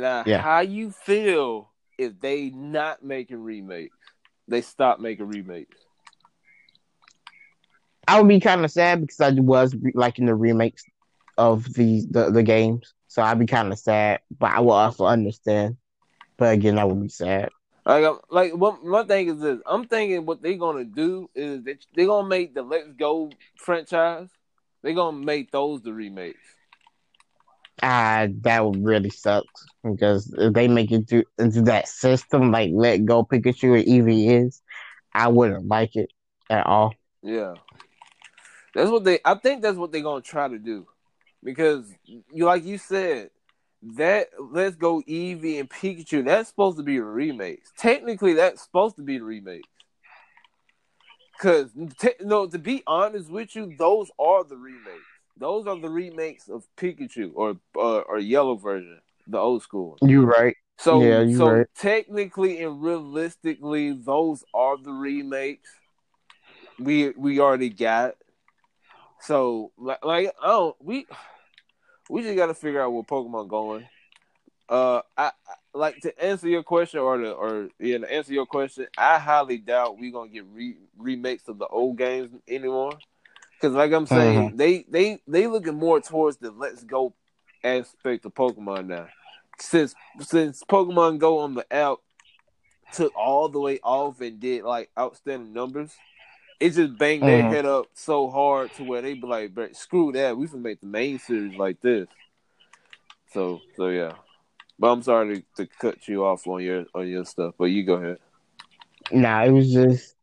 Now, 0.03 0.23
Yeah. 0.27 0.39
how 0.41 0.61
you 0.61 0.91
feel 0.91 1.71
if 1.99 2.21
they 2.21 2.51
not 2.51 3.03
making 3.03 3.43
remakes? 3.43 3.97
They 4.47 4.61
stop 4.63 5.01
making 5.01 5.27
remakes. 5.27 5.77
I 8.07 8.19
would 8.21 8.29
be 8.29 8.41
kind 8.41 8.65
of 8.65 8.71
sad 8.71 9.01
because 9.03 9.21
I 9.21 9.31
was 9.31 9.77
liking 9.95 10.27
the 10.27 10.35
remakes 10.35 10.85
of 11.37 11.65
the 11.75 12.07
the, 12.11 12.31
the 12.31 12.43
games, 12.43 12.95
so 13.07 13.23
I'd 13.23 13.39
be 13.39 13.47
kind 13.47 13.71
of 13.73 13.79
sad. 13.79 14.21
But 14.39 14.53
I 14.53 14.61
will 14.61 14.73
also 14.73 15.05
understand. 15.05 15.77
But 16.39 16.55
again, 16.55 16.77
that 16.77 16.89
would 16.89 17.03
be 17.03 17.09
sad. 17.09 17.51
Like, 17.85 18.05
I'm- 18.05 18.21
like 18.31 18.55
one, 18.55 18.87
my 18.87 19.03
thing 19.05 19.29
is 19.29 19.41
this. 19.41 19.61
I'm 19.67 19.87
thinking 19.87 20.27
what 20.27 20.43
they're 20.43 20.57
gonna 20.57 20.85
do 20.85 21.29
is 21.35 21.65
that 21.65 21.85
they're 21.95 22.07
gonna 22.07 22.29
make 22.29 22.55
the 22.55 22.63
Let's 22.63 22.93
Go 22.93 23.31
franchise. 23.57 24.29
They're 24.83 24.95
gonna 24.95 25.17
make 25.19 25.51
those 25.51 25.83
the 25.83 25.93
remakes. 25.93 26.39
Ah, 27.83 28.27
that 28.43 28.65
would 28.65 28.85
really 28.85 29.11
suck 29.11 29.45
because 29.85 30.33
if 30.37 30.53
they 30.53 30.69
make 30.69 30.91
it 30.91 31.09
to, 31.09 31.25
into 31.39 31.63
that 31.63 31.89
system, 31.89 32.51
like 32.51 32.71
Let 32.73 33.05
Go 33.05 33.25
Pikachu 33.25 33.79
or 33.79 33.83
Eevee 33.83 34.47
is, 34.47 34.63
I 35.15 35.29
wouldn't 35.29 35.67
like 35.69 35.97
it 35.97 36.11
at 36.51 36.67
all. 36.67 36.95
Yeah, 37.23 37.55
that's 38.75 38.91
what 38.91 39.05
they. 39.05 39.21
I 39.25 39.35
think 39.35 39.63
that's 39.63 39.77
what 39.77 39.93
they're 39.93 40.03
gonna 40.03 40.23
try 40.23 40.49
to 40.49 40.59
do, 40.59 40.87
because 41.43 41.93
you 42.05 42.45
like 42.45 42.65
you 42.65 42.79
said 42.79 43.31
that 43.83 44.29
Let's 44.39 44.77
Go 44.77 45.03
Eevee 45.03 45.61
and 45.61 45.71
Pikachu. 45.71 46.25
That's 46.25 46.49
supposed 46.49 46.79
to 46.79 46.83
be 46.83 46.99
remakes. 47.01 47.73
Technically, 47.77 48.35
that's 48.35 48.63
supposed 48.63 48.97
to 48.97 49.03
be 49.03 49.19
the 49.19 49.25
remakes. 49.25 49.69
Cause 51.39 51.71
te- 52.01 52.15
no, 52.21 52.49
to 52.49 52.59
be 52.59 52.83
honest 52.87 53.31
with 53.31 53.55
you, 53.55 53.75
those 53.79 54.11
are 54.19 54.43
the 54.43 54.57
remakes. 54.57 55.07
Those 55.37 55.69
are 55.69 55.79
the 55.79 55.89
remakes 55.89 56.49
of 56.49 56.65
Pikachu 56.77 57.31
or 57.35 57.57
uh, 57.77 58.01
or 58.01 58.19
yellow 58.19 58.57
version, 58.57 59.01
the 59.29 59.39
old 59.39 59.63
school. 59.63 59.99
You 60.03 60.25
right? 60.25 60.57
So, 60.79 61.01
Yeah, 61.01 61.23
you 61.23 61.39
so 61.39 61.49
right. 61.51 61.67
technically 61.77 62.61
and 62.63 62.83
realistically, 62.83 63.93
those 63.93 64.45
are 64.53 64.77
the 64.77 64.93
remakes 64.93 65.71
we 66.79 67.11
we 67.11 67.39
already 67.39 67.69
got. 67.69 68.15
So, 69.21 69.73
like, 69.77 70.05
like 70.05 70.33
don't 70.43 70.77
we 70.81 71.07
we 72.09 72.23
just 72.23 72.37
got 72.37 72.47
to 72.47 72.55
figure 72.55 72.83
out 72.83 72.93
where 72.93 73.03
Pokemon 73.03 73.49
going. 73.49 73.87
Uh, 74.69 75.01
I, 75.17 75.27
I 75.27 75.55
like 75.73 76.01
to 76.01 76.25
answer 76.25 76.49
your 76.49 76.63
question 76.63 77.01
or 77.01 77.17
to 77.17 77.33
or 77.33 77.69
yeah 77.79 77.99
to 77.99 78.13
answer 78.13 78.33
your 78.33 78.47
question. 78.47 78.87
I 78.99 79.19
highly 79.19 79.59
doubt 79.59 79.99
we 79.99 80.11
gonna 80.11 80.29
get 80.29 80.45
re- 80.53 80.77
remakes 80.99 81.49
of 81.49 81.59
the 81.59 81.67
old 81.67 81.97
games 81.97 82.31
anymore. 82.47 82.93
Because 83.55 83.75
like 83.75 83.93
I'm 83.93 84.07
saying, 84.07 84.57
they 84.57 84.85
they 84.89 85.21
they 85.27 85.47
looking 85.47 85.77
more 85.77 86.01
towards 86.01 86.37
the 86.37 86.51
Let's 86.51 86.85
Go 86.85 87.15
aspect 87.65 88.27
of 88.27 88.35
Pokemon 88.35 88.87
now 88.87 89.09
since 89.61 89.95
since 90.21 90.63
Pokemon 90.65 91.19
Go 91.19 91.41
on 91.41 91.55
the 91.55 91.71
app 91.73 91.99
took 92.93 93.15
all 93.17 93.49
the 93.49 93.61
way 93.61 93.79
off 93.83 94.21
and 94.21 94.41
did 94.41 94.65
like 94.65 94.91
outstanding 94.99 95.53
numbers, 95.53 95.95
it 96.61 96.71
just 96.71 96.99
banged 96.99 97.23
their 97.23 97.43
Mhm. 97.43 97.53
head 97.53 97.67
up 97.67 97.87
so 97.95 98.29
hard 98.31 98.73
to 98.75 98.85
where 98.85 99.03
they 99.03 99.15
be 99.15 99.27
like, 99.27 99.55
"Bruh, 99.55 99.75
screw 99.75 100.13
that, 100.13 100.37
we 100.37 100.49
can 100.49 100.63
make 100.63 100.81
the 100.81 100.87
main 100.87 101.19
series 101.19 101.57
like 101.57 101.81
this. 101.81 102.09
So 103.33 103.61
so 103.77 103.89
yeah. 103.89 104.13
But 104.79 104.93
I'm 104.93 105.03
sorry 105.03 105.43
to, 105.57 105.65
to 105.65 105.67
cut 105.81 106.07
you 106.07 106.25
off 106.25 106.47
on 106.47 106.63
your 106.63 106.87
on 106.95 107.09
your 107.09 107.25
stuff, 107.25 107.55
but 107.59 107.67
you 107.67 107.85
go 107.85 107.95
ahead. 107.95 108.19
Nah, 109.11 109.45
it 109.45 109.51
was 109.51 109.73
just 109.73 110.15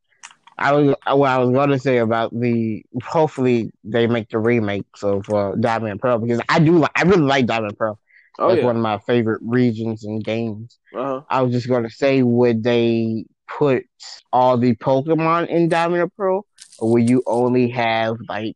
I 0.58 0.72
was 0.72 0.96
what 1.08 1.30
I 1.30 1.38
was 1.38 1.52
going 1.52 1.70
to 1.70 1.80
say 1.80 1.98
about 1.98 2.32
the. 2.38 2.84
Hopefully, 3.04 3.72
they 3.84 4.08
make 4.08 4.30
the 4.30 4.40
remakes 4.40 5.04
of 5.04 5.30
uh, 5.30 5.56
Diamond 5.56 5.92
and 5.92 6.00
Pearl 6.00 6.18
because 6.20 6.40
I 6.48 6.60
do. 6.60 6.78
Like, 6.78 6.92
I 6.96 7.04
really 7.04 7.24
like 7.24 7.46
Diamond 7.46 7.72
and 7.72 7.78
Pearl. 7.78 8.00
Oh 8.40 8.50
That's 8.50 8.60
yeah. 8.60 8.66
one 8.66 8.78
of 8.78 8.82
my 8.82 8.98
favorite 9.00 9.42
regions 9.44 10.06
and 10.06 10.24
games. 10.24 10.78
Uh-huh. 10.96 11.22
I 11.30 11.42
was 11.42 11.52
just 11.52 11.68
going 11.68 11.84
to 11.84 11.90
say, 11.90 12.22
would 12.22 12.64
they 12.64 13.26
put 13.48 13.86
all 14.34 14.58
the 14.58 14.76
Pokemon 14.76 15.48
in 15.48 15.70
Diamond 15.70 16.02
and 16.04 16.16
Pearl, 16.16 16.46
or 16.80 16.94
will 16.94 17.04
you 17.04 17.24
only 17.26 17.70
have 17.70 18.18
like 18.28 18.56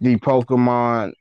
the 0.00 0.16
Pokemon? 0.16 1.12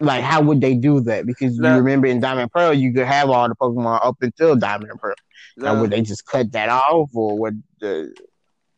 Like, 0.00 0.24
how 0.24 0.42
would 0.42 0.60
they 0.60 0.74
do 0.74 1.00
that? 1.02 1.26
Because 1.26 1.56
Now- 1.58 1.76
you 1.76 1.82
remember 1.82 2.08
in 2.08 2.20
Diamond 2.20 2.42
and 2.42 2.52
Pearl, 2.52 2.72
you 2.72 2.92
could 2.92 3.06
have 3.06 3.30
all 3.30 3.48
the 3.48 3.54
Pokemon 3.54 4.04
up 4.04 4.16
until 4.20 4.56
Diamond 4.56 4.90
and 4.90 5.00
Pearl. 5.00 5.14
Now, 5.56 5.74
Now, 5.74 5.80
would 5.80 5.90
they 5.90 6.00
just 6.00 6.26
cut 6.26 6.52
that 6.52 6.68
off, 6.68 7.10
or 7.14 7.38
would 7.38 7.62
the 7.80 8.12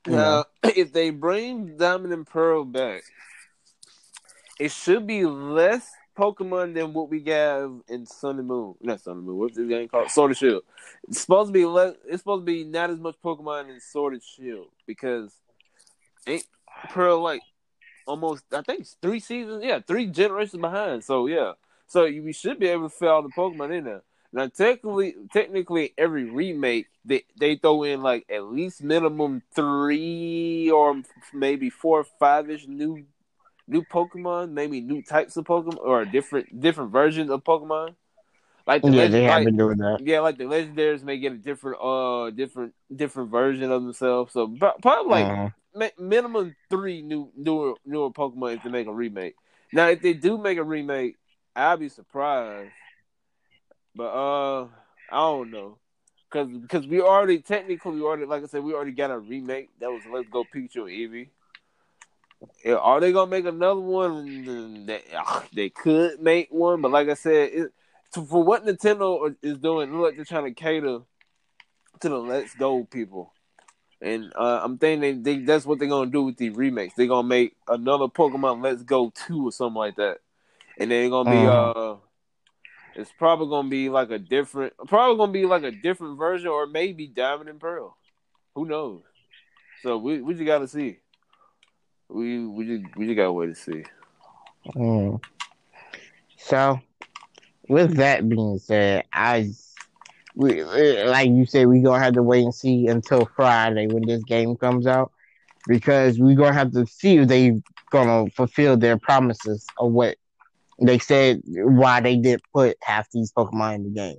you 0.06 0.12
know? 0.12 0.44
now, 0.62 0.70
if 0.76 0.92
they 0.92 1.10
bring 1.10 1.76
Diamond 1.78 2.12
and 2.12 2.26
Pearl 2.26 2.64
back, 2.64 3.04
it 4.60 4.70
should 4.70 5.06
be 5.06 5.24
less 5.24 5.88
Pokemon 6.14 6.74
than 6.74 6.92
what 6.92 7.10
we 7.10 7.22
have 7.24 7.72
in 7.88 8.06
Sun 8.06 8.38
and 8.38 8.48
Moon. 8.48 8.74
Not 8.80 9.00
Sun 9.00 9.18
and 9.18 9.26
Moon. 9.26 9.38
What's 9.38 9.56
this 9.56 9.68
game 9.68 9.88
called? 9.88 10.10
Sword 10.10 10.30
and 10.30 10.38
Shield. 10.38 10.62
It's 11.08 11.20
supposed 11.20 11.52
to 11.52 11.52
be. 11.52 11.62
It's 12.08 12.22
supposed 12.22 12.42
to 12.42 12.44
be 12.44 12.64
not 12.64 12.90
as 12.90 12.98
much 12.98 13.16
Pokemon 13.24 13.70
in 13.70 13.80
Sword 13.80 14.14
and 14.14 14.22
Shield 14.22 14.68
because 14.86 15.34
ain't 16.26 16.46
Pearl 16.90 17.20
like 17.20 17.42
almost? 18.06 18.44
I 18.52 18.62
think 18.62 18.86
three 19.02 19.20
seasons. 19.20 19.64
Yeah, 19.64 19.80
three 19.80 20.06
generations 20.06 20.60
behind. 20.60 21.04
So 21.04 21.26
yeah, 21.26 21.52
so 21.86 22.04
we 22.04 22.32
should 22.32 22.58
be 22.58 22.68
able 22.68 22.88
to 22.88 22.94
fit 22.94 23.08
all 23.08 23.22
the 23.22 23.30
Pokemon 23.30 23.76
in 23.76 23.84
there. 23.84 24.02
Now, 24.32 24.48
technically, 24.48 25.14
technically, 25.32 25.94
every 25.96 26.24
remake 26.24 26.88
they 27.04 27.22
they 27.38 27.54
throw 27.54 27.84
in 27.84 28.02
like 28.02 28.26
at 28.28 28.44
least 28.44 28.82
minimum 28.82 29.42
three 29.54 30.70
or 30.70 31.02
maybe 31.32 31.70
four 31.70 32.00
or 32.00 32.06
five 32.18 32.50
ish 32.50 32.66
new 32.66 33.04
new 33.66 33.82
Pokemon, 33.82 34.52
maybe 34.52 34.80
new 34.80 35.02
types 35.02 35.36
of 35.36 35.44
Pokemon 35.44 35.78
or 35.78 36.04
different 36.04 36.60
different 36.60 36.90
versions 36.92 37.30
of 37.30 37.42
Pokemon. 37.44 37.94
Like 38.66 38.82
the 38.82 38.90
Yeah, 38.90 39.08
they 39.08 39.22
have 39.24 39.36
like- 39.38 39.44
been 39.46 39.56
doing 39.56 39.78
that. 39.78 40.00
yeah, 40.02 40.20
like 40.20 40.38
the 40.38 40.44
legendaries 40.44 41.02
may 41.02 41.18
get 41.18 41.32
a 41.32 41.36
different 41.38 41.78
uh 41.82 42.30
different 42.30 42.74
different 42.94 43.30
version 43.30 43.70
of 43.70 43.82
themselves. 43.82 44.32
So 44.32 44.48
probably 44.80 45.10
like 45.10 45.26
Mhm. 45.26 45.54
mi- 45.74 45.92
minimum 45.98 46.56
three 46.70 47.02
new 47.02 47.30
newer 47.36 47.74
newer 47.84 48.10
Pokemon 48.10 48.56
if 48.56 48.62
they 48.62 48.70
make 48.70 48.86
a 48.86 48.92
remake. 48.92 49.34
Now, 49.72 49.88
if 49.88 50.00
they 50.02 50.14
do 50.14 50.38
make 50.38 50.56
a 50.58 50.62
remake, 50.64 51.16
I'll 51.56 51.76
be 51.76 51.88
surprised. 51.88 52.70
But 53.94 54.04
uh, 54.12 54.64
I 55.10 55.16
don't 55.16 55.50
know, 55.50 55.78
cause 56.30 56.48
because 56.48 56.86
we 56.86 57.00
already 57.00 57.40
technically 57.40 57.96
we 57.96 58.02
already 58.02 58.24
like 58.24 58.42
I 58.42 58.46
said 58.46 58.64
we 58.64 58.74
already 58.74 58.92
got 58.92 59.10
a 59.10 59.18
remake 59.18 59.70
that 59.80 59.90
was 59.90 60.02
Let's 60.10 60.28
Go 60.28 60.44
Pikachu 60.44 60.82
and 60.82 60.90
Eevee. 60.90 61.28
Are 62.66 63.00
they 63.00 63.12
gonna 63.12 63.30
make 63.30 63.44
another 63.44 63.80
one? 63.80 64.86
They, 64.86 65.02
ah, 65.16 65.44
they 65.52 65.70
could 65.70 66.20
make 66.20 66.48
one, 66.50 66.80
but 66.80 66.90
like 66.90 67.08
I 67.08 67.14
said, 67.14 67.50
it, 67.52 67.72
to, 68.12 68.24
for 68.24 68.42
what 68.42 68.64
Nintendo 68.64 69.34
is 69.42 69.58
doing, 69.58 69.92
look 69.92 70.06
like 70.06 70.16
they're 70.16 70.24
trying 70.24 70.44
to 70.44 70.52
cater 70.52 71.00
to 72.00 72.08
the 72.08 72.18
Let's 72.18 72.54
Go 72.54 72.84
people. 72.84 73.32
And 74.00 74.32
uh, 74.36 74.60
I'm 74.62 74.78
thinking 74.78 75.22
they, 75.22 75.36
they, 75.36 75.44
that's 75.44 75.66
what 75.66 75.78
they're 75.78 75.88
gonna 75.88 76.10
do 76.10 76.22
with 76.22 76.36
the 76.36 76.50
remakes. 76.50 76.94
They're 76.96 77.06
gonna 77.06 77.26
make 77.26 77.56
another 77.68 78.06
Pokemon 78.06 78.62
Let's 78.62 78.82
Go 78.82 79.12
two 79.14 79.48
or 79.48 79.52
something 79.52 79.78
like 79.78 79.96
that, 79.96 80.18
and 80.78 80.90
they're 80.90 81.08
gonna 81.08 81.30
be 81.30 81.46
uh, 81.46 81.96
it's 82.96 83.12
probably 83.18 83.48
gonna 83.48 83.68
be 83.68 83.88
like 83.88 84.10
a 84.10 84.18
different, 84.18 84.74
probably 84.86 85.16
gonna 85.16 85.32
be 85.32 85.46
like 85.46 85.62
a 85.62 85.70
different 85.70 86.18
version, 86.18 86.48
or 86.48 86.66
maybe 86.66 87.06
Diamond 87.06 87.48
and 87.48 87.60
Pearl. 87.60 87.96
Who 88.54 88.66
knows? 88.66 89.02
So 89.82 89.98
we 89.98 90.20
we 90.20 90.34
just 90.34 90.46
gotta 90.46 90.68
see. 90.68 90.98
We 92.08 92.46
we 92.46 92.66
just 92.66 92.96
we 92.96 93.06
just 93.06 93.16
gotta 93.16 93.32
wait 93.32 93.46
to 93.46 93.54
see. 93.54 93.84
Mm. 94.74 95.20
So, 96.36 96.78
with 97.68 97.96
that 97.96 98.28
being 98.28 98.58
said, 98.58 99.04
I, 99.12 99.50
we 100.34 100.62
like 100.62 101.30
you 101.30 101.46
said, 101.46 101.66
we 101.66 101.80
gonna 101.80 102.02
have 102.02 102.14
to 102.14 102.22
wait 102.22 102.44
and 102.44 102.54
see 102.54 102.86
until 102.86 103.28
Friday 103.36 103.86
when 103.86 104.06
this 104.06 104.22
game 104.24 104.56
comes 104.56 104.86
out, 104.86 105.12
because 105.66 106.18
we 106.18 106.34
gonna 106.34 106.52
have 106.52 106.72
to 106.72 106.86
see 106.86 107.18
if 107.18 107.28
they 107.28 107.60
gonna 107.90 108.30
fulfill 108.30 108.76
their 108.76 108.98
promises 108.98 109.66
of 109.78 109.92
what 109.92 110.16
they 110.80 110.98
said. 110.98 111.42
Why 111.46 112.00
they 112.00 112.16
didn't 112.16 112.42
put 112.52 112.76
half 112.82 113.10
these 113.10 113.32
Pokemon 113.32 113.76
in 113.76 113.84
the 113.84 113.90
game. 113.90 114.18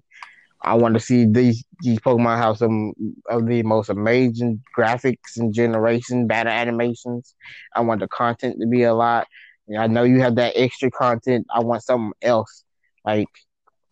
I 0.65 0.73
want 0.73 0.95
to 0.95 0.99
see 0.99 1.25
these 1.25 1.63
these 1.81 1.99
Pokemon 1.99 2.37
have 2.37 2.57
some 2.57 2.93
of 3.29 3.45
the 3.45 3.61
most 3.61 3.89
amazing 3.89 4.63
graphics 4.77 5.37
and 5.37 5.53
generation 5.53 6.25
battle 6.25 6.51
animations. 6.51 7.35
I 7.75 7.81
want 7.81 7.99
the 7.99 8.07
content 8.07 8.57
to 8.59 8.67
be 8.67 8.81
a 8.83 8.93
lot. 8.93 9.27
Yeah, 9.67 9.83
I 9.83 9.87
know 9.87 10.03
you 10.03 10.21
have 10.21 10.35
that 10.35 10.53
extra 10.55 10.89
content. 10.89 11.45
I 11.53 11.59
want 11.59 11.83
something 11.83 12.13
else, 12.21 12.63
like 13.05 13.27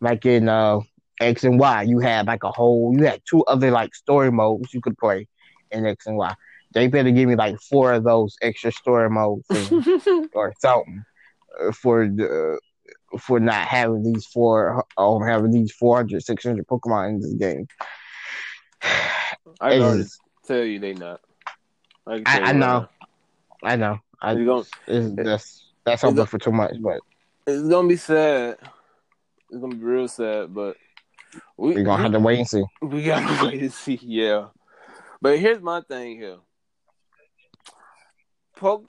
like 0.00 0.26
in 0.26 0.48
uh 0.48 0.80
X 1.20 1.44
and 1.44 1.60
Y. 1.60 1.82
You 1.82 2.00
had 2.00 2.26
like 2.26 2.42
a 2.42 2.50
whole. 2.50 2.92
You 2.96 3.04
had 3.04 3.22
two 3.28 3.44
other 3.44 3.70
like 3.70 3.94
story 3.94 4.32
modes 4.32 4.74
you 4.74 4.80
could 4.80 4.98
play 4.98 5.28
in 5.70 5.86
X 5.86 6.06
and 6.06 6.16
Y. 6.16 6.34
They 6.72 6.88
better 6.88 7.12
give 7.12 7.28
me 7.28 7.36
like 7.36 7.56
four 7.60 7.92
of 7.92 8.02
those 8.02 8.36
extra 8.42 8.72
story 8.72 9.08
modes 9.10 9.46
and- 9.50 10.28
or 10.34 10.52
something 10.58 11.04
uh, 11.62 11.70
for 11.70 12.08
the 12.08 12.58
for 13.20 13.40
not 13.40 13.66
having 13.66 14.02
these 14.02 14.26
four 14.26 14.84
um 14.96 15.22
having 15.22 15.50
these 15.50 15.72
400 15.72 16.22
600 16.22 16.66
Pokemon 16.66 17.08
in 17.10 17.20
this 17.20 17.34
game. 17.34 17.66
I 19.60 19.70
can 19.72 19.82
already 19.82 20.04
tell 20.46 20.64
you 20.64 20.78
they 20.78 20.94
not. 20.94 21.20
can 22.06 22.22
I- 22.26 22.40
I 22.40 22.52
know. 22.52 22.58
now. 22.80 22.88
I 23.62 23.76
know. 23.76 23.98
I, 24.20 24.32
It's 24.86 25.14
that's 25.16 25.72
that's 25.84 26.02
hoping 26.02 26.26
for 26.26 26.38
too 26.38 26.52
much, 26.52 26.74
but 26.80 27.00
it's 27.46 27.68
gonna 27.68 27.88
be 27.88 27.96
sad. 27.96 28.56
It's 29.50 29.60
gonna 29.60 29.74
be 29.74 29.82
real 29.82 30.08
sad, 30.08 30.54
but 30.54 30.76
we 31.56 31.74
we're 31.74 31.84
gonna 31.84 32.02
have 32.02 32.12
to 32.12 32.20
wait 32.20 32.38
and 32.38 32.48
see. 32.48 32.64
we 32.82 33.04
gotta 33.04 33.44
wait 33.46 33.60
and 33.60 33.72
see. 33.72 33.98
Yeah, 34.02 34.48
but 35.20 35.38
here's 35.38 35.60
my 35.60 35.80
thing 35.82 36.18
here. 36.18 36.38
po- 38.56 38.86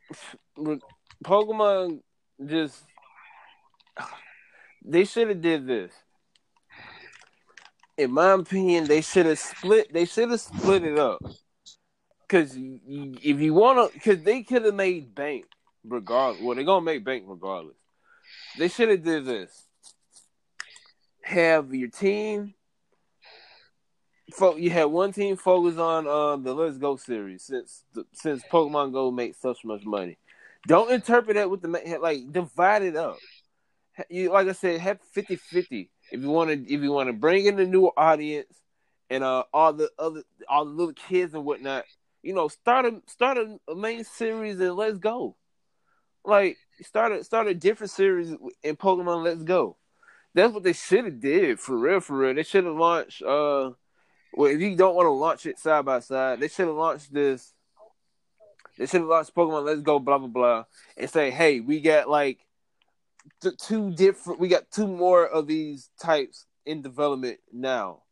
Pokemon 1.23 2.01
just 2.45 2.83
they 4.83 5.05
should 5.05 5.29
have 5.29 5.41
did 5.41 5.67
this. 5.67 5.91
In 7.97 8.11
my 8.11 8.31
opinion, 8.33 8.85
they 8.85 9.01
should 9.01 9.25
have 9.25 9.39
split. 9.39 9.93
They 9.93 10.05
should 10.05 10.29
have 10.29 10.41
split 10.41 10.83
it 10.83 10.99
up. 10.99 11.21
Cause 12.27 12.55
if 12.57 13.39
you 13.39 13.53
want 13.53 13.93
to, 13.93 13.99
cause 13.99 14.23
they 14.23 14.43
could 14.43 14.65
have 14.65 14.73
made 14.73 15.13
bank 15.13 15.45
regardless. 15.83 16.41
Well, 16.41 16.55
they're 16.55 16.65
gonna 16.65 16.85
make 16.85 17.05
bank 17.05 17.25
regardless. 17.27 17.77
They 18.57 18.67
should 18.67 18.89
have 18.89 19.03
did 19.03 19.25
this. 19.25 19.67
Have 21.21 21.73
your 21.73 21.89
team. 21.89 22.53
Fo- 24.33 24.55
you 24.55 24.71
had 24.71 24.85
one 24.85 25.13
team 25.13 25.37
focus 25.37 25.77
on 25.77 26.07
uh, 26.07 26.35
the 26.37 26.53
Let's 26.53 26.77
Go 26.77 26.95
series 26.95 27.43
since 27.43 27.83
since 28.13 28.43
Pokemon 28.51 28.91
Go 28.91 29.11
makes 29.11 29.37
such 29.37 29.63
much 29.63 29.85
money. 29.85 30.17
Don't 30.67 30.91
interpret 30.91 31.35
that 31.35 31.49
with 31.49 31.61
the 31.61 31.99
like 32.01 32.31
divide 32.31 32.81
it 32.81 32.95
up. 32.95 33.17
You 34.09 34.31
like 34.31 34.47
I 34.47 34.51
said, 34.51 34.79
have 34.81 34.99
50-50. 35.15 35.89
If 36.11 36.21
you 36.21 36.29
want 36.29 36.49
to, 36.49 36.73
if 36.73 36.81
you 36.81 36.91
want 36.91 37.07
to 37.07 37.13
bring 37.13 37.45
in 37.45 37.59
a 37.59 37.65
new 37.65 37.91
audience 37.97 38.61
and 39.09 39.23
uh 39.23 39.43
all 39.53 39.73
the 39.73 39.89
other 39.97 40.23
all 40.49 40.65
the 40.65 40.71
little 40.71 40.93
kids 40.93 41.33
and 41.33 41.45
whatnot, 41.45 41.85
you 42.21 42.33
know, 42.33 42.47
start 42.47 42.85
a 42.85 43.01
start 43.07 43.37
a, 43.37 43.75
main 43.75 44.03
series 44.03 44.59
and 44.59 44.75
let's 44.75 44.97
go. 44.97 45.35
Like 46.23 46.57
start 46.81 47.11
a 47.11 47.23
start 47.23 47.47
a 47.47 47.53
different 47.53 47.91
series 47.91 48.35
in 48.63 48.75
Pokemon 48.75 49.23
Let's 49.23 49.43
Go. 49.43 49.77
That's 50.33 50.53
what 50.53 50.63
they 50.63 50.73
should 50.73 51.05
have 51.05 51.21
did 51.21 51.59
for 51.59 51.77
real, 51.77 52.01
for 52.01 52.17
real. 52.17 52.33
They 52.33 52.43
should 52.43 52.65
have 52.65 52.75
launched. 52.75 53.21
Uh, 53.21 53.71
well, 54.33 54.51
if 54.51 54.59
you 54.59 54.75
don't 54.75 54.95
want 54.95 55.05
to 55.05 55.11
launch 55.11 55.45
it 55.45 55.57
side 55.57 55.85
by 55.85 55.99
side, 55.99 56.41
they 56.41 56.49
should 56.49 56.67
have 56.67 56.75
launched 56.75 57.13
this. 57.13 57.53
They 58.77 58.85
should 58.85 59.01
have 59.01 59.09
launched 59.09 59.33
Pokemon 59.33 59.63
Let's 59.63 59.81
Go, 59.81 59.99
blah 59.99 60.17
blah 60.17 60.27
blah, 60.27 60.63
and 60.97 61.09
say, 61.09 61.31
hey, 61.31 61.61
we 61.61 61.79
got 61.79 62.09
like 62.09 62.39
two 63.59 63.91
different. 63.91 64.39
We 64.39 64.47
got 64.47 64.71
two 64.71 64.87
more 64.87 65.27
of 65.27 65.47
these 65.47 65.89
types 66.01 66.45
in 66.65 66.81
development 66.81 67.39
now. 67.51 68.03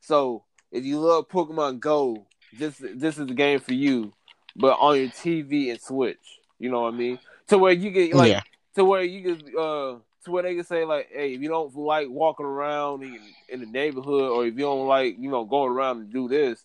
So 0.00 0.44
if 0.70 0.84
you 0.84 1.00
love 1.00 1.28
Pokemon 1.28 1.80
Go, 1.80 2.26
this 2.56 2.76
this 2.78 3.18
is 3.18 3.26
the 3.26 3.34
game 3.34 3.60
for 3.60 3.74
you, 3.74 4.12
but 4.54 4.78
on 4.78 4.98
your 4.98 5.08
TV 5.08 5.70
and 5.70 5.80
Switch. 5.80 6.18
You 6.58 6.70
know 6.70 6.82
what 6.82 6.94
I 6.94 6.96
mean? 6.96 7.18
To 7.48 7.58
where 7.58 7.72
you 7.72 7.90
get 7.90 8.14
like 8.14 8.30
yeah. 8.30 8.42
to 8.74 8.84
where 8.84 9.02
you 9.02 9.36
can 9.36 9.58
uh 9.58 9.96
to 10.24 10.30
where 10.30 10.42
they 10.42 10.54
can 10.54 10.64
say 10.64 10.84
like, 10.84 11.08
hey, 11.12 11.34
if 11.34 11.40
you 11.40 11.48
don't 11.48 11.74
like 11.76 12.08
walking 12.08 12.46
around 12.46 13.02
in, 13.02 13.20
in 13.48 13.60
the 13.60 13.66
neighborhood, 13.66 14.30
or 14.30 14.46
if 14.46 14.54
you 14.54 14.60
don't 14.60 14.86
like 14.86 15.16
you 15.18 15.30
know 15.30 15.44
going 15.44 15.72
around 15.72 15.98
and 15.98 16.12
do 16.12 16.28
this, 16.28 16.64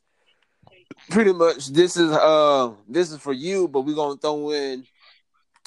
pretty 1.10 1.34
much 1.34 1.68
this 1.68 1.97
is 1.97 2.12
uh 2.12 2.72
this 2.88 3.12
is 3.12 3.20
for 3.20 3.34
you, 3.34 3.68
but 3.68 3.82
we're 3.82 3.95
gonna 3.95 4.18
throw 4.18 4.52
in 4.52 4.86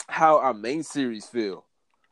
how 0.09 0.39
our 0.39 0.55
main 0.55 0.83
series 0.83 1.27
feel. 1.27 1.65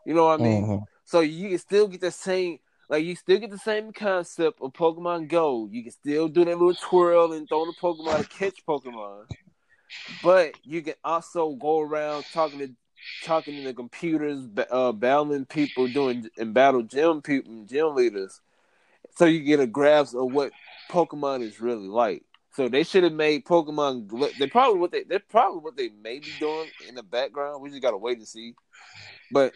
You 0.04 0.14
know 0.14 0.26
what 0.26 0.40
I 0.40 0.42
mean? 0.42 0.64
Mm-hmm. 0.64 0.84
So 1.04 1.20
you 1.20 1.50
can 1.50 1.58
still 1.58 1.88
get 1.88 2.00
the 2.00 2.10
same 2.10 2.58
like 2.88 3.04
you 3.04 3.16
still 3.16 3.38
get 3.38 3.50
the 3.50 3.58
same 3.58 3.92
concept 3.92 4.60
of 4.60 4.72
Pokemon 4.72 5.28
Go. 5.28 5.68
You 5.70 5.82
can 5.82 5.92
still 5.92 6.28
do 6.28 6.44
that 6.44 6.58
little 6.58 6.74
twirl 6.74 7.32
and 7.32 7.48
throw 7.48 7.64
the 7.64 7.72
Pokemon 7.80 8.22
to 8.22 8.28
catch 8.28 8.64
Pokemon. 8.66 9.24
But 10.22 10.54
you 10.62 10.82
can 10.82 10.94
also 11.04 11.52
go 11.52 11.80
around 11.80 12.24
talking 12.32 12.58
to 12.58 12.70
talking 13.24 13.56
to 13.56 13.62
the 13.62 13.74
computers, 13.74 14.46
uh, 14.70 14.92
battling 14.92 15.46
people, 15.46 15.88
doing 15.88 16.28
and 16.38 16.54
battle 16.54 16.82
gym 16.82 17.22
people, 17.22 17.64
gym 17.66 17.94
leaders, 17.94 18.40
so 19.16 19.24
you 19.24 19.40
get 19.40 19.60
a 19.60 19.66
grasp 19.66 20.14
of 20.14 20.32
what 20.32 20.52
Pokemon 20.90 21.42
is 21.42 21.60
really 21.60 21.88
like. 21.88 22.22
So 22.54 22.68
they 22.68 22.82
should 22.82 23.04
have 23.04 23.14
made 23.14 23.46
Pokemon. 23.46 24.38
They 24.38 24.46
probably 24.46 24.78
what 24.78 24.92
they 24.92 25.04
they're 25.04 25.18
probably 25.18 25.60
what 25.60 25.76
they 25.76 25.88
may 26.02 26.18
be 26.18 26.32
doing 26.38 26.68
in 26.86 26.94
the 26.94 27.02
background. 27.02 27.62
We 27.62 27.70
just 27.70 27.80
gotta 27.80 27.96
wait 27.96 28.18
and 28.18 28.28
see. 28.28 28.54
But 29.30 29.54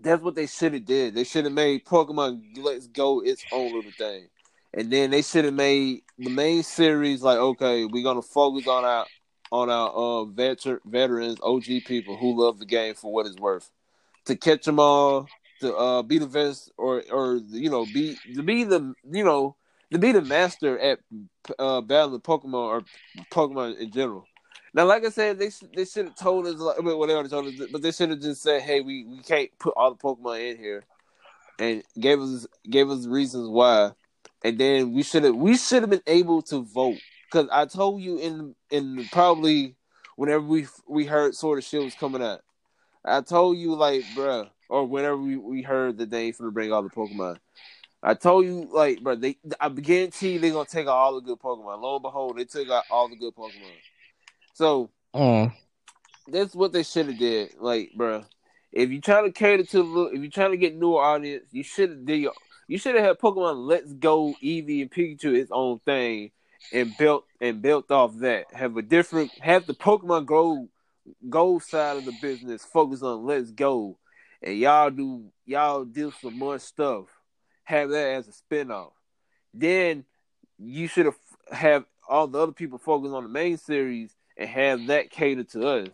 that's 0.00 0.22
what 0.22 0.34
they 0.34 0.46
should 0.46 0.74
have 0.74 0.84
did. 0.84 1.14
They 1.14 1.24
should 1.24 1.44
have 1.44 1.52
made 1.54 1.84
Pokemon 1.84 2.56
Let's 2.58 2.86
Go 2.86 3.20
its 3.20 3.44
own 3.52 3.74
little 3.74 3.90
thing, 3.92 4.28
and 4.72 4.90
then 4.90 5.10
they 5.10 5.22
should 5.22 5.44
have 5.44 5.54
made 5.54 6.02
the 6.18 6.30
main 6.30 6.62
series 6.62 7.22
like 7.22 7.38
okay, 7.38 7.84
we're 7.84 8.02
gonna 8.02 8.22
focus 8.22 8.66
on 8.68 8.84
our 8.84 9.06
on 9.52 9.70
our 9.70 9.90
uh, 9.90 10.24
veter- 10.24 10.80
veterans, 10.84 11.38
OG 11.42 11.80
people 11.80 12.16
who 12.16 12.42
love 12.44 12.58
the 12.58 12.66
game 12.66 12.94
for 12.94 13.12
what 13.12 13.26
it's 13.26 13.36
worth, 13.36 13.70
to 14.26 14.36
catch 14.36 14.64
them 14.64 14.80
all, 14.80 15.28
to 15.60 15.74
uh, 15.74 16.02
be 16.02 16.18
the 16.18 16.26
best, 16.26 16.72
or 16.76 17.02
or 17.10 17.36
you 17.50 17.70
know 17.70 17.86
be 17.86 18.16
to 18.34 18.42
be 18.42 18.64
the 18.64 18.94
you 19.10 19.24
know 19.24 19.56
to 19.92 19.98
be 19.98 20.12
the 20.12 20.22
master 20.22 20.78
at 20.78 20.98
uh, 21.58 21.80
battling 21.80 22.20
Pokemon 22.20 22.54
or 22.54 22.84
Pokemon 23.30 23.78
in 23.78 23.90
general. 23.90 24.26
Now, 24.74 24.86
like 24.86 25.04
I 25.04 25.10
said, 25.10 25.38
they 25.38 25.50
they 25.74 25.84
should 25.84 26.06
have 26.06 26.16
told 26.16 26.46
us. 26.46 26.56
Like, 26.56 26.82
well, 26.82 27.06
they 27.06 27.14
already 27.14 27.28
told 27.28 27.46
us, 27.46 27.68
but 27.70 27.80
they 27.80 27.92
should 27.92 28.10
have 28.10 28.20
just 28.20 28.42
said, 28.42 28.60
"Hey, 28.62 28.80
we, 28.80 29.04
we 29.04 29.18
can't 29.22 29.50
put 29.60 29.74
all 29.76 29.92
the 29.94 29.96
Pokemon 29.96 30.50
in 30.50 30.58
here," 30.58 30.84
and 31.60 31.82
gave 31.98 32.20
us 32.20 32.46
gave 32.68 32.90
us 32.90 33.06
reasons 33.06 33.48
why. 33.48 33.92
And 34.42 34.58
then 34.58 34.92
we 34.92 35.04
should 35.04 35.22
have 35.24 35.36
we 35.36 35.56
should 35.56 35.82
have 35.82 35.90
been 35.90 36.02
able 36.08 36.42
to 36.42 36.62
vote 36.64 36.98
because 37.30 37.48
I 37.52 37.66
told 37.66 38.02
you 38.02 38.18
in 38.18 38.56
in 38.70 39.08
probably 39.12 39.76
whenever 40.16 40.44
we 40.44 40.66
we 40.88 41.06
heard 41.06 41.36
Sword 41.36 41.58
of 41.58 41.64
Shield 41.64 41.84
was 41.84 41.94
coming 41.94 42.22
out, 42.22 42.40
I 43.04 43.20
told 43.20 43.56
you 43.56 43.74
like, 43.76 44.02
bruh, 44.16 44.50
or 44.68 44.84
whenever 44.86 45.16
we, 45.16 45.36
we 45.36 45.62
heard 45.62 45.98
that 45.98 46.10
they 46.10 46.32
going 46.32 46.48
to 46.48 46.52
bring 46.52 46.72
all 46.72 46.82
the 46.82 46.90
Pokemon. 46.90 47.38
I 48.02 48.12
told 48.14 48.44
you, 48.44 48.68
like, 48.70 49.02
bro, 49.02 49.14
they 49.14 49.38
I 49.58 49.70
guarantee 49.70 50.36
they're 50.36 50.52
gonna 50.52 50.66
take 50.66 50.86
out 50.86 50.92
all 50.92 51.14
the 51.14 51.22
good 51.22 51.38
Pokemon. 51.38 51.80
Lo 51.80 51.94
and 51.96 52.02
behold, 52.02 52.36
they 52.36 52.44
took 52.44 52.68
out 52.68 52.84
all 52.90 53.08
the 53.08 53.16
good 53.16 53.34
Pokemon. 53.34 53.72
So 54.54 54.90
mm. 55.14 55.52
that's 56.28 56.54
what 56.54 56.72
they 56.72 56.84
should 56.84 57.08
have 57.08 57.18
did. 57.18 57.54
Like, 57.60 57.92
bro, 57.94 58.24
if 58.72 58.90
you 58.90 59.00
trying 59.00 59.24
to 59.24 59.32
cater 59.32 59.64
to 59.64 59.82
the 59.82 60.16
if 60.16 60.22
you 60.22 60.30
trying 60.30 60.52
to 60.52 60.56
get 60.56 60.76
newer 60.76 61.02
audience, 61.02 61.46
you 61.52 61.62
should 61.62 61.90
have 61.90 62.06
did 62.06 62.22
your 62.22 62.32
you 62.66 62.78
should 62.78 62.94
have 62.94 63.04
had 63.04 63.18
Pokemon 63.18 63.66
Let's 63.66 63.92
Go 63.92 64.34
Eevee 64.42 64.82
and 64.82 64.90
Pikachu 64.90 65.34
its 65.34 65.50
own 65.52 65.80
thing 65.80 66.30
and 66.72 66.96
built 66.96 67.24
and 67.40 67.60
built 67.60 67.90
off 67.90 68.16
that. 68.18 68.46
Have 68.52 68.76
a 68.76 68.82
different 68.82 69.32
have 69.40 69.66
the 69.66 69.74
Pokemon 69.74 70.26
Go 70.26 70.68
Go 71.28 71.58
side 71.58 71.98
of 71.98 72.04
the 72.04 72.14
business 72.22 72.64
focus 72.64 73.02
on 73.02 73.26
Let's 73.26 73.50
Go, 73.50 73.98
and 74.40 74.56
y'all 74.56 74.90
do 74.90 75.24
y'all 75.44 75.84
do 75.84 76.12
some 76.22 76.38
more 76.38 76.58
stuff. 76.58 77.06
Have 77.64 77.90
that 77.90 78.14
as 78.14 78.28
a 78.28 78.32
spinoff. 78.32 78.92
Then 79.52 80.04
you 80.58 80.86
should 80.86 81.06
have 81.06 81.18
have 81.50 81.84
all 82.08 82.28
the 82.28 82.38
other 82.38 82.52
people 82.52 82.78
focus 82.78 83.10
on 83.12 83.24
the 83.24 83.28
main 83.28 83.58
series 83.58 84.14
and 84.36 84.48
have 84.48 84.86
that 84.88 85.10
cater 85.10 85.44
to 85.44 85.66
us. 85.68 85.88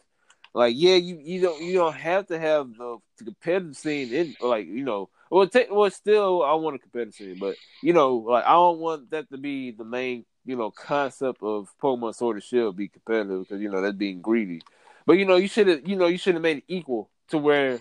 Like, 0.53 0.74
yeah, 0.76 0.97
you 0.97 1.20
you 1.22 1.41
don't 1.41 1.62
you 1.62 1.74
don't 1.74 1.95
have 1.95 2.26
to 2.26 2.38
have 2.38 2.74
the, 2.76 2.99
the 3.18 3.25
competitive 3.25 3.76
scene 3.76 4.12
in 4.12 4.34
like 4.41 4.67
you 4.67 4.84
know. 4.84 5.08
Well, 5.30 5.46
t- 5.46 5.67
well, 5.71 5.88
still, 5.91 6.42
I 6.42 6.54
want 6.54 6.75
a 6.75 6.80
competitive 6.80 7.14
scene, 7.14 7.38
but 7.38 7.54
you 7.83 7.92
know, 7.92 8.17
like 8.17 8.45
I 8.45 8.53
don't 8.53 8.80
want 8.80 9.11
that 9.11 9.30
to 9.30 9.38
be 9.38 9.71
the 9.71 9.84
main 9.84 10.25
you 10.45 10.57
know 10.57 10.72
concept 10.72 11.42
of 11.42 11.72
Pokemon 11.80 12.17
Sword 12.17 12.37
and 12.37 12.42
Shield 12.42 12.76
be 12.76 12.88
competitive 12.88 13.42
because 13.42 13.62
you 13.62 13.71
know 13.71 13.80
that's 13.80 13.96
being 13.96 14.21
greedy. 14.21 14.62
But 15.07 15.14
you 15.14 15.25
know, 15.25 15.37
you 15.37 15.46
should 15.46 15.68
have 15.68 15.88
you 15.88 15.95
know 15.96 16.08
you 16.08 16.18
should 16.18 16.34
have 16.34 16.42
made 16.42 16.58
it 16.58 16.64
equal 16.67 17.11
to 17.29 17.38
where 17.38 17.79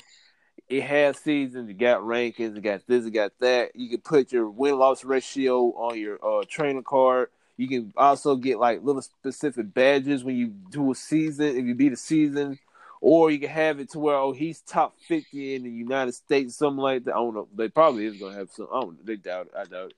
it 0.70 0.84
has 0.84 1.18
seasons, 1.18 1.68
you 1.68 1.74
got 1.74 2.02
rankings, 2.02 2.56
you 2.56 2.62
got 2.62 2.86
this, 2.88 3.04
you 3.04 3.12
got 3.12 3.32
that. 3.40 3.76
You 3.76 3.90
can 3.90 4.02
put 4.02 4.32
your 4.32 4.50
win 4.50 4.78
loss 4.78 5.04
ratio 5.04 5.74
on 5.74 6.00
your 6.00 6.24
uh, 6.24 6.44
trainer 6.48 6.84
card. 6.84 7.30
You 7.60 7.68
can 7.68 7.92
also 7.98 8.38
get 8.38 8.58
like 8.58 8.86
little 8.86 9.02
specific 9.02 9.74
badges 9.74 10.24
when 10.24 10.38
you 10.38 10.48
do 10.48 10.94
a 10.94 10.96
season, 10.96 11.58
if 11.58 11.66
you 11.66 11.76
beat 11.76 11.92
a 11.92 11.98
season, 11.98 12.58
or 13.02 13.32
you 13.32 13.38
can 13.38 13.50
have 13.50 13.82
it 13.82 13.90
to 13.92 14.00
where 14.00 14.16
oh 14.16 14.32
he's 14.32 14.62
top 14.62 14.96
fifty 15.06 15.56
in 15.56 15.64
the 15.64 15.70
United 15.70 16.14
States, 16.14 16.56
something 16.56 16.82
like 16.82 17.04
that. 17.04 17.16
I 17.16 17.18
don't 17.18 17.34
know. 17.34 17.50
They 17.54 17.68
probably 17.68 18.06
is 18.06 18.18
gonna 18.18 18.38
have 18.38 18.50
some. 18.50 18.70
I 18.72 18.80
don't. 18.80 18.94
Know. 18.94 19.00
They 19.04 19.18
doubt 19.18 19.48
it. 19.48 19.52
I 19.58 19.66
doubt 19.66 19.90
it. 19.90 19.96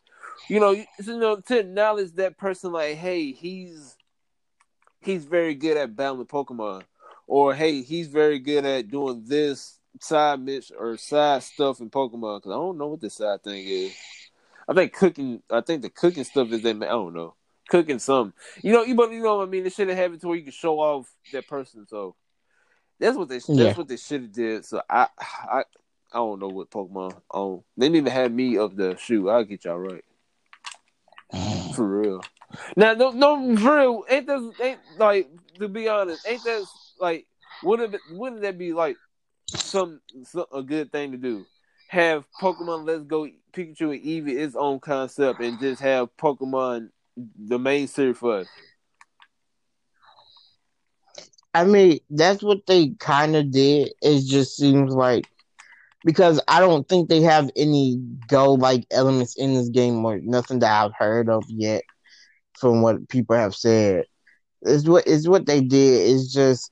You 0.47 0.59
know, 0.59 0.71
you 0.71 0.85
know, 1.19 1.35
to 1.35 1.59
acknowledge 1.59 2.13
that 2.13 2.35
person, 2.35 2.71
like, 2.71 2.95
hey, 2.95 3.31
he's 3.31 3.95
he's 4.99 5.25
very 5.25 5.53
good 5.53 5.77
at 5.77 5.95
battling 5.95 6.25
Pokemon, 6.25 6.81
or 7.27 7.53
hey, 7.53 7.83
he's 7.83 8.07
very 8.07 8.39
good 8.39 8.65
at 8.65 8.89
doing 8.89 9.23
this 9.27 9.77
side 9.99 10.39
mission 10.39 10.77
or 10.79 10.97
side 10.97 11.43
stuff 11.43 11.79
in 11.79 11.91
Pokemon. 11.91 12.39
Because 12.39 12.53
I 12.53 12.55
don't 12.55 12.79
know 12.79 12.87
what 12.87 13.01
this 13.01 13.17
side 13.17 13.43
thing 13.43 13.63
is. 13.67 13.95
I 14.67 14.73
think 14.73 14.93
cooking. 14.93 15.43
I 15.51 15.61
think 15.61 15.83
the 15.83 15.91
cooking 15.91 16.23
stuff 16.23 16.51
is 16.51 16.63
that. 16.63 16.75
I 16.77 16.87
don't 16.87 17.13
know 17.13 17.35
cooking 17.71 17.99
some. 17.99 18.33
You 18.61 18.73
know, 18.73 18.83
you 18.83 18.93
but 18.93 19.11
you 19.11 19.23
know 19.23 19.37
what 19.37 19.47
I 19.47 19.49
mean. 19.49 19.63
They 19.63 19.69
should 19.69 19.87
have 19.87 19.97
had 19.97 20.11
it 20.11 20.21
to 20.21 20.27
where 20.27 20.37
you 20.37 20.43
can 20.43 20.51
show 20.51 20.79
off 20.79 21.09
that 21.31 21.47
person. 21.47 21.87
So 21.87 22.15
that's 22.99 23.17
what 23.17 23.29
they 23.29 23.39
that's 23.39 23.77
what 23.77 23.87
they 23.87 23.97
should 23.97 24.21
have 24.21 24.31
did. 24.31 24.65
So 24.65 24.81
I 24.89 25.07
I 25.19 25.63
I 26.11 26.17
don't 26.17 26.39
know 26.39 26.49
what 26.49 26.69
Pokemon 26.69 27.19
on. 27.31 27.63
They 27.77 27.87
didn't 27.87 27.95
even 27.95 28.11
have 28.11 28.31
me 28.31 28.57
of 28.57 28.75
the 28.75 28.97
shoe. 28.97 29.29
I'll 29.29 29.45
get 29.45 29.65
y'all 29.65 29.79
right. 29.79 30.03
For 31.75 31.87
real. 31.87 32.21
Now 32.75 32.93
no 32.93 33.11
no 33.11 33.55
for 33.55 33.77
real 33.77 34.03
ain't 34.09 34.27
that 34.27 34.53
ain't 34.61 34.79
like 34.97 35.29
to 35.57 35.69
be 35.69 35.87
honest 35.87 36.27
ain't 36.27 36.43
that 36.43 36.65
like 36.99 37.25
wouldn't 37.63 37.95
it, 37.95 38.01
wouldn't 38.11 38.41
that 38.41 38.57
be 38.57 38.73
like 38.73 38.97
some, 39.47 40.01
some 40.23 40.45
a 40.53 40.61
good 40.61 40.91
thing 40.91 41.13
to 41.13 41.17
do? 41.17 41.45
Have 41.87 42.25
Pokemon 42.41 42.85
Let's 42.85 43.03
Go 43.03 43.29
Pikachu 43.53 43.93
and 43.93 44.03
Eevee 44.03 44.37
its 44.37 44.57
own 44.57 44.81
concept 44.81 45.39
and 45.39 45.59
just 45.61 45.81
have 45.81 46.09
Pokemon 46.17 46.89
the 47.17 47.59
main 47.59 47.87
series 47.87 48.17
for 48.17 48.39
us? 48.39 48.47
I 51.53 51.65
mean, 51.65 51.99
that's 52.09 52.41
what 52.41 52.65
they 52.65 52.89
kind 52.99 53.35
of 53.35 53.51
did. 53.51 53.93
It 54.01 54.25
just 54.25 54.55
seems 54.55 54.93
like 54.93 55.25
because 56.03 56.41
I 56.47 56.59
don't 56.59 56.87
think 56.87 57.09
they 57.09 57.21
have 57.21 57.51
any 57.55 57.97
go 58.27 58.53
like 58.53 58.85
elements 58.89 59.35
in 59.37 59.53
this 59.53 59.69
game 59.69 60.03
or 60.05 60.19
nothing 60.19 60.59
that 60.59 60.83
I've 60.83 60.95
heard 60.97 61.29
of 61.29 61.43
yet 61.47 61.83
from 62.57 62.81
what 62.81 63.07
people 63.09 63.35
have 63.35 63.53
said. 63.53 64.05
Is 64.63 64.87
what 64.87 65.07
is 65.07 65.27
what 65.27 65.45
they 65.45 65.61
did 65.61 66.01
is 66.07 66.31
just 66.31 66.71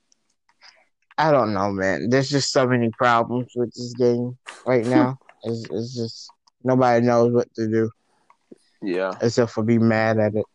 I 1.17 1.31
don't 1.31 1.53
know, 1.53 1.71
man. 1.71 2.09
There's 2.09 2.29
just 2.29 2.53
so 2.53 2.65
many 2.65 2.89
problems 2.97 3.51
with 3.55 3.73
this 3.73 3.93
game 3.95 4.37
right 4.65 4.85
now. 4.85 5.19
it's, 5.43 5.65
it's 5.69 5.95
just 5.95 6.29
nobody 6.63 7.05
knows 7.05 7.33
what 7.33 7.53
to 7.55 7.67
do 7.67 7.91
Yeah, 8.81 9.13
except 9.21 9.51
for 9.51 9.63
be 9.63 9.77
mad 9.77 10.19
at 10.19 10.35
it. 10.35 10.45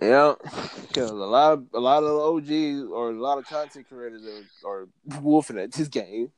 yeah. 0.00 0.34
Because 0.82 1.10
a 1.10 1.14
lot 1.14 1.52
of 1.52 1.66
a 1.74 1.80
lot 1.80 2.02
of 2.02 2.18
OGs 2.18 2.90
or 2.90 3.10
a 3.10 3.20
lot 3.20 3.38
of 3.38 3.46
content 3.46 3.86
creators 3.88 4.22
are, 4.64 4.70
are 4.70 4.88
wolfing 5.20 5.58
at 5.58 5.72
this 5.72 5.88
game 5.88 6.30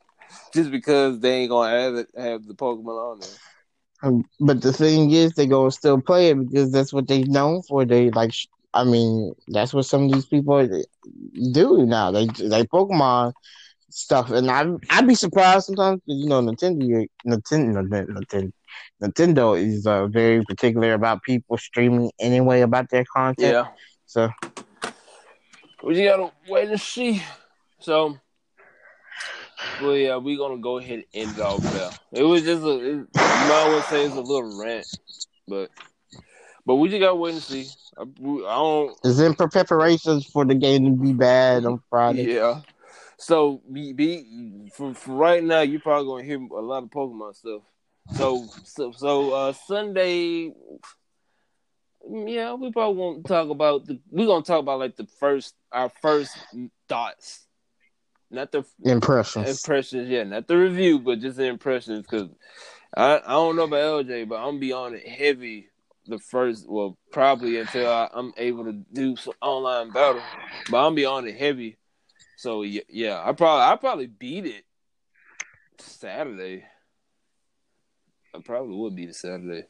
just 0.52 0.70
because 0.70 1.20
they 1.20 1.42
ain't 1.42 1.50
gonna 1.50 1.70
have 1.70 1.94
it, 1.94 2.08
have 2.16 2.46
the 2.46 2.54
Pokemon 2.54 3.12
on 3.12 3.20
there. 3.20 3.28
Um, 4.02 4.24
but 4.40 4.62
the 4.62 4.72
thing 4.72 5.10
is, 5.10 5.32
they 5.32 5.46
gonna 5.46 5.70
still 5.70 6.00
play 6.00 6.30
it 6.30 6.38
because 6.38 6.72
that's 6.72 6.92
what 6.92 7.06
they 7.06 7.22
known 7.22 7.62
for. 7.62 7.84
They 7.84 8.10
like, 8.10 8.32
I 8.72 8.84
mean, 8.84 9.34
that's 9.48 9.74
what 9.74 9.84
some 9.84 10.04
of 10.04 10.12
these 10.12 10.26
people 10.26 10.66
do 11.52 11.84
now. 11.86 12.10
They 12.10 12.26
they 12.26 12.64
Pokemon 12.64 13.32
stuff, 13.90 14.30
and 14.30 14.50
I 14.50 14.66
I'd 14.90 15.06
be 15.06 15.14
surprised 15.14 15.66
sometimes. 15.66 16.00
you 16.06 16.28
know, 16.28 16.40
Nintendo, 16.40 17.06
Nintendo, 17.26 17.86
Nintendo, 17.86 18.52
Nintendo 19.02 19.58
is 19.60 19.86
uh, 19.86 20.06
very 20.06 20.44
particular 20.44 20.94
about 20.94 21.22
people 21.22 21.56
streaming 21.58 22.10
anyway 22.18 22.60
about 22.60 22.90
their 22.90 23.04
content. 23.04 23.52
Yeah, 23.52 23.68
So 24.06 24.30
we 25.82 25.94
just 25.94 26.04
gotta 26.04 26.32
wait 26.48 26.68
and 26.68 26.80
see. 26.80 27.22
So, 27.78 28.18
well, 29.80 29.96
yeah, 29.96 30.16
we 30.18 30.36
gonna 30.36 30.58
go 30.58 30.78
ahead 30.78 31.04
and 31.12 31.28
end 31.28 31.38
it 31.38 31.40
off 31.40 31.62
there. 31.62 31.90
It 32.12 32.24
was 32.24 32.42
just 32.42 32.62
a, 32.62 32.70
it, 32.70 32.92
you 32.92 33.06
might 33.14 33.66
well 33.68 33.82
say 33.82 34.04
it's 34.04 34.14
a 34.14 34.20
little 34.20 34.60
rant, 34.62 34.86
but 35.48 35.70
but 36.66 36.76
we 36.76 36.88
just 36.88 37.00
gotta 37.00 37.14
wait 37.14 37.34
and 37.34 37.42
see. 37.42 37.68
I, 37.96 38.02
I 38.02 38.04
don't. 38.04 38.96
it's 39.04 39.18
in 39.18 39.34
preparations 39.34 40.26
for 40.26 40.44
the 40.44 40.54
game 40.54 40.84
to 40.84 41.02
be 41.02 41.12
bad 41.12 41.64
on 41.64 41.80
Friday. 41.88 42.34
Yeah. 42.34 42.60
So 43.16 43.60
be, 43.70 43.92
be 43.92 44.70
for, 44.74 44.94
for 44.94 45.12
right 45.12 45.44
now, 45.44 45.60
you're 45.60 45.80
probably 45.80 46.06
gonna 46.06 46.24
hear 46.24 46.38
a 46.38 46.62
lot 46.62 46.82
of 46.82 46.90
Pokemon 46.90 47.34
stuff. 47.34 47.62
So 48.16 48.46
so 48.64 48.92
so 48.92 49.32
uh 49.32 49.52
Sunday, 49.52 50.52
yeah, 52.08 52.54
we 52.54 52.72
probably 52.72 52.96
won't 52.96 53.26
talk 53.26 53.48
about 53.50 53.86
the. 53.86 54.00
We're 54.10 54.26
gonna 54.26 54.44
talk 54.44 54.60
about 54.60 54.78
like 54.78 54.96
the 54.96 55.06
first 55.18 55.54
our 55.72 55.90
first 56.02 56.36
thoughts, 56.88 57.46
not 58.30 58.52
the 58.52 58.64
Impressions. 58.84 59.48
impressions. 59.48 60.08
Yeah, 60.08 60.24
not 60.24 60.48
the 60.48 60.56
review, 60.56 60.98
but 60.98 61.20
just 61.20 61.36
the 61.36 61.44
impressions. 61.44 62.06
Because 62.06 62.28
I 62.96 63.20
I 63.24 63.32
don't 63.32 63.56
know 63.56 63.64
about 63.64 64.04
LJ, 64.06 64.28
but 64.28 64.36
I'm 64.36 64.46
gonna 64.46 64.58
be 64.58 64.72
on 64.72 64.94
it 64.94 65.06
heavy 65.06 65.68
the 66.06 66.18
first. 66.18 66.68
Well, 66.68 66.98
probably 67.12 67.58
until 67.58 67.88
I, 67.88 68.08
I'm 68.12 68.32
able 68.36 68.64
to 68.64 68.72
do 68.72 69.16
some 69.16 69.34
online 69.40 69.90
battle, 69.90 70.22
but 70.70 70.86
I'm 70.86 70.94
be 70.94 71.04
on 71.04 71.26
it 71.26 71.36
heavy. 71.36 71.76
So 72.36 72.62
yeah, 72.62 72.82
yeah, 72.88 73.22
I 73.24 73.32
probably 73.32 73.64
I 73.64 73.76
probably 73.76 74.06
beat 74.06 74.46
it 74.46 74.64
Saturday. 75.78 76.64
I 78.34 78.38
probably 78.40 78.76
would 78.76 78.94
be 78.94 79.06
the 79.06 79.14
Saturday. 79.14 79.64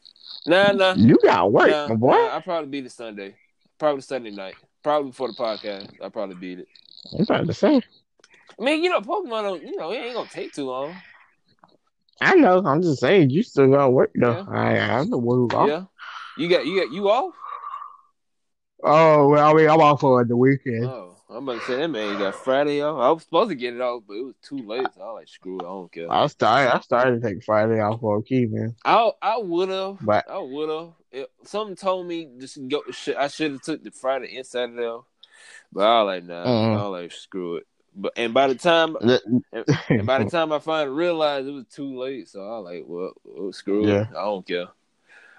Nah, 0.45 0.71
nah, 0.71 0.93
You 0.95 1.17
got 1.23 1.51
work, 1.51 1.69
nah, 1.69 1.87
my 1.87 1.95
boy. 1.95 2.11
nah, 2.11 2.35
I 2.35 2.41
probably 2.41 2.69
be 2.69 2.81
the 2.81 2.89
Sunday. 2.89 3.35
Probably 3.79 4.01
Sunday 4.01 4.31
night. 4.31 4.55
Probably 4.83 5.09
before 5.11 5.27
the 5.27 5.33
podcast. 5.33 5.91
I 6.03 6.09
probably 6.09 6.35
beat 6.35 6.59
it. 6.59 6.67
I'm 7.17 7.25
trying 7.25 7.47
to 7.47 7.53
say. 7.53 7.81
I 8.59 8.63
mean, 8.63 8.83
you 8.83 8.89
know, 8.89 9.01
Pokemon, 9.01 9.43
don't, 9.43 9.63
you 9.63 9.75
know, 9.75 9.91
it 9.91 9.97
ain't 9.97 10.13
gonna 10.15 10.29
take 10.29 10.53
too 10.53 10.65
long. 10.65 10.95
I 12.19 12.35
know. 12.35 12.61
I'm 12.63 12.81
just 12.83 12.99
saying. 12.99 13.31
You 13.31 13.41
still 13.41 13.69
got 13.71 13.93
work 13.93 14.11
though. 14.13 14.31
Yeah. 14.31 14.45
I 14.49 14.99
I'm 14.99 15.09
the 15.09 15.17
one 15.17 15.37
who 15.37 15.47
off. 15.57 15.67
Yeah, 15.67 15.85
you 16.37 16.47
got 16.49 16.65
you 16.67 16.79
got 16.79 16.93
you 16.93 17.09
off. 17.09 17.33
Oh 18.83 19.29
well, 19.29 19.49
I 19.49 19.53
mean, 19.53 19.69
I'm 19.69 19.79
off 19.79 20.01
for 20.01 20.23
the 20.23 20.37
weekend. 20.37 20.85
Oh, 20.85 21.15
I'm 21.31 21.47
about 21.47 21.61
to 21.61 21.65
say 21.65 21.75
that 21.77 21.87
man 21.87 22.19
got 22.19 22.35
Friday 22.35 22.81
off. 22.81 22.99
I 22.99 23.09
was 23.11 23.23
supposed 23.23 23.49
to 23.49 23.55
get 23.55 23.73
it 23.73 23.81
off, 23.81 24.03
but 24.07 24.15
it 24.15 24.23
was 24.25 24.35
too 24.41 24.57
late. 24.67 24.87
So 24.95 25.01
I 25.01 25.05
was 25.05 25.15
like, 25.21 25.27
screw 25.29 25.57
it, 25.59 25.63
I 25.63 25.67
don't 25.67 25.91
care. 25.91 26.11
I 26.11 26.27
started. 26.27 26.75
I 26.75 26.79
started 26.81 27.21
to 27.21 27.27
take 27.27 27.43
Friday 27.43 27.79
off 27.79 27.99
for 28.01 28.17
a 28.17 28.23
key, 28.23 28.45
man. 28.47 28.75
I 28.83 29.11
I 29.21 29.37
would 29.37 29.69
have, 29.69 29.97
But 30.01 30.29
I 30.29 30.39
would 30.39 30.69
have. 30.69 31.25
Something 31.43 31.75
told 31.75 32.07
me 32.07 32.27
just 32.39 32.57
go. 32.67 32.81
Sh- 32.91 33.09
I 33.17 33.27
should 33.27 33.51
have 33.51 33.61
took 33.61 33.83
the 33.83 33.91
Friday 33.91 34.35
and 34.37 34.45
Saturday 34.45 34.85
off, 34.85 35.05
but 35.71 35.85
I 35.85 36.03
was 36.03 36.07
like, 36.15 36.23
nah. 36.25 36.45
Mhm. 36.45 36.77
I 36.77 36.87
was 36.87 37.01
like, 37.01 37.11
screw 37.11 37.55
it. 37.57 37.67
But 37.95 38.13
and 38.15 38.33
by 38.33 38.47
the 38.47 38.55
time 38.55 38.95
and 39.01 40.05
by 40.05 40.23
the 40.23 40.29
time 40.31 40.51
I 40.53 40.59
finally 40.59 40.95
realized 40.95 41.47
it 41.47 41.51
was 41.51 41.65
too 41.67 41.97
late, 41.99 42.29
so 42.29 42.39
I 42.41 42.59
was 42.59 42.65
like, 42.65 42.83
well, 42.87 43.11
well 43.25 43.51
screw 43.53 43.85
Yeah. 43.87 44.01
it. 44.01 44.07
I 44.11 44.23
don't 44.23 44.45
care. 44.47 44.67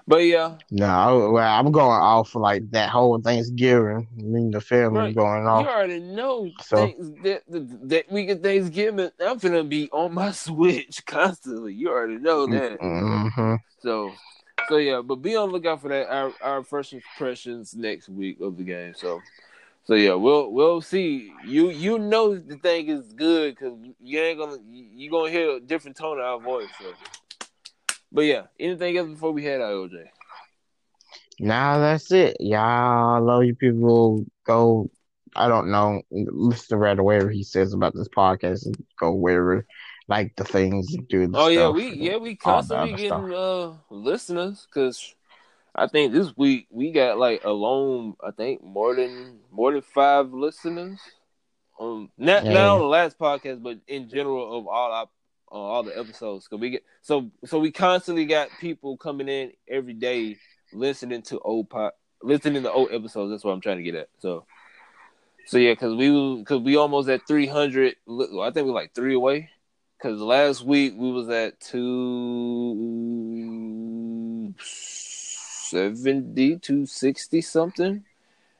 But 0.08 0.24
yeah, 0.24 0.56
no, 0.70 1.30
well, 1.32 1.48
I'm 1.60 1.70
going 1.70 1.86
off 2.00 2.30
for 2.30 2.40
like 2.40 2.68
that 2.72 2.90
whole 2.90 3.20
Thanksgiving. 3.20 4.08
Me 4.16 4.40
and 4.40 4.54
the 4.54 4.60
family 4.60 4.98
Right. 5.00 5.14
going 5.14 5.46
off. 5.46 5.64
you 5.64 5.70
already 5.70 6.00
know 6.00 6.50
So- 6.60 6.76
things 6.86 7.10
that, 7.22 7.42
that 7.48 7.88
that 7.88 8.12
week 8.12 8.28
of 8.30 8.42
Thanksgiving. 8.42 9.10
I'm 9.24 9.38
gonna 9.38 9.62
be 9.64 9.88
on 9.92 10.12
my 10.14 10.30
Switch 10.46 11.04
constantly. 11.06 11.74
You 11.74 11.90
already 11.90 12.18
know 12.18 12.46
that. 12.48 12.78
hmm 12.80 13.54
So, 13.80 14.12
so 14.68 14.76
yeah, 14.78 15.02
but 15.02 15.16
be 15.16 15.36
on 15.36 15.48
the 15.48 15.52
lookout 15.54 15.80
for 15.80 15.88
that. 15.88 16.08
Our 16.12 16.32
our 16.42 16.62
first 16.64 16.92
impressions 16.92 17.74
next 17.76 18.08
week 18.08 18.40
of 18.40 18.56
the 18.56 18.64
game. 18.64 18.94
So, 18.96 19.20
so 19.84 19.94
yeah, 19.94 20.14
we'll 20.14 20.50
we'll 20.50 20.80
see. 20.80 21.32
You 21.46 21.70
you 21.70 21.98
know 22.00 22.36
the 22.36 22.56
thing 22.56 22.88
is 22.88 23.12
good 23.12 23.54
because 23.54 23.78
you 24.00 24.18
ain't 24.20 24.38
gonna 24.38 24.56
you 24.66 25.10
gonna 25.10 25.30
hear 25.30 25.50
a 25.56 25.60
different 25.60 25.96
tone 25.96 26.18
of 26.18 26.24
our 26.24 26.40
voice. 26.40 26.68
So, 26.80 26.92
but 28.12 28.22
yeah, 28.22 28.46
anything 28.60 28.96
else 28.98 29.08
before 29.10 29.32
we 29.32 29.44
head 29.44 29.60
out, 29.62 29.72
OJ? 29.90 30.08
Now 31.40 31.78
that's 31.78 32.12
it. 32.12 32.36
Y'all 32.40 33.22
love 33.24 33.44
you 33.44 33.54
people. 33.54 34.24
Go. 34.46 34.90
I 35.34 35.48
don't 35.48 35.70
know. 35.70 36.02
Listen 36.10 36.68
to 36.70 36.76
Red 36.76 37.00
whatever 37.00 37.30
he 37.30 37.42
says 37.42 37.72
about 37.72 37.94
this 37.94 38.08
podcast 38.08 38.66
and 38.66 38.76
go 39.00 39.12
wherever, 39.14 39.66
like 40.08 40.36
the 40.36 40.44
things 40.44 40.94
do. 41.08 41.26
The 41.26 41.38
Oh 41.38 41.48
yeah, 41.48 41.68
we 41.70 41.88
yeah 41.94 42.16
we 42.16 42.34
constantly 42.36 42.92
getting 42.94 43.32
uh 43.32 43.74
listeners 43.90 44.66
because 44.66 45.14
I 45.74 45.86
think 45.86 46.12
this 46.12 46.36
week 46.36 46.66
we 46.70 46.92
got 46.92 47.18
like 47.18 47.44
alone 47.44 48.16
I 48.24 48.30
think 48.32 48.62
more 48.62 48.94
than 48.94 49.40
more 49.50 49.72
than 49.72 49.82
five 49.82 50.32
listeners. 50.32 51.00
Um, 51.80 52.10
not 52.18 52.44
Yeah. 52.44 52.52
not 52.52 52.68
on 52.74 52.78
the 52.80 52.86
last 52.86 53.18
podcast, 53.18 53.62
but 53.62 53.78
in 53.86 54.08
general 54.08 54.58
of 54.58 54.66
all 54.66 54.92
our 54.92 55.08
uh, 55.52 55.56
all 55.56 55.82
the 55.82 55.98
episodes. 55.98 56.48
Cause 56.48 56.58
we 56.58 56.70
get 56.70 56.84
so 57.02 57.30
so 57.44 57.58
we 57.58 57.70
constantly 57.70 58.24
got 58.24 58.48
people 58.60 58.96
coming 58.96 59.28
in 59.28 59.52
every 59.68 59.94
day 59.94 60.38
listening 60.72 61.22
to 61.22 61.38
old 61.40 61.68
pot 61.68 61.94
listening 62.22 62.62
to 62.62 62.72
old 62.72 62.90
episodes. 62.92 63.30
That's 63.30 63.44
what 63.44 63.52
I'm 63.52 63.60
trying 63.60 63.76
to 63.78 63.82
get 63.82 63.94
at. 63.94 64.08
So. 64.18 64.46
So 65.44 65.58
yeah, 65.58 65.74
cause 65.74 65.96
we 65.96 66.44
cause 66.44 66.62
we 66.62 66.76
almost 66.76 67.08
at 67.08 67.26
300. 67.26 67.96
I 68.08 68.50
think 68.52 68.64
we're 68.64 68.72
like 68.72 68.94
three 68.94 69.14
away. 69.14 69.50
Cause 70.00 70.20
last 70.20 70.64
week 70.64 70.94
we 70.96 71.10
was 71.10 71.28
at 71.28 71.60
two 71.60 73.02
seventy, 75.72 76.58
two 76.58 76.86
sixty 76.86 77.40
something, 77.40 78.04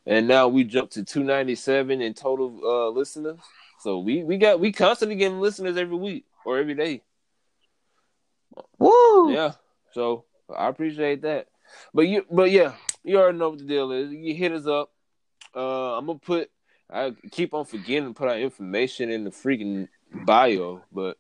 and 0.07 0.29
now 0.29 0.49
we 0.49 0.65
jumped 0.65 0.95
to 0.95 1.05
two 1.05 1.23
ninety 1.25 1.55
seven 1.55 2.01
in 2.01 2.15
total 2.15 2.61
uh, 2.65 2.89
listeners. 2.91 3.39
So 3.81 3.99
we 3.99 4.23
we 4.23 4.39
got 4.39 4.61
we 4.61 4.73
constantly 4.73 5.17
getting 5.17 5.41
listeners 5.41 5.77
every 5.77 5.97
week 5.97 6.25
or 6.45 6.59
every 6.59 6.75
day. 6.75 7.03
Woo! 8.79 9.33
Yeah. 9.33 9.53
So 9.93 10.25
I 10.55 10.69
appreciate 10.69 11.23
that. 11.23 11.49
But 11.95 12.03
you 12.03 12.25
but 12.31 12.51
yeah, 12.51 12.75
you 13.05 13.19
already 13.19 13.39
know 13.39 13.51
what 13.51 13.59
the 13.59 13.65
deal 13.65 13.93
is. 13.93 14.11
You 14.13 14.35
hit 14.35 14.53
us 14.53 14.67
up. 14.67 14.91
Uh 15.55 15.97
I'm 15.97 16.07
gonna 16.07 16.19
put 16.19 16.51
I 16.91 17.15
keep 17.31 17.55
on 17.55 17.65
forgetting 17.65 18.09
to 18.09 18.15
put 18.15 18.29
our 18.29 18.39
information 18.39 19.11
in 19.11 19.25
the 19.25 19.31
freaking 19.31 19.89
bio, 20.27 20.83
but 20.93 21.17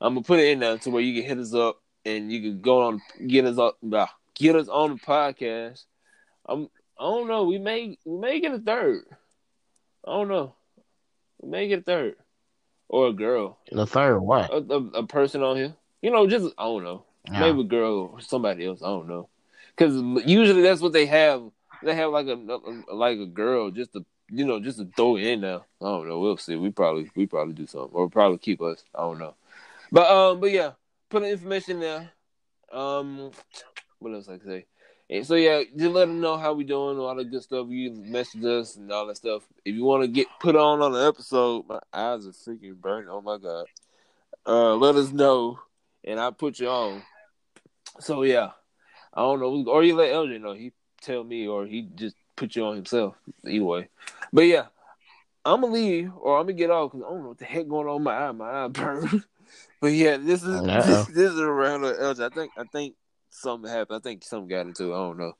I'm 0.00 0.14
gonna 0.14 0.24
put 0.24 0.40
it 0.40 0.50
in 0.50 0.60
there 0.60 0.78
to 0.78 0.90
where 0.90 1.02
you 1.02 1.20
can 1.20 1.28
hit 1.28 1.38
us 1.38 1.54
up 1.54 1.82
and 2.04 2.32
you 2.32 2.40
can 2.40 2.60
go 2.60 2.82
on 2.82 3.02
get 3.26 3.44
us 3.44 3.58
up 3.58 3.78
get 4.34 4.56
us 4.56 4.68
on 4.68 4.90
the 4.90 4.96
podcast. 4.96 5.84
I'm 6.46 6.68
I 6.98 7.04
don't 7.04 7.28
know, 7.28 7.44
we 7.44 7.58
may 7.58 7.98
we 8.04 8.18
may 8.18 8.40
get 8.40 8.54
a 8.54 8.58
third. 8.58 9.04
I 10.06 10.12
don't 10.12 10.28
know. 10.28 10.54
We 11.40 11.50
may 11.50 11.68
get 11.68 11.80
a 11.80 11.82
third. 11.82 12.16
Or 12.92 13.06
a 13.06 13.12
girl. 13.12 13.56
The 13.70 13.86
third 13.86 14.18
what? 14.18 14.50
A, 14.52 14.56
a, 14.56 14.78
a 14.98 15.06
person 15.06 15.44
on 15.44 15.56
here. 15.56 15.74
You 16.02 16.10
know, 16.10 16.26
just 16.26 16.52
I 16.58 16.64
don't 16.64 16.82
know. 16.82 17.04
Yeah. 17.30 17.40
Maybe 17.40 17.60
a 17.60 17.64
girl 17.64 18.10
or 18.12 18.20
somebody 18.20 18.66
else. 18.66 18.82
I 18.82 18.86
don't 18.86 19.08
know. 19.08 19.28
Because 19.76 19.94
usually 20.26 20.62
that's 20.62 20.80
what 20.80 20.92
they 20.92 21.06
have. 21.06 21.42
They 21.84 21.94
have 21.94 22.10
like 22.10 22.26
a, 22.26 22.34
like 22.92 23.18
a 23.18 23.26
girl 23.26 23.70
just 23.70 23.92
to 23.92 24.04
you 24.28 24.44
know 24.44 24.58
just 24.58 24.78
to 24.78 24.90
throw 24.96 25.16
it 25.16 25.22
in 25.22 25.42
there. 25.42 25.60
I 25.80 25.84
don't 25.84 26.08
know. 26.08 26.18
We'll 26.18 26.36
see. 26.36 26.56
We 26.56 26.70
probably 26.70 27.08
we 27.14 27.26
probably 27.26 27.54
do 27.54 27.68
something 27.68 27.90
or 27.92 28.10
probably 28.10 28.38
keep 28.38 28.60
us. 28.60 28.82
I 28.92 29.02
don't 29.02 29.20
know. 29.20 29.34
But 29.92 30.10
um, 30.10 30.40
but 30.40 30.50
yeah, 30.50 30.72
put 31.10 31.22
the 31.22 31.30
information 31.30 31.78
there. 31.78 32.10
Um, 32.72 33.30
what 34.00 34.14
else 34.14 34.28
I 34.28 34.38
can 34.38 34.46
say? 34.46 34.66
And 35.10 35.26
so 35.26 35.34
yeah, 35.34 35.64
just 35.76 35.92
let 35.92 36.06
them 36.06 36.20
know 36.20 36.36
how 36.36 36.52
we 36.52 36.62
doing, 36.62 36.96
all 36.96 37.16
the 37.16 37.24
good 37.24 37.42
stuff. 37.42 37.66
You 37.68 37.90
message 37.90 38.44
us 38.44 38.76
and 38.76 38.92
all 38.92 39.08
that 39.08 39.16
stuff. 39.16 39.42
If 39.64 39.74
you 39.74 39.84
want 39.84 40.04
to 40.04 40.08
get 40.08 40.28
put 40.38 40.54
on 40.54 40.80
on 40.80 40.94
an 40.94 41.04
episode, 41.04 41.66
my 41.68 41.80
eyes 41.92 42.28
are 42.28 42.30
freaking 42.30 42.76
burning. 42.76 43.08
Oh 43.10 43.20
my 43.20 43.36
god. 43.36 43.66
Uh, 44.46 44.76
let 44.76 44.94
us 44.94 45.10
know, 45.10 45.58
and 46.04 46.20
I 46.20 46.30
put 46.30 46.60
you 46.60 46.68
on. 46.68 47.02
So 47.98 48.22
yeah, 48.22 48.50
I 49.12 49.22
don't 49.22 49.40
know, 49.40 49.72
or 49.72 49.82
you 49.82 49.96
let 49.96 50.12
LJ 50.12 50.40
know. 50.40 50.52
He 50.52 50.72
tell 51.02 51.24
me, 51.24 51.48
or 51.48 51.66
he 51.66 51.88
just 51.96 52.14
put 52.36 52.54
you 52.54 52.64
on 52.64 52.76
himself. 52.76 53.16
Either 53.44 53.64
way, 53.64 53.88
but 54.32 54.42
yeah, 54.42 54.66
I'm 55.44 55.62
gonna 55.62 55.72
leave, 55.72 56.12
or 56.16 56.38
I'm 56.38 56.44
gonna 56.44 56.52
get 56.52 56.70
off 56.70 56.92
because 56.92 57.04
I 57.04 57.10
don't 57.10 57.22
know 57.22 57.28
what 57.30 57.38
the 57.38 57.46
heck 57.46 57.66
going 57.66 57.88
on 57.88 58.04
my 58.04 58.14
eye. 58.14 58.32
My 58.32 58.64
eye 58.64 58.68
burn. 58.68 59.24
but 59.80 59.88
yeah, 59.88 60.18
this 60.18 60.44
is 60.44 60.62
this, 60.62 61.06
this, 61.06 61.32
is 61.32 61.38
a 61.40 61.50
round 61.50 61.84
of 61.84 61.96
LJ. 61.96 62.30
I 62.30 62.34
think 62.34 62.52
I 62.56 62.64
think 62.64 62.94
something 63.30 63.70
happened. 63.70 63.98
I 63.98 64.00
think 64.00 64.24
something 64.24 64.48
got 64.48 64.66
into 64.66 64.92
it. 64.92 64.94
I 64.94 64.98
don't 64.98 65.18
know. 65.18 65.32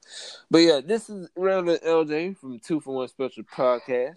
But 0.51 0.59
yeah, 0.59 0.81
this 0.85 1.11
is 1.11 1.29
of 1.37 1.67
LJ 1.67 2.37
from 2.39 2.59
Two 2.61 2.81
for 2.81 2.95
One 2.95 3.09
Special 3.09 3.45
Podcast, 3.45 4.17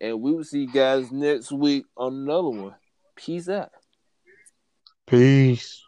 and 0.00 0.20
we 0.20 0.32
will 0.32 0.44
see 0.44 0.60
you 0.60 0.72
guys 0.72 1.10
next 1.10 1.52
week 1.52 1.86
on 1.96 2.14
another 2.14 2.50
one. 2.50 2.74
Peace 3.16 3.48
out. 3.48 3.70
Peace. 5.06 5.83